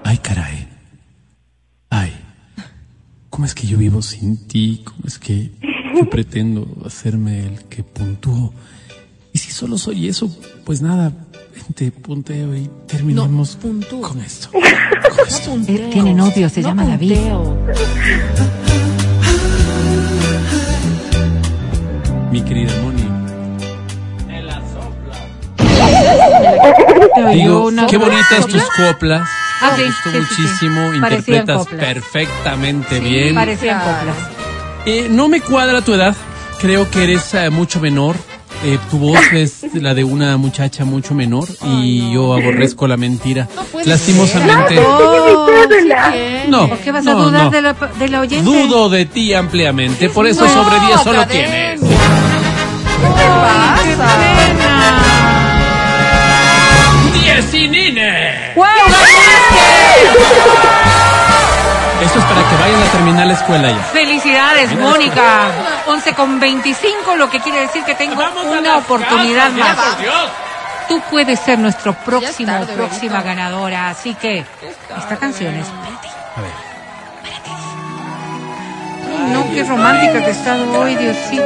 Ay, 0.03 0.19
caray. 0.19 0.69
Ay. 1.89 2.13
¿Cómo 3.31 3.47
es 3.47 3.55
que 3.55 3.65
yo 3.69 3.79
vivo 3.79 4.03
sin 4.03 4.49
ti? 4.49 4.83
¿Cómo 4.85 5.03
es 5.07 5.21
que 5.21 5.53
yo 5.95 6.05
pretendo 6.11 6.67
hacerme 6.85 7.47
el 7.47 7.63
que 7.67 7.85
puntúo? 7.85 8.53
Y 9.33 9.39
si 9.39 9.53
solo 9.53 9.79
soy 9.79 10.09
eso, 10.09 10.37
pues 10.65 10.83
nada, 10.83 11.13
vente, 11.55 11.93
punteo 11.93 12.57
y 12.57 12.69
terminemos 12.89 13.57
No, 13.63 14.01
con 14.01 14.19
esto. 14.21 14.51
Con 14.51 15.27
esto. 15.29 15.55
Eh, 15.69 15.91
tiene 15.93 16.13
novio, 16.13 16.49
se 16.49 16.61
llama 16.61 16.87
David. 16.87 17.19
Mi 22.33 22.43
querida 22.43 22.73
Moni. 22.83 23.03
Te 27.15 27.25
oigo 27.25 27.31
Digo, 27.35 27.67
una- 27.67 27.87
qué 27.87 27.97
bonitas 27.99 28.47
tus 28.47 28.63
coplas. 28.77 29.29
Ah, 29.61 29.73
sí, 29.77 29.83
Me 29.83 29.87
gustó 29.89 30.11
sí, 30.11 30.17
sí, 30.17 30.35
sí. 30.35 30.43
muchísimo. 30.69 31.01
Parecían 31.01 31.41
Interpretas 31.43 31.67
perfectamente 31.67 33.01
bien. 33.01 33.35
Parecían 33.35 33.79
coplas. 33.81 34.17
Eh, 34.87 35.07
no 35.11 35.29
me 35.29 35.41
cuadra 35.41 35.83
tu 35.83 35.93
edad. 35.95 36.17
Creo 36.61 36.91
que 36.91 37.05
eres 37.05 37.33
eh, 37.35 37.51
mucho 37.51 37.81
menor. 37.81 38.17
Eh, 38.65 38.79
tu 38.91 38.99
voz 38.99 39.19
es 39.33 39.65
la 39.75 39.93
de 39.95 40.05
una 40.05 40.37
muchacha 40.37 40.85
mucho 40.85 41.15
menor 41.15 41.47
y 41.65 42.13
yo 42.13 42.33
aborrezco 42.35 42.87
la 42.89 42.97
mentira. 42.97 43.47
puede 43.71 43.87
Lastimosamente. 43.87 44.77
Cédula. 44.77 46.15
No. 46.49 46.69
¿Por 46.69 46.79
qué 46.79 46.93
vas 46.93 47.07
a 47.07 47.13
no, 47.13 47.25
dudar 47.25 47.45
no. 47.45 47.51
de, 47.51 47.63
la, 47.63 47.73
de 47.73 48.09
la 48.09 48.21
oyente? 48.21 48.45
Dudo 48.45 48.89
de 48.89 49.05
ti 49.07 49.33
ampliamente. 49.35 50.09
Por 50.11 50.27
eso 50.27 50.45
No, 50.45 50.51
sobre 50.53 50.81
10 50.87 51.01
solo 51.03 51.27
tienes. 51.27 51.81
Qué 53.03 53.97
pena. 53.97 54.99
10 57.13 57.55
y 57.55 57.69
Nine. 57.69 58.53
¡Wow, 58.55 58.67
Esto 62.03 62.19
es 62.19 62.25
para 62.25 62.49
que 62.49 62.57
vayan 62.57 62.83
a 62.83 62.87
terminar 62.87 63.27
la 63.29 63.35
escuela 63.35 63.71
ya. 63.71 63.79
Felicidades, 63.85 64.75
Mónica. 64.77 65.51
11 65.87 66.15
con 66.15 66.41
25, 66.41 67.15
lo 67.17 67.31
que 67.31 67.39
quiere 67.41 67.61
decir 67.61 67.85
que 67.85 67.95
tengo 67.95 68.21
una 68.59 68.79
oportunidad 68.79 69.53
más. 69.53 69.77
Tú 70.89 71.01
puedes 71.11 71.39
ser 71.41 71.59
nuestro 71.61 71.93
próximo 71.95 72.51
tarde, 72.53 72.75
próxima 72.75 73.19
Benito. 73.21 73.29
ganadora, 73.29 73.89
así 73.91 74.15
que 74.15 74.45
esta 74.99 75.17
canción 75.17 75.55
es 75.55 75.67
para 75.69 76.01
ti. 76.01 76.09
A 76.37 76.41
ver. 76.41 76.72
No, 79.33 79.45
qué 79.55 79.65
romántica 79.65 80.21
que 80.23 80.29
he 80.29 80.31
estado 80.31 80.81
hoy, 80.81 80.95
Diosito. 80.97 81.43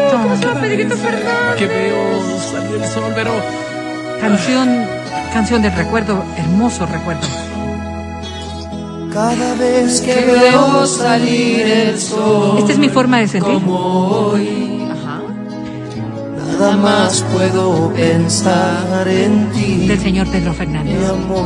Que 1.59 1.67
veo 1.67 2.41
salir 2.41 2.83
el 2.83 2.89
sol, 2.89 3.13
pero 3.15 3.33
Canción, 4.21 4.85
canción 5.33 5.63
del 5.63 5.73
recuerdo, 5.73 6.23
hermoso 6.39 6.87
recuerdo. 6.87 7.27
Cada 9.13 9.55
vez 9.55 10.01
que 10.01 10.15
veo 10.15 10.87
salir 10.87 11.67
el 11.67 11.99
sol 11.99 12.59
Esta 12.59 12.73
es 12.73 12.79
mi 12.79 12.89
forma 12.91 13.19
de 13.19 13.29
sentir. 13.29 13.53
como 13.55 13.79
hoy, 13.79 14.83
Ajá. 14.91 15.21
nada 16.59 16.77
más 16.77 17.23
puedo 17.33 17.91
pensar 17.95 19.07
en 19.09 19.51
ti, 19.53 19.87
Del 19.87 20.01
señor 20.01 20.27
Pedro 20.29 20.53
Fernández. 20.53 20.99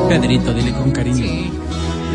Pedrito, 0.09 0.53
dile 0.53 0.73
con 0.73 0.91
cariño. 0.91 1.25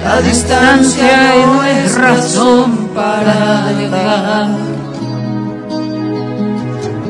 La 0.04 0.22
distancia 0.22 1.34
no 1.46 1.64
es 1.64 1.96
razón 1.96 2.90
para 2.94 3.72
dejar 3.80 4.50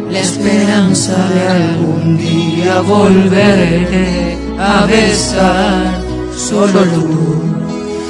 la 0.10 0.20
esperanza 0.20 1.16
de 1.34 1.48
algún 1.48 2.18
día 2.18 2.80
volverte 2.82 4.38
a 4.60 4.86
besar. 4.86 6.02
Solo 6.38 6.82
tú, 6.84 7.44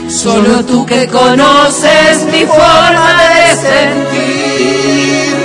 solo 0.09 0.63
tú 0.65 0.85
que 0.85 1.07
conoces 1.07 2.25
mi 2.31 2.45
forma 2.45 3.21
de 3.23 3.55
sentir, 3.67 5.35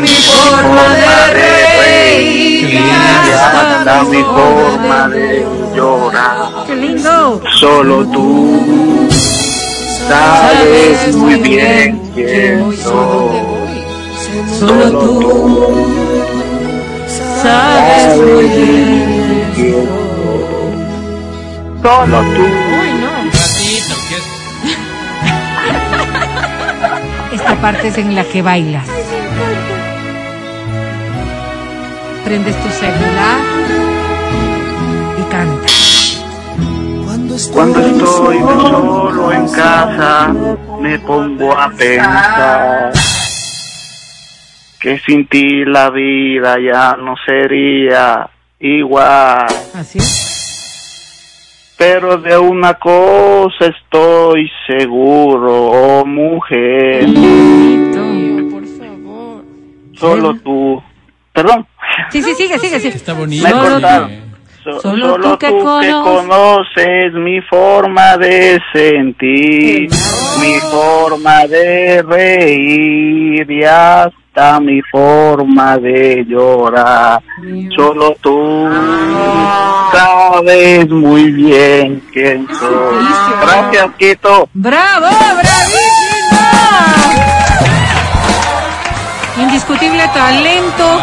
mi 0.00 0.08
forma 0.08 0.84
de 0.94 1.34
reír, 1.34 1.65
hasta 2.74 4.02
mi 4.04 4.22
forma 4.22 5.08
de 5.08 5.46
llorar. 5.74 6.66
¡Qué 6.66 6.76
lindo! 6.76 7.40
Solo 7.58 8.04
tú 8.06 9.08
sabes 10.08 11.16
muy 11.16 11.34
bien 11.36 12.10
quién 12.14 12.76
soy. 12.76 13.40
Solo 14.58 14.98
tú 14.98 15.86
sabes 17.42 18.16
muy 18.18 18.44
bien 18.48 19.52
quién 19.54 19.86
soy. 19.86 20.56
Solo 21.86 22.20
tú. 22.20 22.46
Ratito, 23.32 23.94
que 27.30 27.36
Esta 27.36 27.54
partes 27.60 27.98
en 27.98 28.14
la 28.14 28.24
que 28.24 28.42
bailas. 28.42 28.88
Prendes 32.26 32.60
tu 32.60 32.68
celular 32.70 33.38
y 35.16 35.22
cantas. 35.30 36.24
Cuando 37.52 37.78
estoy 37.78 38.38
solo 38.40 39.30
en 39.30 39.48
casa, 39.52 40.34
me 40.80 40.98
pongo 40.98 41.56
a 41.56 41.70
pensar 41.70 42.92
que 44.80 44.98
sin 45.06 45.28
ti 45.28 45.64
la 45.66 45.90
vida 45.90 46.56
ya 46.58 46.96
no 46.96 47.14
sería 47.24 48.28
igual. 48.58 49.46
Así 49.72 49.98
es. 49.98 51.74
Pero 51.78 52.16
de 52.16 52.36
una 52.36 52.74
cosa 52.74 53.66
estoy 53.66 54.50
seguro, 54.66 55.70
oh 55.70 56.04
mujer, 56.04 57.06
por 58.50 58.66
favor. 58.66 59.44
solo 59.94 60.34
tú. 60.40 60.82
Perdón. 61.32 61.64
Sí, 62.10 62.22
sí, 62.22 62.34
sigue, 62.34 62.58
sigue, 62.58 62.80
sigue. 62.80 62.96
Está 62.96 63.12
bonito. 63.14 63.44
Me 63.44 63.50
Solo 63.50 63.70
cortaron. 63.70 64.08
tú. 64.08 64.14
So- 64.64 64.80
Solo 64.80 65.10
solo, 65.12 65.30
tú 65.30 65.38
que 65.38 65.48
tú 65.48 65.58
que 65.58 65.62
conoces. 65.62 65.94
conoces 65.94 67.12
mi 67.14 67.40
forma 67.42 68.16
de 68.16 68.60
sentir, 68.72 69.88
mi 70.40 70.54
forma 70.72 71.46
de 71.46 72.02
reír 72.02 73.48
y 73.48 73.62
hasta 73.64 74.58
mi 74.58 74.82
forma 74.90 75.78
de 75.78 76.24
llorar. 76.28 77.20
Solo 77.76 78.16
tú 78.20 78.68
sabes 79.92 80.88
muy 80.88 81.30
bien 81.30 82.02
quién 82.12 82.48
soy. 82.58 83.06
Gracias, 83.40 83.86
Quito. 83.98 84.48
¡Bravo, 84.52 85.06
bravísimo! 85.06 86.40
Indiscutible 89.42 90.08
talento, 90.14 91.00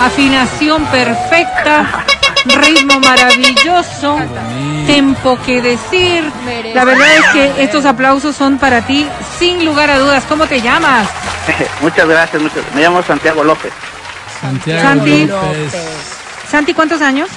afinación 0.00 0.84
perfecta, 0.86 2.04
ritmo 2.46 3.00
maravilloso, 3.00 4.18
tempo 4.86 5.38
que 5.44 5.60
decir. 5.62 6.24
La 6.74 6.84
verdad 6.84 7.06
es 7.18 7.26
que 7.28 7.62
estos 7.62 7.84
aplausos 7.84 8.36
son 8.36 8.58
para 8.58 8.82
ti, 8.82 9.06
sin 9.38 9.64
lugar 9.64 9.90
a 9.90 9.98
dudas. 9.98 10.24
¿Cómo 10.28 10.46
te 10.46 10.60
llamas? 10.60 11.08
muchas 11.80 12.08
gracias, 12.08 12.42
muchas 12.42 12.62
Me 12.74 12.82
llamo 12.82 13.02
Santiago 13.02 13.42
López, 13.44 13.72
Santiago 14.40 14.82
Santi. 14.82 15.26
López. 15.26 15.74
Santi, 16.50 16.74
¿cuántos 16.74 17.00
años? 17.02 17.28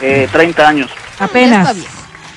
eh, 0.00 0.28
30 0.32 0.68
años. 0.68 0.90
Apenas. 1.18 1.74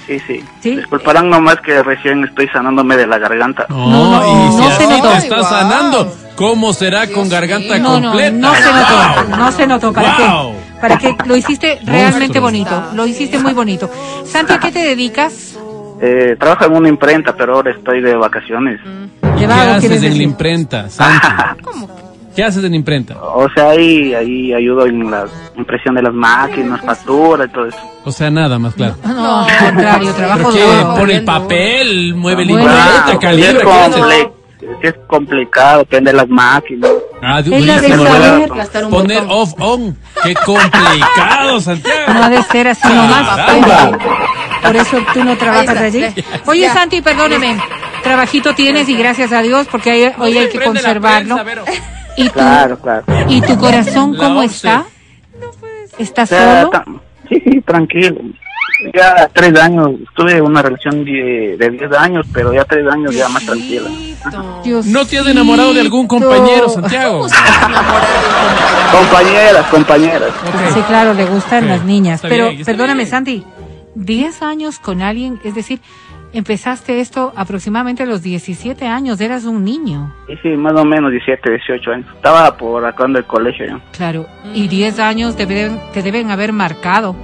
Sí, 0.08 0.20
sí. 0.26 0.44
¿Sí? 0.64 0.76
Disculparán 0.76 1.30
nomás 1.30 1.58
que 1.62 1.84
recién 1.84 2.24
estoy 2.24 2.48
sanándome 2.48 2.98
de 2.98 3.06
la 3.06 3.20
garganta. 3.20 3.66
No, 3.70 3.88
No, 3.88 4.06
no, 4.22 4.48
y 4.48 4.52
si 4.54 4.58
no 4.58 4.78
se 4.78 4.88
notó. 4.88 5.14
está 5.14 5.44
sanando, 5.44 6.18
¿cómo 6.40 6.72
será 6.72 7.06
con 7.08 7.28
garganta 7.28 7.78
no, 7.80 8.02
completa? 8.02 8.32
no 8.32 8.56
se 8.56 8.72
notó, 8.72 9.28
¡Wow! 9.28 9.38
no 9.38 9.52
se 9.52 9.68
notó. 9.68 9.94
¿Para 9.94 10.18
Wow. 10.18 10.54
qué? 10.54 10.80
Para 10.80 10.98
que 10.98 11.16
lo 11.26 11.36
hiciste 11.36 11.80
realmente 11.84 12.40
Monstruo. 12.40 12.42
bonito, 12.44 12.84
lo 12.96 13.06
hiciste 13.06 13.38
muy 13.40 13.52
bonito. 13.52 13.90
Santi, 14.24 14.54
¿a 14.54 14.60
qué 14.60 14.72
te 14.72 14.80
dedicas? 14.80 15.58
Eh, 16.02 16.38
trabajo 16.40 16.64
en 16.66 16.78
una 16.78 16.88
imprenta, 16.88 17.36
pero 17.36 17.56
ahora 17.56 17.72
estoy 17.72 18.02
de 18.02 18.16
vacaciones. 18.16 18.80
¿De 19.22 19.30
¿Qué 19.38 19.46
haces 19.46 20.04
en 20.04 20.18
la 20.18 20.24
imprenta, 20.24 20.90
Santi? 20.90 21.28
¿Qué 22.36 22.44
haces 22.46 22.64
en 22.64 22.70
la 22.72 22.78
imprenta? 22.78 23.22
O 23.22 23.50
sea, 23.54 23.72
ahí, 23.72 24.14
ahí 24.14 24.54
ayudo 24.54 24.86
en 24.86 25.12
la 25.12 25.26
impresión 25.58 25.96
de 25.96 26.04
las 26.04 26.14
máquinas, 26.14 26.80
facturas 26.86 27.50
y 27.50 27.52
todo 27.52 27.66
eso. 27.66 27.78
O 28.06 28.12
sea, 28.14 28.32
nada 28.32 28.58
más 28.58 28.76
claro. 28.76 28.96
No, 29.06 29.40
al 29.42 29.58
contrario, 29.58 30.14
trabajo 30.14 30.50
¿Pero 30.54 30.70
qué? 30.94 31.00
Pone 31.02 31.14
el 31.16 31.26
papel, 31.26 32.16
mueve 32.16 32.46
la 32.46 32.52
Bueno. 32.54 32.70
imprenta, 32.70 33.20
calibra, 33.20 33.66
es, 34.82 34.90
es 34.90 34.96
complicado, 35.08 35.86
prender 35.86 36.16
las 36.16 36.28
máquinas. 36.30 36.90
Ah, 37.22 37.42
Él 37.46 37.70
ha 37.70 37.82
de 37.82 37.90
saber. 37.90 38.50
¿verdad? 38.50 38.90
Poner 38.90 39.24
off 39.28 39.54
on. 39.60 39.98
Qué 40.24 40.34
complicado, 40.46 41.60
Santiago. 41.62 42.14
No 42.14 42.24
ha 42.24 42.30
de 42.30 42.44
ser 42.44 42.68
así 42.70 42.88
nomás. 42.88 43.40
Por 44.64 44.76
eso 44.76 44.98
tú 45.14 45.24
no 45.24 45.38
trabajas 45.38 45.78
allí. 45.78 46.04
está, 46.04 46.22
ya. 46.22 46.42
Oye, 46.46 46.62
Ya. 46.62 46.74
Santi, 46.74 47.02
perdóname. 47.02 47.58
Trabajito 48.04 48.54
tienes 48.56 48.88
y 48.90 48.96
gracias 48.96 49.32
a 49.32 49.42
Dios 49.42 49.68
porque 49.70 49.92
hay- 49.92 50.14
hoy 50.18 50.38
hay 50.38 50.50
que 50.50 50.58
la 50.60 50.66
conservarlo. 50.66 51.44
prensa. 51.44 51.72
¿Y 52.18 52.26
tu, 52.28 52.34
Claro, 52.34 52.80
claro. 52.80 53.04
¿Y 53.28 53.42
tu 53.42 53.58
corazón 53.58 54.14
La 54.18 54.24
cómo 54.24 54.42
está? 54.44 54.84
¿Está 55.98 56.24
O 56.24 56.26
sea, 56.26 56.62
solo? 56.64 57.02
sí, 57.30 57.62
tranquilo. 57.66 58.16
Ya 58.94 59.30
tres 59.34 59.60
años, 59.60 59.92
tuve 60.16 60.42
una 60.42 60.62
relación 60.62 61.04
de, 61.04 61.58
de 61.58 61.70
10 61.70 61.92
años, 61.94 62.26
pero 62.34 62.54
ya 62.54 62.64
tres 62.64 62.88
años 62.88 63.14
ya 63.14 63.28
más 63.28 63.46
tranquila. 63.46 63.90
Dios 64.64 64.86
¿No 64.86 65.06
te 65.06 65.18
has 65.18 65.28
enamorado 65.28 65.74
de 65.74 65.82
algún 65.82 66.08
compañero, 66.08 66.70
Santiago? 66.70 67.28
Compañeras, 68.92 69.66
compañeras. 69.68 70.32
Sí, 70.74 70.82
claro, 70.88 71.14
le 71.14 71.26
gustan 71.26 71.68
las 71.68 71.84
niñas. 71.84 72.16
está 72.16 72.30
Pero 72.30 72.50
bien, 72.50 72.66
perdóname, 72.66 73.04
bien. 73.04 73.10
Santi, 73.10 73.44
10 73.96 74.42
años 74.42 74.80
con 74.80 75.02
alguien, 75.02 75.40
es 75.44 75.56
decir, 75.56 75.80
empezaste 76.34 77.00
esto 77.00 77.34
aproximadamente 77.36 78.04
a 78.04 78.06
los 78.06 78.22
17 78.22 78.88
años, 78.88 79.20
eras 79.22 79.46
un 79.46 79.64
niño. 79.64 80.14
Sí, 80.28 80.34
sí, 80.42 80.50
más 80.50 80.74
o 80.74 80.86
menos 80.86 81.12
17, 81.12 81.50
18 81.50 81.92
años. 81.92 82.08
Estaba 82.16 82.56
por 82.58 82.86
acabando 82.86 83.20
el 83.20 83.26
colegio. 83.26 83.82
Claro, 83.92 84.26
y 84.54 84.68
10 84.68 85.00
años 85.00 85.36
te 85.36 85.46
deben, 85.46 85.80
te 85.94 86.02
deben 86.02 86.32
haber 86.32 86.54
marcado. 86.54 87.16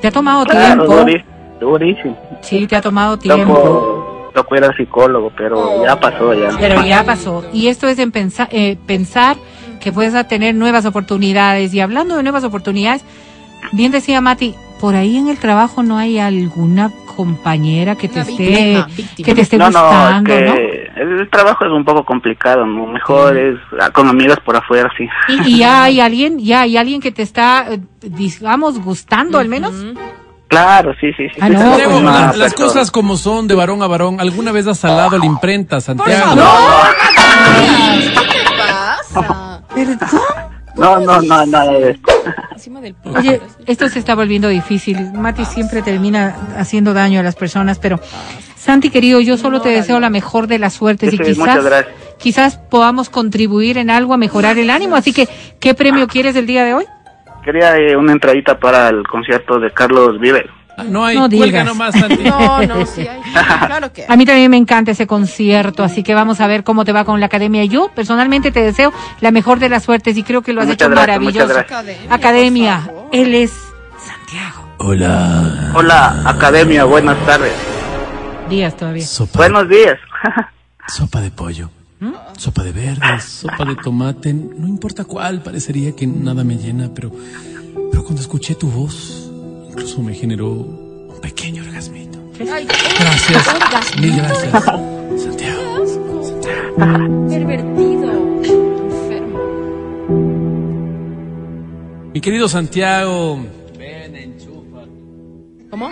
Te 0.00 0.08
ha 0.08 0.10
tomado 0.10 0.44
Claro, 0.44 0.86
tiempo. 1.04 1.26
durísimo. 1.60 2.16
Sí, 2.40 2.66
te 2.66 2.76
ha 2.76 2.80
tomado 2.80 3.18
tiempo. 3.18 3.54
Tocó, 3.54 4.30
tocó 4.34 4.56
ir 4.56 4.64
al 4.64 4.76
psicólogo, 4.76 5.32
pero 5.36 5.84
ya 5.84 5.98
pasó 5.98 6.32
ya. 6.34 6.50
Pero 6.58 6.84
ya 6.84 7.04
pasó. 7.04 7.44
Y 7.52 7.68
esto 7.68 7.88
es 7.88 7.98
en 7.98 8.12
eh, 8.50 8.76
pensar 8.86 9.36
que 9.80 9.92
puedes 9.92 10.28
tener 10.28 10.54
nuevas 10.54 10.84
oportunidades. 10.86 11.74
Y 11.74 11.80
hablando 11.80 12.16
de 12.16 12.22
nuevas 12.22 12.44
oportunidades, 12.44 13.04
bien 13.72 13.92
decía 13.92 14.20
Mati, 14.20 14.54
por 14.80 14.94
ahí 14.94 15.16
en 15.16 15.28
el 15.28 15.38
trabajo 15.38 15.82
no 15.82 15.98
hay 15.98 16.18
alguna 16.18 16.92
compañera 17.18 17.96
que 17.96 18.08
te 18.08 18.20
esté 18.20 18.84
víctima, 18.96 19.26
que 19.26 19.34
te 19.34 19.40
esté 19.40 19.58
no, 19.58 19.70
no, 19.70 19.82
gustando, 19.82 20.20
¿no? 20.20 20.54
que 20.54 20.88
el 20.98 21.28
trabajo 21.28 21.64
es 21.64 21.72
un 21.72 21.84
poco 21.84 22.04
complicado, 22.04 22.64
¿no? 22.64 22.86
Mejor 22.86 23.36
es 23.36 23.56
ah, 23.80 23.90
con 23.90 24.06
amigas 24.06 24.38
por 24.44 24.54
afuera, 24.54 24.88
sí. 24.96 25.08
Y, 25.26 25.54
y 25.54 25.58
ya 25.58 25.82
hay 25.82 25.98
alguien, 25.98 26.38
ya 26.38 26.60
hay 26.60 26.76
alguien 26.76 27.00
que 27.00 27.10
te 27.10 27.22
está, 27.22 27.72
eh, 27.72 27.80
digamos, 28.02 28.78
gustando 28.80 29.40
al 29.40 29.48
menos. 29.48 29.74
Claro, 30.46 30.94
sí, 31.00 31.12
sí, 31.16 31.28
sí. 31.28 31.40
Ah, 31.40 31.48
no, 31.48 32.32
las 32.36 32.54
cosas 32.54 32.92
como 32.92 33.16
son 33.16 33.48
de 33.48 33.56
varón 33.56 33.82
a 33.82 33.88
varón. 33.88 34.20
¿Alguna 34.20 34.52
vez 34.52 34.68
has 34.68 34.78
salado 34.78 35.18
la 35.18 35.26
imprenta, 35.26 35.80
Santiago? 35.80 36.36
pasa? 36.36 36.36
No, 36.36 36.44
no, 39.16 39.90
no, 39.90 40.06
nada 40.06 40.47
de 40.78 41.90
esto. 41.90 42.12
Encima 42.52 42.80
del 42.80 42.94
Oye, 43.04 43.40
esto 43.66 43.88
se 43.88 43.98
está 43.98 44.14
volviendo 44.14 44.48
difícil. 44.48 45.12
Mati 45.12 45.44
siempre 45.44 45.82
termina 45.82 46.36
haciendo 46.56 46.94
daño 46.94 47.20
a 47.20 47.22
las 47.22 47.36
personas, 47.36 47.78
pero 47.78 48.00
Santi 48.56 48.90
querido, 48.90 49.20
yo 49.20 49.36
solo 49.36 49.60
te 49.60 49.70
deseo 49.70 50.00
la 50.00 50.10
mejor 50.10 50.46
de 50.46 50.58
las 50.58 50.74
suertes 50.74 51.10
Sí, 51.10 51.16
y 51.16 51.18
quizás 51.18 51.86
quizás 52.18 52.56
podamos 52.56 53.08
contribuir 53.10 53.78
en 53.78 53.90
algo 53.90 54.14
a 54.14 54.16
mejorar 54.16 54.58
el 54.58 54.70
ánimo. 54.70 54.96
Así 54.96 55.12
que, 55.12 55.28
¿qué 55.60 55.74
premio 55.74 56.06
quieres 56.06 56.36
el 56.36 56.46
día 56.46 56.64
de 56.64 56.74
hoy? 56.74 56.84
Quería 57.44 57.76
eh, 57.76 57.96
una 57.96 58.12
entradita 58.12 58.58
para 58.58 58.88
el 58.88 59.06
concierto 59.06 59.58
de 59.58 59.70
Carlos 59.70 60.18
Vives. 60.20 60.46
Ah, 60.78 60.84
No 60.84 61.04
hay, 61.04 61.16
No 61.16 61.28
digas. 61.28 61.64
nomás. 61.66 61.94
No, 62.24 62.62
no, 62.62 62.86
sí 62.94 63.00
hay. 63.06 63.20
Claro 63.66 63.92
que 63.92 64.02
hay. 64.02 64.06
A 64.08 64.16
mí 64.16 64.24
también 64.24 64.50
me 64.50 64.56
encanta 64.56 64.92
ese 64.92 65.06
concierto, 65.06 65.82
así 65.82 66.02
que 66.02 66.14
vamos 66.14 66.40
a 66.40 66.46
ver 66.46 66.62
cómo 66.64 66.84
te 66.84 66.92
va 66.92 67.04
con 67.04 67.20
la 67.20 67.26
academia. 67.26 67.64
Yo 67.64 67.90
personalmente 67.94 68.50
te 68.52 68.60
deseo 68.60 68.92
la 69.20 69.30
mejor 69.30 69.58
de 69.58 69.68
las 69.68 69.82
suertes 69.84 70.16
y 70.16 70.22
creo 70.22 70.42
que 70.42 70.52
lo 70.52 70.60
has 70.60 70.68
Muchas 70.68 70.86
hecho 70.86 70.90
gracias, 70.90 71.18
maravilloso. 71.20 71.58
Academia, 71.58 72.14
Academia, 72.14 72.90
él 73.12 73.34
es 73.34 73.52
Santiago. 73.98 74.68
Hola. 74.78 75.72
Hola, 75.74 76.22
Academia, 76.24 76.84
buenas 76.84 77.18
tardes. 77.26 77.52
Días 78.48 78.76
todavía. 78.76 79.04
Sopa, 79.06 79.38
Buenos 79.40 79.68
días. 79.68 79.98
sopa 80.88 81.20
de 81.20 81.30
pollo. 81.30 81.70
Sopa 82.36 82.62
de 82.62 82.70
verdes, 82.70 83.24
sopa 83.24 83.64
de 83.64 83.74
tomate, 83.74 84.32
no 84.32 84.68
importa 84.68 85.04
cuál, 85.04 85.42
parecería 85.42 85.96
que 85.96 86.06
nada 86.06 86.44
me 86.44 86.54
llena, 86.56 86.88
pero, 86.94 87.10
pero 87.90 88.04
cuando 88.04 88.20
escuché 88.22 88.54
tu 88.54 88.70
voz, 88.70 89.27
incluso 89.78 90.02
me 90.02 90.12
generó 90.12 90.50
un 90.50 91.20
pequeño 91.22 91.62
orgasmito. 91.62 92.18
Gracias, 92.36 93.96
mil 94.00 94.16
gracias, 94.16 94.64
Santiago. 95.22 95.84
Pervertido. 97.28 98.12
Enfermo. 98.42 99.38
Mi 102.12 102.20
querido 102.20 102.48
Santiago, 102.48 103.38
¿Cómo? 105.70 105.90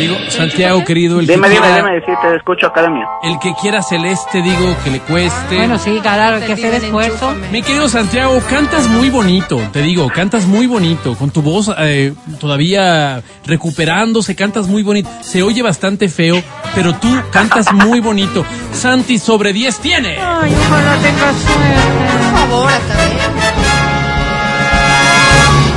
digo, 0.00 0.16
Santiago 0.30 0.84
querido, 0.84 1.20
el 1.20 1.26
que, 1.28 1.34
Dime, 1.34 1.48
dime, 1.48 1.60
quiera, 1.60 1.76
dime, 1.76 2.00
sí, 2.04 2.12
te 2.20 2.36
escucho, 2.36 2.66
Academia. 2.66 3.06
el 3.22 3.38
que 3.38 3.54
quiera 3.54 3.80
celeste, 3.82 4.42
digo, 4.42 4.76
que 4.82 4.90
le 4.90 4.98
cueste. 5.00 5.56
Bueno, 5.56 5.78
sí, 5.78 6.00
claro, 6.02 6.44
que 6.44 6.54
hacer 6.54 6.74
esfuerzo. 6.74 7.34
Mi 7.52 7.62
querido 7.62 7.88
Santiago, 7.88 8.40
cantas 8.50 8.88
muy 8.88 9.10
bonito, 9.10 9.60
te 9.72 9.80
digo, 9.80 10.10
cantas 10.12 10.46
muy 10.46 10.66
bonito, 10.66 11.14
con 11.14 11.30
tu 11.30 11.40
voz 11.40 11.70
eh, 11.78 12.14
todavía 12.40 13.22
recuperándose, 13.46 14.34
cantas 14.34 14.66
muy 14.66 14.82
bonito. 14.82 15.08
Se 15.20 15.44
oye 15.44 15.62
bastante 15.62 16.08
feo, 16.08 16.42
pero 16.74 16.94
tú 16.94 17.08
cantas 17.30 17.72
muy 17.72 18.00
bonito. 18.00 18.44
Santi 18.72 19.18
sobre 19.18 19.52
10 19.52 19.78
tiene. 19.78 20.16
Ay, 20.20 20.52
ojalá 20.52 20.96
tengas 20.96 21.36
suerte. 21.36 22.10
Por 22.10 22.40
favor, 22.40 22.72
hasta 22.72 22.96
ver. 22.96 23.63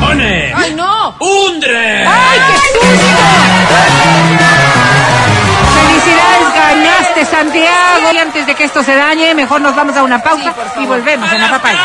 ¡One! 0.02 0.54
¡Ay, 0.56 0.74
no! 0.76 1.16
¡Undre! 1.20 2.06
¡Ay, 2.06 2.40
qué 2.48 2.58
susto! 2.80 3.18
Felicidades, 5.74 6.54
ganaste, 6.56 7.26
Santiago. 7.26 8.12
Y 8.14 8.18
antes 8.18 8.48
de 8.48 8.56
que 8.56 8.64
esto 8.66 8.84
se 8.84 8.96
dañe, 8.96 9.34
mejor 9.36 9.62
nos 9.62 9.76
vamos 9.76 9.96
a 9.98 10.04
una 10.04 10.22
pausa 10.22 10.54
Sí, 10.76 10.84
y 10.84 10.86
volvemos 10.86 11.32
en 11.32 11.42
la 11.42 11.50
papaya. 11.50 11.80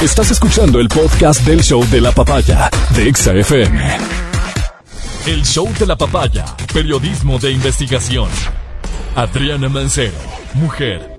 Estás 0.00 0.30
escuchando 0.30 0.80
el 0.80 0.88
podcast 0.88 1.42
del 1.42 1.62
show 1.62 1.84
de 1.90 2.00
la 2.00 2.12
papaya 2.12 2.70
de 2.90 3.08
Exa 3.08 3.32
FM. 3.32 3.98
El 5.26 5.44
show 5.44 5.66
de 5.78 5.86
la 5.86 5.96
papaya, 5.96 6.44
periodismo 6.72 7.38
de 7.38 7.52
investigación. 7.52 8.28
Adriana 9.16 9.68
Mancero, 9.68 10.12
mujer, 10.54 11.18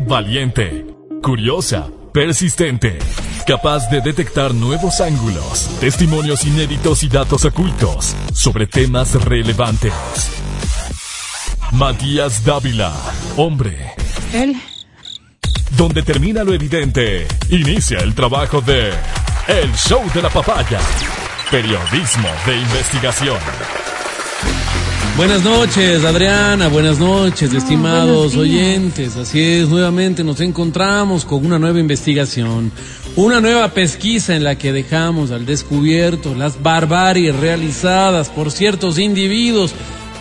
valiente, 0.00 0.86
curiosa, 1.22 1.88
persistente, 2.12 2.98
capaz 3.46 3.88
de 3.90 4.00
detectar 4.00 4.54
nuevos 4.54 5.00
ángulos, 5.00 5.68
testimonios 5.80 6.44
inéditos 6.44 7.02
y 7.02 7.08
datos 7.08 7.44
ocultos 7.44 8.14
sobre 8.34 8.66
temas 8.66 9.14
relevantes. 9.24 9.92
Matías 11.72 12.44
Dávila, 12.44 12.92
hombre, 13.36 13.94
Él. 14.34 14.56
donde 15.76 16.02
termina 16.02 16.44
lo 16.44 16.52
evidente, 16.52 17.26
inicia 17.48 17.98
el 18.00 18.14
trabajo 18.14 18.60
de 18.60 18.92
El 19.48 19.74
Show 19.74 20.02
de 20.12 20.22
la 20.22 20.28
Papaya. 20.28 20.80
Periodismo 21.50 22.28
de 22.46 22.56
investigación. 22.56 23.38
Buenas 25.16 25.44
noches, 25.44 26.04
Adriana. 26.04 26.68
Buenas 26.68 26.98
noches, 26.98 27.52
estimados 27.52 28.34
buenos 28.34 28.48
días. 28.48 28.66
oyentes. 28.66 29.16
Así 29.16 29.40
es, 29.40 29.68
nuevamente 29.68 30.24
nos 30.24 30.40
encontramos 30.40 31.26
con 31.26 31.44
una 31.44 31.58
nueva 31.58 31.78
investigación, 31.78 32.72
una 33.14 33.40
nueva 33.40 33.68
pesquisa 33.68 34.34
en 34.34 34.42
la 34.42 34.56
que 34.56 34.72
dejamos 34.72 35.30
al 35.30 35.44
descubierto 35.44 36.34
las 36.34 36.62
barbaries 36.62 37.36
realizadas 37.36 38.30
por 38.30 38.50
ciertos 38.50 38.98
individuos 38.98 39.74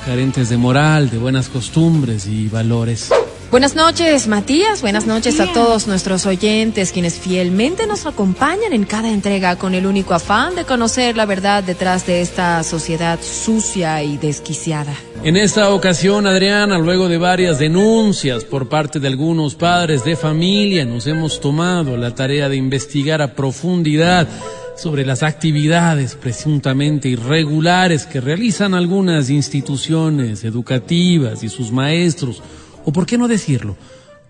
carentes 0.05 0.49
de 0.49 0.57
moral, 0.57 1.09
de 1.09 1.19
buenas 1.19 1.47
costumbres 1.47 2.27
y 2.27 2.49
valores. 2.49 3.09
Buenas 3.51 3.75
noches, 3.75 4.29
Matías. 4.29 4.81
Buenas 4.81 5.05
noches 5.05 5.41
a 5.41 5.51
todos 5.51 5.85
nuestros 5.85 6.25
oyentes, 6.25 6.93
quienes 6.93 7.19
fielmente 7.19 7.85
nos 7.85 8.05
acompañan 8.05 8.71
en 8.71 8.85
cada 8.85 9.11
entrega 9.11 9.57
con 9.57 9.75
el 9.75 9.85
único 9.85 10.13
afán 10.13 10.55
de 10.55 10.63
conocer 10.63 11.17
la 11.17 11.25
verdad 11.25 11.61
detrás 11.61 12.07
de 12.07 12.21
esta 12.21 12.63
sociedad 12.63 13.19
sucia 13.21 14.01
y 14.03 14.15
desquiciada. 14.15 14.93
En 15.25 15.35
esta 15.35 15.69
ocasión, 15.71 16.27
Adriana, 16.27 16.77
luego 16.77 17.09
de 17.09 17.17
varias 17.17 17.59
denuncias 17.59 18.45
por 18.45 18.69
parte 18.69 19.01
de 19.01 19.09
algunos 19.09 19.55
padres 19.55 20.05
de 20.05 20.15
familia, 20.15 20.85
nos 20.85 21.05
hemos 21.05 21.41
tomado 21.41 21.97
la 21.97 22.15
tarea 22.15 22.47
de 22.47 22.55
investigar 22.55 23.21
a 23.21 23.33
profundidad 23.33 24.29
sobre 24.77 25.05
las 25.05 25.23
actividades 25.23 26.15
presuntamente 26.15 27.09
irregulares 27.09 28.05
que 28.05 28.21
realizan 28.21 28.73
algunas 28.73 29.29
instituciones 29.29 30.45
educativas 30.45 31.43
y 31.43 31.49
sus 31.49 31.71
maestros, 31.71 32.41
o 32.85 32.91
por 32.91 33.05
qué 33.05 33.17
no 33.17 33.27
decirlo, 33.27 33.75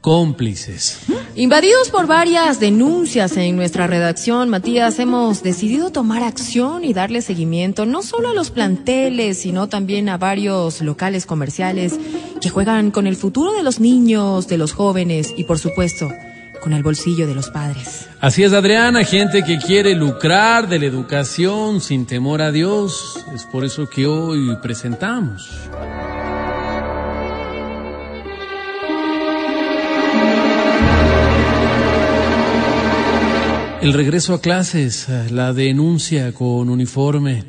cómplices. 0.02 1.00
Invadidos 1.36 1.90
por 1.90 2.08
varias 2.08 2.60
denuncias 2.60 3.38
en 3.38 3.56
nuestra 3.56 3.88
redacción, 3.88 4.50
Matías, 4.50 5.00
hemos 5.00 5.44
decidido 5.44 5.92
tomar 5.92 6.24
acción 6.24 6.84
y 6.84 6.94
darle 6.94 7.22
seguimiento 7.22 7.86
no 7.86 8.02
solo 8.02 8.30
a 8.30 8.34
los 8.34 8.52
planteles, 8.52 9.40
sino 9.40 9.70
también 9.70 10.10
a 10.10 10.18
varios 10.18 10.82
locales 10.82 11.26
comerciales 11.26 11.98
que 12.42 12.50
juegan 12.50 12.92
con 12.92 13.08
el 13.08 13.16
futuro 13.16 13.54
de 13.54 13.64
los 13.64 13.80
niños, 13.80 14.48
de 14.48 14.58
los 14.58 14.74
jóvenes 14.74 15.34
y, 15.38 15.46
por 15.46 15.60
supuesto, 15.60 16.12
con 16.62 16.74
el 16.74 16.84
bolsillo 16.84 17.28
de 17.28 17.36
los 17.36 17.50
padres. 17.50 18.08
Así 18.20 18.44
es, 18.44 18.54
Adriana, 18.54 19.04
gente 19.04 19.44
que 19.44 19.58
quiere 19.58 19.96
lucrar 19.96 20.68
de 20.68 20.80
la 20.80 20.86
educación 20.86 21.80
sin 21.80 22.06
temor 22.06 22.42
a 22.42 22.52
Dios. 22.52 23.26
Es 23.34 23.46
por 23.46 23.64
eso 23.66 23.88
que 23.88 24.06
hoy 24.06 24.56
presentamos. 24.62 25.50
El 33.82 33.94
regreso 33.94 34.36
a 34.36 34.42
clases, 34.42 35.08
la 35.32 35.54
denuncia 35.54 36.34
con 36.34 36.70
uniforme. 36.70 37.44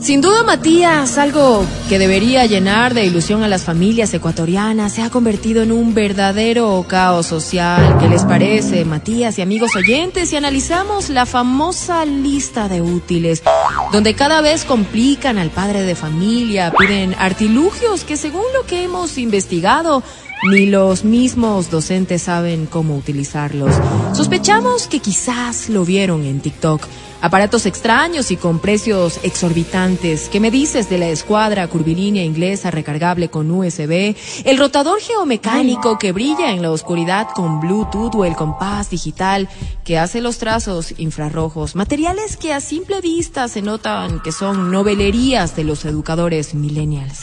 Sin 0.00 0.20
duda, 0.20 0.42
Matías, 0.42 1.18
algo 1.18 1.64
que 1.88 2.00
debería 2.00 2.46
llenar 2.46 2.92
de 2.92 3.04
ilusión 3.04 3.44
a 3.44 3.48
las 3.48 3.62
familias 3.62 4.12
ecuatorianas, 4.12 4.94
se 4.94 5.02
ha 5.02 5.10
convertido 5.10 5.62
en 5.62 5.70
un 5.70 5.94
verdadero 5.94 6.84
caos 6.88 7.26
social. 7.26 7.98
¿Qué 8.00 8.08
les 8.08 8.24
parece, 8.24 8.84
Matías 8.84 9.38
y 9.38 9.42
amigos 9.42 9.76
oyentes, 9.76 10.30
si 10.30 10.36
analizamos 10.36 11.10
la 11.10 11.26
famosa 11.26 12.04
lista 12.04 12.68
de 12.68 12.82
útiles, 12.82 13.44
donde 13.92 14.14
cada 14.14 14.40
vez 14.40 14.64
complican 14.64 15.38
al 15.38 15.50
padre 15.50 15.82
de 15.82 15.94
familia, 15.94 16.72
piden 16.76 17.14
artilugios 17.16 18.02
que 18.02 18.16
según 18.16 18.42
lo 18.52 18.66
que 18.66 18.82
hemos 18.82 19.16
investigado, 19.16 20.02
ni 20.42 20.66
los 20.66 21.04
mismos 21.04 21.70
docentes 21.70 22.22
saben 22.22 22.66
cómo 22.66 22.96
utilizarlos. 22.96 23.74
Sospechamos 24.12 24.88
que 24.88 24.98
quizás 24.98 25.68
lo 25.68 25.84
vieron 25.84 26.24
en 26.24 26.40
TikTok. 26.40 26.86
Aparatos 27.20 27.66
extraños 27.66 28.32
y 28.32 28.36
con 28.36 28.58
precios 28.58 29.20
exorbitantes. 29.22 30.28
¿Qué 30.28 30.40
me 30.40 30.50
dices 30.50 30.90
de 30.90 30.98
la 30.98 31.08
escuadra 31.08 31.68
curvilínea 31.68 32.24
inglesa 32.24 32.72
recargable 32.72 33.30
con 33.30 33.48
USB? 33.48 34.16
El 34.44 34.58
rotador 34.58 35.00
geomecánico 35.00 36.00
que 36.00 36.10
brilla 36.10 36.50
en 36.50 36.62
la 36.62 36.72
oscuridad 36.72 37.28
con 37.32 37.60
Bluetooth 37.60 38.16
o 38.16 38.24
el 38.24 38.34
compás 38.34 38.90
digital 38.90 39.48
que 39.84 40.00
hace 40.00 40.20
los 40.20 40.38
trazos 40.38 40.94
infrarrojos. 40.98 41.76
Materiales 41.76 42.36
que 42.36 42.52
a 42.52 42.60
simple 42.60 43.00
vista 43.00 43.46
se 43.46 43.62
notan 43.62 44.18
que 44.18 44.32
son 44.32 44.72
novelerías 44.72 45.54
de 45.54 45.62
los 45.62 45.84
educadores 45.84 46.54
millennials. 46.54 47.20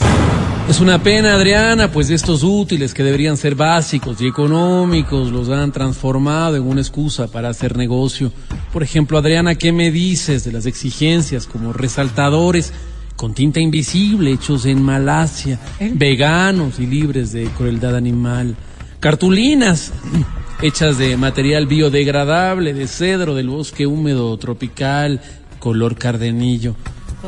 Es 0.69 0.79
una 0.79 1.01
pena, 1.01 1.33
Adriana, 1.33 1.91
pues 1.91 2.11
estos 2.11 2.43
útiles 2.43 2.93
que 2.93 3.01
deberían 3.03 3.37
ser 3.37 3.55
básicos 3.55 4.21
y 4.21 4.27
económicos 4.27 5.31
los 5.31 5.49
han 5.49 5.71
transformado 5.71 6.57
en 6.57 6.61
una 6.61 6.79
excusa 6.79 7.27
para 7.27 7.49
hacer 7.49 7.75
negocio. 7.75 8.31
Por 8.71 8.83
ejemplo, 8.83 9.17
Adriana, 9.17 9.55
¿qué 9.55 9.71
me 9.71 9.89
dices 9.89 10.43
de 10.43 10.51
las 10.51 10.67
exigencias 10.67 11.47
como 11.47 11.73
resaltadores 11.73 12.71
con 13.15 13.33
tinta 13.33 13.59
invisible 13.59 14.31
hechos 14.31 14.67
en 14.67 14.83
Malasia, 14.83 15.59
veganos 15.95 16.79
y 16.79 16.85
libres 16.85 17.31
de 17.31 17.45
crueldad 17.45 17.95
animal? 17.95 18.55
Cartulinas 18.99 19.91
hechas 20.61 20.99
de 20.99 21.17
material 21.17 21.65
biodegradable, 21.65 22.75
de 22.75 22.87
cedro 22.87 23.33
del 23.33 23.49
bosque 23.49 23.87
húmedo 23.87 24.37
tropical, 24.37 25.19
color 25.57 25.97
cardenillo. 25.97 26.75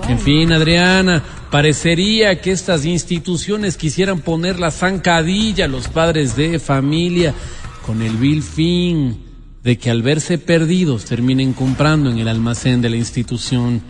En 0.08 0.20
fin, 0.20 0.52
Adriana, 0.54 1.24
parecería 1.50 2.40
que 2.40 2.52
estas 2.52 2.86
instituciones 2.86 3.76
quisieran 3.76 4.22
poner 4.22 4.60
la 4.60 4.72
zancadilla 4.72 5.66
a 5.66 5.68
los 5.68 5.88
padres 5.90 6.36
de 6.36 6.60
familia 6.60 7.34
con 7.86 8.02
el 8.02 8.16
vil 8.16 8.42
fin 8.42 9.20
de 9.64 9.78
que 9.78 9.92
al 9.92 10.02
verse 10.02 10.38
perdidos 10.38 11.06
terminen 11.06 11.54
comprando 11.54 12.10
en 12.10 12.20
el 12.20 12.28
almacén 12.28 12.82
de 12.82 12.90
la 12.90 12.96
institución. 12.96 13.82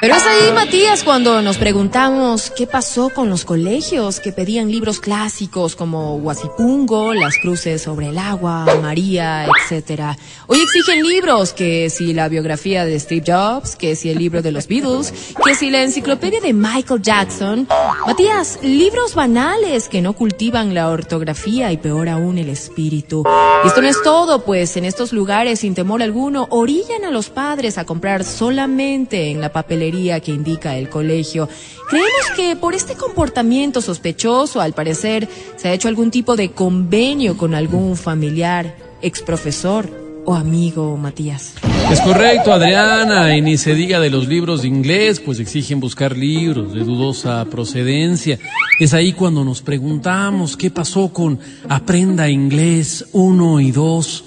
Pero 0.00 0.14
es 0.14 0.24
ahí, 0.24 0.50
Matías, 0.54 1.04
cuando 1.04 1.42
nos 1.42 1.58
preguntamos 1.58 2.50
qué 2.56 2.66
pasó 2.66 3.10
con 3.10 3.28
los 3.28 3.44
colegios 3.44 4.18
que 4.18 4.32
pedían 4.32 4.70
libros 4.70 4.98
clásicos 4.98 5.76
como 5.76 6.16
Huasipungo, 6.16 7.12
Las 7.12 7.36
Cruces 7.36 7.82
sobre 7.82 8.06
el 8.06 8.16
Agua, 8.16 8.64
María, 8.80 9.44
etcétera. 9.44 10.16
Hoy 10.46 10.58
exigen 10.58 11.06
libros, 11.06 11.52
que 11.52 11.90
si 11.90 12.14
la 12.14 12.28
biografía 12.28 12.86
de 12.86 12.98
Steve 12.98 13.24
Jobs, 13.26 13.76
que 13.76 13.94
si 13.94 14.08
el 14.08 14.16
libro 14.16 14.40
de 14.40 14.52
los 14.52 14.68
Beatles, 14.68 15.12
que 15.44 15.54
si 15.54 15.68
la 15.68 15.82
enciclopedia 15.82 16.40
de 16.40 16.54
Michael 16.54 17.02
Jackson. 17.02 17.68
Matías, 18.06 18.58
libros 18.62 19.14
banales 19.14 19.90
que 19.90 20.00
no 20.00 20.14
cultivan 20.14 20.72
la 20.72 20.88
ortografía 20.88 21.72
y 21.72 21.76
peor 21.76 22.08
aún 22.08 22.38
el 22.38 22.48
espíritu. 22.48 23.22
Y 23.64 23.68
esto 23.68 23.82
no 23.82 23.88
es 23.88 24.02
todo, 24.02 24.46
pues 24.46 24.78
en 24.78 24.86
estos 24.86 25.12
lugares, 25.12 25.60
sin 25.60 25.74
temor 25.74 26.02
alguno, 26.02 26.46
orillan 26.48 27.04
a 27.04 27.10
los 27.10 27.28
padres 27.28 27.76
a 27.76 27.84
comprar 27.84 28.24
solamente 28.24 29.30
en 29.30 29.42
la 29.42 29.52
papelería 29.52 29.89
que 29.90 30.30
indica 30.32 30.76
el 30.76 30.88
colegio. 30.88 31.48
Creemos 31.88 32.30
que 32.36 32.54
por 32.56 32.74
este 32.74 32.94
comportamiento 32.94 33.80
sospechoso, 33.80 34.60
al 34.60 34.72
parecer, 34.72 35.28
se 35.56 35.68
ha 35.68 35.72
hecho 35.72 35.88
algún 35.88 36.10
tipo 36.10 36.36
de 36.36 36.52
convenio 36.52 37.36
con 37.36 37.54
algún 37.54 37.96
familiar, 37.96 38.76
exprofesor 39.02 39.88
o 40.24 40.34
amigo, 40.34 40.96
Matías. 40.96 41.54
Es 41.90 42.00
correcto, 42.02 42.52
Adriana, 42.52 43.36
y 43.36 43.40
ni 43.40 43.56
se 43.58 43.74
diga 43.74 43.98
de 43.98 44.10
los 44.10 44.28
libros 44.28 44.62
de 44.62 44.68
inglés, 44.68 45.18
pues 45.18 45.40
exigen 45.40 45.80
buscar 45.80 46.16
libros 46.16 46.72
de 46.72 46.84
dudosa 46.84 47.44
procedencia. 47.46 48.38
Es 48.78 48.94
ahí 48.94 49.12
cuando 49.12 49.44
nos 49.44 49.60
preguntamos 49.62 50.56
qué 50.56 50.70
pasó 50.70 51.12
con 51.12 51.40
Aprenda 51.68 52.28
Inglés 52.28 53.06
1 53.12 53.60
y 53.60 53.72
2. 53.72 54.24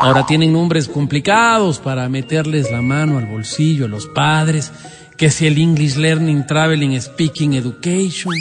Ahora 0.00 0.26
tienen 0.26 0.52
nombres 0.52 0.88
complicados 0.88 1.78
para 1.78 2.08
meterles 2.08 2.70
la 2.70 2.82
mano 2.82 3.18
al 3.18 3.26
bolsillo 3.26 3.86
a 3.86 3.88
los 3.88 4.06
padres 4.06 4.72
que 5.16 5.30
si 5.30 5.46
el 5.46 5.58
English 5.58 5.96
Learning 5.96 6.46
Traveling 6.46 7.00
Speaking 7.00 7.54
Education, 7.54 8.34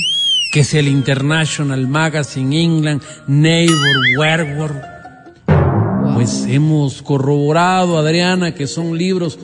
que 0.52 0.64
si 0.64 0.77
el 0.77 0.88
International 0.88 1.88
Magazine 1.88 2.61
England 2.61 3.02
Neighbor 3.27 3.97
Werewolf. 4.18 4.76
Pues 6.14 6.45
hemos 6.47 7.02
corroborado, 7.02 7.97
Adriana, 7.97 8.53
que 8.53 8.68
son 8.68 8.97
libros 8.97 9.38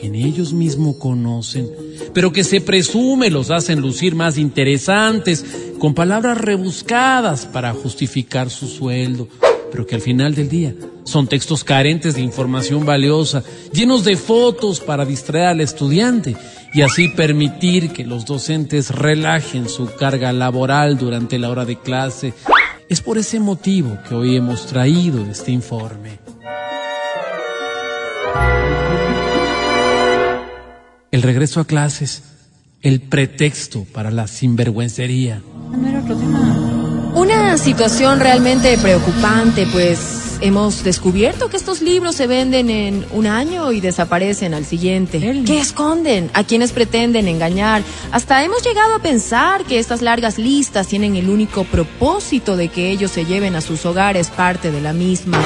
que 0.00 0.08
ni 0.08 0.24
ellos 0.24 0.52
mismos 0.52 0.96
conocen, 0.96 1.68
pero 2.12 2.32
que 2.32 2.44
se 2.44 2.60
presume 2.60 3.30
los 3.30 3.50
hacen 3.50 3.80
lucir 3.80 4.14
más 4.14 4.38
interesantes, 4.38 5.44
con 5.78 5.94
palabras 5.94 6.38
rebuscadas 6.38 7.46
para 7.46 7.72
justificar 7.72 8.50
su 8.50 8.68
sueldo, 8.68 9.28
pero 9.76 9.86
que 9.86 9.94
al 9.94 10.00
final 10.00 10.34
del 10.34 10.48
día 10.48 10.74
son 11.04 11.28
textos 11.28 11.62
carentes 11.62 12.14
de 12.14 12.22
información 12.22 12.86
valiosa, 12.86 13.44
llenos 13.74 14.04
de 14.04 14.16
fotos 14.16 14.80
para 14.80 15.04
distraer 15.04 15.48
al 15.48 15.60
estudiante 15.60 16.34
y 16.72 16.80
así 16.80 17.08
permitir 17.08 17.90
que 17.90 18.06
los 18.06 18.24
docentes 18.24 18.88
relajen 18.88 19.68
su 19.68 19.94
carga 19.94 20.32
laboral 20.32 20.96
durante 20.96 21.38
la 21.38 21.50
hora 21.50 21.66
de 21.66 21.78
clase. 21.78 22.32
Es 22.88 23.02
por 23.02 23.18
ese 23.18 23.38
motivo 23.38 23.98
que 24.08 24.14
hoy 24.14 24.36
hemos 24.36 24.64
traído 24.64 25.22
este 25.26 25.52
informe. 25.52 26.20
El 31.10 31.20
regreso 31.20 31.60
a 31.60 31.66
clases, 31.66 32.22
el 32.80 33.02
pretexto 33.02 33.84
para 33.92 34.10
la 34.10 34.26
sinvergüencería. 34.26 35.42
Una 37.16 37.56
situación 37.56 38.20
realmente 38.20 38.76
preocupante, 38.76 39.66
pues 39.72 40.36
hemos 40.42 40.84
descubierto 40.84 41.48
que 41.48 41.56
estos 41.56 41.80
libros 41.80 42.14
se 42.14 42.26
venden 42.26 42.68
en 42.68 43.06
un 43.10 43.26
año 43.26 43.72
y 43.72 43.80
desaparecen 43.80 44.52
al 44.52 44.66
siguiente. 44.66 45.18
¿Qué 45.46 45.58
esconden? 45.58 46.30
¿A 46.34 46.44
quienes 46.44 46.72
pretenden 46.72 47.26
engañar? 47.26 47.82
Hasta 48.12 48.44
hemos 48.44 48.62
llegado 48.62 48.96
a 48.96 48.98
pensar 48.98 49.64
que 49.64 49.78
estas 49.78 50.02
largas 50.02 50.36
listas 50.36 50.88
tienen 50.88 51.16
el 51.16 51.30
único 51.30 51.64
propósito 51.64 52.54
de 52.54 52.68
que 52.68 52.90
ellos 52.90 53.12
se 53.12 53.24
lleven 53.24 53.56
a 53.56 53.62
sus 53.62 53.86
hogares 53.86 54.28
parte 54.28 54.70
de 54.70 54.82
la 54.82 54.92
misma. 54.92 55.40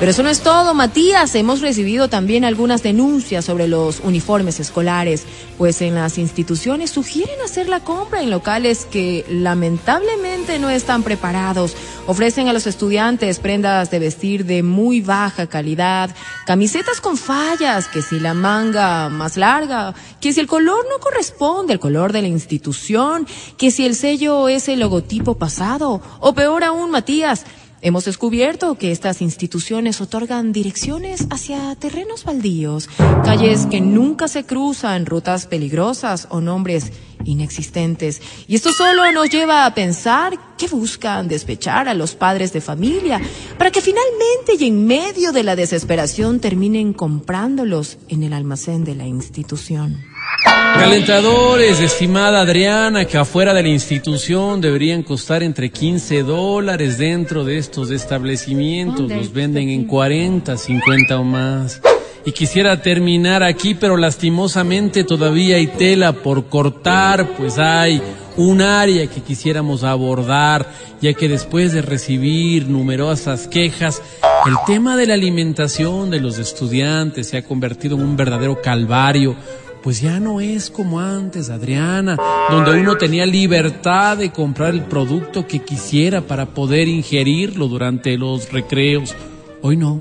Pero 0.00 0.10
eso 0.10 0.24
no 0.24 0.28
es 0.28 0.40
todo, 0.40 0.74
Matías. 0.74 1.34
Hemos 1.36 1.60
recibido 1.60 2.08
también 2.08 2.44
algunas 2.44 2.82
denuncias 2.82 3.44
sobre 3.44 3.68
los 3.68 4.00
uniformes 4.00 4.58
escolares, 4.58 5.24
pues 5.56 5.80
en 5.82 5.94
las 5.94 6.18
instituciones 6.18 6.90
sugieren 6.90 7.40
hacer 7.44 7.68
la 7.68 7.80
compra 7.80 8.20
en 8.20 8.28
locales 8.28 8.86
que 8.90 9.24
lamentablemente 9.28 10.58
no 10.58 10.68
están 10.68 11.04
preparados. 11.04 11.76
Ofrecen 12.08 12.48
a 12.48 12.52
los 12.52 12.66
estudiantes 12.66 13.38
prendas 13.38 13.92
de 13.92 14.00
vestir 14.00 14.44
de 14.46 14.64
muy 14.64 15.00
baja 15.00 15.46
calidad, 15.46 16.10
camisetas 16.44 17.00
con 17.00 17.16
fallas, 17.16 17.86
que 17.86 18.02
si 18.02 18.18
la 18.18 18.34
manga 18.34 19.08
más 19.08 19.36
larga, 19.36 19.94
que 20.20 20.32
si 20.32 20.40
el 20.40 20.48
color 20.48 20.84
no 20.90 20.98
corresponde 20.98 21.72
al 21.72 21.78
color 21.78 22.12
de 22.12 22.22
la 22.22 22.28
institución, 22.28 23.28
que 23.56 23.70
si 23.70 23.86
el 23.86 23.94
sello 23.94 24.48
es 24.48 24.68
el 24.68 24.80
logotipo 24.80 25.36
pasado, 25.36 26.02
o 26.18 26.34
peor 26.34 26.64
aún, 26.64 26.90
Matías, 26.90 27.44
Hemos 27.84 28.06
descubierto 28.06 28.76
que 28.76 28.92
estas 28.92 29.20
instituciones 29.20 30.00
otorgan 30.00 30.54
direcciones 30.54 31.26
hacia 31.28 31.74
terrenos 31.74 32.24
baldíos, 32.24 32.88
calles 33.26 33.66
que 33.66 33.82
nunca 33.82 34.26
se 34.26 34.44
cruzan, 34.44 35.04
rutas 35.04 35.46
peligrosas 35.46 36.26
o 36.30 36.40
nombres 36.40 36.92
inexistentes. 37.26 38.22
Y 38.48 38.54
esto 38.54 38.72
solo 38.72 39.12
nos 39.12 39.28
lleva 39.28 39.66
a 39.66 39.74
pensar 39.74 40.56
que 40.56 40.66
buscan 40.66 41.28
despechar 41.28 41.86
a 41.86 41.92
los 41.92 42.14
padres 42.14 42.54
de 42.54 42.62
familia 42.62 43.20
para 43.58 43.70
que 43.70 43.82
finalmente 43.82 44.54
y 44.58 44.66
en 44.66 44.86
medio 44.86 45.32
de 45.32 45.42
la 45.42 45.54
desesperación 45.54 46.40
terminen 46.40 46.94
comprándolos 46.94 47.98
en 48.08 48.22
el 48.22 48.32
almacén 48.32 48.84
de 48.84 48.94
la 48.94 49.06
institución. 49.06 50.13
Calentadores, 50.42 51.80
estimada 51.80 52.40
Adriana, 52.40 53.04
que 53.04 53.16
afuera 53.16 53.54
de 53.54 53.62
la 53.62 53.68
institución 53.68 54.60
deberían 54.60 55.02
costar 55.02 55.42
entre 55.42 55.70
15 55.70 56.22
dólares 56.22 56.98
dentro 56.98 57.44
de 57.44 57.58
estos 57.58 57.90
establecimientos. 57.90 59.10
Los 59.10 59.32
venden 59.32 59.70
en 59.70 59.86
40, 59.86 60.56
50 60.56 61.18
o 61.18 61.24
más. 61.24 61.80
Y 62.26 62.32
quisiera 62.32 62.80
terminar 62.80 63.42
aquí, 63.42 63.74
pero 63.74 63.96
lastimosamente 63.96 65.04
todavía 65.04 65.56
hay 65.56 65.66
tela 65.66 66.12
por 66.12 66.48
cortar, 66.48 67.36
pues 67.36 67.58
hay 67.58 68.00
un 68.36 68.62
área 68.62 69.06
que 69.06 69.20
quisiéramos 69.20 69.84
abordar, 69.84 70.66
ya 71.00 71.12
que 71.12 71.28
después 71.28 71.72
de 71.72 71.82
recibir 71.82 72.66
numerosas 72.66 73.46
quejas, 73.46 74.02
el 74.46 74.54
tema 74.66 74.96
de 74.96 75.06
la 75.06 75.14
alimentación 75.14 76.10
de 76.10 76.20
los 76.20 76.38
estudiantes 76.38 77.28
se 77.28 77.36
ha 77.36 77.44
convertido 77.44 77.96
en 77.96 78.02
un 78.02 78.16
verdadero 78.16 78.60
calvario 78.60 79.36
pues 79.84 80.00
ya 80.00 80.18
no 80.18 80.40
es 80.40 80.70
como 80.70 80.98
antes, 80.98 81.50
Adriana, 81.50 82.16
donde 82.48 82.80
uno 82.80 82.96
tenía 82.96 83.26
libertad 83.26 84.16
de 84.16 84.32
comprar 84.32 84.72
el 84.72 84.84
producto 84.84 85.46
que 85.46 85.58
quisiera 85.58 86.22
para 86.22 86.54
poder 86.54 86.88
ingerirlo 86.88 87.68
durante 87.68 88.16
los 88.16 88.50
recreos. 88.50 89.14
Hoy 89.60 89.76
no. 89.76 90.00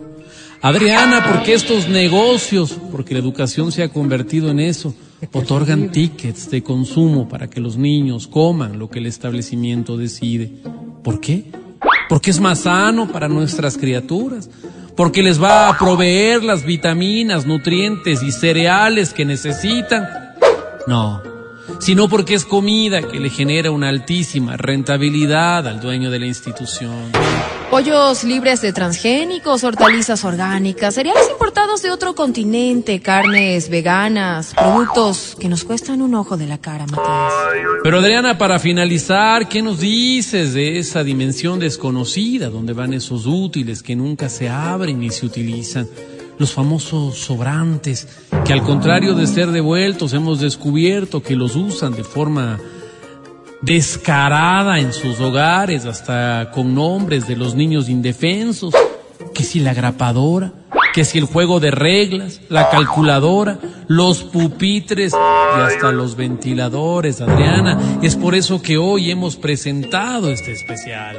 Adriana, 0.61 1.26
porque 1.30 1.53
estos 1.53 1.89
negocios, 1.89 2.80
porque 2.93 3.14
la 3.14 3.19
educación 3.19 3.73
se 3.73 3.84
ha 3.84 3.89
convertido 3.89 4.49
en 4.51 4.61
eso, 4.61 4.95
otorgan 5.34 5.91
tickets 5.91 6.49
de 6.49 6.64
consumo 6.64 7.27
para 7.27 7.49
que 7.49 7.60
los 7.60 7.76
niños 7.76 8.27
coman 8.27 8.80
lo 8.80 8.89
que 8.89 8.99
el 8.99 9.07
establecimiento 9.07 9.97
decide. 9.97 10.49
¿Por 11.03 11.19
qué? 11.19 11.51
Porque 12.07 12.31
es 12.31 12.39
más 12.39 12.60
sano 12.60 13.11
para 13.11 13.27
nuestras 13.27 13.77
criaturas 13.77 14.49
porque 14.95 15.23
les 15.23 15.41
va 15.41 15.69
a 15.69 15.77
proveer 15.77 16.43
las 16.43 16.65
vitaminas, 16.65 17.45
nutrientes 17.45 18.21
y 18.23 18.31
cereales 18.31 19.13
que 19.13 19.25
necesitan. 19.25 20.07
No, 20.87 21.21
sino 21.79 22.09
porque 22.09 22.35
es 22.35 22.45
comida 22.45 23.01
que 23.01 23.19
le 23.19 23.29
genera 23.29 23.71
una 23.71 23.89
altísima 23.89 24.57
rentabilidad 24.57 25.67
al 25.67 25.79
dueño 25.79 26.11
de 26.11 26.19
la 26.19 26.25
institución. 26.25 27.11
Pollos 27.73 28.23
libres 28.23 28.61
de 28.61 28.71
transgénicos, 28.71 29.63
hortalizas 29.63 30.23
orgánicas, 30.23 30.93
cereales 30.93 31.27
importados 31.31 31.81
de 31.81 31.89
otro 31.89 32.13
continente, 32.13 32.99
carnes 32.99 33.67
veganas, 33.67 34.53
productos 34.53 35.35
que 35.39 35.49
nos 35.49 35.63
cuestan 35.63 36.03
un 36.03 36.13
ojo 36.13 36.37
de 36.37 36.45
la 36.45 36.59
cara, 36.59 36.85
Matías. 36.85 37.33
Pero 37.81 37.97
Adriana, 37.97 38.37
para 38.37 38.59
finalizar, 38.59 39.49
¿qué 39.49 39.63
nos 39.63 39.79
dices 39.79 40.53
de 40.53 40.77
esa 40.77 41.03
dimensión 41.03 41.57
desconocida 41.57 42.51
donde 42.51 42.73
van 42.73 42.93
esos 42.93 43.25
útiles 43.25 43.81
que 43.81 43.95
nunca 43.95 44.29
se 44.29 44.49
abren 44.49 44.99
ni 44.99 45.09
se 45.09 45.25
utilizan? 45.25 45.87
Los 46.37 46.53
famosos 46.53 47.17
sobrantes, 47.17 48.07
que 48.45 48.53
al 48.53 48.61
contrario 48.61 49.15
de 49.15 49.25
ser 49.25 49.49
devueltos, 49.49 50.13
hemos 50.13 50.39
descubierto 50.39 51.23
que 51.23 51.35
los 51.35 51.55
usan 51.55 51.95
de 51.95 52.03
forma 52.03 52.59
descarada 53.64 54.80
en 54.80 54.94
sus 54.94 55.19
hogares, 55.19 55.85
hasta 55.85 56.52
con 56.52 56.76
nombres 56.76 57.27
de 57.27 57.38
los 57.38 57.56
niños 57.56 57.88
indefensos, 57.88 58.73
que 59.34 59.44
si 59.44 59.60
la 59.60 59.73
grapadora, 59.73 60.52
que 60.94 61.06
si 61.06 61.18
el 61.18 61.26
juego 61.26 61.60
de 61.60 61.72
reglas, 61.72 62.41
la 62.49 62.69
calculadora, 62.69 63.57
los 63.88 64.23
pupitres 64.23 65.14
y 65.14 65.61
hasta 65.61 65.91
los 65.91 66.15
ventiladores, 66.15 67.22
Adriana. 67.22 67.80
Es 68.02 68.15
por 68.15 68.35
eso 68.35 68.61
que 68.61 68.77
hoy 68.77 69.10
hemos 69.10 69.35
presentado 69.38 70.30
este 70.30 70.52
especial. 70.52 71.18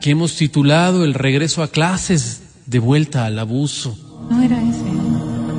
que 0.00 0.12
hemos 0.12 0.34
titulado 0.34 1.04
El 1.04 1.12
regreso 1.12 1.62
a 1.62 1.68
clases 1.68 2.40
de 2.64 2.78
vuelta 2.78 3.26
al 3.26 3.38
abuso. 3.38 4.09
No 4.30 4.42
era 4.42 4.56
ese. 4.62 4.84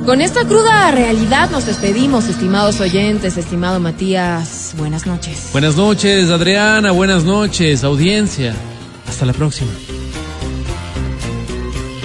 Con 0.06 0.20
esta 0.20 0.44
cruda 0.44 0.90
realidad 0.90 1.50
nos 1.50 1.66
despedimos, 1.66 2.26
estimados 2.28 2.80
oyentes, 2.80 3.36
estimado 3.36 3.78
Matías. 3.78 4.74
Buenas 4.76 5.06
noches. 5.06 5.50
Buenas 5.52 5.76
noches, 5.76 6.30
Adriana. 6.30 6.90
Buenas 6.90 7.22
noches, 7.22 7.84
audiencia. 7.84 8.54
Hasta 9.06 9.26
la 9.26 9.34
próxima. 9.34 9.70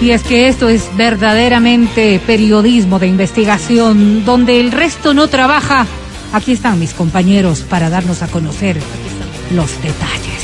Y 0.00 0.10
es 0.10 0.22
que 0.22 0.46
esto 0.46 0.68
es 0.68 0.88
verdaderamente 0.96 2.20
periodismo 2.24 3.00
de 3.00 3.08
investigación, 3.08 4.24
donde 4.24 4.60
el 4.60 4.70
resto 4.70 5.12
no 5.14 5.26
trabaja. 5.26 5.86
Aquí 6.32 6.52
están 6.52 6.78
mis 6.78 6.92
compañeros 6.92 7.62
para 7.62 7.90
darnos 7.90 8.22
a 8.22 8.28
conocer 8.28 8.78
los 9.54 9.82
detalles. 9.82 10.37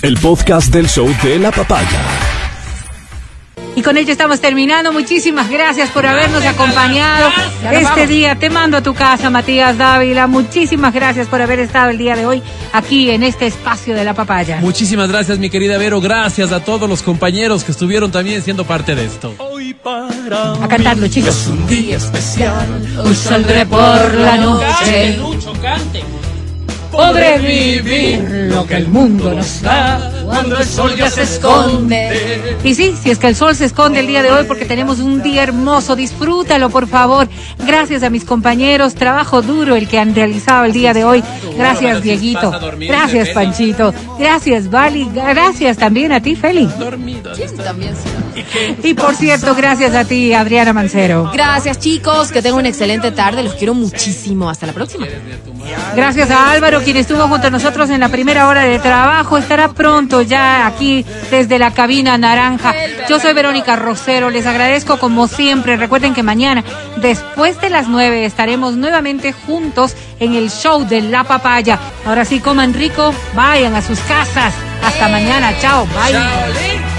El 0.00 0.16
podcast 0.18 0.72
del 0.72 0.88
show 0.88 1.12
de 1.24 1.40
la 1.40 1.50
papaya. 1.50 2.00
Y 3.74 3.82
con 3.82 3.96
ello 3.96 4.12
estamos 4.12 4.40
terminando. 4.40 4.92
Muchísimas 4.92 5.50
gracias 5.50 5.90
por 5.90 6.06
habernos 6.06 6.44
acompañado 6.44 7.30
este 7.72 8.06
día. 8.06 8.36
Te 8.36 8.48
mando 8.48 8.76
a 8.76 8.82
tu 8.82 8.94
casa, 8.94 9.28
Matías 9.28 9.76
Dávila. 9.76 10.28
Muchísimas 10.28 10.94
gracias 10.94 11.26
por 11.26 11.42
haber 11.42 11.58
estado 11.58 11.90
el 11.90 11.98
día 11.98 12.14
de 12.14 12.26
hoy 12.26 12.42
aquí 12.72 13.10
en 13.10 13.24
este 13.24 13.48
espacio 13.48 13.96
de 13.96 14.04
la 14.04 14.14
papaya. 14.14 14.58
Muchísimas 14.60 15.08
gracias, 15.08 15.40
mi 15.40 15.50
querida 15.50 15.78
Vero. 15.78 16.00
Gracias 16.00 16.52
a 16.52 16.64
todos 16.64 16.88
los 16.88 17.02
compañeros 17.02 17.64
que 17.64 17.72
estuvieron 17.72 18.12
también 18.12 18.40
siendo 18.42 18.64
parte 18.64 18.94
de 18.94 19.04
esto. 19.04 19.34
A 20.60 20.68
cantarlo, 20.68 21.08
chicos. 21.08 21.48
un 21.48 21.66
día 21.66 21.96
especial. 21.96 22.66
Hoy 23.04 23.14
saldré 23.16 23.66
por 23.66 24.14
la 24.14 24.36
noche. 24.36 25.16
Lucho, 25.16 25.52
cante. 25.54 26.04
Podré 26.98 27.38
vivir 27.38 28.48
lo 28.52 28.66
que 28.66 28.74
el 28.74 28.88
mundo 28.88 29.32
nos 29.32 29.62
da 29.62 30.17
cuando 30.28 30.58
el 30.58 30.64
sol 30.64 30.94
ya 30.94 31.10
se 31.10 31.22
esconde. 31.22 32.58
Y 32.62 32.74
sí, 32.74 32.94
si 33.00 33.10
es 33.10 33.18
que 33.18 33.28
el 33.28 33.36
sol 33.36 33.54
se 33.56 33.64
esconde 33.64 34.00
el 34.00 34.06
día 34.06 34.22
de 34.22 34.30
hoy 34.30 34.44
porque 34.44 34.66
tenemos 34.66 35.00
un 35.00 35.22
día 35.22 35.42
hermoso, 35.42 35.96
disfrútalo 35.96 36.70
por 36.70 36.86
favor. 36.86 37.28
Gracias 37.66 38.02
a 38.02 38.10
mis 38.10 38.24
compañeros, 38.24 38.94
trabajo 38.94 39.42
duro 39.42 39.74
el 39.74 39.88
que 39.88 39.98
han 39.98 40.14
realizado 40.14 40.64
el 40.64 40.72
día 40.72 40.92
de 40.92 41.04
hoy. 41.04 41.24
Gracias 41.56 42.02
Dieguito, 42.02 42.52
gracias 42.78 43.30
Panchito, 43.30 43.94
gracias 44.18 44.70
Vali, 44.70 45.08
gracias 45.12 45.76
también 45.78 46.12
a 46.12 46.20
ti 46.20 46.36
Feli. 46.36 46.68
Y 48.82 48.94
por 48.94 49.14
cierto, 49.14 49.54
gracias 49.54 49.94
a 49.94 50.04
ti 50.04 50.32
Adriana 50.32 50.72
Mancero. 50.72 51.30
Gracias, 51.32 51.78
chicos. 51.78 52.30
Que 52.32 52.42
tengan 52.42 52.60
una 52.60 52.68
excelente 52.68 53.10
tarde. 53.10 53.42
Los 53.42 53.54
quiero 53.54 53.74
muchísimo. 53.74 54.48
Hasta 54.48 54.66
la 54.66 54.72
próxima. 54.72 55.06
Gracias 55.94 56.30
a 56.30 56.50
Álvaro, 56.50 56.80
quien 56.82 56.96
estuvo 56.96 57.26
junto 57.28 57.46
a 57.46 57.50
nosotros 57.50 57.90
en 57.90 58.00
la 58.00 58.08
primera 58.08 58.48
hora 58.48 58.62
de 58.62 58.78
trabajo. 58.78 59.38
Estará 59.38 59.68
pronto 59.72 60.17
ya 60.22 60.66
aquí 60.66 61.04
desde 61.30 61.58
la 61.58 61.72
cabina 61.72 62.18
naranja. 62.18 62.74
Yo 63.08 63.18
soy 63.20 63.32
Verónica 63.32 63.76
Rosero. 63.76 64.30
Les 64.30 64.46
agradezco 64.46 64.98
como 64.98 65.28
siempre. 65.28 65.76
Recuerden 65.76 66.14
que 66.14 66.22
mañana, 66.22 66.64
después 66.96 67.60
de 67.60 67.70
las 67.70 67.88
nueve, 67.88 68.24
estaremos 68.24 68.76
nuevamente 68.76 69.32
juntos 69.32 69.94
en 70.20 70.34
el 70.34 70.50
show 70.50 70.86
de 70.86 71.02
La 71.02 71.24
Papaya. 71.24 71.78
Ahora 72.06 72.24
sí, 72.24 72.40
coman 72.40 72.74
rico, 72.74 73.12
vayan 73.34 73.74
a 73.74 73.82
sus 73.82 74.00
casas. 74.00 74.54
Hasta 74.82 75.08
mañana. 75.08 75.52
Chao. 75.60 75.86
Bye. 75.86 76.98